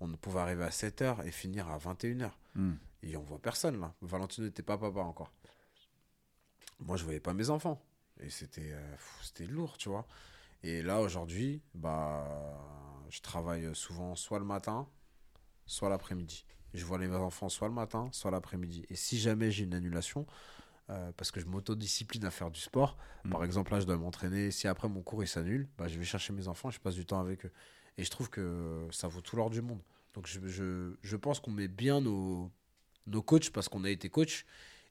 On 0.00 0.08
pouvait 0.12 0.40
arriver 0.40 0.64
à 0.64 0.70
7h 0.70 1.24
et 1.26 1.30
finir 1.30 1.68
à 1.70 1.78
21h. 1.78 2.30
Hmm. 2.54 2.74
Et 3.02 3.16
on 3.16 3.22
voit 3.22 3.38
personne 3.38 3.80
là. 3.80 3.94
Valentino 4.02 4.46
n'était 4.46 4.62
pas 4.62 4.76
papa 4.78 5.00
encore. 5.00 5.32
moi, 6.80 6.96
je 6.96 7.04
voyais 7.04 7.20
pas 7.20 7.32
mes 7.32 7.50
enfants. 7.50 7.80
Et 8.20 8.30
c'était 8.30 8.72
euh, 8.72 8.96
c'était 9.22 9.46
lourd, 9.46 9.76
tu 9.78 9.88
vois. 9.88 10.06
Et 10.62 10.82
là, 10.82 11.00
aujourd'hui, 11.00 11.62
bah, 11.74 12.26
je 13.10 13.20
travaille 13.20 13.74
souvent 13.74 14.14
soit 14.16 14.38
le 14.38 14.44
matin, 14.44 14.88
soit 15.66 15.88
l'après-midi. 15.88 16.44
Je 16.74 16.84
vois 16.84 16.98
les 16.98 17.10
enfants 17.14 17.48
soit 17.48 17.68
le 17.68 17.74
matin, 17.74 18.08
soit 18.12 18.30
l'après-midi. 18.30 18.84
Et 18.90 18.96
si 18.96 19.18
jamais 19.18 19.50
j'ai 19.50 19.64
une 19.64 19.74
annulation, 19.74 20.26
euh, 20.90 21.12
parce 21.16 21.30
que 21.30 21.40
je 21.40 21.46
m'autodiscipline 21.46 22.24
à 22.24 22.30
faire 22.30 22.50
du 22.50 22.60
sport, 22.60 22.96
Mm. 23.24 23.30
par 23.30 23.44
exemple, 23.44 23.72
là, 23.72 23.80
je 23.80 23.86
dois 23.86 23.96
m'entraîner. 23.96 24.50
Si 24.50 24.66
après 24.68 24.88
mon 24.88 25.02
cours 25.02 25.22
il 25.22 25.26
s'annule, 25.28 25.68
bah, 25.78 25.88
je 25.88 25.98
vais 25.98 26.04
chercher 26.04 26.32
mes 26.32 26.48
enfants, 26.48 26.70
je 26.70 26.80
passe 26.80 26.94
du 26.94 27.04
temps 27.06 27.20
avec 27.20 27.44
eux. 27.46 27.52
Et 27.98 28.04
je 28.04 28.10
trouve 28.10 28.30
que 28.30 28.86
ça 28.92 29.08
vaut 29.08 29.20
tout 29.20 29.36
l'or 29.36 29.50
du 29.50 29.62
monde. 29.62 29.80
Donc 30.14 30.26
je, 30.26 30.40
je, 30.46 30.94
je 31.02 31.16
pense 31.16 31.40
qu'on 31.40 31.50
met 31.50 31.68
bien 31.68 32.00
nos, 32.00 32.50
nos 33.06 33.22
coachs 33.22 33.50
parce 33.50 33.68
qu'on 33.68 33.84
a 33.84 33.90
été 33.90 34.10
coach 34.10 34.46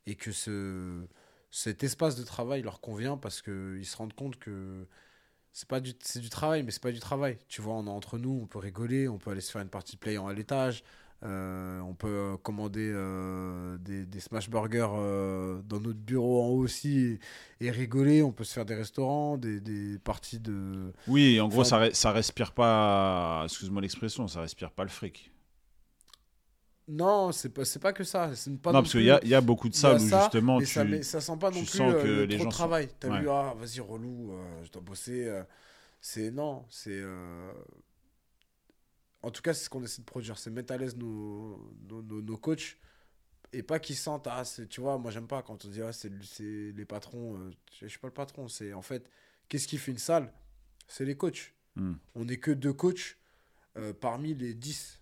et 0.08 0.16
que 0.16 0.32
ce, 0.32 1.08
cet 1.52 1.84
espace 1.84 2.16
de 2.16 2.24
travail 2.24 2.62
leur 2.62 2.82
convient 2.82 3.18
parce 3.18 3.42
qu'ils 3.42 3.86
se 3.86 3.98
rendent 3.98 4.14
compte 4.14 4.38
que 4.40 4.88
c'est 5.54 5.68
pas 5.68 5.80
du 5.80 5.94
c'est 6.02 6.20
du 6.20 6.30
travail 6.30 6.64
mais 6.64 6.72
c'est 6.72 6.84
pas 6.84 6.92
du 6.92 7.00
travail 7.00 7.38
tu 7.48 7.62
vois 7.62 7.76
on 7.76 7.88
est 7.88 7.90
entre 7.90 8.18
nous 8.18 8.40
on 8.44 8.48
peut 8.48 8.60
rigoler 8.60 9.08
on 9.08 9.18
peut 9.18 9.32
aller 9.32 9.42
se 9.42 9.52
faire 9.52 9.62
une 9.62 9.70
partie 9.70 9.96
de 9.96 10.00
play 10.02 10.18
en 10.18 10.28
à 10.28 10.34
l'étage 10.34 10.84
euh, 11.26 11.80
on 11.82 11.94
peut 11.96 12.08
euh, 12.08 12.38
commander 12.38 12.90
euh, 12.94 13.78
des, 13.80 14.06
des 14.06 14.20
smash 14.20 14.50
burgers 14.50 14.88
euh, 14.94 15.62
dans 15.68 15.80
notre 15.80 16.00
bureau 16.00 16.42
en 16.44 16.48
haut 16.50 16.60
aussi 16.64 17.20
et, 17.60 17.66
et 17.68 17.72
rigoler 17.72 18.22
on 18.24 18.32
peut 18.32 18.44
se 18.44 18.54
faire 18.54 18.66
des 18.66 18.76
restaurants 18.76 19.38
des, 19.38 19.60
des 19.60 19.98
parties 20.00 20.40
de 20.40 20.94
Oui, 21.08 21.40
en 21.42 21.48
gros, 21.48 21.62
Enfin- 21.62 21.70
ça, 21.70 21.80
re- 21.88 21.94
ça 21.94 22.12
respire 22.12 22.52
pas. 22.54 23.42
Excuse-moi 23.46 23.82
l'expression, 23.82 24.28
ça 24.28 24.42
respire 24.42 24.72
pas 24.72 24.84
le 24.84 24.90
fric. 24.90 25.32
non 26.88 27.32
c'est 27.32 27.50
pas 27.50 27.64
pas 27.82 27.94
que 27.94 28.04
ça 28.04 28.30
pas 28.62 28.72
non, 28.72 28.80
parce 28.82 28.92
qu'il 28.92 29.02
y 29.02 29.28
y 29.28 29.34
a 29.34 29.42
beaucoup 29.42 29.70
de 29.70 29.74
salles 29.76 30.00
où 30.02 30.08
ça, 30.08 30.22
justement 30.22 30.60
mais 30.60 30.66
tu. 30.66 30.74
ça, 30.74 30.84
met- 30.84 31.02
ça 31.04 31.20
sent 31.20 31.38
pas 31.40 31.50
non 31.50 31.58
plus 31.60 31.66
sens 31.66 31.94
euh, 31.96 32.02
que 32.04 32.08
le 32.08 32.26
les 32.26 32.36
trop 32.36 32.44
gens 32.44 32.50
de 32.50 32.54
sont- 32.54 32.58
travail. 32.60 32.90
T'as 33.00 33.10
Ouais. 33.10 33.22
vu, 33.22 33.30
ah, 33.30 33.56
vas-y, 33.60 33.80
relou, 33.80 34.34
euh, 34.34 34.64
je 34.64 34.72
dois 34.72 34.82
bosser. 34.84 35.28
c'est 36.00 36.30
non, 36.30 36.64
c'est. 36.70 37.02
En 39.26 39.32
tout 39.32 39.42
cas, 39.42 39.54
c'est 39.54 39.66
ce 39.66 39.70
qu'on 39.70 39.84
essaie 39.84 40.02
de 40.02 40.06
produire, 40.06 40.38
c'est 40.38 40.52
mettre 40.52 40.72
à 40.74 40.78
l'aise 40.78 40.96
nos, 40.96 41.58
nos, 41.90 42.02
nos, 42.04 42.22
nos 42.22 42.38
coachs 42.38 42.78
et 43.54 43.64
pas 43.64 43.80
qu'ils 43.80 43.96
sentent, 43.96 44.28
ah, 44.28 44.44
c'est- 44.46 44.68
tu 44.68 44.82
vois, 44.82 44.98
moi 45.00 45.10
j'aime 45.12 45.28
pas 45.28 45.42
quand 45.42 45.66
on 45.66 45.70
dit, 45.70 45.82
ah, 45.82 45.92
c'est 45.94 46.12
c'est 46.24 46.72
les 46.74 46.86
patrons. 46.86 47.38
euh, 47.40 47.52
je 47.82 47.88
suis 47.88 48.00
pas 48.00 48.08
le 48.08 48.14
patron, 48.14 48.48
c'est 48.48 48.74
en 48.74 48.82
fait, 48.84 49.10
qu'est-ce 49.50 49.68
qui 49.68 49.78
fait 49.78 49.92
une 49.92 49.98
salle? 49.98 50.32
C'est 50.88 51.06
les 51.06 51.16
coachs. 51.18 51.54
Hmm. 51.76 51.94
On 52.14 52.26
n'est 52.26 52.38
que 52.38 52.52
deux 52.52 52.74
coachs 52.74 53.18
euh, 53.78 53.94
parmi 53.94 54.36
les 54.36 54.54
10. 54.54 55.02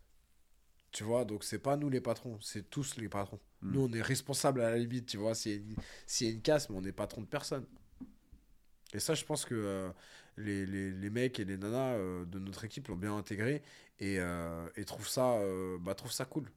Tu 0.91 1.03
vois, 1.03 1.25
donc 1.25 1.43
c'est 1.43 1.59
pas 1.59 1.75
nous 1.75 1.89
les 1.89 2.01
patrons, 2.01 2.39
c'est 2.41 2.69
tous 2.69 2.95
les 2.97 3.09
patrons. 3.09 3.39
Mm. 3.61 3.71
Nous, 3.73 3.81
on 3.81 3.91
est 3.93 4.01
responsables 4.01 4.61
à 4.61 4.69
la 4.69 4.77
limite, 4.77 5.07
tu 5.07 5.17
vois, 5.17 5.33
s'il 5.35 5.51
y, 5.51 5.55
a 5.55 5.57
une- 5.57 5.75
s'il 6.05 6.27
y 6.27 6.29
a 6.29 6.33
une 6.33 6.41
casse, 6.41 6.69
mais 6.69 6.77
on 6.77 6.81
n'est 6.81 6.91
patron 6.91 7.21
de 7.21 7.27
personne. 7.27 7.65
Et 8.93 8.99
ça, 8.99 9.15
je 9.15 9.25
pense 9.25 9.43
que 9.45 9.55
euh, 9.55 9.89
les, 10.37 10.65
les, 10.67 10.91
les 10.91 11.09
mecs 11.09 11.39
et 11.39 11.45
les 11.45 11.57
nanas 11.57 11.93
euh, 11.95 12.25
de 12.25 12.37
notre 12.39 12.63
équipe 12.63 12.87
l'ont 12.89 12.95
bien 12.95 13.15
intégré 13.17 13.63
et, 13.99 14.17
euh, 14.19 14.67
et 14.75 14.85
trouvent, 14.85 15.07
ça, 15.07 15.33
euh, 15.33 15.77
bah, 15.79 15.95
trouvent 15.95 16.11
ça 16.11 16.25
cool. 16.25 16.49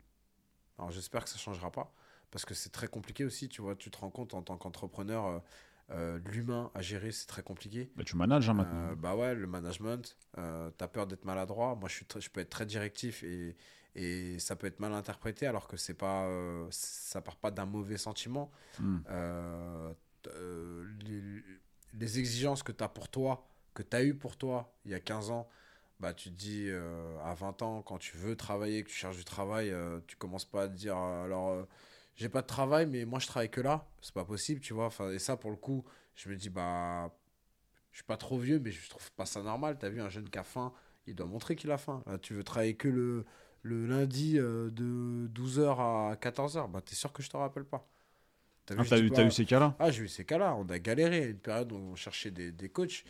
Alors 0.78 0.90
j'espère 0.90 1.24
que 1.24 1.30
ça 1.30 1.38
changera 1.38 1.70
pas, 1.70 1.92
parce 2.30 2.44
que 2.44 2.54
c'est 2.54 2.70
très 2.70 2.88
compliqué 2.88 3.24
aussi, 3.24 3.48
tu 3.48 3.62
vois, 3.62 3.76
tu 3.76 3.90
te 3.90 3.98
rends 3.98 4.10
compte 4.10 4.34
en 4.34 4.42
tant 4.42 4.56
qu'entrepreneur, 4.56 5.42
euh, 5.90 6.18
l'humain 6.26 6.70
à 6.74 6.82
gérer, 6.82 7.12
c'est 7.12 7.26
très 7.26 7.42
compliqué. 7.42 7.90
Bah, 7.96 8.04
tu 8.04 8.16
manages 8.16 8.50
hein, 8.50 8.54
maintenant. 8.54 8.94
Bah 8.96 9.16
ouais, 9.16 9.34
le 9.34 9.46
management, 9.46 10.16
t'as 10.34 10.88
peur 10.88 11.06
d'être 11.06 11.24
maladroit. 11.24 11.74
Moi, 11.76 11.88
je, 11.88 11.94
suis 11.94 12.06
je 12.18 12.30
peux 12.30 12.40
être 12.40 12.50
très 12.50 12.66
directif 12.66 13.22
et, 13.22 13.56
et 13.94 14.38
ça 14.38 14.56
peut 14.56 14.66
être 14.66 14.80
mal 14.80 14.92
interprété 14.92 15.46
alors 15.46 15.68
que 15.68 15.76
c'est 15.76 15.94
pas, 15.94 16.28
ça 16.70 17.20
part 17.22 17.36
pas 17.36 17.50
d'un 17.50 17.66
mauvais 17.66 17.96
sentiment. 17.96 18.50
Hmm. 18.78 18.98
Les, 21.04 21.42
les 21.94 22.18
exigences 22.18 22.62
que 22.62 22.72
t'as 22.72 22.88
pour 22.88 23.08
toi, 23.08 23.46
que 23.74 23.82
t'as 23.82 24.02
eu 24.02 24.14
pour 24.14 24.36
toi 24.36 24.74
il 24.84 24.90
y 24.90 24.94
a 24.94 25.00
15 25.00 25.30
ans, 25.30 25.48
bah 26.00 26.12
tu 26.14 26.30
te 26.30 26.34
dis 26.36 26.66
euh, 26.68 27.18
à 27.24 27.34
20 27.34 27.62
ans, 27.62 27.82
quand 27.82 27.98
tu 27.98 28.16
veux 28.16 28.36
travailler, 28.36 28.82
que 28.84 28.88
tu 28.90 28.94
cherches 28.96 29.16
du 29.16 29.24
travail, 29.24 29.70
euh, 29.70 30.00
tu 30.06 30.16
commences 30.16 30.44
pas 30.44 30.64
à 30.64 30.68
te 30.68 30.74
dire 30.74 30.96
euh, 30.98 31.24
alors 31.24 31.50
euh, 31.50 31.64
j'ai 32.16 32.28
pas 32.28 32.42
de 32.42 32.46
travail, 32.46 32.86
mais 32.86 33.04
moi 33.04 33.18
je 33.18 33.26
travaille 33.26 33.50
que 33.50 33.60
là. 33.60 33.86
C'est 34.02 34.14
pas 34.14 34.24
possible, 34.24 34.60
tu 34.60 34.74
vois. 34.74 34.86
Enfin, 34.86 35.10
et 35.10 35.18
ça, 35.18 35.36
pour 35.36 35.50
le 35.50 35.56
coup, 35.56 35.84
je 36.14 36.28
me 36.28 36.36
dis 36.36 36.50
bah 36.50 37.10
je 37.92 37.98
suis 37.98 38.04
pas 38.04 38.16
trop 38.16 38.38
vieux, 38.38 38.58
mais 38.60 38.72
je 38.72 38.88
trouve 38.90 39.10
pas 39.12 39.26
ça 39.26 39.42
normal. 39.42 39.78
T'as 39.78 39.88
vu 39.88 40.00
un 40.00 40.08
jeune 40.10 40.28
qui 40.30 40.38
a 40.38 40.44
faim, 40.44 40.72
il 41.06 41.14
doit 41.14 41.26
montrer 41.26 41.56
qu'il 41.56 41.70
a 41.70 41.78
faim. 41.78 42.02
Là, 42.06 42.18
tu 42.18 42.34
veux 42.34 42.44
travailler 42.44 42.76
que 42.76 42.88
le, 42.88 43.24
le 43.62 43.86
lundi 43.86 44.38
euh, 44.38 44.70
de 44.70 45.28
12h 45.28 45.80
à 45.80 46.16
14h, 46.20 46.68
bah 46.68 46.82
t'es 46.84 46.94
sûr 46.94 47.12
que 47.12 47.22
je 47.22 47.30
te 47.30 47.36
rappelle 47.36 47.64
pas. 47.64 47.88
T'as 48.66 48.76
Ah, 48.76 48.84
eu, 48.84 48.84
pas- 48.84 49.00
t'as 49.12 49.24
eu 49.24 49.30
ces 49.30 49.44
cas-là? 49.46 49.76
Ah, 49.78 49.90
j'ai 49.90 50.04
eu 50.04 50.08
ces 50.08 50.24
cas-là. 50.24 50.54
On 50.56 50.66
a 50.70 50.78
galéré 50.78 51.24
à 51.24 51.26
une 51.28 51.38
période 51.38 51.72
où 51.72 51.76
on 51.76 51.96
cherchait 51.96 52.30
des, 52.30 52.52
des 52.52 52.68
coachs. 52.70 53.04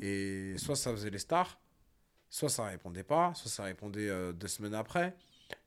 Et 0.00 0.56
soit 0.58 0.76
ça 0.76 0.92
faisait 0.92 1.10
les 1.10 1.18
stars, 1.20 1.60
soit 2.32 2.48
ça 2.48 2.64
répondait 2.64 3.02
pas, 3.04 3.34
soit 3.34 3.50
ça 3.50 3.64
répondait 3.64 4.08
euh, 4.08 4.32
deux 4.32 4.48
semaines 4.48 4.74
après. 4.74 5.14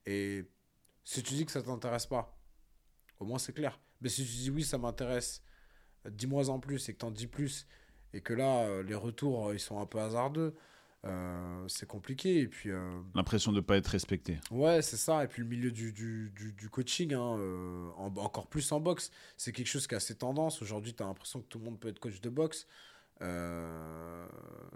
Et 0.07 0.43
si 1.03 1.21
tu 1.21 1.35
dis 1.35 1.45
que 1.45 1.51
ça 1.51 1.61
t'intéresse 1.61 2.07
pas, 2.07 2.35
au 3.19 3.25
moins 3.25 3.37
c'est 3.37 3.53
clair. 3.53 3.79
Mais 4.01 4.09
si 4.09 4.25
tu 4.25 4.31
dis 4.31 4.49
oui, 4.49 4.63
ça 4.63 4.79
m'intéresse, 4.79 5.43
euh, 6.05 6.09
dis-moi 6.09 6.49
en 6.49 6.59
plus 6.59 6.89
et 6.89 6.93
que 6.93 6.97
t'en 6.97 7.11
dis 7.11 7.27
plus, 7.27 7.67
et 8.13 8.21
que 8.21 8.33
là, 8.33 8.63
euh, 8.63 8.81
les 8.83 8.95
retours, 8.95 9.53
ils 9.53 9.59
sont 9.59 9.79
un 9.79 9.85
peu 9.85 9.99
hasardeux, 9.99 10.55
euh, 11.05 11.67
c'est 11.67 11.87
compliqué. 11.87 12.39
Et 12.39 12.47
puis, 12.47 12.71
L'impression 13.13 13.51
de 13.51 13.59
pas 13.61 13.77
être 13.77 13.87
respecté. 13.89 14.39
Ouais, 14.49 14.81
c'est 14.81 14.97
ça. 14.97 15.23
Et 15.23 15.27
puis 15.27 15.43
le 15.43 15.47
milieu 15.47 15.69
du, 15.71 15.93
du, 15.93 16.31
du, 16.35 16.51
du 16.53 16.69
coaching, 16.69 17.13
hein, 17.13 17.19
en- 17.97 18.11
encore 18.17 18.47
plus 18.47 18.71
en 18.71 18.79
boxe, 18.79 19.11
c'est 19.37 19.51
quelque 19.51 19.67
chose 19.67 19.85
qui 19.85 19.93
a 19.93 19.97
assez 19.97 20.15
tendance. 20.15 20.63
Aujourd'hui, 20.63 20.95
tu 20.95 21.03
as 21.03 21.05
l'impression 21.05 21.41
que 21.41 21.47
tout 21.47 21.59
le 21.59 21.65
monde 21.65 21.79
peut 21.79 21.89
être 21.89 21.99
coach 21.99 22.19
de 22.21 22.29
boxe. 22.29 22.65
Euh, 23.21 24.27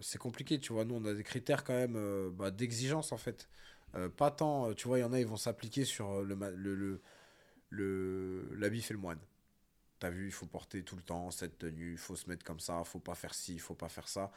c'est 0.02 0.18
compliqué, 0.18 0.60
tu 0.60 0.74
vois. 0.74 0.86
Nous, 0.86 0.96
on 0.96 1.06
a 1.06 1.14
des 1.14 1.24
critères 1.24 1.64
quand 1.64 1.74
même 1.74 1.96
euh, 1.96 2.30
bah, 2.32 2.52
d'exigence, 2.52 3.12
en 3.12 3.18
fait. 3.18 3.50
Euh, 3.96 4.10
pas 4.10 4.32
tant, 4.32 4.74
tu 4.74 4.88
vois, 4.88 5.00
il 5.00 5.02
y 5.02 5.04
en 5.04 5.14
a, 5.14 5.20
ils 5.20 5.28
vont 5.28 5.38
s'appliquer 5.38 5.84
sur 5.86 6.22
le, 6.22 6.36
le, 6.56 7.02
le, 7.70 8.56
l'habit 8.56 8.82
fait 8.82 8.94
le 8.94 9.00
moine. 9.00 9.20
T'as 10.00 10.10
vu, 10.10 10.28
il 10.28 10.32
faut 10.32 10.46
porter 10.46 10.84
tout 10.84 10.96
le 10.96 11.02
temps 11.02 11.30
cette 11.32 11.58
tenue, 11.58 11.92
il 11.94 11.98
faut 11.98 12.16
se 12.16 12.30
mettre 12.30 12.46
comme 12.46 12.60
ça, 12.60 12.84
faut 12.86 13.00
pas 13.00 13.16
faire 13.16 13.34
ci, 13.34 13.56
il 13.56 13.60
faut 13.60 13.76
pas 13.76 13.90
faire 13.90 14.08
ça. 14.08 14.32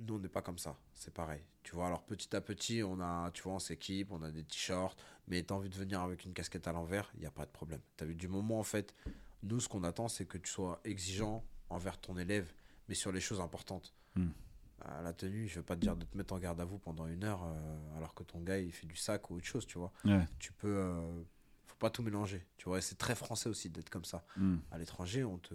Nous, 0.00 0.14
on 0.14 0.18
n'est 0.18 0.28
pas 0.28 0.42
comme 0.42 0.58
ça. 0.58 0.76
C'est 0.92 1.12
pareil. 1.12 1.42
Tu 1.62 1.74
vois, 1.74 1.86
alors 1.86 2.02
petit 2.02 2.34
à 2.36 2.40
petit, 2.40 2.82
on 2.84 3.00
a, 3.00 3.30
tu 3.32 3.42
vois, 3.42 3.54
on 3.54 3.58
s'équipe, 3.58 4.12
on 4.12 4.22
a 4.22 4.30
des 4.30 4.44
t-shirts, 4.44 5.02
mais 5.26 5.42
t'as 5.42 5.54
envie 5.54 5.70
de 5.70 5.74
venir 5.74 6.00
avec 6.02 6.24
une 6.24 6.34
casquette 6.34 6.68
à 6.68 6.72
l'envers, 6.72 7.10
il 7.14 7.20
n'y 7.20 7.26
a 7.26 7.30
pas 7.30 7.46
de 7.46 7.50
problème. 7.50 7.80
T'as 7.96 8.04
vu, 8.04 8.14
du 8.14 8.28
moment, 8.28 8.58
en 8.58 8.64
fait, 8.64 8.94
nous, 9.42 9.58
ce 9.60 9.68
qu'on 9.68 9.82
attend, 9.84 10.08
c'est 10.08 10.26
que 10.26 10.38
tu 10.38 10.50
sois 10.50 10.80
exigeant 10.84 11.44
envers 11.70 11.98
ton 12.00 12.16
élève, 12.18 12.52
mais 12.88 12.94
sur 12.94 13.12
les 13.12 13.20
choses 13.20 13.40
importantes. 13.40 13.94
Hmm. 14.16 14.28
À 14.80 15.00
la 15.02 15.12
tenue, 15.12 15.48
je 15.48 15.56
veux 15.56 15.62
pas 15.64 15.76
te 15.76 15.80
dire 15.80 15.96
de 15.96 16.04
te 16.04 16.16
mettre 16.16 16.34
en 16.34 16.38
garde 16.38 16.60
à 16.60 16.64
vous 16.64 16.78
pendant 16.78 17.06
une 17.06 17.24
heure, 17.24 17.42
euh, 17.44 17.96
alors 17.96 18.14
que 18.14 18.22
ton 18.22 18.40
gars, 18.40 18.58
il 18.58 18.72
fait 18.72 18.86
du 18.86 18.96
sac 18.96 19.30
ou 19.30 19.36
autre 19.36 19.46
chose, 19.46 19.66
tu 19.66 19.78
vois. 19.78 19.92
Ouais. 20.04 20.26
Tu 20.38 20.52
peux. 20.52 20.68
euh, 20.76 21.22
faut 21.66 21.76
pas 21.76 21.90
tout 21.90 22.02
mélanger. 22.02 22.44
Tu 22.58 22.66
vois, 22.68 22.78
et 22.78 22.80
c'est 22.82 22.96
très 22.98 23.14
français 23.14 23.48
aussi 23.48 23.70
d'être 23.70 23.88
comme 23.90 24.04
ça. 24.04 24.24
Hmm. 24.36 24.56
À 24.70 24.78
l'étranger, 24.78 25.24
on 25.24 25.38
te, 25.38 25.54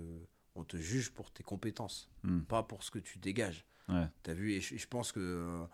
on 0.55 0.63
te 0.63 0.77
juge 0.77 1.11
pour 1.11 1.31
tes 1.31 1.43
compétences, 1.43 2.09
Hmm. 2.23 2.39
pas 2.41 2.63
pour 2.63 2.83
ce 2.83 2.91
que 2.91 2.99
tu 2.99 3.19
dégages. 3.19 3.65
Ouais. 3.87 4.07
T'as 4.23 4.33
vu, 4.33 4.53
et 4.53 4.61
je, 4.61 4.87
pense 4.87 5.11
que 5.11 5.19
euh, 5.19 5.65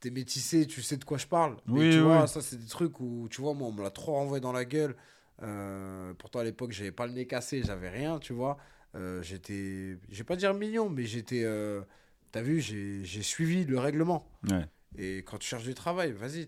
t'es 0.00 0.10
métissé, 0.10 0.66
tu 0.66 0.82
sais 0.82 0.96
de 0.96 1.04
quoi 1.04 1.18
je 1.18 1.26
parle. 1.26 1.56
Oui, 1.68 1.80
Mais 1.84 1.90
tu 1.90 1.96
oui. 1.98 2.02
vois, 2.04 2.26
ça, 2.26 2.40
c'est 2.40 2.56
des 2.56 2.66
trucs 2.68 3.00
où, 3.00 3.28
tu 3.30 3.40
vois, 3.40 3.54
moi, 3.54 3.68
on 3.68 3.72
me 3.72 3.82
l'a 3.82 3.90
trop 3.90 4.12
renvoyé 4.12 4.40
dans 4.40 4.52
la 4.52 4.64
gueule. 4.64 4.96
Euh, 5.42 6.14
pourtant, 6.14 6.38
à 6.40 6.44
l'époque, 6.44 6.72
j'avais 6.72 6.92
pas 6.92 7.06
le 7.06 7.12
nez 7.12 7.26
cassé, 7.26 7.62
j'avais 7.64 7.88
rien, 7.88 8.18
tu 8.18 8.32
vois. 8.32 8.58
Euh, 8.94 9.22
j'étais, 9.22 9.98
je 10.10 10.18
vais 10.18 10.24
pas 10.24 10.36
dire 10.36 10.52
mignon, 10.54 10.90
mais 10.90 11.06
j'étais, 11.06 11.44
euh, 11.44 11.82
t'as 12.30 12.42
vu, 12.42 12.60
j'ai 12.60 13.22
suivi 13.22 13.64
le 13.64 13.78
règlement. 13.78 14.28
Ouais. 14.50 14.66
Et 14.96 15.18
quand 15.18 15.38
tu 15.38 15.48
cherches 15.48 15.64
du 15.64 15.74
travail, 15.74 16.12
vas-y, 16.12 16.46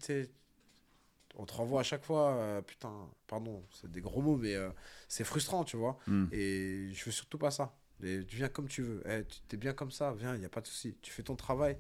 on 1.37 1.47
te 1.47 1.55
renvoie 1.55 1.81
à 1.81 1.83
chaque 1.83 2.05
fois, 2.05 2.35
euh, 2.35 2.63
putain, 2.63 2.93
pardon, 3.27 3.65
c'est 3.71 3.91
des 3.91 4.01
gros 4.01 4.23
mots, 4.23 4.37
mais 4.37 4.55
euh, 4.55 4.71
c'est 5.09 5.25
frustrant, 5.25 5.65
tu 5.65 5.77
vois. 5.77 5.99
Hmm. 6.07 6.27
Et 6.33 6.91
je 6.93 7.05
veux 7.05 7.11
surtout 7.11 7.39
pas 7.39 7.51
ça. 7.51 7.75
Et 8.03 8.25
tu 8.27 8.37
viens 8.37 8.49
comme 8.49 8.69
tu 8.69 8.83
veux. 8.83 9.03
Eh, 9.09 9.25
tu 9.25 9.41
t'es 9.49 9.57
bien 9.57 9.73
comme 9.73 9.91
ça, 9.91 10.13
viens, 10.13 10.35
il 10.35 10.41
n'y 10.41 10.47
a 10.47 10.51
pas 10.51 10.61
de 10.61 10.67
souci. 10.67 10.97
Tu 11.01 11.11
fais 11.11 11.23
ton 11.23 11.37
travail, 11.37 11.79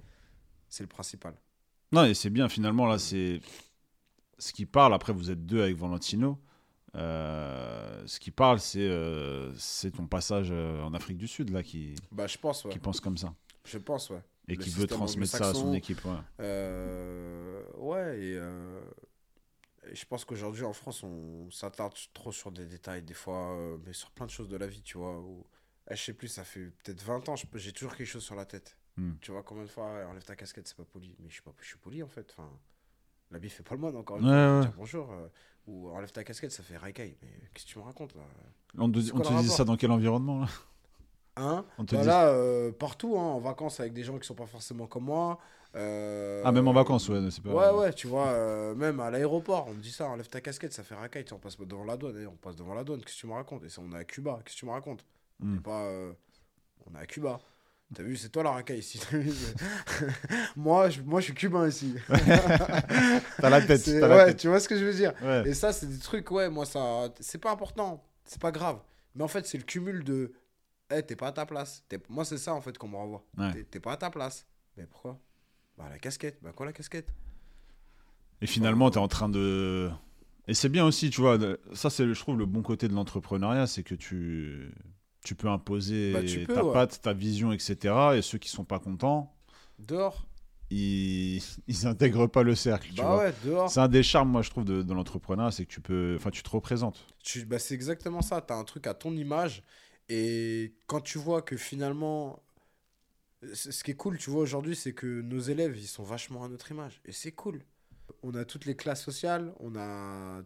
c'est 0.68 0.82
le 0.82 0.88
principal. 0.88 1.34
Non, 1.92 2.04
et 2.04 2.14
c'est 2.14 2.30
bien 2.30 2.48
finalement 2.48 2.86
là, 2.86 2.98
c'est 2.98 3.40
ce 4.38 4.52
qui 4.52 4.66
parle. 4.66 4.94
Après, 4.94 5.12
vous 5.12 5.30
êtes 5.30 5.44
deux 5.44 5.62
avec 5.62 5.76
Valentino. 5.76 6.38
Euh, 6.96 8.02
ce 8.06 8.20
qui 8.20 8.30
parle, 8.30 8.60
c'est 8.60 8.78
euh, 8.88 9.52
ton 9.96 10.06
passage 10.06 10.48
euh, 10.50 10.80
en 10.82 10.94
Afrique 10.94 11.18
du 11.18 11.26
Sud 11.28 11.50
là 11.50 11.62
qui, 11.62 11.94
Bah, 12.12 12.26
je 12.26 12.38
pense, 12.38 12.64
ouais. 12.64 12.70
qui 12.72 12.78
pense 12.78 13.00
comme 13.00 13.16
ça 13.16 13.34
Je 13.64 13.78
pense, 13.78 14.10
ouais. 14.10 14.22
et 14.48 14.56
qui 14.56 14.70
veut 14.70 14.86
transmettre 14.86 15.32
ça 15.32 15.48
à 15.48 15.54
son 15.54 15.72
équipe. 15.74 16.04
ouais. 16.04 16.12
Euh, 16.40 17.62
ouais, 17.78 18.18
et, 18.20 18.34
et 19.90 19.94
je 19.94 20.06
pense 20.06 20.24
qu'aujourd'hui 20.24 20.62
en 20.64 20.72
France, 20.72 21.02
on 21.02 21.50
s'attarde 21.50 21.94
trop 22.12 22.32
sur 22.32 22.52
des 22.52 22.66
détails, 22.66 23.02
des 23.02 23.14
fois, 23.14 23.56
mais 23.84 23.92
sur 23.92 24.10
plein 24.10 24.26
de 24.26 24.30
choses 24.30 24.48
de 24.48 24.56
la 24.56 24.66
vie, 24.66 24.82
tu 24.82 24.96
vois. 24.98 25.18
Où, 25.18 25.44
eh, 25.90 25.96
je 25.96 26.02
sais 26.02 26.14
plus, 26.14 26.28
ça 26.28 26.44
fait 26.44 26.66
peut-être 26.82 27.02
20 27.02 27.28
ans, 27.28 27.34
j'ai 27.36 27.72
toujours 27.72 27.94
quelque 27.96 28.06
chose 28.06 28.24
sur 28.24 28.34
la 28.36 28.46
tête. 28.46 28.76
Hmm. 28.96 29.14
Tu 29.20 29.32
vois, 29.32 29.42
combien 29.42 29.64
de 29.64 29.68
fois, 29.68 29.98
eh, 30.00 30.04
enlève 30.04 30.22
ta 30.24 30.36
casquette, 30.36 30.68
c'est 30.68 30.76
pas 30.76 30.84
poli. 30.84 31.16
Mais 31.18 31.28
je 31.28 31.34
suis, 31.34 31.42
pas, 31.42 31.52
je 31.60 31.66
suis 31.66 31.78
poli 31.78 32.02
en 32.02 32.08
fait. 32.08 32.32
Enfin, 32.38 32.48
L'habit 33.30 33.48
fait 33.50 33.64
pas 33.64 33.74
le 33.74 33.80
moine 33.80 33.96
encore 33.96 34.18
une 34.18 34.24
Ouais, 34.26 34.30
fois. 34.30 34.60
ouais. 34.60 34.66
Bonjour. 34.76 35.12
Ou 35.66 35.88
enlève 35.90 36.12
ta 36.12 36.24
casquette, 36.24 36.52
ça 36.52 36.62
fait 36.62 36.76
Raikai. 36.76 37.16
Mais 37.22 37.28
qu'est-ce 37.52 37.66
que 37.66 37.70
tu 37.72 37.78
me 37.78 37.84
racontes 37.84 38.14
là? 38.14 38.22
On 38.78 38.90
te, 38.90 38.98
on 39.12 39.18
rapport 39.22 39.42
ça 39.42 39.64
dans 39.64 39.76
quel 39.76 39.90
environnement 39.90 40.40
là? 40.40 40.46
Hein? 41.36 41.64
On 41.78 41.84
te 41.84 41.94
Bah 41.96 42.02
dit- 42.02 42.06
Là, 42.06 42.28
euh, 42.28 42.70
partout, 42.72 43.16
hein, 43.18 43.22
en 43.22 43.40
vacances 43.40 43.80
avec 43.80 43.92
des 43.92 44.04
gens 44.04 44.18
qui 44.18 44.26
sont 44.26 44.34
pas 44.34 44.46
forcément 44.46 44.86
comme 44.86 45.04
moi. 45.04 45.38
euh, 45.74 46.42
Ah, 46.44 46.52
même 46.52 46.68
en 46.68 46.72
vacances, 46.72 47.08
ouais. 47.08 47.30
C'est 47.30 47.42
pas... 47.42 47.50
Ouais, 47.72 47.78
ouais, 47.80 47.92
tu 47.92 48.06
vois, 48.06 48.28
euh, 48.28 48.74
même 48.76 49.00
à 49.00 49.10
l'aéroport, 49.10 49.66
on 49.68 49.74
me 49.74 49.80
dit 49.82 49.90
ça, 49.90 50.06
enlève 50.08 50.28
ta 50.28 50.40
casquette, 50.40 50.72
ça 50.72 50.84
fait 50.84 50.94
racaille, 50.94 51.24
on 51.32 51.38
passe 51.38 51.58
devant 51.58 51.84
la 51.84 51.96
douane, 51.96 52.20
et 52.20 52.26
on 52.26 52.36
passe 52.36 52.54
devant 52.56 52.74
la 52.74 52.84
douane, 52.84 53.00
qu'est-ce 53.02 53.16
que 53.16 53.20
tu 53.22 53.26
me 53.26 53.32
racontes? 53.32 53.64
Et 53.64 53.68
ça, 53.68 53.80
on 53.84 53.90
est 53.92 53.96
à 53.98 54.04
Cuba, 54.04 54.40
qu'est-ce 54.44 54.54
que 54.54 54.60
tu 54.60 54.66
me 54.66 54.70
racontes? 54.70 55.04
On 55.42 55.46
Hmm. 55.46 55.56
est 55.56 55.60
pas. 55.60 55.82
euh, 55.86 56.12
on 56.86 56.94
est 56.94 56.98
à 57.00 57.06
Cuba. 57.06 57.40
T'as 57.92 58.02
vu, 58.02 58.16
c'est 58.16 58.28
toi 58.30 58.42
la 58.42 58.50
racaille 58.52 58.78
ici. 58.78 59.00
moi, 60.56 60.90
je, 60.90 61.00
moi, 61.02 61.20
je 61.20 61.26
suis 61.26 61.34
cubain 61.34 61.68
ici. 61.68 61.94
T'as 62.08 63.50
la 63.50 63.60
tête. 63.62 63.86
La 63.86 64.08
ouais, 64.08 64.24
tête. 64.26 64.38
tu 64.38 64.48
vois 64.48 64.58
ce 64.60 64.68
que 64.68 64.76
je 64.78 64.84
veux 64.84 64.94
dire? 64.94 65.12
Ouais. 65.22 65.48
Et 65.48 65.54
ça, 65.54 65.72
c'est 65.72 65.86
des 65.86 65.98
trucs, 65.98 66.30
ouais, 66.30 66.48
moi, 66.50 66.66
ça. 66.66 67.08
C'est 67.20 67.38
pas 67.38 67.52
important, 67.52 68.02
c'est 68.24 68.40
pas 68.40 68.50
grave. 68.50 68.80
Mais 69.14 69.22
en 69.22 69.28
fait, 69.28 69.46
c'est 69.46 69.58
le 69.58 69.64
cumul 69.64 70.02
de. 70.02 70.32
Eh, 70.92 71.02
t'es 71.02 71.14
pas 71.16 71.28
à 71.28 71.32
ta 71.32 71.46
place. 71.46 71.84
T'es- 71.88 72.00
Moi, 72.08 72.24
c'est 72.24 72.38
ça, 72.38 72.54
en 72.54 72.60
fait, 72.60 72.76
qu'on 72.78 72.88
me 72.88 72.96
renvoie. 72.96 73.24
Ouais. 73.38 73.52
T'es- 73.52 73.64
T'es 73.64 73.80
pas 73.80 73.92
à 73.92 73.96
ta 73.96 74.10
place. 74.10 74.46
Mais 74.76 74.86
pourquoi? 74.86 75.20
Bah, 75.78 75.86
la 75.90 75.98
casquette. 75.98 76.38
Bah, 76.42 76.52
quoi, 76.54 76.66
la 76.66 76.72
casquette? 76.72 77.12
Et 78.40 78.46
finalement, 78.46 78.90
tu 78.90 78.98
es 78.98 79.00
en 79.00 79.08
train 79.08 79.28
de. 79.28 79.88
Et 80.48 80.54
c'est 80.54 80.68
bien 80.68 80.84
aussi, 80.84 81.10
tu 81.10 81.20
vois, 81.20 81.38
ça 81.72 81.88
c'est, 81.90 82.06
je 82.12 82.18
trouve, 82.20 82.38
le 82.38 82.44
bon 82.44 82.62
côté 82.62 82.88
de 82.88 82.92
l'entrepreneuriat, 82.94 83.66
c'est 83.66 83.82
que 83.82 83.94
tu, 83.94 84.70
tu 85.24 85.34
peux 85.36 85.48
imposer 85.48 86.12
Bah, 86.12 86.22
tu 86.22 86.40
peux, 86.40 86.54
ta 86.54 86.64
ouais. 86.64 86.72
patte, 86.72 87.00
ta 87.02 87.12
vision, 87.14 87.52
etc. 87.52 88.16
Et 88.16 88.22
ceux 88.22 88.38
qui 88.38 88.48
sont 88.50 88.64
pas 88.64 88.78
contents, 88.80 89.34
Dehors 89.78 90.26
ils, 90.70 91.42
ils 91.68 91.86
intègrent 91.86 92.26
pas 92.26 92.42
le 92.42 92.54
cercle, 92.54 92.90
Bah 92.96 93.16
ouais, 93.16 93.32
dehors. 93.32 93.70
C'est 93.70 93.80
un 93.80 93.88
des 93.88 94.02
charmes, 94.02 94.30
moi, 94.30 94.42
je 94.42 94.50
trouve, 94.50 94.64
de, 94.64 94.82
de 94.82 94.94
l'entrepreneuriat, 94.94 95.50
c'est 95.50 95.64
que 95.66 95.72
tu 95.72 95.80
peux, 95.80 96.14
enfin, 96.18 96.30
tu 96.30 96.42
te 96.42 96.50
représentes. 96.50 97.06
Tu- 97.22 97.44
bah, 97.44 97.58
c'est 97.58 97.74
exactement 97.74 98.22
ça. 98.22 98.40
Tu 98.42 98.52
as 98.52 98.56
un 98.56 98.64
truc 98.64 98.86
à 98.86 98.94
ton 98.94 99.16
image. 99.16 99.62
Et 100.08 100.74
quand 100.86 101.00
tu 101.00 101.18
vois 101.18 101.42
que 101.42 101.56
finalement, 101.56 102.42
ce 103.52 103.84
qui 103.84 103.90
est 103.90 103.94
cool, 103.96 104.18
tu 104.18 104.30
vois, 104.30 104.42
aujourd'hui, 104.42 104.74
c'est 104.76 104.94
que 104.94 105.20
nos 105.20 105.38
élèves, 105.40 105.76
ils 105.76 105.86
sont 105.86 106.02
vachement 106.02 106.44
à 106.44 106.48
notre 106.48 106.70
image. 106.70 107.00
Et 107.04 107.12
c'est 107.12 107.32
cool. 107.32 107.62
On 108.22 108.34
a 108.34 108.44
toutes 108.44 108.64
les 108.66 108.76
classes 108.76 109.02
sociales, 109.04 109.54
on 109.60 109.76
a 109.76 110.42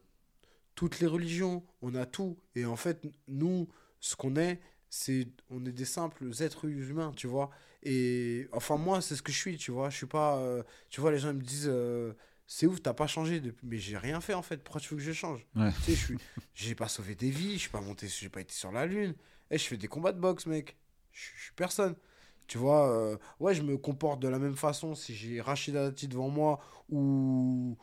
toutes 0.75 1.01
les 1.01 1.07
religions, 1.09 1.65
on 1.83 1.95
a 1.95 2.07
tout. 2.07 2.39
Et 2.57 2.65
en 2.67 2.77
fait, 2.77 3.03
nous, 3.29 3.69
ce 4.01 4.17
qu'on 4.17 4.37
est, 4.37 4.61
c'est 4.91 5.29
on 5.51 5.65
est 5.67 5.73
des 5.73 5.85
simples 5.85 6.31
êtres 6.41 6.67
humains, 6.67 7.13
tu 7.17 7.27
vois. 7.27 7.51
Et 7.83 8.49
enfin, 8.53 8.77
moi, 8.77 9.01
c'est 9.01 9.15
ce 9.17 9.23
que 9.23 9.31
je 9.33 9.39
suis, 9.39 9.57
tu 9.57 9.71
vois. 9.71 9.91
Je 9.91 9.97
suis 9.97 10.07
pas. 10.07 10.39
euh, 10.39 10.63
tu 10.91 11.01
vois, 11.01 11.11
les 11.13 11.19
gens 11.19 11.31
ils 11.31 11.37
me 11.37 11.43
disent. 11.43 11.69
euh, 11.71 12.13
c'est 12.47 12.67
ouf, 12.67 12.81
t'as 12.83 12.95
pas 12.95 13.07
changé 13.07 13.41
depuis. 13.41 13.67
Mais 13.67 13.77
j'ai 13.79 13.99
rien 13.99 14.21
fait 14.21 14.35
en 14.35 14.43
fait. 14.43 14.57
Pourquoi 14.65 14.81
tu 14.81 14.89
veux 14.91 14.97
que 14.97 15.03
je 15.03 15.13
change? 15.13 15.47
Ouais. 15.55 15.71
Tu 15.73 15.83
sais, 15.83 15.93
je 15.95 16.05
suis. 16.05 16.19
J'ai 16.55 16.75
pas 16.75 16.89
sauvé 16.89 17.15
des 17.15 17.31
vies, 17.31 17.55
je 17.55 17.59
suis 17.59 17.71
pas 17.71 17.81
monté, 17.83 18.09
j'ai 18.09 18.31
pas 18.31 18.41
été 18.41 18.55
sur 18.55 18.73
la 18.73 18.87
lune. 18.87 19.15
Eh, 19.51 19.59
je 19.59 19.65
fais 19.65 19.77
des 19.77 19.89
combats 19.89 20.13
de 20.13 20.19
boxe, 20.21 20.47
mec. 20.47 20.77
Je 21.13 21.29
je 21.37 21.43
suis 21.45 21.53
personne. 21.55 21.95
Tu 22.47 22.57
vois, 22.57 22.91
euh, 22.91 23.19
ouais, 23.41 23.55
je 23.55 23.61
me 23.63 23.77
comporte 23.77 24.21
de 24.21 24.29
la 24.29 24.39
même 24.39 24.57
façon 24.57 24.95
si 24.95 25.15
j'ai 25.15 25.41
Rachida 25.43 25.85
Dati 25.91 26.09
devant 26.09 26.31
moi 26.31 26.61
ou 26.89 27.77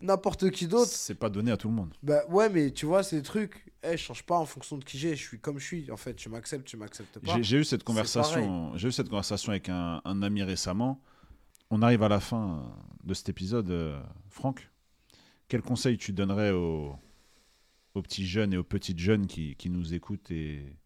n'importe 0.00 0.50
qui 0.50 0.66
d'autre. 0.66 0.90
C'est 0.90 1.14
pas 1.14 1.30
donné 1.30 1.50
à 1.50 1.56
tout 1.56 1.68
le 1.68 1.74
monde. 1.74 1.94
Bah 2.02 2.22
ouais, 2.28 2.48
mais 2.48 2.70
tu 2.70 2.86
vois, 2.86 3.02
ces 3.02 3.22
trucs, 3.22 3.72
eh, 3.82 3.92
je 3.92 4.02
change 4.02 4.22
pas 4.24 4.38
en 4.38 4.46
fonction 4.46 4.78
de 4.78 4.84
qui 4.84 4.98
j'ai. 4.98 5.16
Je 5.16 5.22
suis 5.22 5.40
comme 5.40 5.58
je 5.58 5.64
suis. 5.64 5.90
En 5.90 5.96
fait, 5.96 6.14
tu 6.14 6.28
m'acceptes, 6.28 6.66
tu 6.66 6.76
m'acceptes 6.76 7.18
pas. 7.18 7.40
J'ai, 7.40 7.58
eu 7.58 7.64
cette 7.64 7.84
conversation, 7.84 8.76
j'ai 8.76 8.88
eu 8.88 8.92
cette 8.92 9.08
conversation 9.08 9.50
avec 9.50 9.68
un, 9.68 10.00
un 10.04 10.22
ami 10.22 10.42
récemment. 10.42 11.00
On 11.70 11.82
arrive 11.82 12.02
à 12.02 12.08
la 12.08 12.20
fin 12.20 12.72
de 13.04 13.14
cet 13.14 13.28
épisode, 13.28 13.70
euh, 13.70 14.00
Franck. 14.30 14.70
Quel 15.48 15.62
conseil 15.62 15.98
tu 15.98 16.12
donnerais 16.12 16.50
aux, 16.50 16.96
aux 17.94 18.02
petits 18.02 18.26
jeunes 18.26 18.52
et 18.52 18.56
aux 18.56 18.64
petites 18.64 18.98
jeunes 18.98 19.26
qui, 19.26 19.54
qui 19.56 19.68
nous 19.70 19.94
écoutent 19.94 20.30
et, 20.30 20.76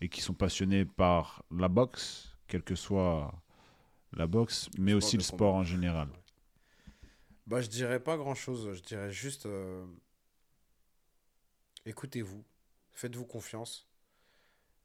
et 0.00 0.08
qui 0.08 0.20
sont 0.20 0.34
passionnés 0.34 0.84
par 0.84 1.42
la 1.50 1.68
boxe, 1.68 2.36
quelle 2.48 2.62
que 2.62 2.74
soit 2.74 3.32
la 4.12 4.26
boxe, 4.26 4.68
mais 4.78 4.92
Sport 4.92 4.96
aussi 4.98 5.16
le 5.16 5.22
sport 5.22 5.38
combat. 5.52 5.60
en 5.60 5.64
général? 5.64 6.08
Bah, 7.50 7.60
je 7.60 7.66
dirais 7.66 7.98
pas 7.98 8.16
grand 8.16 8.36
chose. 8.36 8.72
Je 8.74 8.80
dirais 8.80 9.10
juste 9.10 9.44
euh, 9.46 9.84
écoutez-vous, 11.84 12.44
faites-vous 12.92 13.24
confiance. 13.26 13.88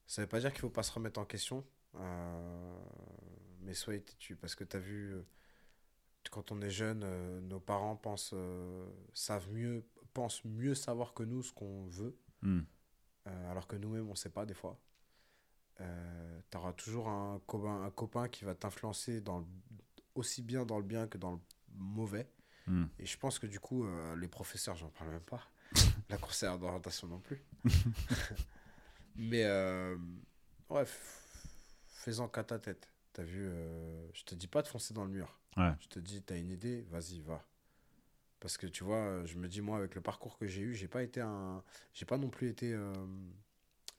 Ça 0.08 0.24
veut 0.24 0.28
pas 0.28 0.40
dire 0.40 0.52
qu'il 0.52 0.62
faut 0.62 0.72
pas 0.72 0.82
se 0.82 0.92
remettre 0.92 1.20
en 1.20 1.26
question, 1.26 1.64
euh, 1.94 2.80
mais 3.62 3.76
soyez 3.76 4.02
têtu 4.02 4.36
parce 4.36 4.56
que 4.56 4.64
tu 4.64 4.78
as 4.78 4.80
vu, 4.80 5.14
euh, 5.14 5.22
quand 6.32 6.52
on 6.52 6.60
est 6.64 6.72
jeune, 6.72 7.04
euh, 7.04 7.40
nos 7.42 7.60
parents 7.60 7.96
pensent, 7.96 8.34
savent 9.14 9.52
mieux, 9.52 9.86
pensent 10.16 10.44
mieux 10.44 10.74
savoir 10.74 11.14
que 11.14 11.22
nous 11.22 11.44
ce 11.44 11.54
qu'on 11.54 11.86
veut, 11.86 12.18
Hmm. 12.42 12.62
alors 13.26 13.68
que 13.68 13.76
nous-mêmes 13.76 14.10
on 14.10 14.16
sait 14.16 14.30
pas 14.32 14.48
des 14.48 14.56
fois. 14.56 14.80
Tu 15.78 16.58
auras 16.58 16.74
toujours 16.74 17.10
un 17.10 17.40
copain, 17.46 17.84
un 17.84 17.92
copain 17.92 18.28
qui 18.28 18.44
va 18.44 18.56
t'influencer 18.56 19.22
dans 19.22 19.40
le- 19.40 19.46
aussi 20.16 20.42
bien 20.42 20.66
dans 20.66 20.78
le 20.80 20.84
bien 20.84 21.08
que 21.08 21.20
dans 21.20 21.34
le 21.34 21.40
mauvais. 21.74 22.28
Hmm. 22.68 22.86
Et 23.00 23.06
je 23.06 23.18
pense 23.18 23.38
que 23.40 23.48
du 23.48 23.60
coup, 23.60 23.86
euh, 23.86 24.16
les 24.16 24.28
professeurs, 24.28 24.76
j'en 24.76 24.90
parle 24.90 25.12
même 25.12 25.20
pas. 25.22 25.48
La 26.10 26.18
conseillère 26.18 26.58
d'orientation 26.58 27.08
non 27.08 27.20
plus. 27.20 27.42
Mais 29.16 29.44
euh, 29.46 29.96
ouais, 30.70 30.84
fais-en 31.88 32.28
qu'à 32.28 32.44
ta 32.44 32.60
tête. 32.60 32.90
T'as 33.14 33.24
vu, 33.24 33.46
euh, 33.48 34.08
je 34.14 34.24
te 34.24 34.36
dis 34.36 34.48
pas 34.48 34.62
de 34.62 34.68
foncer 34.68 34.94
dans 34.94 35.06
le 35.06 35.12
mur. 35.12 35.40
Ouais. 35.58 35.72
Je 35.80 35.88
te 35.88 36.00
dis, 36.00 36.22
t'as 36.22 36.38
une 36.38 36.52
idée, 36.52 36.82
vas-y, 36.90 37.22
va. 37.22 37.44
Parce 38.42 38.58
que 38.58 38.68
tu 38.68 38.84
vois, 38.84 39.26
je 39.26 39.38
me 39.38 39.48
dis, 39.48 39.62
moi, 39.62 39.78
avec 39.78 39.96
le 39.96 40.02
parcours 40.02 40.38
que 40.38 40.48
j'ai 40.48 40.62
eu, 40.62 40.76
j'ai 40.76 40.88
pas 40.90 41.02
été 41.04 41.22
un. 41.22 41.64
J'ai 41.94 42.06
pas 42.06 42.18
non 42.18 42.30
plus 42.30 42.50
été. 42.50 42.74
euh, 42.74 42.94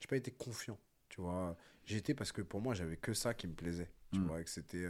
J'ai 0.01 0.07
pas 0.07 0.17
été 0.17 0.31
confiant. 0.31 0.79
Tu 1.09 1.21
vois, 1.21 1.57
j'ai 1.87 1.97
été 1.97 2.15
parce 2.15 2.31
que 2.33 2.43
pour 2.43 2.61
moi, 2.61 2.75
j'avais 2.75 2.97
que 2.97 3.15
ça 3.15 3.33
qui 3.33 3.47
me 3.47 3.55
plaisait. 3.55 3.91
Tu 4.13 4.19
Mm. 4.21 4.27
vois, 4.27 4.41
et 4.41 4.45
que 4.45 4.51
c'était. 4.51 4.87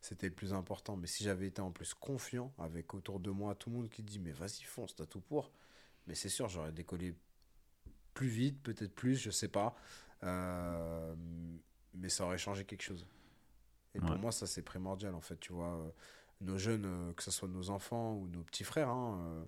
C'était 0.00 0.28
le 0.28 0.34
plus 0.34 0.52
important. 0.52 0.96
Mais 0.96 1.06
si 1.06 1.24
j'avais 1.24 1.46
été 1.46 1.60
en 1.60 1.70
plus 1.70 1.94
confiant, 1.94 2.52
avec 2.58 2.94
autour 2.94 3.20
de 3.20 3.30
moi 3.30 3.54
tout 3.54 3.70
le 3.70 3.76
monde 3.76 3.88
qui 3.88 4.02
dit 4.02 4.18
Mais 4.18 4.32
vas-y, 4.32 4.62
fonce, 4.62 4.94
t'as 4.94 5.06
tout 5.06 5.20
pour. 5.20 5.50
Mais 6.06 6.14
c'est 6.14 6.28
sûr, 6.28 6.48
j'aurais 6.48 6.72
décollé 6.72 7.14
plus 8.14 8.28
vite, 8.28 8.62
peut-être 8.62 8.94
plus, 8.94 9.16
je 9.16 9.30
sais 9.30 9.48
pas. 9.48 9.76
Euh, 10.22 11.14
mais 11.94 12.08
ça 12.08 12.24
aurait 12.24 12.38
changé 12.38 12.64
quelque 12.64 12.82
chose. 12.82 13.06
Et 13.94 14.00
pour 14.00 14.16
moi, 14.18 14.32
ça, 14.32 14.46
c'est 14.46 14.62
primordial, 14.62 15.14
en 15.14 15.20
fait. 15.20 15.38
Tu 15.40 15.52
vois, 15.52 15.74
euh, 15.74 15.90
nos 16.40 16.58
jeunes, 16.58 16.84
euh, 16.86 17.12
que 17.14 17.22
ce 17.22 17.30
soit 17.30 17.48
nos 17.48 17.70
enfants 17.70 18.14
ou 18.14 18.28
nos 18.28 18.42
petits 18.42 18.64
frères, 18.64 18.88
hein, 18.88 19.46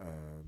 euh, 0.00 0.42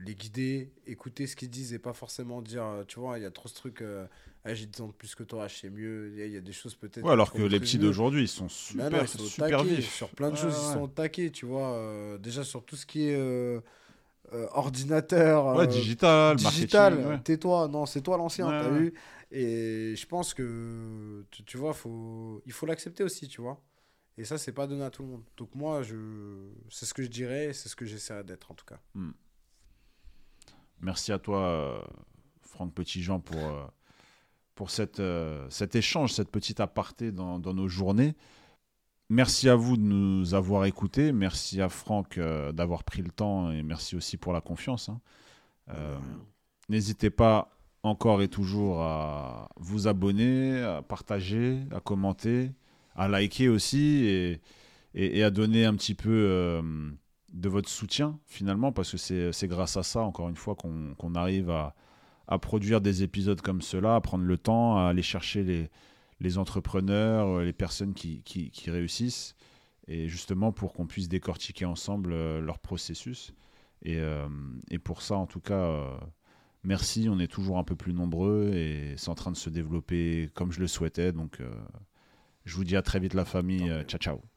les 0.00 0.14
guider, 0.14 0.72
écouter 0.86 1.26
ce 1.26 1.36
qu'ils 1.36 1.50
disent 1.50 1.72
et 1.72 1.78
pas 1.78 1.92
forcément 1.92 2.42
dire, 2.42 2.64
euh, 2.64 2.84
tu 2.84 2.98
vois, 3.00 3.18
il 3.18 3.22
y 3.22 3.26
a 3.26 3.30
trop 3.30 3.48
ce 3.48 3.54
truc, 3.54 3.82
euh, 3.82 4.06
Ah, 4.46 4.52
j'ai 4.52 4.66
10 4.66 4.82
ans 4.82 4.88
de 4.88 4.92
plus 4.92 5.14
que 5.14 5.22
toi, 5.22 5.48
je 5.48 5.54
sais 5.56 5.70
mieux. 5.70 6.10
Il 6.12 6.18
y, 6.18 6.22
a- 6.22 6.26
il 6.26 6.32
y 6.32 6.36
a 6.36 6.40
des 6.42 6.52
choses 6.52 6.74
peut-être. 6.74 7.02
Ouais, 7.02 7.12
alors 7.12 7.32
que 7.32 7.40
les 7.42 7.60
petits 7.60 7.78
d'aujourd'hui, 7.78 8.24
ils 8.24 8.28
sont 8.28 8.48
super, 8.48 8.90
non, 8.90 9.02
ils 9.02 9.08
sont 9.08 9.24
super 9.24 9.64
vifs. 9.64 9.94
Sur 9.94 10.10
plein 10.10 10.28
de 10.30 10.34
Ouais, 10.34 10.40
choses, 10.40 10.54
ils 10.54 10.72
sont 10.72 10.82
au 10.82 10.88
taquet, 10.88 11.30
tu 11.30 11.46
vois. 11.46 11.72
euh, 11.74 12.18
déjà 12.18 12.44
sur 12.44 12.62
tout 12.64 12.76
ce 12.76 12.84
qui 12.84 13.08
est 13.08 13.16
euh, 13.16 13.60
ordinateur. 14.52 15.46
Ouais, 15.56 15.66
digital, 15.66 16.36
digital, 16.36 17.20
tais-toi, 17.24 17.68
non, 17.68 17.86
c'est 17.86 18.00
toi 18.02 18.16
l'ancien, 18.16 18.52
t'as 18.52 18.68
vu 18.70 18.94
Et 19.30 19.94
je 19.96 20.06
pense 20.06 20.34
que, 20.34 21.24
tu, 21.30 21.44
tu 21.44 21.56
vois, 21.56 21.72
faut, 21.72 22.42
il 22.46 22.52
faut 22.52 22.66
l'accepter 22.66 23.04
aussi, 23.04 23.28
tu 23.28 23.40
vois. 23.40 23.60
Et 24.18 24.24
ça, 24.24 24.38
c'est 24.38 24.52
pas 24.52 24.66
donné 24.66 24.84
à 24.84 24.90
tout 24.90 25.02
le 25.02 25.08
monde. 25.08 25.24
Donc 25.36 25.54
moi, 25.54 25.82
je, 25.82 25.96
c'est 26.70 26.86
ce 26.86 26.94
que 26.94 27.02
je 27.02 27.08
dirais, 27.08 27.52
c'est 27.52 27.68
ce 27.68 27.76
que 27.76 27.84
j'essaierai 27.86 28.24
d'être 28.24 28.50
en 28.50 28.54
tout 28.54 28.64
cas. 28.66 28.80
Merci 30.84 31.12
à 31.12 31.18
toi, 31.18 31.38
euh, 31.40 31.80
Franck 32.42 32.74
Petitjean, 32.74 33.18
pour, 33.18 33.38
euh, 33.40 33.64
pour 34.54 34.70
cette, 34.70 35.00
euh, 35.00 35.46
cet 35.48 35.74
échange, 35.76 36.12
cette 36.12 36.30
petite 36.30 36.60
aparté 36.60 37.10
dans, 37.10 37.38
nos 37.38 37.68
journées. 37.68 38.14
Merci 39.08 39.48
à 39.48 39.54
vous 39.56 39.76
de 39.78 39.82
nous 39.82 40.34
avoir 40.34 40.66
écoutés. 40.66 41.10
Merci 41.12 41.60
à 41.62 41.68
Franck 41.70 42.18
d'avoir 42.18 42.84
pris 42.84 43.02
le 43.02 43.10
temps 43.10 43.50
et 43.50 43.62
merci 43.62 43.96
aussi 43.96 44.16
pour 44.16 44.32
la 44.32 44.40
confiance. 44.40 44.88
hein. 44.90 45.00
N'hésitez 46.68 47.10
pas 47.10 47.50
encore 47.82 48.22
et 48.22 48.28
toujours 48.28 48.82
à 48.82 49.48
vous 49.56 49.88
abonner, 49.88 50.60
à 50.62 50.80
partager, 50.82 51.60
à 51.70 51.80
commenter, 51.80 52.52
à 52.94 53.08
liker 53.08 53.48
aussi 53.50 54.04
et, 54.06 54.40
et- 54.94 55.22
à 55.22 55.30
donner 55.30 55.66
un 55.66 55.74
petit 55.74 55.94
peu 55.94 56.62
de 57.34 57.48
votre 57.50 57.68
soutien 57.68 58.18
finalement 58.26 58.72
parce 58.72 58.92
que 58.92 59.32
c'est 59.32 59.48
grâce 59.48 59.76
à 59.76 59.82
ça 59.82 60.00
encore 60.00 60.28
une 60.30 60.36
fois 60.36 60.54
qu'on 60.54 60.94
qu'on 60.96 61.14
arrive 61.14 61.50
à, 61.50 61.74
à 62.28 62.38
produire 62.38 62.80
des 62.80 63.02
épisodes 63.02 63.40
comme 63.42 63.60
cela, 63.60 63.96
à 63.96 64.00
prendre 64.00 64.24
le 64.24 64.38
temps, 64.38 64.78
à 64.78 64.88
aller 64.88 65.02
chercher 65.02 65.42
les, 65.44 65.68
les 66.20 66.38
entrepreneurs, 66.38 67.28
euh, 67.38 67.44
les 67.44 67.52
personnes 67.52 67.92
qui, 67.92 68.22
qui- 68.22 68.50
qui 68.50 68.70
réussissent 68.70 69.34
et 69.88 70.08
justement 70.08 70.52
pour 70.52 70.72
qu'on 70.72 70.86
puisse 70.86 71.08
décortiquer 71.08 71.66
ensemble 71.66 72.12
euh, 72.12 72.40
leur 72.40 72.58
processus. 72.58 73.34
Et, 73.82 73.98
euh, 73.98 74.26
et 74.70 74.78
pour 74.78 75.02
ça, 75.02 75.16
en 75.16 75.26
tout 75.26 75.40
cas, 75.40 75.54
euh, 75.58 75.90
merci. 76.62 77.08
On 77.10 77.18
est 77.18 77.26
toujours 77.30 77.58
un 77.58 77.64
peu 77.64 77.76
plus 77.76 77.92
nombreux 77.92 78.52
et 78.54 78.94
c'est 78.96 79.10
en 79.10 79.14
train 79.14 79.32
de 79.32 79.36
se 79.36 79.50
développer 79.50 80.30
comme 80.34 80.52
je 80.52 80.60
le 80.60 80.68
souhaitais. 80.68 81.12
Donc, 81.12 81.40
euh, 81.40 81.50
je 82.46 82.56
vous 82.56 82.64
dis 82.64 82.76
à 82.76 82.82
très 82.82 83.00
vite, 83.00 83.12
la 83.14 83.24
famille. 83.26 83.68
Ciao, 83.88 83.98
ciao. 83.98 84.33